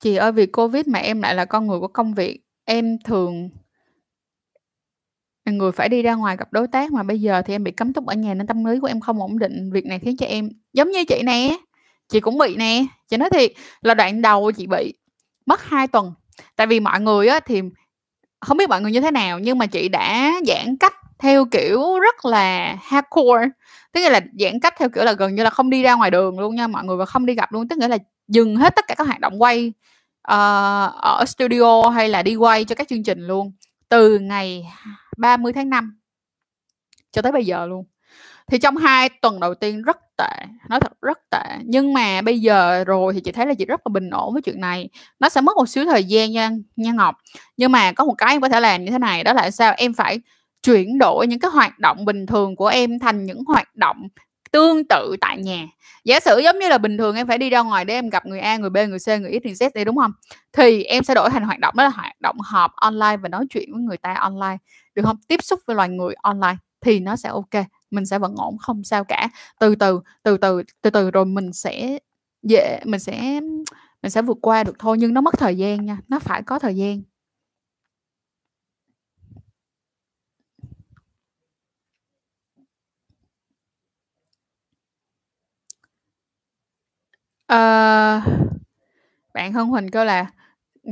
Chị 0.00 0.16
ơi, 0.16 0.32
vì 0.32 0.46
Covid 0.46 0.86
mà 0.88 0.98
em 0.98 1.22
lại 1.22 1.34
là 1.34 1.44
con 1.44 1.66
người 1.66 1.80
của 1.80 1.88
công 1.88 2.14
việc, 2.14 2.40
em 2.64 2.98
thường 3.04 3.48
là 5.46 5.52
người 5.52 5.72
phải 5.72 5.88
đi 5.88 6.02
ra 6.02 6.14
ngoài 6.14 6.36
gặp 6.36 6.52
đối 6.52 6.68
tác 6.68 6.92
mà 6.92 7.02
bây 7.02 7.20
giờ 7.20 7.42
thì 7.42 7.54
em 7.54 7.64
bị 7.64 7.70
cấm 7.72 7.92
túc 7.92 8.06
ở 8.06 8.14
nhà 8.14 8.34
nên 8.34 8.46
tâm 8.46 8.64
lý 8.64 8.80
của 8.80 8.86
em 8.86 9.00
không 9.00 9.20
ổn 9.20 9.38
định. 9.38 9.70
Việc 9.72 9.86
này 9.86 9.98
khiến 9.98 10.16
cho 10.16 10.26
em 10.26 10.50
giống 10.72 10.90
như 10.90 11.04
chị 11.04 11.22
nè, 11.24 11.56
chị 12.08 12.20
cũng 12.20 12.38
bị 12.38 12.56
nè. 12.56 12.84
Chị 13.08 13.16
nói 13.16 13.30
thiệt 13.30 13.52
là 13.82 13.94
đoạn 13.94 14.22
đầu 14.22 14.52
chị 14.52 14.66
bị 14.66 14.94
mất 15.46 15.64
2 15.64 15.86
tuần. 15.86 16.12
Tại 16.56 16.66
vì 16.66 16.80
mọi 16.80 17.00
người 17.00 17.28
á 17.28 17.40
thì 17.40 17.62
không 18.40 18.56
biết 18.56 18.68
mọi 18.68 18.80
người 18.80 18.92
như 18.92 19.00
thế 19.00 19.10
nào 19.10 19.38
nhưng 19.38 19.58
mà 19.58 19.66
chị 19.66 19.88
đã 19.88 20.32
giãn 20.46 20.76
cách 20.76 20.94
theo 21.18 21.44
kiểu 21.44 21.98
rất 22.00 22.24
là 22.24 22.76
hardcore. 22.82 23.48
Tức 23.92 24.00
nghĩa 24.00 24.10
là 24.10 24.20
giãn 24.40 24.60
cách 24.60 24.74
theo 24.78 24.88
kiểu 24.88 25.04
là 25.04 25.12
gần 25.12 25.34
như 25.34 25.42
là 25.42 25.50
không 25.50 25.70
đi 25.70 25.82
ra 25.82 25.94
ngoài 25.94 26.10
đường 26.10 26.38
luôn 26.38 26.54
nha 26.54 26.66
mọi 26.66 26.84
người 26.84 26.96
và 26.96 27.06
không 27.06 27.26
đi 27.26 27.34
gặp 27.34 27.52
luôn. 27.52 27.68
Tức 27.68 27.78
nghĩa 27.78 27.88
là 27.88 27.98
dừng 28.28 28.56
hết 28.56 28.76
tất 28.76 28.84
cả 28.88 28.94
các 28.94 29.06
hoạt 29.06 29.20
động 29.20 29.42
quay, 29.42 29.72
uh, 30.28 30.94
ở 31.02 31.24
studio 31.26 31.88
hay 31.88 32.08
là 32.08 32.22
đi 32.22 32.36
quay 32.36 32.64
cho 32.64 32.74
các 32.74 32.88
chương 32.88 33.02
trình 33.02 33.26
luôn, 33.26 33.52
từ 33.88 34.18
ngày 34.18 34.66
30 35.16 35.52
tháng 35.52 35.70
5 35.70 35.98
cho 37.12 37.22
tới 37.22 37.32
bây 37.32 37.46
giờ 37.46 37.66
luôn. 37.66 37.84
Thì 38.46 38.58
trong 38.58 38.76
hai 38.76 39.08
tuần 39.08 39.40
đầu 39.40 39.54
tiên 39.54 39.82
rất 39.82 39.96
tệ, 40.18 40.46
nói 40.68 40.80
thật 40.80 40.92
rất 41.02 41.18
tệ, 41.30 41.58
nhưng 41.64 41.92
mà 41.92 42.22
bây 42.22 42.40
giờ 42.40 42.84
rồi 42.84 43.12
thì 43.14 43.20
chị 43.20 43.32
thấy 43.32 43.46
là 43.46 43.54
chị 43.54 43.64
rất 43.64 43.80
là 43.86 43.90
bình 43.92 44.10
ổn 44.10 44.32
với 44.32 44.42
chuyện 44.42 44.60
này. 44.60 44.88
Nó 45.20 45.28
sẽ 45.28 45.40
mất 45.40 45.56
một 45.56 45.68
xíu 45.68 45.84
thời 45.84 46.04
gian 46.04 46.32
nha 46.32 46.50
nha 46.76 46.92
Ngọc, 46.92 47.16
nhưng 47.56 47.72
mà 47.72 47.92
có 47.92 48.04
một 48.04 48.14
cái 48.18 48.34
em 48.34 48.40
có 48.40 48.48
thể 48.48 48.60
làm 48.60 48.84
như 48.84 48.90
thế 48.90 48.98
này, 48.98 49.24
đó 49.24 49.32
là 49.32 49.50
sao? 49.50 49.74
Em 49.76 49.94
phải 49.94 50.20
chuyển 50.62 50.98
đổi 50.98 51.26
những 51.26 51.38
cái 51.40 51.50
hoạt 51.50 51.78
động 51.78 52.04
bình 52.04 52.26
thường 52.26 52.56
của 52.56 52.66
em 52.66 52.98
thành 52.98 53.24
những 53.26 53.44
hoạt 53.44 53.76
động 53.76 54.08
tương 54.52 54.84
tự 54.84 55.16
tại 55.20 55.38
nhà. 55.38 55.66
Giả 56.04 56.20
sử 56.20 56.38
giống 56.38 56.58
như 56.58 56.68
là 56.68 56.78
bình 56.78 56.98
thường 56.98 57.16
em 57.16 57.26
phải 57.26 57.38
đi 57.38 57.50
ra 57.50 57.60
ngoài 57.62 57.84
để 57.84 57.94
em 57.94 58.08
gặp 58.08 58.26
người 58.26 58.40
A, 58.40 58.56
người 58.56 58.70
B, 58.70 58.76
người 58.76 58.98
C, 58.98 59.06
người 59.20 59.40
X, 59.42 59.44
người 59.44 59.54
Z 59.54 59.70
đi, 59.74 59.84
đúng 59.84 59.96
không 59.96 60.12
Thì 60.52 60.84
em 60.84 61.04
sẽ 61.04 61.14
đổi 61.14 61.30
thành 61.30 61.42
hoạt 61.44 61.58
động 61.58 61.74
đó 61.76 61.84
là 61.84 61.90
hoạt 61.90 62.20
động 62.20 62.36
họp 62.40 62.72
online 62.76 63.16
và 63.16 63.28
nói 63.28 63.46
chuyện 63.50 63.72
với 63.72 63.82
người 63.82 63.96
ta 63.96 64.14
online, 64.14 64.56
được 64.94 65.02
không 65.04 65.16
Tiếp 65.28 65.42
xúc 65.42 65.60
với 65.66 65.76
loài 65.76 65.88
người 65.88 66.14
online 66.22 66.56
thì 66.80 67.00
nó 67.00 67.16
sẽ 67.16 67.28
ok 67.28 67.66
mình 67.90 68.06
sẽ 68.06 68.18
vẫn 68.18 68.34
ổn, 68.36 68.58
không 68.58 68.84
sao 68.84 69.04
cả. 69.04 69.28
Từ 69.60 69.74
từ, 69.74 70.00
từ 70.22 70.36
từ, 70.36 70.62
từ 70.82 70.90
từ 70.90 71.10
rồi 71.10 71.24
mình 71.24 71.52
sẽ 71.52 71.98
dễ 72.42 72.80
mình 72.84 73.00
sẽ 73.00 73.40
mình 74.02 74.10
sẽ 74.10 74.22
vượt 74.22 74.38
qua 74.42 74.64
được 74.64 74.78
thôi, 74.78 74.96
nhưng 74.98 75.14
nó 75.14 75.20
mất 75.20 75.34
thời 75.38 75.56
gian 75.56 75.86
nha, 75.86 75.98
nó 76.08 76.18
phải 76.18 76.42
có 76.42 76.58
thời 76.58 76.76
gian. 76.76 77.02
Ờ. 87.48 88.20
Bạn 89.34 89.52
Hân 89.52 89.66
Huỳnh 89.66 89.90
kêu 89.90 90.04
là 90.04 90.26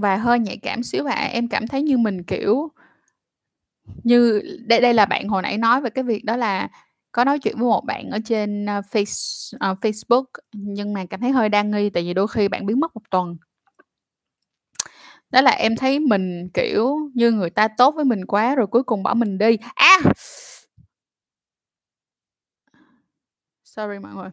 "Và 0.03 0.17
hơi 0.17 0.39
nhạy 0.39 0.57
cảm 0.63 0.83
xíu 0.83 1.07
ạ, 1.07 1.29
em 1.33 1.49
cảm 1.49 1.67
thấy 1.69 1.83
như 1.83 1.99
mình, 1.99 2.23
kiểu" 2.25 2.69
như 4.05 4.43
đây 4.69 4.81
đây 4.81 4.95
là 4.95 5.07
bạn 5.07 5.29
hồi 5.29 5.43
nãy 5.43 5.59
nói 5.59 5.81
về 5.81 5.91
cái 5.91 6.05
việc 6.05 6.25
đó 6.25 6.37
là 6.37 6.69
có 7.13 7.25
nói 7.25 7.39
chuyện 7.39 7.57
với 7.59 7.65
một 7.69 7.85
bạn 7.85 8.11
ở 8.11 8.19
trên, 8.25 8.67
ơ, 8.67 8.81
Face 8.93 9.57
ờ, 9.61 9.75
Facebook, 9.81 10.25
nhưng 10.53 10.93
mà 10.93 11.05
cảm 11.11 11.21
thấy 11.21 11.31
hơi 11.31 11.49
đa 11.49 11.63
nghi 11.63 11.91
tại 11.91 12.03
vì 12.05 12.15
đôi 12.15 12.29
khi 12.29 12.49
bạn 12.49 12.67
biến 12.67 12.81
mất 12.81 12.95
1 12.97 13.03
tuần. 13.11 13.37
Đó 15.31 15.41
là 15.41 15.51
em 15.51 15.77
thấy 15.77 15.99
mình, 16.01 16.49
kiểu 16.55 16.97
như, 17.15 17.31
người 17.31 17.51
ta 17.51 17.69
tốt 17.69 17.95
với 17.97 18.05
mình 18.05 18.25
quá 18.27 18.55
rồi 18.55 18.67
cuối 18.67 18.83
cùng 18.83 19.03
bỏ 19.03 19.15
mình 19.15 19.39
đi. 19.39 19.57
A! 19.75 19.99
Sorry 23.65 23.99
mọi 23.99 24.15
người. 24.15 24.31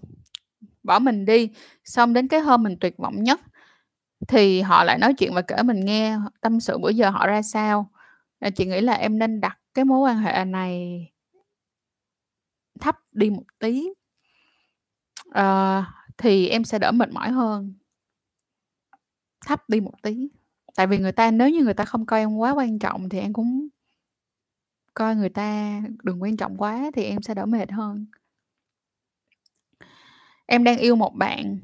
Bỏ 0.83 0.99
mình 0.99 1.25
đi, 1.25 1.49
xong 1.85 2.13
đến 2.13 2.27
cái 2.27 2.39
hôm 2.39 2.63
mình 2.63 2.77
tuyệt 2.79 2.97
vọng 2.97 3.23
nhất 3.23 3.41
thì 4.27 4.61
họ 4.61 4.83
lại 4.83 4.97
nói 4.97 5.13
chuyện 5.13 5.33
và 5.33 5.41
kể 5.41 5.63
mình 5.63 5.85
nghe 5.85 6.17
tâm 6.41 6.59
sự 6.59 6.77
bữa 6.77 6.89
giờ 6.89 7.09
họ 7.09 7.27
ra 7.27 7.41
sao. 7.41 7.91
Chị 8.55 8.65
nghĩ 8.65 8.81
là 8.81 8.93
em 8.93 9.19
nên 9.19 9.41
đặt 9.41 9.57
cái 9.73 9.85
mối 9.85 9.99
quan 9.99 10.17
hệ 10.17 10.45
này 10.45 11.05
thấp 12.79 12.95
đi 13.11 13.29
một 13.29 13.43
tí. 13.59 13.89
à, 15.31 15.85
thì 16.17 16.47
em 16.47 16.63
sẽ 16.63 16.79
đỡ 16.79 16.91
mệt 16.91 17.09
mỏi 17.11 17.31
hơn. 17.31 17.73
Thấp 19.45 19.69
đi 19.69 19.81
một 19.81 19.93
tí. 20.03 20.29
Tại 20.75 20.87
vì 20.87 20.97
người 20.97 21.11
ta 21.11 21.31
nếu 21.31 21.49
như 21.49 21.63
người 21.63 21.73
ta 21.73 21.85
không 21.85 22.05
coi 22.05 22.19
em 22.19 22.37
quá 22.37 22.51
quan 22.51 22.79
trọng 22.79 23.09
thì 23.09 23.19
em 23.19 23.33
cũng 23.33 23.67
coi 24.93 25.15
người 25.15 25.29
ta 25.29 25.81
đừng 26.03 26.21
quan 26.21 26.37
trọng 26.37 26.57
quá 26.57 26.91
thì 26.93 27.03
em 27.03 27.21
sẽ 27.21 27.33
đỡ 27.33 27.45
mệt 27.45 27.71
hơn. 27.71 28.05
Em 30.51 30.63
đang 30.63 30.77
yêu 30.77 30.95
một 30.95 31.15
bạn, 31.15 31.59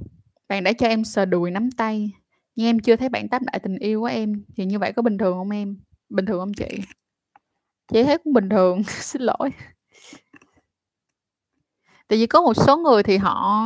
bạn 0.49 0.63
đã 0.63 0.73
cho 0.73 0.87
em 0.87 1.03
sờ 1.03 1.25
đùi, 1.25 1.51
nắm 1.51 1.71
tay, 1.71 2.11
nhưng 2.55 2.67
em 2.67 2.79
chưa 2.79 2.95
thấy 2.95 3.09
bạn 3.09 3.27
đáp 3.31 3.41
lại 3.45 3.59
tình 3.63 3.77
yêu 3.77 3.99
của 3.99 4.05
em, 4.05 4.43
thì 4.57 4.65
như 4.65 4.79
vậy 4.79 4.93
có 4.93 5.01
bình 5.01 5.17
thường 5.17 5.33
không 5.37 5.49
em? 5.49 5.77
Bình 6.09 6.25
thường 6.25 6.39
không 6.39 6.53
chị? 6.53 6.67
Chị 7.93 8.03
thấy 8.03 8.17
cũng 8.17 8.33
bình 8.33 8.49
thường, 8.49 8.83
xin 8.87 9.21
lỗi. 9.21 9.49
Tại 12.07 12.19
vì 12.19 12.27
có 12.27 12.41
một 12.41 12.53
số 12.53 12.77
người 12.77 13.03
thì 13.03 13.17
họ 13.17 13.63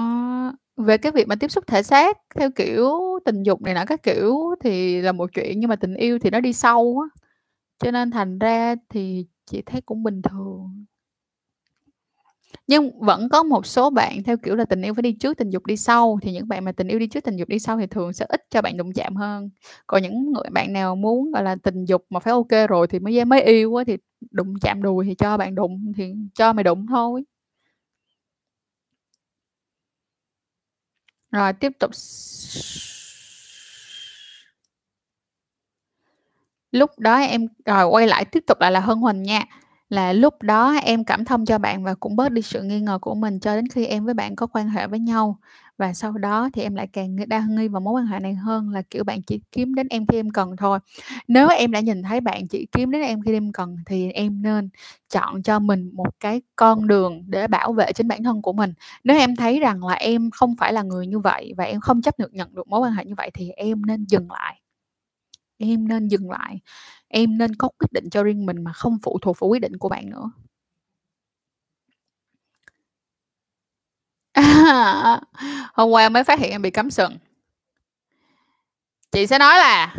về 0.78 0.98
cái 0.98 1.12
việc 1.12 1.28
mà 1.28 1.36
tiếp 1.36 1.52
xúc 1.52 1.64
thể 1.68 1.84
xác 1.84 2.18
theo 2.36 2.52
kiểu 2.52 3.00
tình 3.26 3.44
dục 3.44 3.62
này 3.62 3.74
nọ 3.74 3.84
các 3.88 4.04
kiểu 4.04 4.56
thì 4.62 5.02
là 5.02 5.12
một 5.12 5.30
chuyện, 5.34 5.60
nhưng 5.60 5.70
mà 5.70 5.76
tình 5.76 5.96
yêu 5.96 6.20
thì 6.20 6.30
nó 6.30 6.40
đi 6.40 6.54
sâu 6.54 7.00
á, 7.04 7.22
cho 7.80 7.92
nên 7.92 8.12
thành 8.12 8.40
ra 8.40 8.76
thì 8.90 9.26
chị 9.46 9.62
thấy 9.66 9.82
cũng 9.82 10.04
bình 10.04 10.22
thường. 10.22 10.86
Nhưng 12.72 12.92
vẫn 13.00 13.30
có 13.30 13.44
một 13.44 13.66
số 13.66 13.90
bạn 13.90 14.24
theo 14.24 14.38
kiểu 14.38 14.56
là 14.56 14.66
tình 14.66 14.82
yêu 14.82 14.94
phải 14.94 15.02
đi 15.02 15.12
trước, 15.14 15.38
tình 15.38 15.50
dục 15.50 15.66
đi 15.66 15.78
sau, 15.78 16.20
thì 16.22 16.32
những 16.32 16.48
bạn 16.48 16.66
mà 16.66 16.72
tình 16.72 16.88
yêu 16.88 17.00
đi 17.00 17.08
trước, 17.08 17.24
tình 17.24 17.36
dục 17.38 17.48
đi 17.50 17.60
sau 17.60 17.78
thì 17.80 17.88
thường 17.88 18.14
sẽ 18.14 18.26
ít 18.30 18.42
cho 18.50 18.62
bạn 18.62 18.78
đụng 18.78 18.94
chạm 18.94 19.16
hơn. 19.16 19.50
Còn 19.88 20.02
những 20.04 20.32
người 20.32 20.50
bạn 20.52 20.74
nào 20.74 20.96
muốn, 20.96 21.32
gọi 21.32 21.44
là, 21.44 21.56
tình 21.64 21.86
dục 21.86 22.06
mà 22.10 22.20
phải 22.20 22.32
ok 22.32 22.70
rồi 22.70 22.88
thì 22.88 23.00
mới 23.00 23.26
mới 23.26 23.42
yêu 23.42 23.76
á, 23.76 23.84
thì 23.88 23.98
đụng 24.32 24.54
chạm 24.62 24.82
đùi 24.84 25.06
thì 25.06 25.16
cho 25.16 25.38
bạn 25.38 25.56
đụng, 25.56 25.92
thì 25.98 26.14
cho 26.36 26.54
mày 26.54 26.64
đụng 26.64 26.86
thôi. 26.90 27.24
Rồi 31.32 31.54
tiếp 31.54 31.72
tục 31.80 31.92
Lúc 36.72 37.00
đó 37.00 37.16
em 37.18 37.48
rồi 37.66 37.86
quay 37.86 38.08
lại 38.08 38.26
tiếp 38.26 38.44
tục 38.48 38.58
lại 38.62 38.72
là 38.72 38.80
Hân 38.80 38.98
Huỳnh 38.98 39.24
nha, 39.24 39.46
là 39.92 40.14
lúc 40.14 40.44
đó 40.44 40.74
em 40.84 41.04
cảm 41.06 41.26
thông 41.26 41.46
cho 41.46 41.58
bạn 41.58 41.84
và 41.84 41.94
cũng 41.96 42.16
bớt 42.16 42.32
đi 42.32 42.42
sự 42.42 42.64
nghi 42.64 42.80
ngờ 42.82 43.00
của 43.02 43.16
mình 43.16 43.40
cho 43.40 43.56
đến 43.56 43.68
khi 43.68 43.86
em 43.86 44.06
với 44.06 44.14
bạn 44.14 44.36
có 44.36 44.48
quan 44.48 44.70
hệ 44.70 44.88
với 44.88 45.00
nhau. 45.00 45.40
Và 45.78 45.94
sau 45.94 46.12
đó 46.12 46.50
thì 46.54 46.62
em 46.62 46.76
lại 46.76 46.88
càng 46.94 47.16
đa 47.28 47.46
nghi 47.50 47.68
vào 47.68 47.82
mối 47.82 47.94
quan 48.02 48.06
hệ 48.08 48.20
này 48.20 48.34
hơn 48.36 48.70
là, 48.70 48.82
kiểu, 48.90 49.04
bạn 49.04 49.22
chỉ 49.24 49.42
kiếm 49.52 49.76
đến 49.76 49.88
em 49.90 50.06
khi 50.08 50.18
em 50.20 50.30
cần 50.32 50.56
thôi. 50.58 50.80
Nếu 51.28 51.48
em 51.50 51.72
đã 51.72 51.80
nhìn 51.80 52.04
thấy 52.04 52.22
bạn 52.22 52.48
chỉ 52.48 52.68
kiếm 52.72 52.92
đến 52.92 53.02
em 53.02 53.22
khi 53.22 53.34
em 53.34 53.52
cần 53.52 53.76
thì 53.86 54.12
em 54.12 54.42
nên 54.42 54.70
chọn 55.14 55.44
cho 55.44 55.60
mình 55.60 55.90
một 55.94 56.20
cái 56.20 56.42
con 56.56 56.88
đường 56.88 57.24
để 57.28 57.48
bảo 57.48 57.74
vệ 57.74 57.94
chính 57.94 58.08
bản 58.08 58.24
thân 58.24 58.42
của 58.42 58.54
mình. 58.54 58.74
Nếu 59.04 59.18
em 59.18 59.36
thấy 59.36 59.60
rằng 59.60 59.86
là 59.86 59.94
em 59.94 60.32
không 60.32 60.56
phải 60.60 60.74
là 60.74 60.82
người 60.84 61.08
như 61.08 61.20
vậy 61.20 61.54
và 61.58 61.64
em 61.64 61.80
không 61.82 62.02
chấp 62.02 62.20
được 62.20 62.34
nhận 62.34 62.56
được 62.56 62.68
mối 62.68 62.80
quan 62.80 62.94
hệ 62.94 63.06
như 63.06 63.14
vậy 63.18 63.32
thì 63.34 63.50
em 63.52 63.86
nên 63.86 64.06
dừng 64.10 64.32
lại. 64.32 64.62
Em 65.58 65.88
nên 65.88 66.08
dừng 66.08 66.30
lại, 66.32 66.60
em 67.12 67.38
nên 67.38 67.56
có 67.56 67.68
quyết 67.68 67.92
định 67.92 68.10
cho 68.10 68.24
riêng 68.24 68.46
mình 68.46 68.64
mà 68.64 68.74
không 68.74 68.98
phụ 69.04 69.20
thuộc 69.22 69.40
vào 69.40 69.48
quyết 69.48 69.60
định 69.60 69.78
của 69.78 69.90
bạn 69.90 70.10
nữa. 70.10 70.32
À, 74.34 75.22
hôm 75.74 75.90
qua 75.90 76.10
mới 76.10 76.24
phát 76.24 76.40
hiện 76.40 76.52
em 76.52 76.62
bị 76.62 76.72
cắm 76.72 76.92
sừng. 76.92 77.18
Chị 79.12 79.28
sẽ 79.28 79.40
nói 79.40 79.58
là 79.58 79.96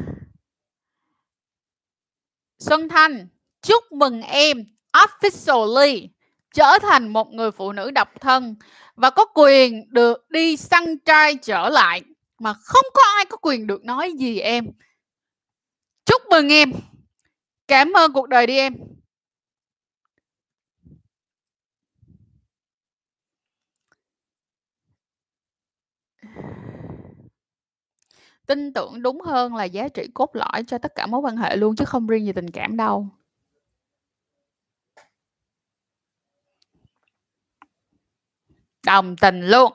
Xuân 2.59 2.89
Thanh, 2.89 3.29
chúc 3.63 3.93
mừng 3.93 4.23
em 4.23 4.65
officially 4.93 6.09
trở 6.55 6.79
thành 6.83 7.09
một 7.09 7.33
người 7.33 7.51
phụ 7.51 7.73
nữ 7.73 7.91
độc 7.91 8.21
thân 8.21 8.57
và 8.95 9.11
có 9.11 9.25
quyền 9.35 9.85
được 9.93 10.31
đi 10.31 10.57
săn 10.57 10.99
trai 10.99 11.37
trở 11.43 11.69
lại 11.69 12.03
mà 12.39 12.55
không 12.55 12.85
có 12.95 13.03
ai 13.17 13.25
có 13.25 13.37
quyền 13.37 13.67
được 13.67 13.85
nói 13.85 14.13
gì 14.19 14.39
em. 14.39 14.67
Chúc 16.05 16.23
mừng 16.31 16.53
em. 16.53 16.73
Cảm 17.73 17.93
ơn 17.93 18.13
cuộc 18.13 18.29
đời 18.29 18.47
đi 18.47 18.57
em. 18.57 18.75
Tin 28.47 28.73
tưởng 28.73 29.03
đúng 29.03 29.21
hơn 29.21 29.55
là 29.55 29.65
giá 29.65 29.89
trị 29.89 30.09
cốt 30.15 30.37
lõi 30.37 30.65
cho 30.67 30.79
tất 30.79 30.95
cả 30.95 31.07
mối 31.07 31.21
quan 31.21 31.37
hệ 31.37 31.57
luôn 31.57 31.77
chứ 31.77 31.85
không 31.85 32.07
riêng 32.07 32.27
gì 32.27 32.33
tình 32.33 32.51
cảm 32.51 32.77
đâu. 32.77 33.09
Đồng 38.87 39.17
tình 39.17 39.41
luôn. 39.41 39.73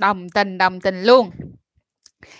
Đồng 0.00 0.30
tình, 0.30 0.58
đồng 0.58 0.80
tình 0.80 1.02
luôn. 1.02 1.30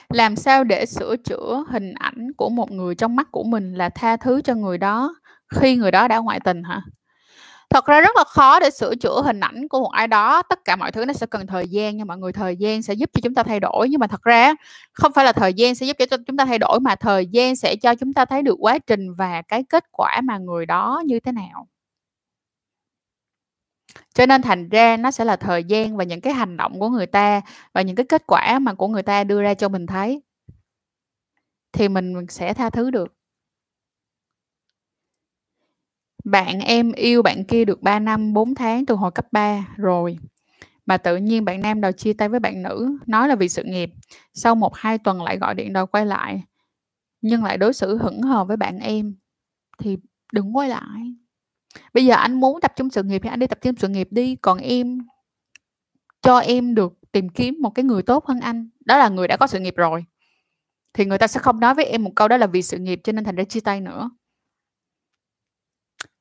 Làm 0.08 0.36
sao 0.36 0.64
để 0.64 0.86
sửa 0.86 1.16
chữa 1.16 1.64
hình 1.68 1.94
ảnh 1.94 2.32
của 2.36 2.48
một 2.50 2.70
người 2.70 2.94
trong 2.94 3.16
mắt 3.16 3.28
của 3.30 3.44
mình 3.44 3.74
là 3.74 3.88
tha 3.88 4.16
thứ 4.16 4.40
cho 4.42 4.54
người 4.54 4.78
đó 4.78 5.14
khi 5.54 5.76
người 5.76 5.90
đó 5.90 6.08
đã 6.08 6.18
ngoại 6.18 6.40
tình 6.40 6.62
hả? 6.62 6.82
Thật 7.70 7.86
ra 7.86 8.00
rất 8.00 8.16
là 8.16 8.24
khó 8.24 8.60
để 8.60 8.70
sửa 8.70 8.94
chữa 8.96 9.22
hình 9.24 9.40
ảnh 9.40 9.68
của 9.68 9.80
một 9.80 9.90
ai 9.92 10.08
đó, 10.08 10.42
tất 10.42 10.60
cả 10.64 10.76
mọi 10.76 10.92
thứ 10.92 11.04
nó 11.04 11.12
sẽ 11.12 11.26
cần 11.26 11.46
thời 11.46 11.68
gian 11.68 11.96
nha 11.96 12.04
mọi 12.04 12.18
người, 12.18 12.32
thời 12.32 12.56
gian 12.56 12.82
sẽ 12.82 12.94
giúp 12.94 13.10
cho 13.14 13.20
chúng 13.24 13.34
ta 13.34 13.42
thay 13.42 13.60
đổi, 13.60 13.88
nhưng 13.88 14.00
mà 14.00 14.06
thật 14.06 14.22
ra 14.22 14.54
không 14.92 15.12
phải 15.12 15.24
là 15.24 15.32
thời 15.32 15.54
gian 15.54 15.74
sẽ 15.74 15.86
giúp 15.86 15.96
cho 15.98 16.16
chúng 16.26 16.36
ta 16.36 16.44
thay 16.46 16.58
đổi 16.58 16.80
mà 16.80 16.94
thời 16.96 17.26
gian 17.26 17.56
sẽ 17.56 17.76
cho 17.76 17.94
chúng 17.94 18.12
ta 18.12 18.24
thấy 18.24 18.42
được 18.42 18.56
quá 18.60 18.78
trình 18.78 19.14
và 19.18 19.42
cái 19.42 19.64
kết 19.68 19.84
quả 19.92 20.20
mà 20.24 20.38
người 20.38 20.66
đó 20.66 21.02
như 21.06 21.20
thế 21.20 21.32
nào. 21.32 21.68
Cho 24.14 24.26
nên 24.26 24.42
thành 24.42 24.68
ra 24.68 24.96
nó 24.96 25.10
sẽ 25.10 25.24
là 25.24 25.36
thời 25.36 25.64
gian 25.64 25.96
và 25.96 26.04
những 26.04 26.20
cái 26.20 26.32
hành 26.32 26.56
động 26.56 26.80
của 26.80 26.88
người 26.88 27.06
ta 27.06 27.40
và 27.72 27.82
những 27.82 27.96
cái 27.96 28.06
kết 28.06 28.22
quả 28.26 28.58
mà 28.58 28.74
của 28.74 28.88
người 28.88 29.02
ta 29.02 29.24
đưa 29.24 29.42
ra 29.42 29.54
cho 29.54 29.68
mình 29.68 29.86
thấy. 29.86 30.22
Thì 31.72 31.88
mình 31.88 32.14
sẽ 32.28 32.54
tha 32.54 32.70
thứ 32.70 32.90
được. 32.90 33.14
Bạn 36.24 36.60
em 36.60 36.92
yêu 36.92 37.22
bạn 37.22 37.44
kia 37.44 37.64
được 37.64 37.82
3 37.82 37.98
năm 37.98 38.32
4 38.32 38.54
tháng 38.54 38.86
từ 38.86 38.94
hồi 38.94 39.10
cấp 39.10 39.26
3 39.32 39.66
rồi, 39.76 40.18
mà 40.86 40.96
tự 40.96 41.16
nhiên 41.16 41.44
bạn 41.44 41.60
nam 41.60 41.80
đòi 41.80 41.92
chia 41.92 42.12
tay 42.12 42.28
với 42.28 42.40
bạn 42.40 42.62
nữ, 42.62 42.98
nói 43.06 43.28
là 43.28 43.34
vì 43.36 43.48
sự 43.48 43.64
nghiệp. 43.64 43.90
Sau 44.34 44.54
1-2 44.54 44.98
tuần 44.98 45.22
lại 45.22 45.38
gọi 45.38 45.54
điện 45.54 45.72
đòi 45.72 45.86
quay 45.86 46.06
lại, 46.06 46.42
nhưng 47.20 47.44
lại 47.44 47.58
đối 47.58 47.72
xử 47.72 47.98
hững 47.98 48.22
hờ 48.22 48.44
với 48.44 48.56
bạn 48.56 48.78
em, 48.78 49.14
thì 49.78 49.98
đừng 50.32 50.56
quay 50.56 50.68
lại. 50.68 51.14
Bây 51.94 52.04
giờ 52.06 52.14
anh 52.14 52.40
muốn 52.40 52.60
tập 52.60 52.72
trung 52.76 52.90
sự 52.90 53.02
nghiệp 53.02 53.20
thì 53.22 53.28
anh 53.28 53.38
đi 53.38 53.46
tập 53.46 53.58
trung 53.62 53.76
sự 53.76 53.88
nghiệp 53.88 54.08
đi, 54.10 54.36
còn 54.36 54.58
em 54.58 54.98
cho 56.22 56.38
em 56.38 56.74
được 56.74 56.92
tìm 57.12 57.28
kiếm 57.28 57.56
một 57.60 57.70
cái 57.70 57.84
người 57.84 58.02
tốt 58.02 58.26
hơn 58.26 58.40
anh, 58.40 58.68
đó 58.84 58.98
là 58.98 59.08
người 59.08 59.28
đã 59.28 59.36
có 59.36 59.46
sự 59.46 59.60
nghiệp 59.60 59.74
rồi. 59.76 60.04
Thì 60.92 61.04
người 61.04 61.18
ta 61.18 61.26
sẽ 61.26 61.40
không 61.40 61.60
nói 61.60 61.74
với 61.74 61.84
em 61.84 62.04
một 62.04 62.12
câu 62.16 62.28
đó 62.28 62.36
là 62.36 62.46
vì 62.46 62.62
sự 62.62 62.78
nghiệp 62.78 63.00
cho 63.04 63.12
nên 63.12 63.24
thành 63.24 63.36
ra 63.36 63.44
chia 63.44 63.60
tay 63.60 63.80
nữa. 63.80 64.10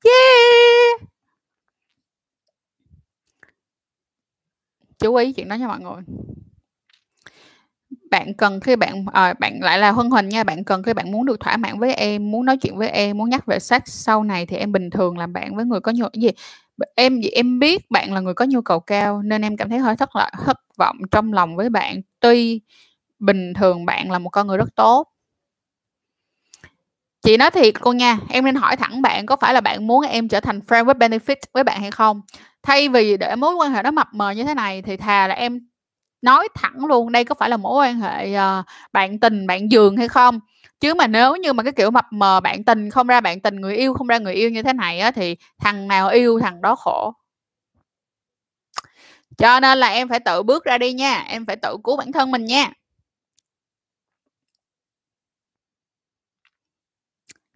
Yeah! 0.04 1.12
Chú 5.00 5.16
ý 5.16 5.34
chuyện 5.34 5.50
đó 5.50 5.56
nha 5.56 5.68
mọi 5.68 5.80
người. 5.80 6.02
Bạn 8.12 8.34
cần 8.34 8.60
khi 8.60 8.76
bạn 8.76 9.06
à, 9.14 9.34
bạn 9.40 9.60
lại 9.62 9.80
là 9.80 9.92
Hân 9.92 10.10
Huỳnh 10.10 10.30
nha, 10.30 10.44
bạn 10.44 10.64
cần 10.64 10.84
khi 10.84 10.94
bạn 10.94 11.12
muốn 11.12 11.26
được 11.26 11.40
thỏa 11.40 11.58
mãn 11.58 11.80
với 11.80 11.94
em, 11.94 12.32
muốn 12.32 12.46
nói 12.46 12.58
chuyện 12.58 12.78
với 12.78 12.90
em, 12.90 13.18
muốn 13.18 13.30
nhắc 13.30 13.46
về 13.46 13.60
sex 13.60 13.82
sau 13.86 14.24
này 14.24 14.46
thì 14.46 14.58
em 14.58 14.72
bình 14.72 14.90
thường 14.90 15.18
làm 15.18 15.34
bạn 15.34 15.56
với 15.56 15.66
người 15.66 15.80
có 15.80 15.92
nhu 15.96 16.06
gì? 16.14 16.30
Em 16.96 17.22
em 17.34 17.60
biết 17.60 17.92
bạn 17.92 18.14
là 18.14 18.20
người 18.20 18.34
có 18.34 18.46
nhu 18.46 18.62
cầu 18.62 18.80
cao 18.80 19.22
nên 19.22 19.42
em 19.42 19.58
cảm 19.58 19.70
thấy 19.70 19.80
hơi 19.80 19.96
thất 19.98 20.16
lạc 20.16 20.32
thất 20.46 20.58
vọng 20.78 20.98
trong 21.12 21.34
lòng 21.34 21.56
với 21.56 21.70
bạn, 21.70 22.02
tuy 22.20 22.62
bình 23.20 23.54
thường 23.54 23.86
bạn 23.86 24.12
là 24.12 24.20
một 24.20 24.30
con 24.30 24.48
người 24.48 24.58
rất 24.58 24.76
tốt. 24.76 25.08
Chị 27.24 27.38
nói 27.38 27.52
thiệt 27.52 27.74
cô 27.82 27.94
nha, 27.94 28.18
em 28.30 28.46
nên 28.46 28.56
hỏi 28.56 28.76
thẳng 28.76 29.02
bạn 29.02 29.26
có 29.26 29.36
phải 29.36 29.54
là 29.54 29.62
bạn 29.62 29.88
muốn 29.88 30.02
em 30.08 30.28
trở 30.28 30.40
thành 30.40 30.60
friend 30.68 30.86
with 30.86 30.98
benefit 30.98 31.36
với 31.54 31.64
bạn 31.64 31.82
hay 31.82 31.92
không? 31.92 32.22
Thay 32.64 32.90
vì 32.90 33.18
để 33.18 33.36
mối 33.36 33.56
quan 33.56 33.72
hệ 33.72 33.84
nó 33.84 33.92
mập 33.92 34.08
mờ 34.14 34.32
như 34.32 34.44
thế 34.44 34.54
này 34.54 34.82
thì 34.82 34.98
thà 34.98 35.28
là 35.28 35.36
em 35.36 35.60
nói 36.22 36.48
thẳng 36.54 36.86
luôn 36.86 37.12
đây 37.12 37.26
có 37.26 37.36
phải 37.36 37.50
là 37.50 37.58
mối 37.58 37.86
quan 37.86 38.00
hệ, 38.00 38.38
uh, 38.38 38.66
bạn 38.94 39.20
tình, 39.20 39.48
bạn 39.48 39.72
giường 39.72 39.98
hay 39.98 40.08
không? 40.08 40.40
Chứ 40.80 40.94
mà 40.94 41.08
nếu 41.08 41.36
như 41.36 41.54
mà 41.54 41.64
cái 41.64 41.74
kiểu 41.74 41.92
mập 41.92 42.06
mờ 42.12 42.40
bạn 42.40 42.64
tình 42.64 42.90
không 42.90 43.08
ra 43.08 43.22
bạn 43.22 43.40
tình, 43.40 43.56
người 43.56 43.76
yêu 43.76 43.94
không 43.94 44.08
ra 44.08 44.18
người 44.18 44.34
yêu 44.34 44.50
như 44.50 44.64
thế 44.64 44.74
này 44.74 45.00
á 45.00 45.12
thì 45.12 45.36
thằng 45.60 45.88
nào 45.88 46.10
yêu 46.10 46.40
thằng 46.40 46.62
đó 46.62 46.76
khổ. 46.76 47.14
Cho 49.38 49.60
nên 49.60 49.78
là 49.78 49.88
em 49.88 50.08
phải 50.10 50.20
tự 50.20 50.44
bước 50.44 50.64
ra 50.64 50.78
đi 50.78 50.94
nha, 50.94 51.26
em 51.28 51.46
phải 51.46 51.56
tự 51.56 51.78
cứu 51.84 51.98
bản 51.98 52.12
thân 52.12 52.32
mình 52.32 52.46
nha. 52.46 52.72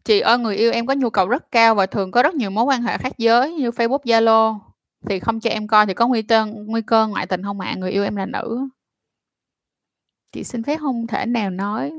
Chị 0.03 0.19
ơi, 0.19 0.37
người 0.37 0.55
yêu 0.55 0.71
em 0.71 0.85
có 0.85 0.93
nhu 0.93 1.09
cầu 1.09 1.27
rất 1.27 1.51
cao 1.51 1.75
và 1.75 1.85
thường 1.85 2.11
có 2.11 2.23
rất 2.23 2.35
nhiều 2.35 2.49
mối 2.49 2.63
quan 2.63 2.81
hệ 2.81 2.97
khác 2.97 3.13
giới 3.17 3.53
như 3.53 3.69
Facebook, 3.69 3.99
Zalo, 4.03 4.59
thì 5.05 5.19
không 5.19 5.39
cho 5.39 5.49
em 5.49 5.67
coi 5.67 5.85
thì 5.85 5.93
có 5.93 6.07
nguy 6.07 6.21
cơ 6.21 6.45
nguy 6.45 6.81
cơ 6.81 7.07
ngoại 7.07 7.27
tình 7.27 7.43
không 7.43 7.59
ạ? 7.59 7.67
À? 7.69 7.75
Người 7.75 7.91
yêu 7.91 8.03
em 8.03 8.15
là 8.15 8.25
nữ. 8.25 8.67
Chị 10.31 10.43
xin 10.43 10.63
phép 10.63 10.79
không 10.79 11.07
thể 11.07 11.25
nào 11.25 11.49
nói 11.49 11.91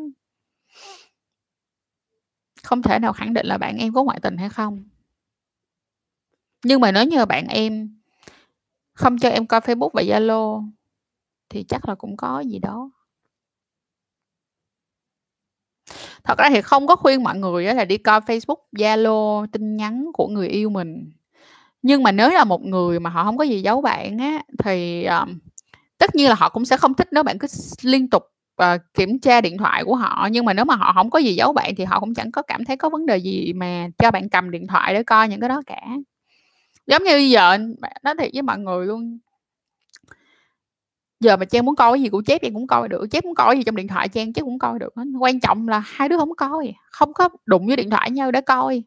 không 2.63 2.83
thể 2.83 2.99
nào 2.99 3.13
khẳng 3.13 3.35
định 3.35 3.47
là 3.47 3.59
bạn 3.59 3.77
em 3.77 3.93
có 3.93 4.05
ngoại 4.05 4.21
tình 4.23 4.37
hay 4.37 4.49
không. 4.49 4.85
Nhưng 6.65 6.81
mà 6.81 6.93
nếu 6.93 7.05
như 7.05 7.17
là 7.17 7.27
bạn 7.27 7.47
em 7.49 8.01
không 8.93 9.19
cho 9.19 9.29
em 9.29 9.47
coi 9.47 9.61
Facebook 9.61 9.91
và 9.93 10.03
Zalo 10.03 10.69
thì 11.49 11.65
chắc 11.69 11.89
là 11.89 11.95
cũng 11.95 12.17
có 12.17 12.41
gì 12.41 12.59
đó. 12.59 12.91
Thật 16.25 16.39
ra 16.39 16.51
thì 16.51 16.61
không 16.61 16.87
có 16.87 16.97
khuyên 16.97 17.23
mọi 17.23 17.39
người 17.39 17.65
là 17.65 17.85
đi 17.85 17.99
coi 17.99 18.21
Facebook, 18.21 18.57
Zalo, 18.73 19.47
tin 19.53 19.77
nhắn 19.77 20.07
của 20.15 20.29
người 20.29 20.49
yêu 20.49 20.71
mình. 20.71 21.13
Nhưng 21.87 22.03
mà 22.03 22.13
nếu 22.13 22.31
là 22.31 22.45
một 22.45 22.65
người 22.65 23.01
mà 23.01 23.11
họ 23.11 23.25
không 23.25 23.37
có 23.37 23.45
gì 23.45 23.63
giấu 23.63 23.81
bạn 23.81 24.19
á, 24.19 24.43
thì, 24.65 25.05
um, 25.05 25.39
tất 25.99 26.15
nhiên 26.15 26.29
là 26.29 26.35
họ 26.35 26.49
cũng 26.49 26.65
sẽ 26.65 26.77
không 26.77 26.95
thích 26.95 27.09
nếu 27.13 27.23
bạn 27.23 27.39
cứ 27.39 27.47
liên 27.83 28.11
tục, 28.11 28.23
uh, 28.63 28.81
kiểm 28.95 29.19
tra 29.19 29.41
điện 29.41 29.59
thoại 29.59 29.85
của 29.85 29.95
họ, 29.95 30.29
nhưng 30.33 30.45
mà 30.45 30.53
nếu 30.53 30.65
mà 30.65 30.77
họ 30.77 30.93
không 30.95 31.11
có 31.11 31.19
gì 31.19 31.35
giấu 31.35 31.53
bạn 31.53 31.75
thì 31.77 31.85
họ 31.85 32.01
cũng 32.01 32.15
chẳng 32.15 32.31
có 32.33 32.43
cảm 32.43 32.65
thấy 32.65 32.77
có 32.77 32.89
vấn 32.89 33.07
đề 33.07 33.17
gì 33.17 33.53
mà 33.53 33.89
cho 33.99 34.11
bạn 34.11 34.29
cầm 34.29 34.51
điện 34.51 34.67
thoại 34.67 34.95
để 34.95 35.03
coi 35.03 35.29
những 35.29 35.41
cái 35.41 35.49
đó 35.49 35.63
cả. 35.67 35.81
Giống 36.87 37.05
như 37.05 37.11
bây 37.13 37.31
giờ 37.31 37.59
nói 38.03 38.15
thiệt 38.19 38.31
với 38.33 38.43
mọi 38.43 38.59
người 38.59 38.87
luôn 38.87 39.19
giờ 41.21 41.37
mà 41.37 41.45
Trang 41.45 41.65
muốn 41.65 41.77
coi 41.77 41.93
cái 41.93 42.03
gì 42.03 42.09
của 42.09 42.23
Chép 42.27 42.43
Trang 42.43 42.55
cũng 42.55 42.67
coi 42.67 42.89
được, 42.89 43.07
Chép 43.11 43.25
muốn 43.25 43.35
coi 43.35 43.55
cái 43.55 43.57
gì 43.57 43.65
trong 43.65 43.77
điện 43.77 43.89
thoại 43.89 44.09
Trang, 44.09 44.33
Chép 44.33 44.43
cũng 44.43 44.59
coi 44.59 44.79
được 44.79 44.95
quan 45.21 45.41
trọng 45.41 45.69
là 45.69 45.83
hai 45.87 46.09
đứa 46.09 46.19
không 46.19 46.35
coi, 46.37 46.75
không 46.91 47.13
có 47.13 47.29
đụng 47.47 47.67
với 47.67 47.77
điện 47.77 47.91
thoại 47.91 48.11
nhau 48.11 48.31
để 48.31 48.41
coi. 48.41 48.83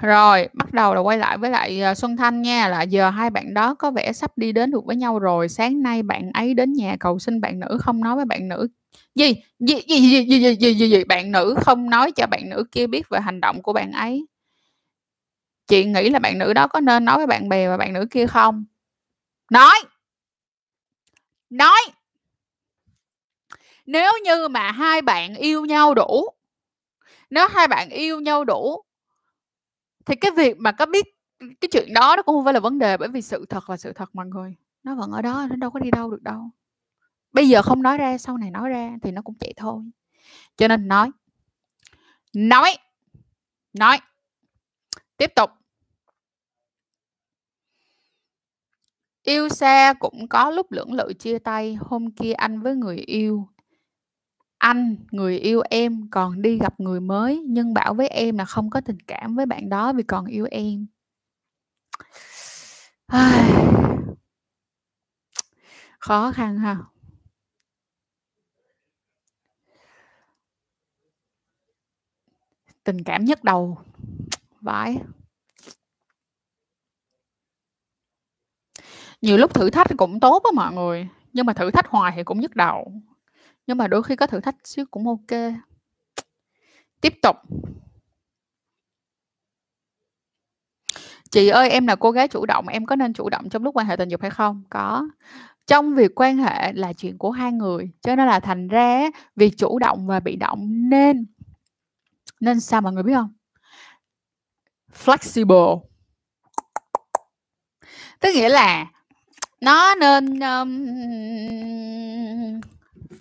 Rồi, 0.00 0.48
bắt 0.52 0.72
đầu 0.72 0.94
là 0.94 1.00
quay 1.00 1.18
lại 1.18 1.38
với 1.38 1.50
lại, 1.50 1.80
ờ, 1.80 1.94
Xuân 1.94 2.16
Thanh 2.16 2.42
nha, 2.42 2.68
là 2.68 2.82
giờ 2.82 3.10
hai 3.10 3.30
bạn 3.30 3.54
đó 3.54 3.74
có 3.74 3.90
vẻ 3.90 4.12
sắp 4.12 4.30
đi 4.38 4.52
đến 4.52 4.70
được 4.70 4.84
với 4.86 4.96
nhau 4.96 5.18
rồi, 5.18 5.48
sáng 5.48 5.82
nay 5.82 6.02
bạn 6.02 6.30
ấy 6.34 6.54
đến 6.54 6.72
nhà 6.72 6.96
cầu 7.00 7.18
xin 7.18 7.40
bạn 7.40 7.60
nữ 7.60 7.78
không 7.80 8.00
nói 8.00 8.16
với 8.16 8.24
bạn 8.24 8.48
nữ 8.48 8.68
gì? 9.14 9.34
Gì 9.58 9.74
gì 9.88 9.98
gì 10.00 10.24
gì 10.26 10.38
gì 10.38 10.56
gì 10.60 10.74
gì 10.74 10.90
gì? 10.90 11.04
Bạn 11.04 11.32
nữ 11.32 11.54
không 11.60 11.90
nói 11.90 12.12
cho 12.12 12.26
bạn 12.26 12.50
nữ 12.50 12.64
kia 12.72 12.86
biết 12.86 13.08
về 13.08 13.20
hành 13.20 13.40
động 13.40 13.62
của 13.62 13.72
bạn 13.72 13.92
ấy. 13.92 14.26
Chị 15.68 15.84
nghĩ 15.84 16.10
là 16.10 16.18
bạn 16.18 16.38
nữ 16.38 16.52
đó 16.52 16.66
có 16.68 16.80
nên 16.80 17.04
nói 17.04 17.16
với 17.16 17.26
bạn 17.26 17.48
bè 17.48 17.68
và 17.68 17.76
bạn 17.76 17.92
nữ 17.92 18.06
kia 18.10 18.26
không? 18.26 18.64
Nói! 19.52 19.76
Nói! 21.50 21.80
nếu 23.86 24.12
như 24.24 24.48
mà 24.48 24.70
hai 24.72 25.02
bạn 25.02 25.34
yêu 25.34 25.64
nhau 25.64 25.94
đủ 25.94 26.28
nếu 27.30 27.48
hai 27.48 27.68
bạn 27.68 27.90
yêu 27.90 28.20
nhau 28.20 28.44
đủ 28.44 28.82
thì 30.06 30.16
cái 30.16 30.30
việc 30.36 30.56
mà 30.58 30.72
có 30.72 30.86
biết 30.86 31.06
cái 31.38 31.68
chuyện 31.72 31.94
đó 31.94 32.16
nó 32.16 32.22
cũng 32.22 32.34
không 32.34 32.44
phải 32.44 32.54
là 32.54 32.60
vấn 32.60 32.78
đề 32.78 32.96
bởi 32.96 33.08
vì 33.08 33.22
sự 33.22 33.46
thật 33.48 33.70
là 33.70 33.76
sự 33.76 33.92
thật 33.92 34.10
mọi 34.12 34.26
người, 34.26 34.56
nó 34.82 34.94
vẫn 34.94 35.10
ở 35.12 35.22
đó, 35.22 35.46
nó 35.50 35.56
đâu 35.56 35.70
có 35.70 35.80
đi 35.80 35.90
đâu 35.90 36.10
được 36.10 36.22
đâu. 36.22 36.50
Bây 37.32 37.48
giờ 37.48 37.62
không 37.62 37.82
nói 37.82 37.98
ra, 37.98 38.18
sau 38.18 38.36
này 38.38 38.50
nói 38.50 38.68
ra 38.68 38.90
thì 39.02 39.10
nó 39.10 39.22
cũng 39.22 39.34
vậy 39.40 39.52
thôi. 39.56 39.82
Cho 40.56 40.68
nên 40.68 40.88
nói 40.88 41.10
nói 42.32 42.76
nói, 43.72 43.98
tiếp 45.16 45.32
tục. 45.36 45.50
Yêu 49.22 49.48
xa 49.48 49.94
cũng 49.98 50.28
có 50.28 50.50
lúc 50.50 50.72
lưỡng 50.72 50.92
lự 50.92 51.12
chia 51.18 51.38
tay, 51.38 51.74
hôm 51.74 52.10
kia 52.10 52.32
anh 52.32 52.60
với 52.60 52.74
người 52.74 52.96
yêu 52.96 53.48
anh, 54.62 54.96
người 55.10 55.38
yêu 55.38 55.62
em 55.70 56.08
còn 56.10 56.42
đi 56.42 56.58
gặp 56.58 56.80
người 56.80 57.00
mới, 57.00 57.42
nhưng 57.48 57.74
bảo 57.74 57.94
với 57.94 58.08
em 58.08 58.38
là 58.38 58.44
không 58.44 58.70
có 58.70 58.80
tình 58.80 58.98
cảm 59.06 59.34
với 59.36 59.46
bạn 59.46 59.68
đó 59.68 59.92
vì 59.92 60.02
còn 60.02 60.26
yêu 60.26 60.46
em. 60.50 60.86
Khó 65.98 66.32
khăn 66.32 66.58
ha. 66.58 66.76
Tình 72.84 73.04
cảm 73.04 73.24
nhất 73.24 73.44
đầu, 73.44 73.78
vãi. 74.60 74.98
Nhiều 79.22 79.36
lúc 79.36 79.54
thử 79.54 79.70
thách 79.70 79.86
cũng 79.96 80.20
tốt 80.20 80.42
á 80.44 80.50
mọi 80.54 80.72
người, 80.72 81.08
nhưng 81.32 81.46
mà 81.46 81.52
thử 81.52 81.70
thách 81.70 81.86
hoài 81.86 82.12
thì 82.16 82.24
cũng 82.24 82.40
nhức 82.40 82.56
đầu 82.56 82.92
nhưng 83.66 83.78
mà 83.78 83.88
đôi 83.88 84.02
khi 84.02 84.16
có 84.16 84.26
thử 84.26 84.40
thách 84.40 84.56
xíu 84.64 84.84
cũng 84.90 85.08
ok. 85.08 85.40
Tiếp 87.00 87.14
tục. 87.22 87.36
Chị 91.30 91.48
ơi 91.48 91.70
em 91.70 91.86
là 91.86 91.96
cô 91.96 92.10
gái 92.10 92.28
chủ 92.28 92.46
động 92.46 92.68
em 92.68 92.86
có 92.86 92.96
nên 92.96 93.12
chủ 93.14 93.28
động 93.28 93.48
trong 93.48 93.62
lúc 93.62 93.76
quan 93.76 93.86
hệ 93.86 93.96
tình 93.96 94.08
dục 94.08 94.20
hay 94.22 94.30
không? 94.30 94.62
Có. 94.70 95.08
Trong 95.66 95.94
việc 95.94 96.20
quan 96.20 96.38
hệ 96.38 96.72
là 96.72 96.92
chuyện 96.92 97.18
của 97.18 97.30
hai 97.30 97.52
người 97.52 97.92
cho 98.02 98.16
nên 98.16 98.26
là 98.26 98.40
thành 98.40 98.68
ra 98.68 99.10
việc 99.36 99.54
chủ 99.56 99.78
động 99.78 100.06
và 100.06 100.20
bị 100.20 100.36
động 100.36 100.90
nên 100.90 101.26
nên 102.40 102.60
sao 102.60 102.80
mọi 102.80 102.92
người 102.92 103.02
biết 103.02 103.14
không? 103.14 103.32
Flexible. 105.04 105.80
Tức 108.20 108.30
nghĩa 108.34 108.48
là 108.48 108.86
nó 109.60 109.94
nên 109.94 110.40
um, 110.40 110.84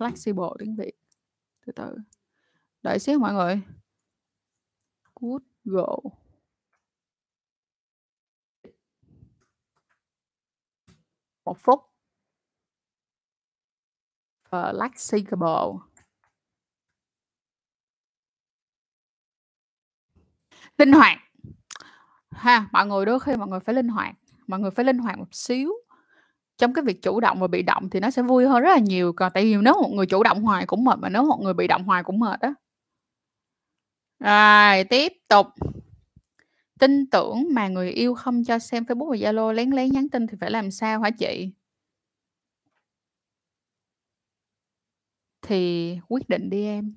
flexible 0.01 0.55
tiếng 0.59 0.75
việt. 0.75 0.93
Từ 1.65 1.73
từ. 1.75 1.97
Đợi 2.83 2.99
xíu 2.99 3.19
mọi 3.19 3.33
người. 3.33 3.61
Good 5.15 5.41
go. 5.63 5.97
Một 11.45 11.57
phút. 11.59 11.79
Flexible. 14.49 15.79
Linh 20.77 20.91
hoạt. 20.91 21.17
Ha, 22.31 22.69
mọi 22.71 22.85
người, 22.85 23.05
đôi 23.05 23.19
khi 23.19 23.35
mọi 23.37 23.47
người 23.47 23.59
phải 23.59 23.75
linh 23.75 23.87
hoạt. 23.87 24.15
Mọi 24.47 24.59
người 24.59 24.71
phải 24.71 24.85
linh 24.85 24.97
hoạt 24.97 25.17
một 25.17 25.35
xíu 25.35 25.71
trong 26.61 26.73
cái 26.73 26.83
việc 26.85 27.01
chủ 27.01 27.19
động 27.19 27.39
và 27.39 27.47
bị 27.47 27.61
động 27.61 27.89
thì 27.89 27.99
nó 27.99 28.11
sẽ 28.11 28.21
vui 28.21 28.47
hơn 28.47 28.61
rất 28.61 28.69
là 28.69 28.77
nhiều 28.79 29.13
còn 29.13 29.31
tại 29.33 29.43
vì 29.43 29.55
nếu 29.55 29.73
một 29.81 29.89
người 29.93 30.05
chủ 30.05 30.23
động 30.23 30.43
hoài 30.43 30.65
cũng 30.65 30.83
mệt 30.83 30.99
mà 30.99 31.09
nếu 31.09 31.23
một 31.23 31.39
người 31.41 31.53
bị 31.53 31.67
động 31.67 31.83
hoài 31.83 32.03
cũng 32.03 32.19
mệt 32.19 32.39
á 32.39 32.53
rồi 34.19 34.83
tiếp 34.83 35.13
tục 35.27 35.47
tin 36.79 37.09
tưởng 37.09 37.43
mà 37.53 37.67
người 37.67 37.91
yêu 37.91 38.15
không 38.15 38.43
cho 38.43 38.59
xem 38.59 38.83
Facebook 38.83 39.09
và 39.09 39.15
Zalo 39.15 39.51
lén 39.51 39.71
lén 39.71 39.89
nhắn 39.91 40.09
tin 40.09 40.27
thì 40.27 40.37
phải 40.41 40.51
làm 40.51 40.71
sao 40.71 41.01
hả 41.01 41.09
chị? 41.09 41.51
Thì 45.41 45.97
quyết 46.07 46.29
định 46.29 46.49
đi 46.49 46.65
em. 46.65 46.93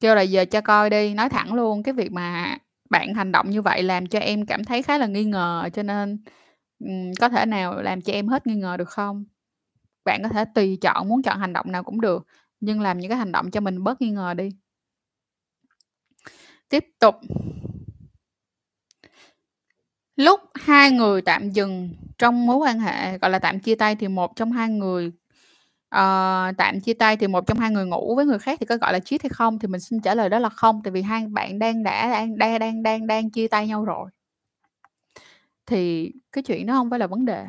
Kêu 0.00 0.14
là 0.14 0.22
giờ 0.22 0.44
cho 0.44 0.60
coi 0.60 0.90
đi, 0.90 1.14
nói 1.14 1.28
thẳng 1.28 1.54
luôn 1.54 1.82
cái 1.82 1.94
việc 1.94 2.12
mà 2.12 2.58
bạn 2.90 3.14
hành 3.14 3.32
động 3.32 3.50
như 3.50 3.62
vậy 3.62 3.82
làm 3.82 4.06
cho 4.06 4.18
em 4.18 4.46
cảm 4.46 4.64
thấy 4.64 4.82
khá 4.82 4.98
là 4.98 5.06
nghi 5.06 5.24
ngờ 5.24 5.68
cho 5.72 5.82
nên 5.82 6.18
ừm, 6.80 7.12
có 7.20 7.28
thể 7.28 7.46
nào 7.46 7.82
làm 7.82 8.00
cho 8.02 8.12
em 8.12 8.28
hết 8.28 8.46
nghi 8.46 8.54
ngờ 8.54 8.76
được 8.76 8.88
không? 8.88 9.24
Bạn 10.04 10.22
có 10.22 10.28
thể 10.28 10.44
tùy 10.54 10.78
chọn 10.82 11.08
muốn 11.08 11.22
chọn 11.22 11.38
hành 11.38 11.52
động 11.52 11.72
nào 11.72 11.84
cũng 11.84 12.00
được, 12.00 12.26
nhưng 12.60 12.80
làm 12.80 12.98
những 12.98 13.08
cái 13.10 13.18
hành 13.18 13.32
động 13.32 13.50
cho 13.50 13.60
mình 13.60 13.84
bớt 13.84 14.02
nghi 14.02 14.10
ngờ 14.10 14.34
đi. 14.34 14.48
Tiếp 16.68 16.84
tục. 16.98 17.14
Lúc 20.16 20.40
hai 20.54 20.90
người 20.90 21.22
tạm 21.22 21.50
dừng 21.50 21.90
trong 22.18 22.46
mối 22.46 22.56
quan 22.56 22.80
hệ, 22.80 23.18
gọi 23.18 23.30
là, 23.30 23.38
tạm 23.38 23.60
chia 23.60 23.74
tay 23.74 23.96
thì 23.96 24.08
một 24.08 24.36
trong 24.36 24.52
hai 24.52 24.68
người 24.68 25.12
uh, 25.94 26.56
tạm 26.58 26.80
chia 26.84 26.94
tay 26.94 27.16
thì 27.16 27.26
một 27.26 27.46
trong 27.46 27.58
hai 27.58 27.70
người 27.70 27.86
ngủ 27.86 28.14
với 28.16 28.26
người 28.26 28.38
khác 28.38 28.58
thì 28.60 28.66
có 28.66 28.76
gọi 28.76 28.92
là 28.92 29.00
cheat 29.00 29.22
hay 29.22 29.30
không? 29.30 29.58
Thì 29.58 29.68
mình 29.68 29.80
xin 29.80 30.00
trả 30.00 30.14
lời 30.14 30.28
đó 30.28 30.38
là 30.38 30.48
không, 30.48 30.80
tại 30.84 30.90
vì 30.90 31.02
hai 31.02 31.26
bạn 31.26 31.58
đang 31.58 31.82
đã 31.82 32.08
đang 32.08 32.38
đang 32.38 32.58
đang 32.58 32.82
đang 32.82 33.06
đang 33.06 33.30
chia 33.30 33.48
tay 33.48 33.68
nhau 33.68 33.84
rồi. 33.84 34.10
Thì 35.66 36.12
cái 36.32 36.42
chuyện 36.42 36.66
đó 36.66 36.74
không 36.74 36.90
phải 36.90 36.98
là 36.98 37.06
vấn 37.06 37.24
đề. 37.24 37.46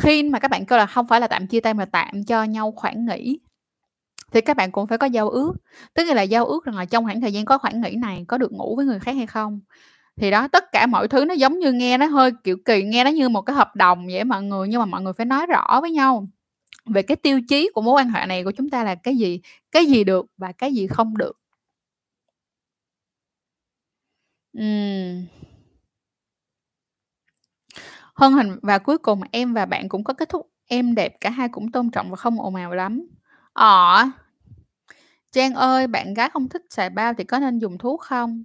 Khi 0.00 0.22
mà 0.22 0.38
các 0.38 0.50
bạn 0.50 0.66
kêu 0.66 0.78
là 0.78 0.86
không 0.86 1.08
phải 1.08 1.20
là 1.20 1.28
tạm 1.28 1.46
chia 1.46 1.60
tay 1.60 1.74
mà 1.74 1.84
tạm 1.84 2.24
cho 2.24 2.44
nhau 2.44 2.72
khoảng 2.76 3.06
nghỉ 3.06 3.40
thì 4.32 4.40
các 4.40 4.56
bạn 4.56 4.72
cũng 4.72 4.86
phải 4.86 4.98
có 4.98 5.06
giao 5.06 5.30
ước, 5.30 5.52
tức 5.94 6.04
là 6.04 6.22
giao 6.22 6.46
ước 6.46 6.64
rằng 6.64 6.76
là 6.76 6.84
trong 6.84 7.04
khoảng 7.04 7.20
thời 7.20 7.32
gian 7.32 7.44
có 7.44 7.58
khoảng 7.58 7.80
nghỉ 7.80 7.96
này 7.96 8.24
có 8.28 8.38
được 8.38 8.52
ngủ 8.52 8.76
với 8.76 8.86
người 8.86 8.98
khác 8.98 9.16
hay 9.16 9.26
không. 9.26 9.60
Thì 10.16 10.30
đó, 10.30 10.48
tất 10.48 10.72
cả 10.72 10.86
mọi 10.86 11.08
thứ 11.08 11.24
nó 11.24 11.34
giống 11.34 11.58
như 11.58 11.72
nghe 11.72 11.98
nó 11.98 12.06
hơi, 12.06 12.30
kiểu, 12.44 12.56
kỳ, 12.64 12.82
nghe 12.82 13.04
nó 13.04 13.10
như 13.10 13.28
một 13.28 13.42
cái 13.42 13.56
hợp 13.56 13.76
đồng 13.76 14.06
vậy 14.06 14.24
mọi 14.24 14.42
người, 14.42 14.68
nhưng 14.68 14.80
mà 14.80 14.86
mọi 14.86 15.02
người 15.02 15.12
phải 15.12 15.26
nói 15.26 15.46
rõ 15.46 15.80
với 15.80 15.90
nhau 15.90 16.28
về 16.94 17.02
cái 17.02 17.16
tiêu 17.16 17.40
chí 17.48 17.70
của 17.74 17.82
mối 17.82 17.94
quan 17.94 18.10
hệ 18.10 18.26
này 18.26 18.44
của 18.44 18.52
chúng 18.52 18.70
ta 18.70 18.84
là 18.84 18.94
cái 18.94 19.16
gì, 19.16 19.40
cái 19.72 19.86
gì 19.86 20.04
được 20.04 20.26
và 20.38 20.52
cái 20.52 20.74
gì 20.74 20.86
không 20.86 21.16
được. 21.18 21.38
uhm. 24.54 25.28
Hơn 28.14 28.32
hình 28.32 28.56
và 28.62 28.78
cuối 28.78 28.98
cùng 28.98 29.20
em 29.32 29.54
và 29.54 29.66
bạn 29.66 29.88
cũng 29.88 30.04
có 30.04 30.14
kết 30.14 30.28
thúc 30.28 30.50
em 30.66 30.94
đẹp, 30.94 31.16
cả 31.20 31.30
hai 31.30 31.48
cũng 31.48 31.72
tôn 31.72 31.90
trọng 31.90 32.10
và 32.10 32.16
không 32.16 32.40
ồn 32.40 32.54
ào 32.54 32.74
lắm. 32.74 33.06
Ờ. 33.52 34.04
Trang 35.32 35.54
ơi, 35.54 35.86
bạn 35.86 36.14
gái 36.14 36.30
không 36.32 36.48
thích 36.48 36.62
xài 36.70 36.90
bao 36.90 37.14
thì 37.14 37.24
có 37.24 37.38
nên 37.38 37.58
dùng 37.58 37.78
thuốc 37.78 38.00
không? 38.00 38.44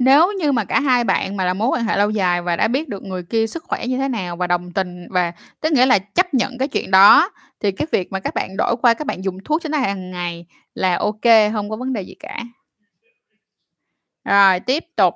Nếu 0.00 0.32
như 0.32 0.52
mà 0.52 0.64
cả 0.64 0.80
hai 0.80 1.04
bạn 1.04 1.36
mà 1.36 1.44
là 1.44 1.54
mối 1.54 1.68
quan 1.68 1.84
hệ 1.84 1.96
lâu 1.96 2.10
dài 2.10 2.42
và 2.42 2.56
đã 2.56 2.68
biết 2.68 2.88
được 2.88 3.02
người 3.02 3.22
kia 3.22 3.46
sức 3.46 3.64
khỏe 3.64 3.86
như 3.86 3.98
thế 3.98 4.08
nào 4.08 4.36
và 4.36 4.46
đồng 4.46 4.72
tình 4.72 5.08
và 5.10 5.32
tức 5.60 5.72
nghĩa 5.72 5.86
là 5.86 5.98
chấp 5.98 6.34
nhận 6.34 6.58
cái 6.58 6.68
chuyện 6.68 6.90
đó, 6.90 7.30
thì 7.60 7.70
cái 7.72 7.86
việc 7.92 8.12
mà 8.12 8.20
các 8.20 8.34
bạn 8.34 8.56
đổi 8.56 8.76
qua 8.82 8.94
các 8.94 9.06
bạn 9.06 9.24
dùng 9.24 9.38
thuốc 9.44 9.62
cho 9.62 9.68
nó 9.68 9.78
hàng 9.78 10.10
ngày 10.10 10.46
là 10.74 10.96
ok 10.96 11.52
không 11.52 11.70
có 11.70 11.76
vấn 11.76 11.92
đề 11.92 12.02
gì 12.02 12.14
cả. 12.18 12.44
Rồi, 14.24 14.60
tiếp 14.60 14.84
tục. 14.96 15.14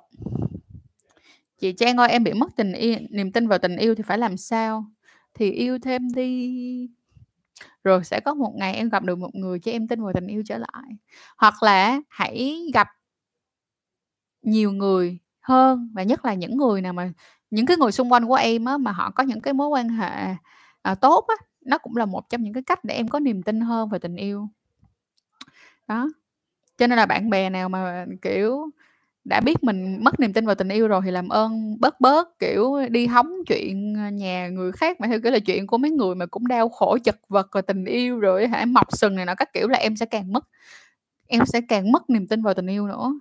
Chị 1.59 1.73
Trang 1.73 1.97
ơi, 1.97 2.09
em 2.09 2.25
bị 2.25 2.33
mất 2.33 2.57
tình 2.57 2.73
yêu 2.73 2.97
niềm 3.11 3.33
tin 3.33 3.49
vào 3.49 3.59
tình 3.59 3.77
yêu 3.77 3.95
thì 3.95 4.03
phải 4.07 4.19
làm 4.19 4.37
sao? 4.37 4.85
Thì 5.35 5.51
yêu 5.51 5.79
thêm 5.79 6.13
đi. 6.15 6.89
Rồi 7.85 8.05
sẽ 8.05 8.21
có 8.21 8.35
một 8.35 8.53
ngày 8.57 8.75
em 8.75 8.89
gặp 8.89 9.03
được 9.03 9.19
một 9.19 9.35
người 9.35 9.59
cho 9.59 9.73
em 9.73 9.89
tin 9.89 10.03
vào 10.03 10.13
tình 10.13 10.27
yêu 10.27 10.43
trở 10.47 10.59
lại. 10.59 10.91
Hoặc 11.37 11.63
là 11.63 12.01
hãy 12.09 12.61
gặp 12.75 12.89
nhiều 14.45 14.73
người 14.73 15.19
hơn 15.41 15.91
và 15.95 16.03
nhất 16.03 16.25
là 16.25 16.35
những 16.35 16.57
người 16.57 16.81
nào 16.81 16.93
mà 16.93 17.13
những 17.51 17.67
cái 17.67 17.77
người 17.77 17.93
xung 17.93 18.13
quanh 18.13 18.27
của 18.27 18.35
em 18.35 18.65
á, 18.65 18.79
mà 18.79 18.93
họ 18.93 19.11
có 19.11 19.23
những 19.23 19.41
cái 19.41 19.55
mối 19.55 19.69
quan 19.69 19.89
hệ, 19.89 20.35
à, 20.83 20.95
tốt 20.95 21.25
á, 21.29 21.35
nó 21.61 21.79
cũng 21.79 21.97
là 21.97 22.07
một 22.07 22.29
trong 22.29 22.43
những 22.43 22.53
cái 22.55 22.63
cách 22.63 22.85
để 22.85 22.95
em 22.95 23.09
có 23.09 23.21
niềm 23.21 23.43
tin 23.43 23.61
hơn 23.61 23.89
về 23.89 23.99
tình 23.99 24.17
yêu. 24.17 24.49
Đó. 25.89 26.09
Cho 26.79 26.87
nên 26.87 26.97
là 26.97 27.07
bạn 27.07 27.31
bè 27.31 27.51
nào 27.51 27.69
mà, 27.69 28.07
kiểu, 28.23 28.71
đã 29.25 29.41
biết 29.41 29.65
mình 29.65 30.05
mất 30.05 30.21
niềm 30.21 30.33
tin 30.33 30.47
vào 30.47 30.55
tình 30.55 30.69
yêu 30.69 30.89
rồi 30.89 31.01
thì 31.05 31.11
làm 31.11 31.29
ơn 31.29 31.77
bớt 31.81 32.01
bớt, 32.01 32.39
kiểu, 32.39 32.75
đi 32.91 33.07
hóng 33.07 33.33
chuyện, 33.47 33.93
nhà 34.17 34.49
người 34.49 34.73
khác 34.73 35.01
mà 35.01 35.09
theo 35.09 35.21
kiểu 35.21 35.33
là 35.33 35.39
chuyện 35.39 35.67
của 35.67 35.79
mấy 35.79 35.91
người 35.91 36.15
mà 36.15 36.27
cũng 36.27 36.49
đau 36.49 36.69
khổ 36.69 36.99
chật 37.05 37.17
vật 37.29 37.53
rồi 37.53 37.63
tình 37.63 37.85
yêu 37.85 38.19
rồi 38.21 38.49
hãy 38.49 38.61
hả, 38.61 38.67
mọc 38.67 38.93
sừng 38.93 39.17
này 39.17 39.27
nọ 39.27 39.35
các 39.35 39.53
kiểu 39.53 39.69
là 39.69 39.79
em 39.79 39.97
sẽ 39.97 40.07
càng 40.07 40.33
mất 40.33 40.45
em 41.27 41.47
sẽ 41.47 41.61
càng 41.69 41.93
mất 41.93 42.11
niềm 42.11 42.27
tin 42.27 42.43
vào 42.43 42.55
tình 42.55 42.67
yêu 42.67 42.87
nữa. 42.87 43.13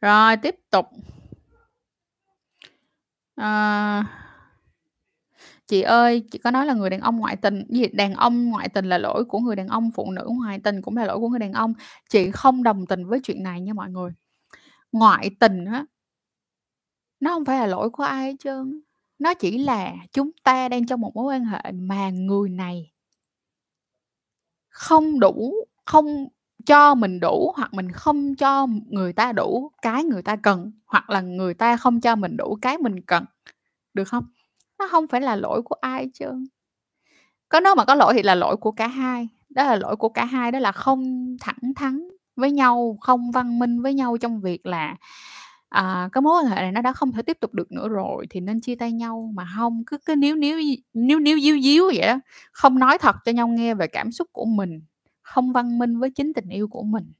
Rồi, 0.00 0.36
tiếp 0.36 0.54
tục. 0.70 0.86
À, 3.36 4.04
Chị 5.66 5.82
ơi, 5.82 6.22
chị 6.30 6.38
có 6.38 6.50
nói 6.50 6.66
là 6.66 6.74
người 6.74 6.90
đàn 6.90 7.00
ông 7.00 7.16
ngoại 7.18 7.36
tình 7.36 7.64
gì, 7.68 7.86
đàn 7.92 8.14
ông 8.14 8.48
ngoại 8.50 8.68
tình 8.68 8.84
là 8.88 8.98
lỗi 8.98 9.24
của 9.24 9.38
người 9.38 9.56
đàn 9.56 9.68
ông, 9.68 9.90
phụ 9.94 10.10
nữ 10.10 10.28
ngoại 10.30 10.58
tình 10.64 10.82
cũng 10.82 10.96
là 10.96 11.04
lỗi 11.06 11.18
của 11.18 11.28
người 11.28 11.38
đàn 11.38 11.52
ông. 11.52 11.72
Chị 12.08 12.30
không 12.30 12.62
đồng 12.62 12.86
tình 12.86 13.06
với 13.06 13.20
chuyện 13.22 13.42
này 13.42 13.60
nha 13.60 13.72
mọi 13.72 13.90
người. 13.90 14.10
ngoại 14.92 15.30
tình 15.40 15.64
á 15.64 15.86
nó 17.20 17.34
không 17.34 17.44
phải 17.44 17.58
là 17.58 17.66
lỗi 17.66 17.90
của 17.90 18.02
ai 18.02 18.26
hết 18.30 18.36
trơn 18.40 18.80
nó 19.18 19.34
chỉ 19.34 19.58
là 19.58 19.94
chúng 20.12 20.30
ta 20.44 20.68
đang 20.68 20.86
trong 20.86 21.00
một 21.00 21.16
mối 21.16 21.34
quan 21.34 21.44
hệ 21.44 21.72
mà 21.72 22.10
người 22.10 22.50
này 22.50 22.90
không 24.68 25.20
đủ 25.20 25.54
không 25.84 26.28
cho 26.68 26.96
mình 26.96 27.20
đủ 27.20 27.52
hoặc 27.56 27.74
mình 27.74 27.92
không 27.92 28.36
cho 28.36 28.68
người 28.90 29.14
ta 29.14 29.32
đủ 29.32 29.72
cái 29.82 30.04
người 30.04 30.22
ta 30.22 30.36
cần, 30.36 30.72
hoặc 30.86 31.10
là 31.10 31.22
người 31.22 31.54
ta 31.54 31.78
không 31.78 32.00
cho 32.02 32.16
mình 32.16 32.38
đủ 32.38 32.58
cái 32.62 32.78
mình 32.78 33.02
cần, 33.02 33.26
được 33.94 34.04
không? 34.08 34.24
Nó 34.80 34.88
không 34.92 35.08
phải 35.08 35.22
là 35.22 35.36
lỗi 35.36 35.62
của 35.64 35.76
ai 35.82 36.02
hết 36.04 36.10
trơn. 36.14 36.46
Có 37.50 37.60
nếu 37.60 37.74
mà 37.74 37.84
có 37.84 37.94
lỗi 37.94 38.14
thì 38.14 38.22
là 38.22 38.34
lỗi 38.34 38.56
của 38.56 38.72
cả 38.72 38.88
hai, 38.88 39.28
đó 39.50 39.64
là 39.64 39.76
lỗi 39.76 39.96
của 39.96 40.08
cả 40.08 40.24
hai, 40.24 40.52
đó 40.52 40.58
là 40.58 40.72
không 40.72 41.36
thẳng 41.40 41.74
thắn 41.76 42.08
với 42.36 42.52
nhau, 42.52 42.98
không 43.00 43.30
văn 43.32 43.58
minh 43.58 43.82
với 43.82 43.94
nhau 43.94 44.16
trong 44.20 44.40
việc 44.40 44.66
là, 44.66 44.96
à, 45.70 46.08
cái 46.12 46.22
mối 46.22 46.42
quan 46.42 46.46
hệ 46.52 46.56
này 46.56 46.72
nó 46.72 46.82
đã 46.82 46.92
không 46.92 47.12
thể 47.12 47.22
tiếp 47.22 47.38
tục 47.40 47.54
được 47.54 47.72
nữa 47.72 47.88
rồi 47.88 48.26
thì 48.30 48.40
nên 48.40 48.60
chia 48.60 48.74
tay 48.76 48.92
nhau, 48.92 49.30
mà 49.34 49.46
không 49.56 49.82
cứ 49.86 49.98
cứ 50.06 50.16
níu 50.16 50.36
níu 50.36 50.58
níu 50.94 51.20
níu, 51.20 51.38
díu 51.40 51.60
díu 51.60 51.86
vậy 51.86 52.06
đó, 52.08 52.20
không 52.52 52.78
nói 52.78 52.98
thật 52.98 53.16
cho 53.24 53.32
nhau 53.32 53.48
nghe 53.48 53.74
về 53.74 53.86
cảm 53.86 54.12
xúc 54.12 54.28
của 54.32 54.44
mình, 54.46 54.80
không 55.28 55.52
văn 55.52 55.78
minh 55.78 55.98
với 55.98 56.10
chính 56.10 56.32
tình 56.32 56.48
yêu 56.48 56.68
của 56.68 56.82
mình. 56.82 57.12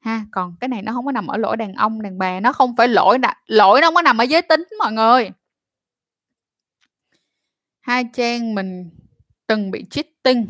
Ha, 0.00 0.26
còn 0.30 0.54
cái 0.60 0.68
này 0.68 0.82
nó 0.82 0.92
không 0.92 1.06
có 1.06 1.12
nằm 1.12 1.26
ở 1.26 1.36
lỗi 1.36 1.56
đàn 1.56 1.72
ông, 1.72 2.02
đàn 2.02 2.18
bà, 2.18 2.40
nó 2.40 2.52
không 2.52 2.76
phải 2.76 2.88
lỗi 2.88 3.18
nè 3.18 3.34
lỗi 3.46 3.80
nó 3.80 3.86
không 3.86 3.94
có 3.94 4.02
nằm 4.02 4.18
ở 4.18 4.24
giới 4.24 4.42
tính 4.42 4.64
mọi 4.78 4.92
người. 4.92 5.30
Hai 7.80 8.04
Trang 8.12 8.54
mình 8.54 8.90
từng 9.46 9.70
bị 9.70 9.84
cheating 9.90 10.46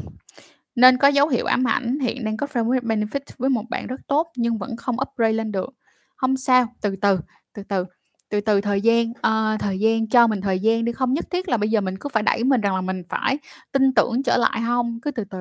nên 0.75 0.97
có 0.97 1.09
dấu 1.09 1.29
hiệu 1.29 1.47
ám 1.47 1.65
ảnh, 1.69 1.99
hiện 1.99 2.25
đang 2.25 2.37
có 2.37 2.47
framework 2.47 2.81
benefit 2.81 3.21
với 3.39 3.51
một 3.51 3.65
bạn 3.71 3.87
rất 3.87 4.01
tốt 4.07 4.33
nhưng 4.37 4.59
vẫn 4.59 4.77
không 4.77 4.97
upgrade 5.01 5.33
lên 5.33 5.53
được. 5.53 5.71
không 6.17 6.37
sao, 6.37 6.67
từ 6.81 6.97
từ, 6.97 7.21
từ 7.53 7.63
từ, 7.63 7.85
từ 8.31 8.41
từ 8.41 8.61
thời 8.61 8.81
gian, 8.81 9.13
ờ, 9.23 9.57
thời 9.61 9.79
gian, 9.81 10.07
cho 10.09 10.27
mình 10.27 10.41
thời 10.41 10.59
gian 10.61 10.85
đi, 10.85 10.93
không 10.93 11.15
nhất 11.15 11.25
thiết 11.31 11.49
là 11.49 11.57
bây 11.57 11.71
giờ 11.71 11.81
mình 11.81 11.99
cứ 11.99 12.09
phải 12.09 12.23
đẩy 12.23 12.45
mình 12.45 12.61
rằng 12.61 12.75
là 12.75 12.81
mình 12.81 13.03
phải 13.09 13.39
tin 13.73 13.93
tưởng 13.95 14.23
trở 14.23 14.37
lại 14.37 14.61
hông, 14.61 14.99
cứ 15.03 15.11
từ 15.11 15.25
từ, 15.25 15.39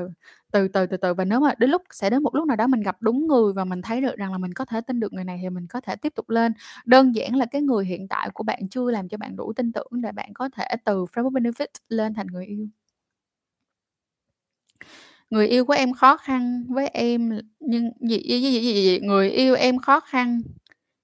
từ 0.52 0.68
từ, 0.68 0.86
từ 0.86 0.98
từ. 0.98 1.14
Và 1.14 1.26
nếu 1.26 1.40
mà 1.40 1.54
đến 1.58 1.70
lúc 1.70 1.82
sẽ 1.92 2.10
đến 2.10 2.24
một 2.24 2.36
lúc 2.36 2.48
nào 2.48 2.58
đó 2.58 2.68
mình 2.68 2.82
gặp 2.82 2.98
đúng 3.02 3.28
người 3.28 3.54
và 3.54 3.66
mình 3.66 3.82
thấy 3.82 4.02
được 4.02 4.16
rằng 4.18 4.32
là 4.32 4.38
mình 4.38 4.54
có 4.54 4.66
thể 4.66 4.82
tin 4.82 5.00
được 5.00 5.14
người 5.14 5.24
này 5.24 5.40
thì 5.42 5.50
mình 5.50 5.68
có 5.68 5.82
thể 5.82 5.96
tiếp 5.96 6.14
tục 6.16 6.30
lên. 6.30 6.54
Đơn 6.86 7.16
giản 7.16 7.36
là 7.36 7.46
cái 7.46 7.62
người 7.62 7.86
hiện 7.86 8.08
tại 8.08 8.30
của 8.34 8.44
bạn 8.44 8.70
chưa 8.70 8.92
làm 8.92 9.08
cho 9.10 9.18
bạn 9.18 9.36
đủ 9.36 9.54
tin 9.56 9.72
tưởng 9.72 9.88
để 10.02 10.12
bạn 10.12 10.30
có 10.34 10.50
thể 10.58 10.66
từ 10.86 11.06
friend 11.06 11.30
with 11.32 11.42
benefit 11.44 11.68
lên 11.90 12.14
thành 12.14 12.28
người 12.28 12.46
yêu. 12.46 12.68
Người 15.30 15.48
yêu 15.48 15.66
của 15.66 15.74
em 15.74 15.94
khó 15.94 16.18
khăn 16.18 16.66
với 16.70 16.88
em 16.88 17.40
nhưng 17.60 17.92
gì 18.02 18.18
gì 18.30 18.42
gì 18.42 18.62
gì 18.62 18.74
gì? 18.74 19.00
Người 19.02 19.30
yêu 19.32 19.56
em 19.56 19.78
khó 19.78 20.00
khăn, 20.00 20.42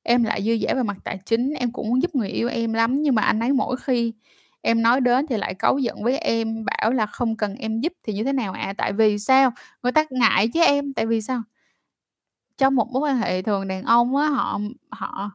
em 0.04 0.24
lại 0.24 0.44
dư 0.44 0.58
dả 0.68 0.74
về 0.74 0.84
mặt 0.84 0.98
tài 1.04 1.20
chính, 1.26 1.54
em 1.54 1.72
cũng 1.72 1.90
muốn 1.90 2.02
giúp 2.02 2.16
người 2.16 2.30
yêu 2.30 2.50
em 2.50 2.74
lắm 2.74 3.02
nhưng 3.02 3.16
mà 3.16 3.22
anh 3.22 3.40
ấy 3.40 3.52
mỗi 3.54 3.78
khi 3.78 4.14
em 4.62 4.82
nói 4.82 5.02
đến 5.02 5.28
thì 5.28 5.38
lại 5.38 5.54
cáu 5.54 5.78
giận 5.78 6.04
với 6.04 6.18
em, 6.18 6.66
bảo 6.66 6.92
là 6.92 7.06
không 7.06 7.38
cần 7.38 7.56
em 7.56 7.80
giúp 7.82 7.94
thì 8.04 8.14
như 8.14 8.24
thế 8.24 8.34
nào 8.34 8.54
à 8.54 8.74
Tại 8.78 8.94
vì 8.94 9.20
sao? 9.20 9.52
Người 9.84 9.92
ta 9.92 10.06
ngại 10.10 10.48
chứ 10.54 10.62
em, 10.62 10.94
tại 10.94 11.06
vì 11.06 11.22
sao? 11.22 11.42
Trong 12.58 12.76
một 12.76 12.88
mối 12.92 13.02
quan 13.02 13.18
hệ 13.18 13.42
thường 13.42 13.68
đàn 13.68 13.84
ông 13.84 14.16
á, 14.16 14.28
họ 14.28 14.60
họ 14.92 15.32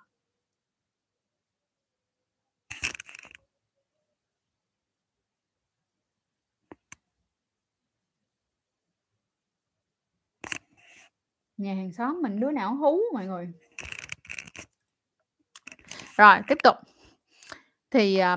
Nhà 11.57 11.75
hàng 11.75 11.93
xóm 11.93 12.23
mình 12.23 12.41
đứa 12.41 12.51
nào 12.51 12.75
hú 12.77 12.99
mọi 13.15 13.27
người. 13.27 13.53
Rồi, 16.19 16.37
tiếp 16.49 16.59
tục. 16.65 16.77
Thì, 17.91 18.19
ờ, 18.19 18.37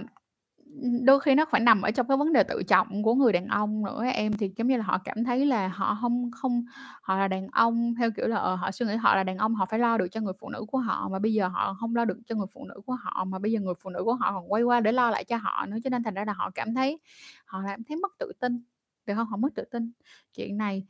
đôi 1.05 1.19
khi 1.19 1.35
nó 1.35 1.45
phải 1.51 1.61
nằm 1.61 1.81
ở 1.81 1.91
trong 1.91 2.07
cái 2.07 2.17
vấn 2.17 2.33
đề 2.33 2.43
tự 2.43 2.63
trọng 2.63 3.03
của 3.03 3.15
người 3.15 3.33
đàn 3.33 3.47
ông 3.47 3.83
nữa 3.85 4.03
em, 4.13 4.33
thì 4.33 4.51
giống 4.57 4.67
như 4.67 4.77
là 4.77 4.83
họ 4.83 4.97
cảm 5.05 5.23
thấy 5.23 5.45
là 5.45 5.67
họ 5.67 5.97
không 6.01 6.31
không 6.31 6.65
họ 7.01 7.17
là 7.17 7.27
đàn 7.27 7.47
ông 7.51 7.93
theo 7.99 8.11
kiểu 8.17 8.27
là, 8.27 8.37
ờ, 8.37 8.55
họ 8.55 8.71
suy 8.71 8.85
nghĩ 8.85 8.95
họ 8.95 9.15
là 9.15 9.23
đàn 9.23 9.37
ông, 9.37 9.55
họ 9.55 9.65
phải 9.65 9.79
lo 9.79 9.97
được 9.97 10.07
cho 10.11 10.21
người 10.21 10.33
phụ 10.39 10.49
nữ 10.49 10.65
của 10.67 10.77
họ, 10.77 11.09
mà 11.11 11.19
bây 11.19 11.33
giờ 11.33 11.47
họ 11.47 11.73
không 11.79 11.95
lo 11.95 12.05
được 12.05 12.17
cho 12.27 12.35
người 12.35 12.47
phụ 12.53 12.65
nữ 12.65 12.81
của 12.85 12.93
họ, 12.93 13.23
mà 13.25 13.39
bây 13.39 13.51
giờ 13.51 13.59
người 13.59 13.73
phụ 13.83 13.89
nữ 13.89 14.03
của 14.05 14.13
họ 14.13 14.31
còn 14.33 14.51
quay 14.53 14.63
qua 14.63 14.79
để 14.79 14.91
lo 14.91 15.09
lại 15.11 15.23
cho 15.23 15.37
họ 15.37 15.65
nữa, 15.69 15.77
cho 15.83 15.89
nên 15.89 16.03
thành 16.03 16.13
ra 16.13 16.25
là 16.25 16.33
họ 16.33 16.51
cảm 16.55 16.75
thấy 16.75 16.99
họ 17.45 17.61
cảm 17.67 17.83
thấy 17.89 17.97
mất 17.97 18.11
tự 18.19 18.31
tin, 18.41 18.63
được 19.05 19.13
không 19.15 19.27
Họ 19.27 19.37
mất 19.37 19.49
tự 19.55 19.63
tin. 19.71 19.91
Chuyện 20.37 20.57
này 20.57 20.85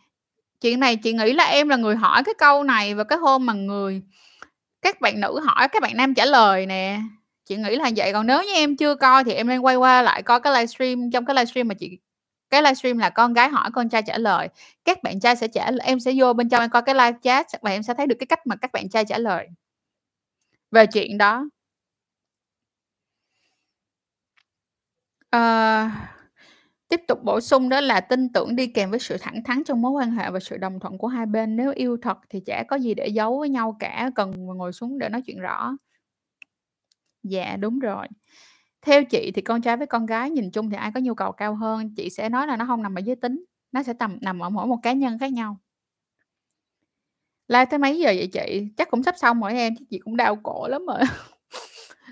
chuyện 0.62 0.80
này 0.80 0.96
chị 0.98 1.14
nghĩ 1.14 1.34
là 1.34 1.44
em 1.46 1.70
là 1.70 1.76
người 1.78 1.96
hỏi 1.96 2.24
cái 2.26 2.34
câu 2.38 2.64
này 2.64 2.96
và 2.96 3.04
cái 3.04 3.20
hôm 3.20 3.46
mà 3.46 3.54
người 3.54 4.02
các 4.82 5.02
bạn 5.02 5.20
nữ 5.22 5.40
hỏi, 5.46 5.68
các 5.68 5.82
bạn 5.82 5.98
nam 5.98 6.14
trả 6.14 6.26
lời 6.26 6.66
nè, 6.66 7.00
chị 7.46 7.56
nghĩ 7.58 7.76
là 7.76 7.90
vậy. 7.96 8.14
Còn 8.14 8.28
nếu 8.28 8.44
như 8.44 8.54
em 8.54 8.78
chưa 8.78 8.96
coi 8.96 9.24
thì 9.24 9.34
em 9.34 9.48
nên 9.48 9.60
quay 9.62 9.76
qua 9.76 10.02
lại 10.02 10.24
coi 10.24 10.40
cái 10.42 10.54
livestream, 10.54 11.12
trong 11.14 11.26
cái 11.26 11.36
livestream 11.36 11.68
mà 11.68 11.74
chị 11.80 12.00
cái 12.50 12.62
livestream 12.62 12.98
là 12.98 13.10
con 13.10 13.34
gái 13.34 13.50
hỏi, 13.50 13.70
con 13.74 13.90
trai 13.90 14.02
trả 14.08 14.18
lời, 14.18 14.50
các 14.86 15.04
bạn 15.04 15.20
trai 15.20 15.36
sẽ 15.36 15.48
trả 15.48 15.72
em 15.84 16.00
sẽ 16.00 16.12
vô 16.18 16.34
bên 16.34 16.50
trong 16.50 16.62
em 16.62 16.70
coi 16.70 16.82
cái 16.82 16.96
live 16.96 17.18
chat 17.22 17.48
và 17.62 17.72
em 17.72 17.84
sẽ 17.84 17.94
thấy 17.94 18.08
được 18.08 18.16
cái 18.20 18.28
cách 18.28 18.48
mà 18.48 18.56
các 18.56 18.72
bạn 18.74 18.90
trai 18.90 19.06
trả 19.06 19.18
lời 19.18 19.48
về 20.72 20.86
chuyện 20.86 21.18
đó. 21.18 21.46
à, 25.32 25.92
tiếp 26.92 27.02
tục 27.08 27.24
bổ 27.24 27.42
sung 27.42 27.70
đó 27.70 27.82
là 27.82 28.02
tin 28.02 28.30
tưởng 28.34 28.56
đi 28.56 28.68
kèm 28.68 28.89
với 28.89 29.00
sự 29.00 29.18
thẳng 29.22 29.44
thắn 29.44 29.64
trong 29.64 29.82
mối 29.82 29.92
quan 29.92 30.12
hệ 30.12 30.32
và 30.32 30.39
sự 30.39 30.58
đồng 30.58 30.80
thuận 30.80 30.98
của 30.98 31.08
hai 31.08 31.26
bên. 31.26 31.56
Nếu 31.56 31.72
yêu 31.76 31.98
thật 32.02 32.18
thì 32.30 32.39
chả 32.46 32.64
có 32.68 32.76
gì 32.76 32.94
để 32.94 33.08
giấu 33.08 33.39
với 33.39 33.50
nhau 33.50 33.78
cả, 33.80 34.12
cần 34.16 34.34
ngồi 34.46 34.74
xuống 34.74 35.00
để 35.00 35.10
nói 35.10 35.22
chuyện 35.26 35.39
rõ. 35.39 35.78
Dạ, 37.24 37.58
đúng 37.58 37.80
rồi. 37.80 38.08
Theo 38.82 39.04
chị 39.04 39.32
thì 39.36 39.42
con 39.42 39.62
trai 39.62 39.78
với 39.78 39.88
con 39.88 40.06
gái 40.06 40.30
nhìn 40.30 40.52
chung 40.52 40.70
thì 40.70 40.78
ai 40.78 40.92
có 40.96 41.00
nhu 41.00 41.14
cầu 41.16 41.32
cao 41.32 41.56
hơn, 41.56 41.96
chị 41.96 42.10
sẽ 42.10 42.30
nói 42.30 42.48
là 42.48 42.58
nó 42.58 42.66
không 42.66 42.84
nằm 42.84 42.96
ở 42.96 43.02
giới 43.06 43.16
tính, 43.16 43.46
nó 43.72 43.84
sẽ 43.84 43.94
tầm 44.00 44.18
nằm 44.22 44.39
ở 44.39 44.50
mỗi 44.50 44.68
một 44.68 44.78
cá 44.84 44.94
nhân 44.94 45.20
khác 45.20 45.34
nhau. 45.34 45.58
Live 47.48 47.66
tới 47.66 47.80
mấy 47.80 48.00
giờ 48.00 48.14
vậy 48.16 48.30
chị? 48.34 48.68
Chắc 48.78 48.92
cũng 48.92 49.04
sắp 49.04 49.16
xong 49.18 49.42
rồi 49.42 49.54
em, 49.54 49.76
chứ 49.80 49.86
chị 49.89 50.00
cũng 50.00 50.18
đau 50.18 50.36
cổ 50.44 50.68
lắm 50.68 50.86
rồi. 50.86 51.00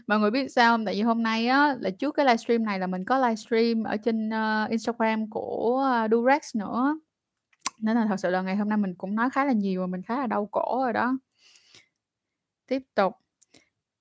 Mọi 0.07 0.19
người 0.19 0.31
biết 0.31 0.51
sao 0.51 0.73
không? 0.73 0.85
Tại 0.85 0.95
vì 0.95 1.01
hôm 1.01 1.23
nay 1.23 1.47
á 1.47 1.75
là 1.79 1.89
trước 1.89 2.11
cái 2.15 2.25
livestream 2.25 2.63
này 2.65 2.79
là 2.79 2.87
mình 2.87 3.05
có 3.05 3.17
livestream 3.17 3.83
ở 3.83 3.97
trên, 3.97 4.29
uh, 4.29 4.69
Instagram 4.69 5.29
của, 5.29 5.83
uh, 6.05 6.11
Durex 6.11 6.55
nữa, 6.55 6.99
nên 7.79 7.97
là 7.97 8.05
thật 8.07 8.17
sự 8.19 8.29
là 8.29 8.41
ngày 8.41 8.55
hôm 8.55 8.69
nay 8.69 8.77
mình 8.77 8.95
cũng 8.95 9.15
nói 9.15 9.29
khá 9.29 9.45
là 9.45 9.53
nhiều 9.53 9.81
và 9.81 9.87
mình 9.87 10.01
khá 10.03 10.19
là 10.19 10.27
đau 10.27 10.49
cổ 10.51 10.83
rồi 10.83 10.93
đó. 10.93 11.17
Tiếp 12.67 12.81
tục. 12.95 13.13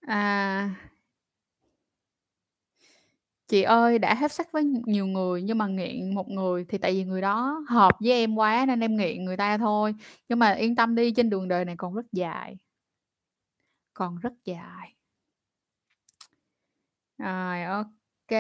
À 0.01 0.71
Chị 3.49 3.63
ơi, 3.63 3.99
đã 3.99 4.15
hấp 4.15 4.31
sắc 4.31 4.53
với 4.53 4.65
nhiều 4.65 5.07
người 5.07 5.43
nhưng 5.43 5.59
mà 5.59 5.67
nghiện 5.67 6.15
một 6.15 6.29
người 6.29 6.65
thì 6.69 6.79
tại 6.79 6.93
vì 6.93 7.05
người 7.05 7.21
đó 7.21 7.65
hợp 7.69 7.97
với 8.01 8.13
em 8.13 8.35
quá 8.37 8.65
nên 8.67 8.81
em 8.81 8.97
nghiện 8.97 9.25
người 9.25 9.37
ta 9.37 9.59
thôi, 9.59 9.95
nhưng 10.29 10.39
mà 10.39 10.53
yên 10.53 10.77
tâm 10.77 10.95
đi, 10.95 11.13
trên 11.13 11.31
đường 11.31 11.49
đời 11.49 11.65
này 11.65 11.75
còn 11.79 11.95
rất 11.95 12.07
dài. 12.13 12.57
Còn 13.95 14.19
rất 14.19 14.33
dài. 14.45 14.95
Rồi, 17.19 17.63
OK. 17.65 18.33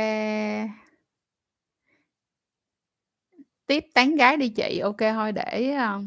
Tiếp 3.66 3.84
tán 3.94 4.16
gái 4.16 4.36
đi 4.36 4.48
chị, 4.48 4.78
OK 4.78 4.96
thôi 5.14 5.32
để, 5.32 5.72
ờ, 5.78 6.00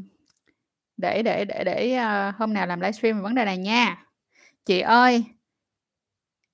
để 0.98 1.24
để 1.24 1.46
để 1.46 1.64
để, 1.66 1.94
ờ, 1.96 2.32
hôm 2.38 2.54
nào 2.56 2.68
làm 2.68 2.82
livestream 2.82 3.18
về 3.18 3.22
vấn 3.24 3.36
đề 3.36 3.46
này 3.46 3.58
nha. 3.58 4.06
Chị 4.66 4.82
ơi 4.82 5.26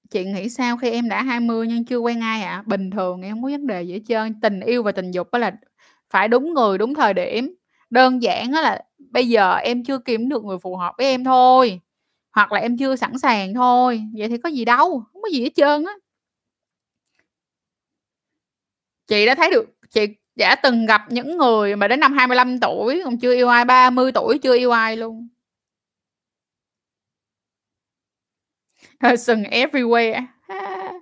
Chị 0.10 0.24
nghĩ 0.26 0.50
sao 0.50 0.78
khi 0.78 0.90
em 0.92 1.10
đã 1.10 1.24
20 1.24 1.68
nhưng 1.68 1.86
chưa 1.86 1.98
quen 1.98 2.20
ai 2.22 2.42
ạ? 2.44 2.64
Bình 2.66 2.92
thường 2.92 3.22
em 3.22 3.36
không 3.36 3.44
có 3.44 3.50
vấn 3.50 3.68
đề 3.68 3.82
gì 3.84 3.94
hết 3.94 4.00
trơn, 4.08 4.40
tình 4.42 4.60
yêu 4.60 4.84
và 4.84 4.92
tình 4.92 5.12
dục 5.12 5.28
đó 5.32 5.40
là 5.40 5.52
phải 6.10 6.28
đúng 6.28 6.54
người, 6.54 6.78
đúng 6.78 6.94
thời 6.94 7.14
điểm. 7.14 7.56
Đơn 7.90 8.22
giản 8.22 8.52
đó 8.52 8.62
là 8.62 8.82
bây 9.12 9.28
giờ 9.30 9.56
em 9.56 9.84
chưa 9.84 9.98
kiếm 10.00 10.30
được 10.30 10.44
người 10.44 10.58
phù 10.60 10.76
hợp 10.76 10.94
với 10.98 11.08
em 11.08 11.24
thôi, 11.24 11.80
hoặc 12.36 12.52
là 12.52 12.60
em 12.60 12.78
chưa 12.78 12.96
sẵn 12.96 13.20
sàng 13.20 13.54
thôi, 13.54 14.02
vậy 14.18 14.28
thì 14.30 14.38
có 14.38 14.50
gì 14.50 14.66
đâu, 14.66 15.04
không 15.14 15.22
có 15.22 15.30
gì 15.34 15.42
hết 15.44 15.50
trơn 15.56 15.86
á. 15.86 15.94
Chị 19.08 19.26
đã 19.26 19.36
thấy 19.36 19.52
được 19.52 19.66
chị 19.92 20.08
đã 20.36 20.56
từng 20.56 20.86
gặp 20.86 21.02
những 21.10 21.38
người 21.38 21.76
mà 21.76 21.88
đến 21.88 22.00
năm 22.00 22.14
25 22.14 22.60
tuổi 22.60 23.02
còn 23.06 23.18
chưa 23.20 23.34
yêu 23.36 23.48
ai, 23.48 23.66
30 23.66 24.12
tuổi 24.12 24.38
chưa 24.44 24.56
yêu 24.58 24.72
ai 24.72 24.98
luôn. 24.98 25.28
sừng 29.18 29.44
everywhere. 29.44 30.22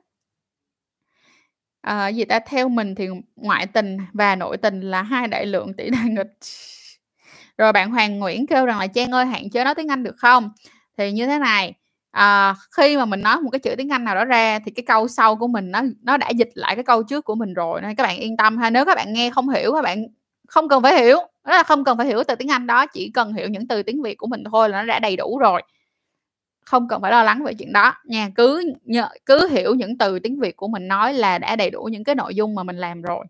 à, 1.82 2.07
gì 2.07 2.26
ta? 2.26 2.40
Theo 2.40 2.69
mình 2.69 2.95
thì 2.95 3.07
ngoại 3.36 3.68
tình 3.68 3.98
và 4.14 4.36
nội 4.36 4.57
tình 4.57 4.82
là 4.82 5.02
hai 5.02 5.27
đại 5.27 5.45
lượng 5.45 5.73
tỷ 5.77 5.90
lệ 5.90 5.98
nghịch. 6.10 6.34
Rồi 7.57 7.73
bạn 7.73 7.91
Hoàng 7.91 8.19
Nguyễn 8.19 8.48
kêu 8.48 8.65
rằng 8.65 8.80
là 8.80 8.88
"Trang 8.88 9.11
ơi, 9.11 9.26
hạn 9.26 9.49
chế 9.49 9.64
nói 9.64 9.76
tiếng 9.76 9.88
Anh 9.88 10.03
được 10.03 10.15
không?" 10.18 10.49
Thì 10.98 11.11
như 11.11 11.26
thế 11.27 11.40
này, 11.40 11.73
à, 12.15 12.55
khi 12.71 12.97
mà 12.97 13.05
mình 13.05 13.21
nói 13.21 13.41
một 13.41 13.49
cái 13.49 13.59
chữ 13.59 13.75
tiếng 13.77 13.89
Anh 13.89 14.03
nào 14.03 14.15
đó 14.15 14.25
ra 14.25 14.59
thì 14.59 14.71
cái 14.71 14.83
câu 14.87 15.07
sau 15.07 15.35
của 15.35 15.47
mình 15.47 15.71
nó 15.71 15.81
nó 16.03 16.17
đã 16.17 16.29
dịch 16.29 16.49
lại 16.55 16.75
cái 16.75 16.83
câu 16.83 17.03
trước 17.03 17.25
của 17.25 17.35
mình 17.35 17.53
rồi, 17.53 17.81
nên 17.81 17.95
các 17.95 18.03
bạn 18.03 18.17
yên 18.17 18.37
tâm 18.37 18.57
ha. 18.57 18.69
Nếu 18.69 18.85
các 18.85 18.95
bạn 18.95 19.13
nghe 19.13 19.29
không 19.29 19.49
hiểu, 19.49 19.73
các 19.73 19.81
bạn 19.81 20.05
không 20.47 20.69
cần 20.69 20.83
phải 20.83 21.03
hiểu, 21.03 21.17
đó 21.17 21.51
là 21.57 21.63
không 21.63 21.83
cần 21.83 21.97
phải 21.97 22.07
hiểu 22.07 22.23
từ 22.27 22.35
tiếng 22.35 22.51
Anh 22.51 22.67
đó, 22.67 22.85
chỉ 22.85 23.11
cần 23.13 23.33
hiểu 23.33 23.47
những 23.49 23.67
từ 23.67 23.83
tiếng 23.83 24.01
Việt 24.03 24.15
của 24.17 24.27
mình 24.27 24.43
thôi 24.51 24.69
là 24.69 24.81
nó 24.81 24.87
đã 24.87 24.99
đầy 24.99 25.15
đủ 25.15 25.37
rồi. 25.39 25.61
không 26.65 26.87
cần 26.87 27.01
phải 27.01 27.11
lo 27.11 27.23
lắng 27.23 27.43
về 27.43 27.53
chuyện 27.53 27.73
đó 27.73 27.93
nha 28.05 28.29
cứ 28.35 28.73
nhờ, 28.85 29.09
cứ 29.25 29.47
hiểu 29.47 29.75
những 29.75 29.97
từ 29.97 30.19
tiếng 30.19 30.39
việt 30.39 30.55
của 30.57 30.67
mình 30.67 30.87
nói 30.87 31.13
là 31.13 31.37
đã 31.37 31.55
đầy 31.55 31.69
đủ 31.69 31.83
những 31.91 32.03
cái 32.03 32.15
nội 32.15 32.35
dung 32.35 32.55
mà 32.55 32.63
mình 32.63 32.77
làm 32.77 33.01
rồi 33.01 33.25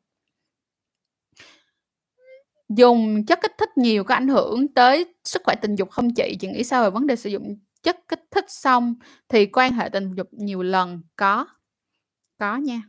dùng 2.69 3.25
chất 3.25 3.39
kích 3.41 3.51
thích 3.57 3.77
nhiều 3.77 4.03
có 4.03 4.15
ảnh 4.15 4.27
hưởng 4.27 4.67
tới 4.67 5.05
sức 5.23 5.41
khỏe 5.45 5.55
tình 5.61 5.75
dục 5.75 5.89
không 5.91 6.13
chị 6.13 6.37
chị 6.39 6.47
nghĩ 6.47 6.63
sao 6.63 6.83
về 6.83 6.89
vấn 6.89 7.07
đề 7.07 7.15
sử 7.15 7.29
dụng 7.29 7.57
chất 7.85 8.07
kích 8.07 8.23
thích 8.31 8.45
xong 8.47 8.95
thì 9.29 9.45
quan 9.45 9.71
hệ 9.71 9.89
tình 9.89 10.11
dục 10.11 10.27
nhiều 10.31 10.63
lần 10.63 11.01
có 11.15 11.45
có 12.39 12.57
nha. 12.57 12.81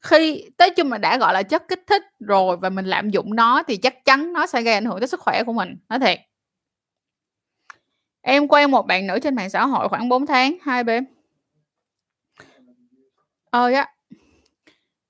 Khi 0.00 0.50
tới 0.56 0.70
chung 0.70 0.88
mà 0.88 0.98
đã 0.98 1.18
gọi 1.18 1.34
là 1.34 1.42
chất 1.42 1.68
kích 1.68 1.82
thích 1.86 2.02
rồi 2.18 2.56
và 2.56 2.70
mình 2.70 2.84
lạm 2.84 3.10
dụng 3.10 3.34
nó 3.34 3.62
thì 3.62 3.76
chắc 3.76 4.04
chắn 4.04 4.32
nó 4.32 4.46
sẽ 4.46 4.62
gây 4.62 4.74
ảnh 4.74 4.84
hưởng 4.84 5.00
tới 5.00 5.08
sức 5.08 5.20
khỏe 5.20 5.42
của 5.44 5.52
mình 5.52 5.76
nói 5.88 5.98
thiệt. 5.98 6.20
Em 8.20 8.48
quen 8.48 8.70
một 8.70 8.86
bạn 8.86 9.06
nữ 9.06 9.18
trên 9.22 9.34
mạng 9.34 9.50
xã 9.50 9.66
hội 9.66 9.88
khoảng 9.88 10.08
4 10.08 10.26
tháng 10.26 10.56
hai 10.62 10.84
bên. 10.84 11.04
Ơi 13.50 13.74
á 13.74 13.88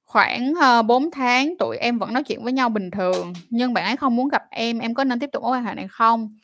khoảng 0.05 0.55
ờ, 0.61 0.79
uh, 0.79 0.87
4 0.87 1.11
tháng 1.11 1.55
tụi 1.59 1.77
em 1.77 1.99
vẫn 1.99 2.13
nói 2.13 2.23
chuyện 2.23 2.45
với 2.45 2.53
nhau 2.53 2.69
bình 2.69 2.91
thường 2.91 3.33
nhưng 3.51 3.75
bạn 3.75 3.85
ấy 3.85 3.97
không 3.97 4.17
muốn 4.17 4.29
gặp 4.29 4.43
em 4.51 4.79
em 4.79 4.95
có 4.95 5.05
nên 5.05 5.19
tiếp 5.19 5.31
tục 5.33 5.43
mối 5.43 5.53
quan 5.53 5.65
hệ 5.65 5.75
này 5.75 5.89
không? 5.89 6.37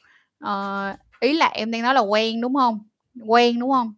Uh, 0.44 0.96
ý 1.20 1.32
là 1.32 1.46
em 1.46 1.70
đang 1.70 1.82
nói 1.82 1.94
là 1.94 2.00
quen, 2.00 2.40
đúng 2.40 2.54
không? 2.54 2.78
Quen, 3.26 3.58
đúng 3.60 3.70
không? 3.70 3.94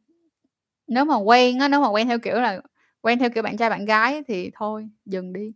Nếu 0.86 1.04
mà 1.04 1.16
quen 1.16 1.58
á, 1.58 1.68
nếu 1.68 1.80
mà 1.80 1.88
quen 1.90 2.08
theo 2.08 2.18
kiểu 2.18 2.36
là, 2.36 2.60
quen 3.02 3.18
theo 3.18 3.30
kiểu 3.30 3.42
bạn 3.42 3.56
trai, 3.56 3.70
bạn 3.70 3.84
gái 3.84 4.22
thì 4.28 4.50
thôi, 4.54 4.88
dừng 5.06 5.32
đi. 5.32 5.52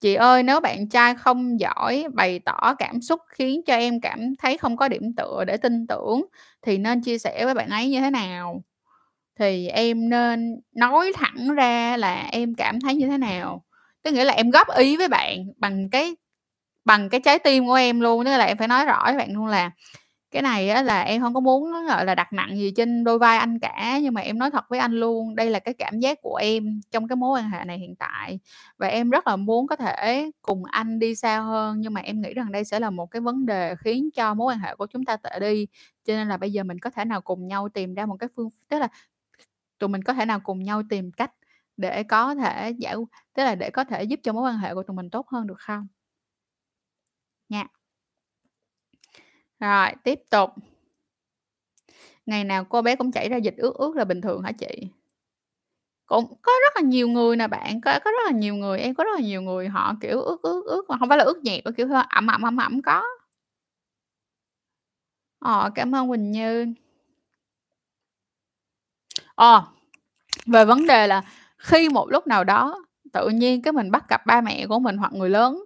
Chị 0.00 0.14
ơi, 0.14 0.42
nếu 0.42 0.60
bạn 0.60 0.88
trai 0.88 1.14
không 1.14 1.60
giỏi 1.60 2.04
bày 2.14 2.38
tỏ 2.38 2.74
cảm 2.78 3.00
xúc 3.02 3.20
khiến 3.28 3.60
cho 3.66 3.74
em 3.76 4.00
cảm 4.00 4.36
thấy 4.36 4.58
không 4.58 4.76
có 4.76 4.88
điểm 4.88 5.12
tựa 5.16 5.44
để 5.46 5.56
tin 5.56 5.86
tưởng 5.86 6.24
thì 6.62 6.78
nên 6.78 7.02
chia 7.02 7.18
sẻ 7.18 7.44
với 7.44 7.54
bạn 7.54 7.68
ấy 7.70 7.88
như 7.90 8.00
thế 8.00 8.10
nào? 8.10 8.62
Thì 9.38 9.68
em 9.68 10.08
nên 10.08 10.60
nói 10.76 11.12
thẳng 11.16 11.54
ra 11.56 11.96
là 11.96 12.28
em 12.32 12.54
cảm 12.54 12.80
thấy 12.80 12.94
như 12.96 13.06
thế 13.08 13.18
nào. 13.18 13.64
Tức 14.02 14.12
nghĩa 14.14 14.24
là 14.24 14.32
em 14.32 14.50
góp 14.50 14.68
ý 14.78 14.96
với 14.96 15.08
bạn 15.08 15.38
bằng 15.58 15.90
cái 15.90 16.16
bằng 16.84 17.08
cái 17.10 17.20
trái 17.20 17.38
tim 17.38 17.66
của 17.66 17.74
em 17.74 18.00
luôn, 18.00 18.24
tức 18.24 18.30
là 18.38 18.44
em 18.44 18.56
phải 18.58 18.68
nói 18.68 18.84
rõ 18.86 19.02
với 19.06 19.16
bạn 19.18 19.32
luôn 19.34 19.46
là 19.46 19.70
cái 20.34 20.42
này 20.42 20.70
á 20.70 20.82
là 20.82 21.02
em 21.02 21.22
không 21.22 21.34
có 21.34 21.40
muốn 21.40 21.72
gọi 21.88 22.06
là, 22.06 22.16
đặt 22.16 22.34
nặng 22.34 22.58
gì 22.58 22.72
trên 22.76 23.04
đôi 23.04 23.20
vai 23.20 23.38
anh 23.38 23.60
cả, 23.60 23.98
nhưng 24.02 24.14
mà 24.14 24.22
em 24.22 24.38
nói 24.40 24.52
thật 24.52 24.64
với 24.70 24.80
anh 24.80 24.92
luôn, 24.92 25.36
đây 25.36 25.50
là 25.50 25.60
cái 25.60 25.74
cảm 25.74 26.00
giác 26.00 26.18
của 26.22 26.36
em 26.36 26.80
trong 26.92 27.08
cái 27.08 27.16
mối 27.16 27.40
quan 27.40 27.50
hệ 27.50 27.64
này 27.66 27.78
hiện 27.78 27.96
tại. 27.96 28.40
Và 28.78 28.88
em 28.88 29.10
rất 29.10 29.28
là 29.28 29.36
muốn 29.36 29.68
có 29.68 29.76
thể 29.76 30.30
cùng 30.42 30.64
anh 30.66 31.00
đi 31.00 31.16
xa 31.16 31.40
hơn, 31.40 31.80
nhưng 31.80 31.94
mà 31.94 32.00
em 32.02 32.22
nghĩ 32.22 32.34
rằng 32.34 32.52
đây 32.52 32.64
sẽ 32.64 32.80
là 32.80 32.90
một 32.90 33.06
cái 33.06 33.20
vấn 33.22 33.46
đề 33.46 33.76
khiến 33.84 34.10
cho 34.16 34.34
mối 34.34 34.46
quan 34.54 34.60
hệ 34.60 34.76
của 34.76 34.86
chúng 34.86 35.04
ta 35.04 35.16
tệ 35.16 35.40
đi. 35.40 35.66
Cho 36.06 36.14
nên 36.14 36.28
là 36.28 36.36
bây 36.38 36.52
giờ 36.52 36.64
mình 36.64 36.78
có 36.80 36.90
thể 36.90 37.04
nào 37.06 37.20
cùng 37.22 37.48
nhau 37.48 37.68
tìm 37.68 37.94
ra 37.94 38.06
một 38.06 38.16
cái 38.20 38.28
phương 38.36 38.48
tức 38.70 38.78
là 38.78 38.88
tụi 39.78 39.88
mình 39.88 40.02
có 40.04 40.14
thể 40.14 40.26
nào 40.26 40.40
cùng 40.44 40.64
nhau 40.64 40.82
tìm 40.90 41.12
cách 41.12 41.32
để 41.78 42.04
có 42.04 42.34
thể 42.36 42.70
giải 42.78 42.96
tức 43.34 43.44
là 43.44 43.56
để 43.56 43.70
có 43.70 43.84
thể 43.84 44.04
giúp 44.04 44.20
cho 44.24 44.32
mối 44.32 44.42
quan 44.50 44.58
hệ 44.58 44.74
của 44.74 44.82
tụi 44.84 44.96
mình 44.96 45.10
tốt 45.10 45.28
hơn 45.28 45.46
được 45.46 45.58
không? 45.60 45.88
Nha. 47.48 47.68
Rồi, 49.64 49.88
tiếp 50.04 50.20
tục. 50.30 50.50
Ngày 52.26 52.44
nào 52.44 52.64
cô 52.64 52.82
bé 52.82 52.96
cũng 52.96 53.12
chảy 53.12 53.28
ra 53.28 53.36
dịch 53.36 53.54
ướt 53.56 53.74
ướt 53.74 53.96
là 53.96 54.04
bình 54.04 54.20
thường 54.20 54.42
hả 54.42 54.52
chị? 54.52 54.88
Cũng 56.06 56.34
có 56.42 56.52
rất 56.62 56.72
là 56.76 56.82
nhiều 56.82 57.08
người 57.08 57.36
nè 57.36 57.46
bạn, 57.48 57.80
có 57.80 57.98
có 58.04 58.10
rất 58.10 58.22
là 58.26 58.30
nhiều 58.32 58.54
người, 58.54 58.78
em 58.80 58.94
có 58.94 59.04
rất 59.04 59.10
là 59.14 59.20
nhiều 59.20 59.42
người 59.42 59.68
họ, 59.68 59.94
kiểu, 60.00 60.20
ướt 60.20 60.42
ướt 60.42 60.62
ướt 60.66 60.82
mà 60.88 60.96
không 60.98 61.08
phải 61.08 61.18
là 61.18 61.24
ướt 61.24 61.38
nhẹp, 61.44 61.64
kiểu, 61.76 61.88
hơi 61.88 62.02
ẩm 62.08 62.26
ẩm, 62.26 62.42
ẩm 62.42 62.56
ẩm 62.56 62.82
có. 62.82 63.04
Ờ, 65.40 65.70
cảm 65.74 65.94
ơn 65.94 66.08
Quỳnh 66.08 66.30
Như. 66.30 66.66
Ờ, 69.34 69.62
về 70.46 70.64
vấn 70.64 70.86
đề 70.86 71.06
là 71.06 71.22
khi 71.58 71.88
một 71.88 72.10
lúc 72.10 72.26
nào 72.26 72.44
đó 72.44 72.84
tự 73.12 73.28
nhiên 73.28 73.62
cái 73.62 73.72
mình 73.72 73.90
bắt 73.90 74.04
gặp 74.08 74.26
ba 74.26 74.40
mẹ 74.40 74.66
của 74.66 74.78
mình 74.78 74.96
hoặc 74.96 75.12
người 75.12 75.30
lớn 75.30 75.64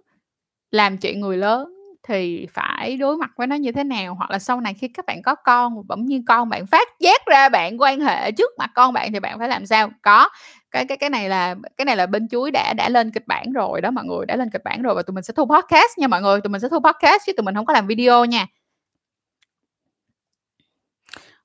làm 0.71 0.97
chuyện 0.97 1.19
người 1.21 1.37
lớn 1.37 1.78
thì 2.03 2.47
phải 2.53 2.97
đối 2.97 3.17
mặt 3.17 3.31
với 3.37 3.47
nó 3.47 3.55
như 3.55 3.71
thế 3.71 3.83
nào? 3.83 4.15
Hoặc 4.15 4.31
là 4.31 4.39
sau 4.39 4.61
này 4.61 4.73
khi 4.73 4.87
các 4.87 5.05
bạn 5.05 5.21
có 5.21 5.35
con, 5.35 5.87
bỗng 5.87 6.05
nhiên 6.05 6.25
con 6.25 6.49
bạn 6.49 6.65
phát 6.67 6.87
giác 6.99 7.21
ra 7.25 7.49
bạn 7.49 7.81
quan 7.81 7.99
hệ 7.99 8.31
trước 8.31 8.51
mặt 8.57 8.71
con 8.75 8.93
bạn 8.93 9.13
thì 9.13 9.19
bạn 9.19 9.39
phải 9.39 9.47
làm 9.49 9.65
sao? 9.65 9.89
Có, 10.01 10.29
cái 10.71 10.85
cái 10.85 10.97
cái 10.97 11.09
này 11.09 11.29
là 11.29 11.55
cái 11.77 11.85
này 11.85 11.95
là 11.95 12.05
bên 12.05 12.27
chuối 12.29 12.51
đã 12.51 12.73
đã 12.73 12.89
lên 12.89 13.11
kịch 13.11 13.27
bản 13.27 13.51
rồi 13.53 13.81
đó 13.81 13.91
mọi 13.91 14.05
người, 14.05 14.25
đã 14.25 14.35
lên 14.35 14.49
kịch 14.49 14.63
bản 14.63 14.81
rồi 14.81 14.95
và 14.95 15.01
tụi 15.03 15.13
mình 15.13 15.23
sẽ 15.23 15.33
thu 15.37 15.45
podcast 15.45 15.97
nha 15.97 16.07
mọi 16.07 16.21
người, 16.21 16.41
tụi 16.41 16.51
mình 16.51 16.61
sẽ 16.61 16.69
thu 16.69 16.79
podcast 16.79 17.23
chứ 17.25 17.33
tụi 17.37 17.43
mình 17.43 17.55
không 17.55 17.65
có 17.65 17.73
làm 17.73 17.87
video 17.87 18.25
nha. 18.25 18.47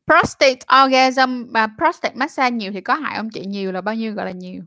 Prostate 0.07 0.61
orgasm 0.85 1.45
và 1.53 1.69
prostate 1.79 2.15
massage 2.17 2.51
nhiều 2.51 2.73
thì 2.73 2.81
có 2.81 2.95
hại 2.95 3.17
ông 3.17 3.31
chị? 3.31 3.45
Nhiều 3.47 3.73
là 3.73 3.81
bao 3.81 3.95
nhiêu 3.95 4.13
gọi 4.15 4.27
là 4.27 4.33
nhiều? 4.33 4.63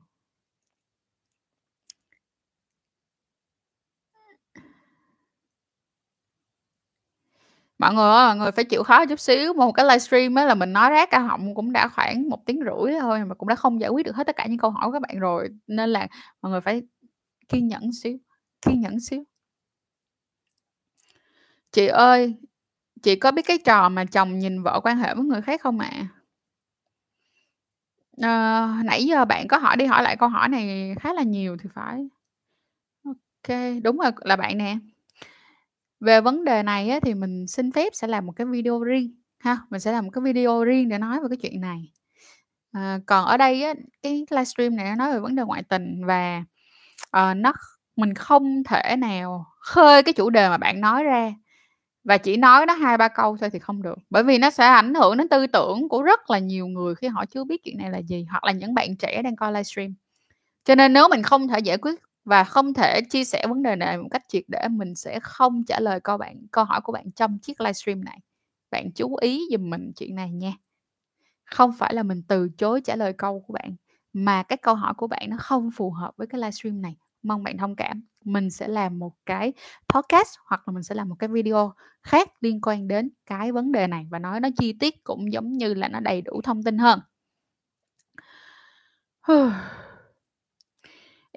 Mọi 7.79 7.93
người 7.93 8.03
ơi, 8.03 8.27
mọi 8.27 8.35
người 8.37 8.51
phải 8.51 8.65
chịu 8.65 8.83
khó 8.83 9.05
chút 9.05 9.19
xíu, 9.19 9.53
một 9.53 9.71
cái 9.71 9.85
livestream 9.85 10.35
á 10.35 10.45
là 10.45 10.55
mình 10.55 10.73
nói 10.73 10.89
rát 10.95 11.09
cả 11.11 11.19
họng 11.19 11.55
cũng 11.55 11.71
đã 11.73 11.87
khoảng 11.87 12.29
1 12.29 12.45
tiếng 12.45 12.59
rưỡi 12.59 12.99
thôi 12.99 13.25
mà 13.25 13.35
cũng 13.35 13.47
đã 13.49 13.55
không 13.55 13.81
giải 13.81 13.89
quyết 13.89 14.05
được 14.05 14.15
hết 14.15 14.27
tất 14.27 14.35
cả 14.35 14.45
những 14.47 14.57
câu 14.57 14.71
hỏi 14.71 14.85
của 14.85 14.91
các 14.91 15.01
bạn 15.01 15.19
rồi, 15.19 15.49
nên 15.67 15.89
là 15.89 16.07
mọi 16.41 16.51
người 16.51 16.61
phải 16.61 16.81
kiên 17.49 17.67
nhẫn 17.67 17.93
xíu, 18.03 18.17
kiên 18.61 18.81
nhẫn 18.81 18.99
xíu. 18.99 19.23
Chị 21.71 21.87
ơi, 21.87 22.35
chị 23.03 23.15
có 23.15 23.31
biết 23.31 23.41
cái 23.47 23.57
trò 23.65 23.89
mà 23.89 24.05
chồng 24.05 24.39
nhìn 24.39 24.63
vợ 24.63 24.79
quan 24.83 24.97
hệ 24.97 25.15
với 25.15 25.25
người 25.25 25.41
khác 25.41 25.61
không 25.61 25.79
ạ? 25.79 26.07
Ờ, 28.21 28.67
nãy 28.85 29.05
giờ 29.05 29.25
bạn 29.25 29.47
có 29.47 29.57
hỏi 29.57 29.77
đi 29.77 29.85
hỏi 29.85 30.03
lại 30.03 30.17
câu 30.17 30.29
hỏi 30.29 30.49
này 30.49 30.95
khá 30.99 31.13
là 31.13 31.23
nhiều 31.23 31.57
thì 31.63 31.69
phải. 31.73 32.09
ok 33.05 33.57
đúng 33.83 33.97
rồi, 33.97 34.11
là 34.21 34.35
bạn 34.35 34.57
nè. 34.57 34.77
Về 35.99 36.21
vấn 36.21 36.45
đề 36.45 36.63
này 36.63 36.89
á 36.89 36.99
thì 37.01 37.13
mình 37.13 37.47
xin 37.47 37.71
phép 37.71 37.89
sẽ 37.95 38.07
làm 38.07 38.25
một 38.25 38.31
cái 38.35 38.47
video 38.47 38.79
riêng 38.83 39.11
ha, 39.39 39.57
mình 39.69 39.79
sẽ 39.79 39.91
làm 39.91 40.05
một 40.05 40.11
cái 40.13 40.21
video 40.21 40.63
riêng 40.63 40.89
để 40.89 40.97
nói 40.97 41.19
về 41.19 41.25
cái 41.29 41.37
chuyện 41.41 41.61
này. 41.61 41.91
À, 42.71 42.99
còn 43.05 43.25
ở 43.25 43.37
đây 43.37 43.63
á, 43.63 43.73
cái 44.03 44.25
livestream 44.31 44.75
này 44.75 44.85
nó 44.89 44.95
nói 44.95 45.13
về 45.13 45.19
vấn 45.19 45.35
đề 45.35 45.43
ngoại 45.43 45.63
tình 45.63 46.01
và, 46.05 46.43
uh, 47.17 47.37
nó 47.37 47.53
mình 47.95 48.13
không 48.13 48.63
thể 48.63 48.95
nào 48.99 49.45
khơi 49.59 50.03
cái 50.03 50.13
chủ 50.13 50.29
đề 50.29 50.49
mà 50.49 50.57
bạn 50.57 50.81
nói 50.81 51.03
ra 51.03 51.33
và 52.03 52.17
chỉ 52.17 52.37
nói 52.37 52.65
nó 52.65 52.73
2-3 52.75 53.09
câu 53.09 53.37
thôi 53.41 53.49
thì 53.53 53.59
không 53.59 53.81
được, 53.83 53.97
bởi 54.09 54.23
vì 54.23 54.37
nó 54.37 54.49
sẽ 54.49 54.67
ảnh 54.67 54.93
hưởng 54.93 55.17
đến 55.17 55.29
tư 55.29 55.47
tưởng 55.47 55.89
của 55.89 56.01
rất 56.03 56.29
là 56.31 56.39
nhiều 56.39 56.67
người 56.67 56.95
khi 56.95 57.07
họ 57.07 57.25
chưa 57.25 57.43
biết 57.43 57.63
chuyện 57.63 57.77
này 57.77 57.91
là 57.91 57.99
gì, 57.99 58.25
hoặc 58.31 58.43
là 58.43 58.51
những 58.51 58.73
bạn 58.73 58.97
trẻ 58.97 59.21
đang 59.23 59.35
coi 59.35 59.51
livestream. 59.51 59.95
Cho 60.65 60.75
nên 60.75 60.93
nếu 60.93 61.09
mình 61.09 61.23
không 61.23 61.47
thể 61.47 61.59
giải 61.59 61.77
quyết 61.77 62.01
và 62.27 62.43
không 62.43 62.73
thể 62.73 63.01
chia 63.09 63.23
sẻ 63.23 63.45
vấn 63.49 63.63
đề 63.63 63.75
này 63.75 63.97
một 63.97 64.07
cách 64.11 64.23
triệt 64.29 64.43
để, 64.47 64.67
mình 64.71 64.95
sẽ 64.95 65.19
không 65.19 65.63
trả 65.67 65.79
lời 65.79 65.99
câu 66.01 66.17
bạn 66.17 66.47
câu 66.51 66.65
hỏi 66.65 66.81
của 66.81 66.91
bạn 66.93 67.11
trong 67.11 67.39
chiếc 67.39 67.61
livestream 67.61 68.03
này. 68.03 68.19
Bạn 68.71 68.91
chú 68.95 69.15
ý 69.15 69.41
giùm 69.51 69.69
mình 69.69 69.91
chuyện 69.95 70.15
này 70.15 70.31
nha. 70.31 70.53
Không 71.45 71.71
phải 71.79 71.93
là 71.93 72.03
mình 72.03 72.23
từ 72.27 72.49
chối 72.57 72.81
trả 72.81 72.95
lời 72.95 73.13
câu 73.13 73.39
của 73.47 73.53
bạn, 73.53 73.75
mà 74.13 74.43
cái 74.43 74.57
câu 74.57 74.75
hỏi 74.75 74.93
của 74.97 75.07
bạn 75.07 75.27
nó 75.29 75.37
không 75.39 75.69
phù 75.77 75.91
hợp 75.91 76.11
với 76.17 76.27
cái 76.27 76.41
livestream 76.41 76.81
này, 76.81 76.97
mong 77.23 77.43
bạn 77.43 77.57
thông 77.57 77.75
cảm. 77.75 78.03
Mình 78.25 78.49
sẽ 78.49 78.67
làm 78.67 78.99
một 78.99 79.13
cái 79.25 79.53
podcast 79.93 80.35
hoặc 80.45 80.67
là 80.67 80.73
mình 80.73 80.83
sẽ 80.83 80.95
làm 80.95 81.09
một 81.09 81.15
cái 81.19 81.27
video 81.29 81.73
khác 82.03 82.29
liên 82.41 82.61
quan 82.61 82.87
đến 82.87 83.09
cái 83.25 83.51
vấn 83.51 83.71
đề 83.71 83.87
này 83.87 84.07
và 84.11 84.19
nói 84.19 84.39
nó 84.39 84.49
chi 84.57 84.73
tiết 84.79 85.03
cũng 85.03 85.33
giống 85.33 85.53
như 85.53 85.73
là 85.73 85.87
nó 85.87 85.99
đầy 85.99 86.21
đủ 86.21 86.41
thông 86.43 86.63
tin 86.63 86.77
hơn. 86.77 86.99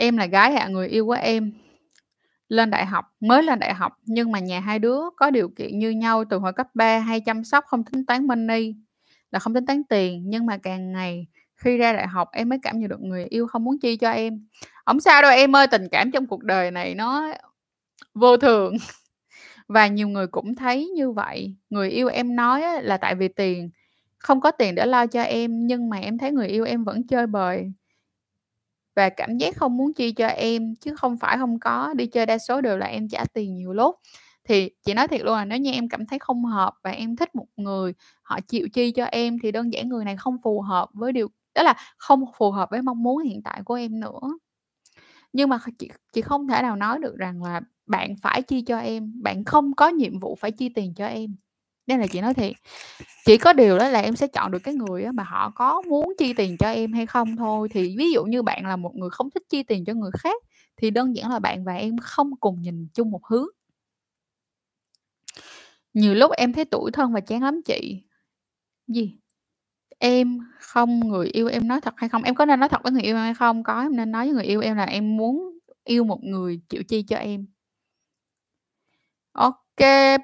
Em 0.03 0.17
là 0.17 0.27
gái 0.27 0.53
hạ 0.53 0.69
người 0.69 0.89
yêu 0.89 1.07
của 1.07 1.13
em 1.13 1.53
lên 2.49 2.71
đại 2.71 2.87
học, 2.87 3.05
mới 3.21 3.43
lên 3.43 3.59
đại 3.59 3.75
học 3.75 3.93
nhưng 4.05 4.33
mà 4.33 4.39
nhà 4.39 4.61
hai 4.61 4.79
đứa 4.79 5.01
có 5.17 5.31
điều 5.31 5.49
kiện 5.49 5.79
như 5.79 5.91
nhau 5.91 6.25
từ 6.31 6.39
hồi 6.39 6.53
cấp 6.53 6.67
3 6.75 6.99
hay 6.99 7.21
chăm 7.21 7.45
sóc 7.45 7.65
không 7.67 7.85
tính 7.85 8.07
toán 8.07 8.27
money, 8.27 8.75
là 9.31 9.39
không 9.39 9.55
tính 9.55 9.67
toán 9.67 9.85
tiền, 9.85 10.23
nhưng 10.27 10.47
mà 10.47 10.57
càng 10.57 10.93
ngày 10.93 11.27
khi 11.57 11.77
ra 11.77 11.93
đại 11.93 12.07
học 12.07 12.29
em 12.33 12.49
mới 12.49 12.59
cảm 12.63 12.79
nhận 12.79 12.89
được 12.89 13.01
người 13.01 13.25
yêu 13.25 13.47
không 13.47 13.65
muốn 13.65 13.79
chi 13.79 13.97
cho 13.97 14.11
em. 14.11 14.47
Hổng 14.87 15.01
sao 15.01 15.23
đâu 15.23 15.31
em 15.31 15.57
ơi, 15.57 15.67
tình 15.67 15.89
cảm 15.91 16.11
trong 16.11 16.27
cuộc 16.27 16.43
đời 16.43 16.71
này 16.71 16.95
nó 16.95 17.33
vô 18.15 18.37
thường 18.37 18.77
và 19.69 19.87
nhiều 19.87 20.09
người 20.09 20.27
cũng 20.27 20.55
thấy 20.55 20.89
như 20.89 21.11
vậy. 21.11 21.57
Người 21.71 21.91
yêu 21.91 22.09
em 22.09 22.37
nói 22.37 22.83
là 22.83 22.97
tại 22.97 23.15
vì 23.15 23.29
tiền, 23.29 23.71
không 24.19 24.41
có 24.41 24.51
tiền 24.51 24.75
để 24.75 24.87
lo 24.87 25.07
cho 25.07 25.23
em, 25.23 25.67
nhưng 25.67 25.89
mà 25.89 25.99
em 25.99 26.19
thấy 26.19 26.33
người 26.33 26.49
yêu 26.49 26.65
em 26.65 26.85
vẫn 26.85 27.07
chơi 27.07 27.27
bời 27.27 27.73
và 28.97 29.09
cảm 29.09 29.39
giác 29.39 29.57
không 29.57 29.77
muốn 29.77 29.93
chi 29.95 30.13
cho 30.13 30.27
em, 30.27 30.75
chứ 30.81 30.95
không 30.97 31.17
phải 31.19 31.39
không 31.39 31.59
có, 31.61 31.95
đi 31.97 32.07
chơi 32.07 32.27
đa 32.27 32.39
số 32.39 32.61
đều 32.61 32.77
là 32.79 32.87
em 32.87 33.09
trả 33.09 33.25
tiền 33.35 33.55
nhiều 33.57 33.73
lúc. 33.73 33.97
Thì 34.45 34.71
chị 34.87 34.95
nói 34.95 35.09
thiệt 35.09 35.21
luôn 35.23 35.35
là 35.37 35.45
nếu 35.45 35.59
như 35.59 35.71
em 35.73 35.89
cảm 35.89 36.07
thấy 36.07 36.19
không 36.19 36.45
hợp 36.45 36.75
và 36.85 36.91
em 36.91 37.17
thích 37.17 37.35
một 37.35 37.47
người, 37.57 37.93
họ 38.23 38.41
chịu 38.49 38.69
chi 38.73 38.91
cho 38.93 39.05
em 39.05 39.39
thì 39.43 39.53
đơn 39.53 39.73
giản 39.73 39.89
người 39.89 40.05
này 40.05 40.17
không 40.17 40.37
phù 40.43 40.61
hợp 40.61 40.89
với 40.95 41.13
điều 41.13 41.29
đó 41.55 41.63
là 41.63 41.75
không 41.99 42.25
phù 42.39 42.51
hợp 42.51 42.69
với 42.71 42.83
mong 42.83 43.03
muốn 43.03 43.19
hiện 43.23 43.43
tại 43.43 43.63
của 43.65 43.75
em 43.75 44.01
nữa. 44.01 44.21
Nhưng 45.33 45.49
mà 45.49 45.59
chị 45.79 45.91
chị 46.13 46.21
không 46.23 46.49
thể 46.49 46.63
nào 46.63 46.77
nói 46.77 46.99
được 46.99 47.17
rằng 47.19 47.43
là 47.43 47.61
bạn 47.87 48.15
phải 48.23 48.43
chi 48.43 48.63
cho 48.63 48.79
em, 48.79 49.13
bạn 49.23 49.45
không 49.45 49.75
có 49.75 49.89
nhiệm 49.89 50.19
vụ 50.21 50.37
phải 50.41 50.51
chi 50.53 50.69
tiền 50.69 50.95
cho 50.95 51.07
em 51.07 51.37
đây 51.91 51.99
là 51.99 52.07
chị 52.07 52.21
nói 52.21 52.35
thiệt, 52.35 52.53
chỉ 53.25 53.39
có 53.39 53.53
điều 53.53 53.79
đó 53.79 53.89
là 53.89 54.01
em 54.01 54.17
sẽ 54.17 54.27
chọn 54.27 54.51
được 54.51 54.59
cái 54.59 54.75
người 54.75 55.13
mà 55.13 55.23
họ 55.23 55.53
có 55.55 55.83
muốn 55.83 56.13
chi 56.19 56.33
tiền 56.33 56.57
cho 56.59 56.71
em 56.71 56.93
hay 56.93 57.07
không 57.07 57.37
thôi. 57.37 57.69
Thì 57.73 57.97
ví 57.99 58.13
dụ 58.13 58.25
như 58.25 58.43
bạn 58.43 58.67
là 58.67 58.77
một 58.77 58.97
người 58.97 59.11
không 59.11 59.31
thích 59.31 59.43
chi 59.49 59.63
tiền 59.63 59.85
cho 59.85 59.95
người 59.95 60.11
khác, 60.19 60.43
thì 60.77 60.91
đơn 60.91 61.17
giản 61.17 61.31
là 61.31 61.39
bạn 61.39 61.65
và 61.65 61.75
em 61.75 61.99
không 61.99 62.37
cùng 62.37 62.63
nhìn 62.63 62.89
chung 62.95 63.11
một 63.11 63.27
hướng. 63.27 63.47
Nhiều 65.95 66.15
lúc 66.15 66.31
em 66.31 66.53
thấy 66.53 66.65
tủi 66.65 66.91
thân 66.91 67.13
và 67.13 67.21
chán 67.21 67.43
lắm 67.43 67.63
chị. 67.63 68.03
Gì? 68.87 69.17
Em 69.99 70.39
không, 70.61 71.01
người 71.01 71.27
yêu 71.29 71.49
em 71.49 71.69
nói 71.69 71.81
thật 71.81 71.95
hay 71.97 72.09
không? 72.09 72.23
Em 72.23 72.35
có 72.35 72.45
nên 72.47 72.61
nói 72.61 72.69
thật 72.69 72.83
với 72.83 72.93
người 72.93 73.03
yêu 73.03 73.17
em 73.17 73.23
hay 73.23 73.35
không? 73.35 73.63
Có, 73.63 73.83
em 73.83 73.97
nên 73.97 74.13
nói 74.13 74.27
với 74.27 74.35
người 74.35 74.45
yêu 74.45 74.61
em 74.61 74.77
là 74.77 74.85
em 74.85 75.17
muốn 75.17 75.59
yêu 75.85 76.05
một 76.05 76.25
người 76.25 76.61
chịu 76.69 76.83
chi 76.83 77.03
cho 77.03 77.17
em. 77.17 77.47
Ok 79.33 79.70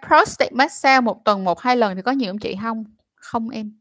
prostate 0.07 0.51
massage 0.53 1.01
một 1.01 1.25
tuần 1.25 1.45
một 1.45 1.61
hai 1.61 1.77
lần 1.77 1.97
thì 1.97 2.03
có 2.03 2.13
nhiều 2.13 2.33
không 2.33 2.39
chị 2.39 2.57
không? 2.63 2.85
Không 3.15 3.49
em. 3.49 3.73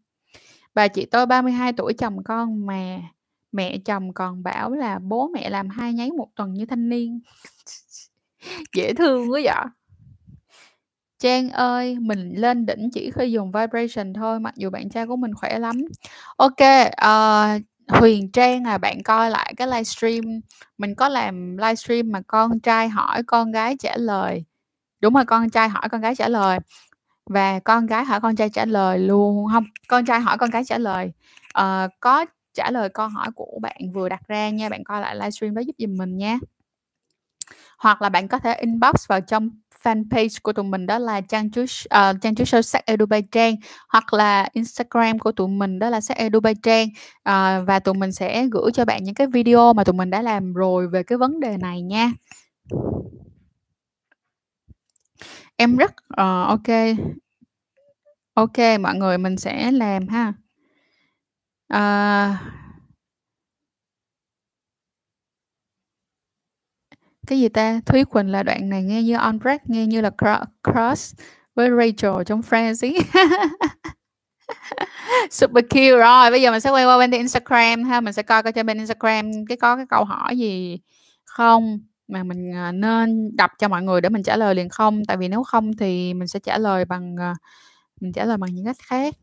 Bà 0.73 0.87
chị 0.87 1.05
tôi 1.05 1.25
32 1.25 1.73
tuổi 1.73 1.93
chồng 1.93 2.23
con 2.23 2.65
mà. 2.65 2.99
Mẹ 3.51 3.77
chồng 3.77 4.13
còn 4.13 4.43
bảo 4.43 4.71
là 4.71 4.99
bố 4.99 5.27
mẹ 5.33 5.49
làm 5.49 5.69
hai 5.69 5.93
nháy 5.93 6.11
một 6.11 6.27
tuần 6.35 6.53
như 6.53 6.65
thanh 6.65 6.89
niên. 6.89 7.19
Dễ 8.75 8.93
thương 8.93 9.31
quá 9.31 9.39
vậy. 9.43 9.65
Trang 11.19 11.49
ơi, 11.49 11.97
mình 11.99 12.33
lên 12.35 12.65
đỉnh 12.65 12.89
chỉ 12.93 13.11
khi 13.11 13.31
dùng 13.31 13.51
vibration 13.51 14.13
thôi, 14.13 14.39
mặc 14.39 14.53
dù 14.57 14.69
bạn 14.69 14.89
trai 14.89 15.07
của 15.07 15.15
mình 15.15 15.33
khỏe 15.33 15.59
lắm. 15.59 15.81
Ok, 16.37 16.61
uh, 17.05 17.61
Huyền 17.87 18.31
Trang 18.31 18.63
à, 18.63 18.77
bạn 18.77 19.03
coi 19.03 19.29
lại 19.29 19.53
cái 19.57 19.67
livestream, 19.67 20.23
mình 20.77 20.95
có 20.95 21.09
làm 21.09 21.57
livestream 21.57 22.11
mà 22.11 22.21
con 22.27 22.59
trai 22.59 22.89
hỏi, 22.89 23.23
con 23.23 23.51
gái 23.51 23.75
trả 23.79 23.97
lời. 23.97 24.43
Đúng 25.05 25.13
rồi, 25.13 25.25
con 25.25 25.49
trai 25.49 25.69
hỏi, 25.69 25.89
con 25.91 26.01
gái 26.01 26.15
trả 26.15 26.27
lời. 26.27 26.59
Và 27.25 27.59
con 27.59 27.85
gái 27.85 28.05
hỏi, 28.05 28.21
con 28.21 28.35
trai 28.35 28.49
trả 28.49 28.65
lời 28.65 28.99
luôn 28.99 29.47
không 29.53 29.63
con 29.87 30.05
trai 30.05 30.19
hỏi, 30.19 30.37
con 30.37 30.49
gái 30.49 30.63
trả 30.63 30.77
lời. 30.77 31.11
uh, 31.59 31.91
có 31.99 32.25
trả 32.53 32.71
lời 32.71 32.89
câu 32.89 33.07
hỏi 33.07 33.27
của 33.35 33.59
bạn 33.61 33.77
vừa 33.93 34.09
đặt 34.09 34.27
ra 34.27 34.49
nha, 34.49 34.69
bạn 34.69 34.83
coi 34.83 35.01
lại 35.01 35.15
livestream 35.15 35.55
đó 35.55 35.59
giúp 35.59 35.75
giùm 35.77 35.97
mình 35.97 36.17
nha. 36.17 36.39
Hoặc 37.77 38.01
là 38.01 38.09
bạn 38.09 38.27
có 38.27 38.39
thể 38.39 38.53
inbox 38.53 39.07
vào 39.07 39.21
trong 39.21 39.49
fanpage 39.83 40.39
của 40.43 40.53
tụi 40.53 40.65
mình 40.65 40.85
đó 40.85 40.99
là 40.99 41.21
trang 41.21 41.51
chú 41.51 41.61
uh, 41.61 41.69
ờ, 41.89 42.13
trang 42.21 42.35
chú 42.35 42.45
sâu 42.45 42.61
sắc 42.61 42.85
edu 42.85 43.05
trang 43.31 43.55
hoặc 43.89 44.13
là 44.13 44.49
instagram 44.53 45.19
của 45.19 45.31
tụi 45.31 45.47
mình 45.47 45.79
đó 45.79 45.89
là 45.89 46.01
sắc 46.01 46.17
edubay 46.17 46.55
trang 46.63 46.87
uh, 47.19 47.67
và 47.67 47.79
tụi 47.83 47.93
mình 47.93 48.11
sẽ 48.11 48.47
gửi 48.51 48.71
cho 48.73 48.85
bạn 48.85 49.03
những 49.03 49.15
cái 49.15 49.27
video 49.27 49.73
mà 49.73 49.83
tụi 49.83 49.93
mình 49.93 50.09
đã 50.09 50.21
làm 50.21 50.53
rồi 50.53 50.87
về 50.87 51.03
cái 51.03 51.17
vấn 51.17 51.39
đề 51.39 51.57
này 51.57 51.81
nha 51.81 52.11
em 55.57 55.77
rất 55.77 55.91
uh, 55.91 56.47
ok. 56.47 56.95
Ok 58.33 58.79
mọi 58.79 58.95
người 58.95 59.17
mình 59.17 59.37
sẽ 59.37 59.71
làm 59.71 60.07
ha. 60.07 60.33
Uh, 61.73 62.37
cái 67.27 67.39
gì 67.39 67.49
ta? 67.49 67.81
Thúy 67.85 68.05
Quỳnh 68.05 68.31
là 68.31 68.43
đoạn 68.43 68.69
này 68.69 68.83
nghe 68.83 69.03
như 69.03 69.15
on 69.15 69.39
break 69.39 69.69
nghe 69.69 69.85
như 69.85 70.01
là 70.01 70.11
cross 70.63 71.15
với 71.55 71.69
Rachel 71.69 72.23
trong 72.25 72.41
Friends 72.41 72.87
ý 72.87 72.97
super 75.31 75.63
cute 75.69 75.97
rồi. 75.97 76.31
Bây 76.31 76.41
giờ 76.41 76.51
mình 76.51 76.61
sẽ 76.61 76.69
quay 76.71 76.85
qua 76.85 76.97
bên 76.97 77.11
Instagram 77.11 77.83
ha. 77.83 78.01
Mình 78.01 78.13
sẽ 78.13 78.23
coi 78.23 78.43
coi 78.43 78.53
trên 78.53 78.65
bên 78.65 78.77
Instagram 78.77 79.45
cái 79.49 79.57
có 79.57 79.75
cái 79.75 79.85
câu 79.89 80.03
hỏi 80.03 80.37
gì 80.37 80.79
không? 81.25 81.79
Mà 82.07 82.23
mình 82.23 82.51
à, 82.53 82.71
nên 82.71 83.31
đọc 83.37 83.51
cho 83.59 83.67
mọi 83.67 83.83
người 83.83 84.01
để 84.01 84.09
mình 84.09 84.23
trả 84.23 84.37
lời 84.37 84.55
liền 84.55 84.69
không? 84.69 85.05
Tại 85.05 85.17
vì 85.17 85.27
nếu 85.27 85.43
không 85.43 85.77
thì 85.77 86.13
mình 86.13 86.27
sẽ 86.27 86.39
trả 86.39 86.57
lời 86.57 86.85
bằng 86.85 87.15
à, 87.19 87.35
mình 88.01 88.13
trả 88.13 88.25
lời 88.25 88.37
bằng 88.37 88.55
những 88.55 88.65
cách 88.65 88.77
khác. 88.85 89.15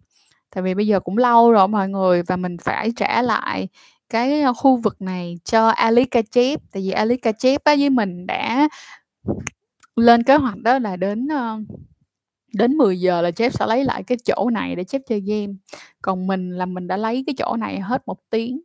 Tại 0.55 0.63
vì 0.63 0.75
bây 0.75 0.87
giờ 0.87 1.01
cũng 1.01 1.19
lâu 1.19 1.53
rồi 1.53 1.69
mọi 1.69 1.89
người 1.89 2.23
và 2.23 2.37
mình 2.37 2.57
phải 2.59 2.93
trả 2.97 3.23
lại 3.23 3.69
cái 4.09 4.43
ờ, 4.43 4.53
khu 4.53 4.77
vực 4.77 5.03
này 5.03 5.39
cho 5.45 5.69
Ali 5.69 6.05
Kachip 6.05 6.61
tại 6.73 6.83
vì 6.83 6.91
Ali 6.91 7.17
Kachip 7.17 7.63
với 7.65 7.91
mình 7.91 8.27
đã 8.27 8.69
lên 9.97 10.23
kế 10.23 10.37
hoạch 10.37 10.57
đó 10.59 10.79
là 10.79 10.97
đến 10.97 11.29
đến 12.53 12.73
10 12.77 13.01
giờ 13.01 13.23
là 13.23 13.31
chép 13.31 13.53
sẽ 13.53 13.67
lấy 13.67 13.85
lại 13.85 14.03
cái 14.03 14.19
chỗ 14.25 14.51
này 14.51 14.77
để 14.77 14.85
chép 14.85 15.01
chơi 15.09 15.21
game. 15.21 15.53
Còn 16.03 16.27
mình 16.27 16.51
là 16.51 16.67
mình 16.67 16.87
đã 16.87 16.97
lấy 16.97 17.25
cái 17.27 17.35
chỗ 17.39 17.57
này 17.57 17.81
hết 17.81 18.03
một 18.07 18.19
tiếng. 18.31 18.61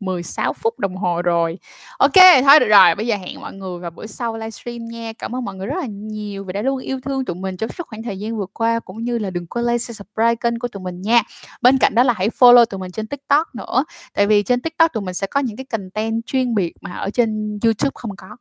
16 0.00 0.52
phút 0.52 0.78
đồng 0.78 0.96
hồ 0.96 1.22
rồi. 1.22 1.58
Ok, 1.98 2.12
thôi 2.42 2.60
được 2.60 2.68
rồi, 2.68 2.94
bây 2.94 3.06
giờ 3.06 3.16
hẹn 3.16 3.40
mọi 3.40 3.52
người 3.52 3.78
vào 3.78 3.90
buổi 3.90 4.06
sau 4.06 4.36
livestream 4.36 4.84
nha. 4.84 5.12
Cảm 5.18 5.34
ơn 5.34 5.44
mọi 5.44 5.54
người 5.54 5.66
rất 5.66 5.76
là 5.80 5.86
nhiều 5.86 6.44
vì 6.44 6.52
đã 6.52 6.62
luôn 6.62 6.78
yêu 6.78 7.00
thương 7.04 7.24
tụi 7.24 7.36
mình 7.36 7.56
trong 7.56 7.70
suốt 7.70 7.86
khoảng 7.86 8.02
thời 8.02 8.18
gian 8.18 8.36
vừa 8.36 8.46
qua, 8.52 8.80
cũng 8.80 9.04
như 9.04 9.18
là 9.18 9.30
đừng 9.30 9.46
quên 9.46 9.64
like 9.64 9.78
subscribe 9.78 10.34
kênh 10.34 10.58
của 10.58 10.68
tụi 10.68 10.82
mình 10.82 11.02
nha. 11.02 11.22
Bên 11.62 11.78
cạnh 11.78 11.94
đó 11.94 12.02
là 12.02 12.12
hãy 12.12 12.28
follow 12.28 12.64
tụi 12.64 12.80
mình 12.80 12.90
trên 12.92 13.06
tiktok 13.06 13.54
nữa, 13.54 13.84
tại 14.14 14.26
vì 14.26 14.42
trên 14.42 14.60
tiktok 14.60 14.92
tụi 14.92 15.02
mình 15.02 15.14
sẽ 15.14 15.26
có 15.26 15.40
những 15.40 15.56
cái 15.56 15.64
content 15.64 16.26
chuyên 16.26 16.54
biệt 16.54 16.72
mà 16.80 16.92
ở 16.92 17.10
trên 17.10 17.58
youtube 17.64 17.92
không 17.94 18.16
có. 18.16 18.36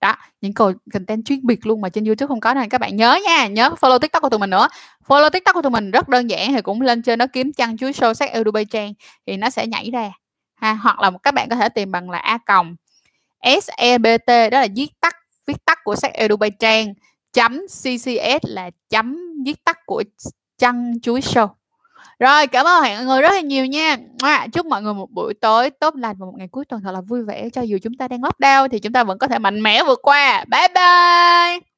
Đó, 0.00 0.16
những 0.40 0.54
câu 0.54 0.72
content 0.92 1.24
chuyên 1.24 1.46
biệt 1.46 1.66
luôn 1.66 1.80
mà 1.80 1.88
trên 1.88 2.04
youtube 2.04 2.28
không 2.28 2.40
có 2.40 2.54
nên 2.54 2.68
các 2.68 2.80
bạn 2.80 2.96
nhớ 2.96 3.18
nha, 3.24 3.46
nhớ 3.46 3.70
follow 3.80 3.98
tiktok 3.98 4.22
của 4.22 4.28
tụi 4.28 4.40
mình 4.40 4.50
nữa. 4.50 4.68
Follow 5.08 5.30
tiktok 5.30 5.54
của 5.54 5.62
tụi 5.62 5.70
mình 5.70 5.90
rất 5.90 6.08
đơn 6.08 6.30
giản 6.30 6.52
thì 6.52 6.62
cũng 6.62 6.80
lên 6.80 7.02
trên 7.02 7.18
nó 7.18 7.26
kiếm 7.26 7.52
chăn 7.52 7.76
chuối 7.76 7.92
show 7.92 8.14
sắc 8.14 8.30
Dubai 8.44 8.64
trang 8.64 8.92
thì 9.26 9.36
nó 9.36 9.50
sẽ 9.50 9.66
nhảy 9.66 9.90
ra 9.90 10.23
ha? 10.56 10.72
Hoặc 10.72 11.00
là 11.00 11.10
các 11.22 11.34
bạn 11.34 11.48
có 11.48 11.56
thể 11.56 11.68
tìm 11.68 11.92
bằng 11.92 12.10
là 12.10 12.18
a 12.18 12.38
còng 12.38 12.76
sebt 13.44 14.26
đó 14.26 14.60
là 14.60 14.66
viết 14.76 14.88
tắt 15.00 15.16
viết 15.46 15.64
tắt 15.64 15.78
của 15.84 15.96
sách 15.96 16.12
edubay 16.12 16.50
trang 16.50 16.94
chấm 17.32 17.60
ccs 17.66 18.42
là 18.42 18.70
chấm 18.90 19.18
viết 19.44 19.64
tắt 19.64 19.78
của 19.86 20.02
chăn 20.58 20.94
chuối 21.02 21.20
show 21.20 21.48
rồi, 22.18 22.46
cảm 22.46 22.66
ơn 22.66 22.82
mọi 22.82 23.04
người 23.04 23.22
rất 23.22 23.32
là 23.32 23.40
nhiều 23.40 23.66
nha. 23.66 23.96
Chúc 24.52 24.66
mọi 24.66 24.82
người 24.82 24.94
một 24.94 25.10
buổi 25.10 25.34
tối 25.34 25.70
tốt 25.70 25.94
lành 25.96 26.16
và 26.18 26.26
một 26.26 26.32
ngày 26.36 26.48
cuối 26.48 26.64
tuần 26.64 26.82
thật 26.84 26.92
là 26.92 27.00
vui 27.00 27.22
vẻ 27.22 27.50
cho 27.50 27.62
dù 27.62 27.78
chúng 27.82 27.94
ta 27.94 28.08
đang 28.08 28.20
lockdown 28.20 28.68
thì 28.68 28.78
chúng 28.78 28.92
ta 28.92 29.04
vẫn 29.04 29.18
có 29.18 29.26
thể 29.26 29.38
mạnh 29.38 29.62
mẽ 29.62 29.84
vượt 29.84 30.00
qua. 30.02 30.44
Bye 30.50 30.68
bye! 30.68 31.73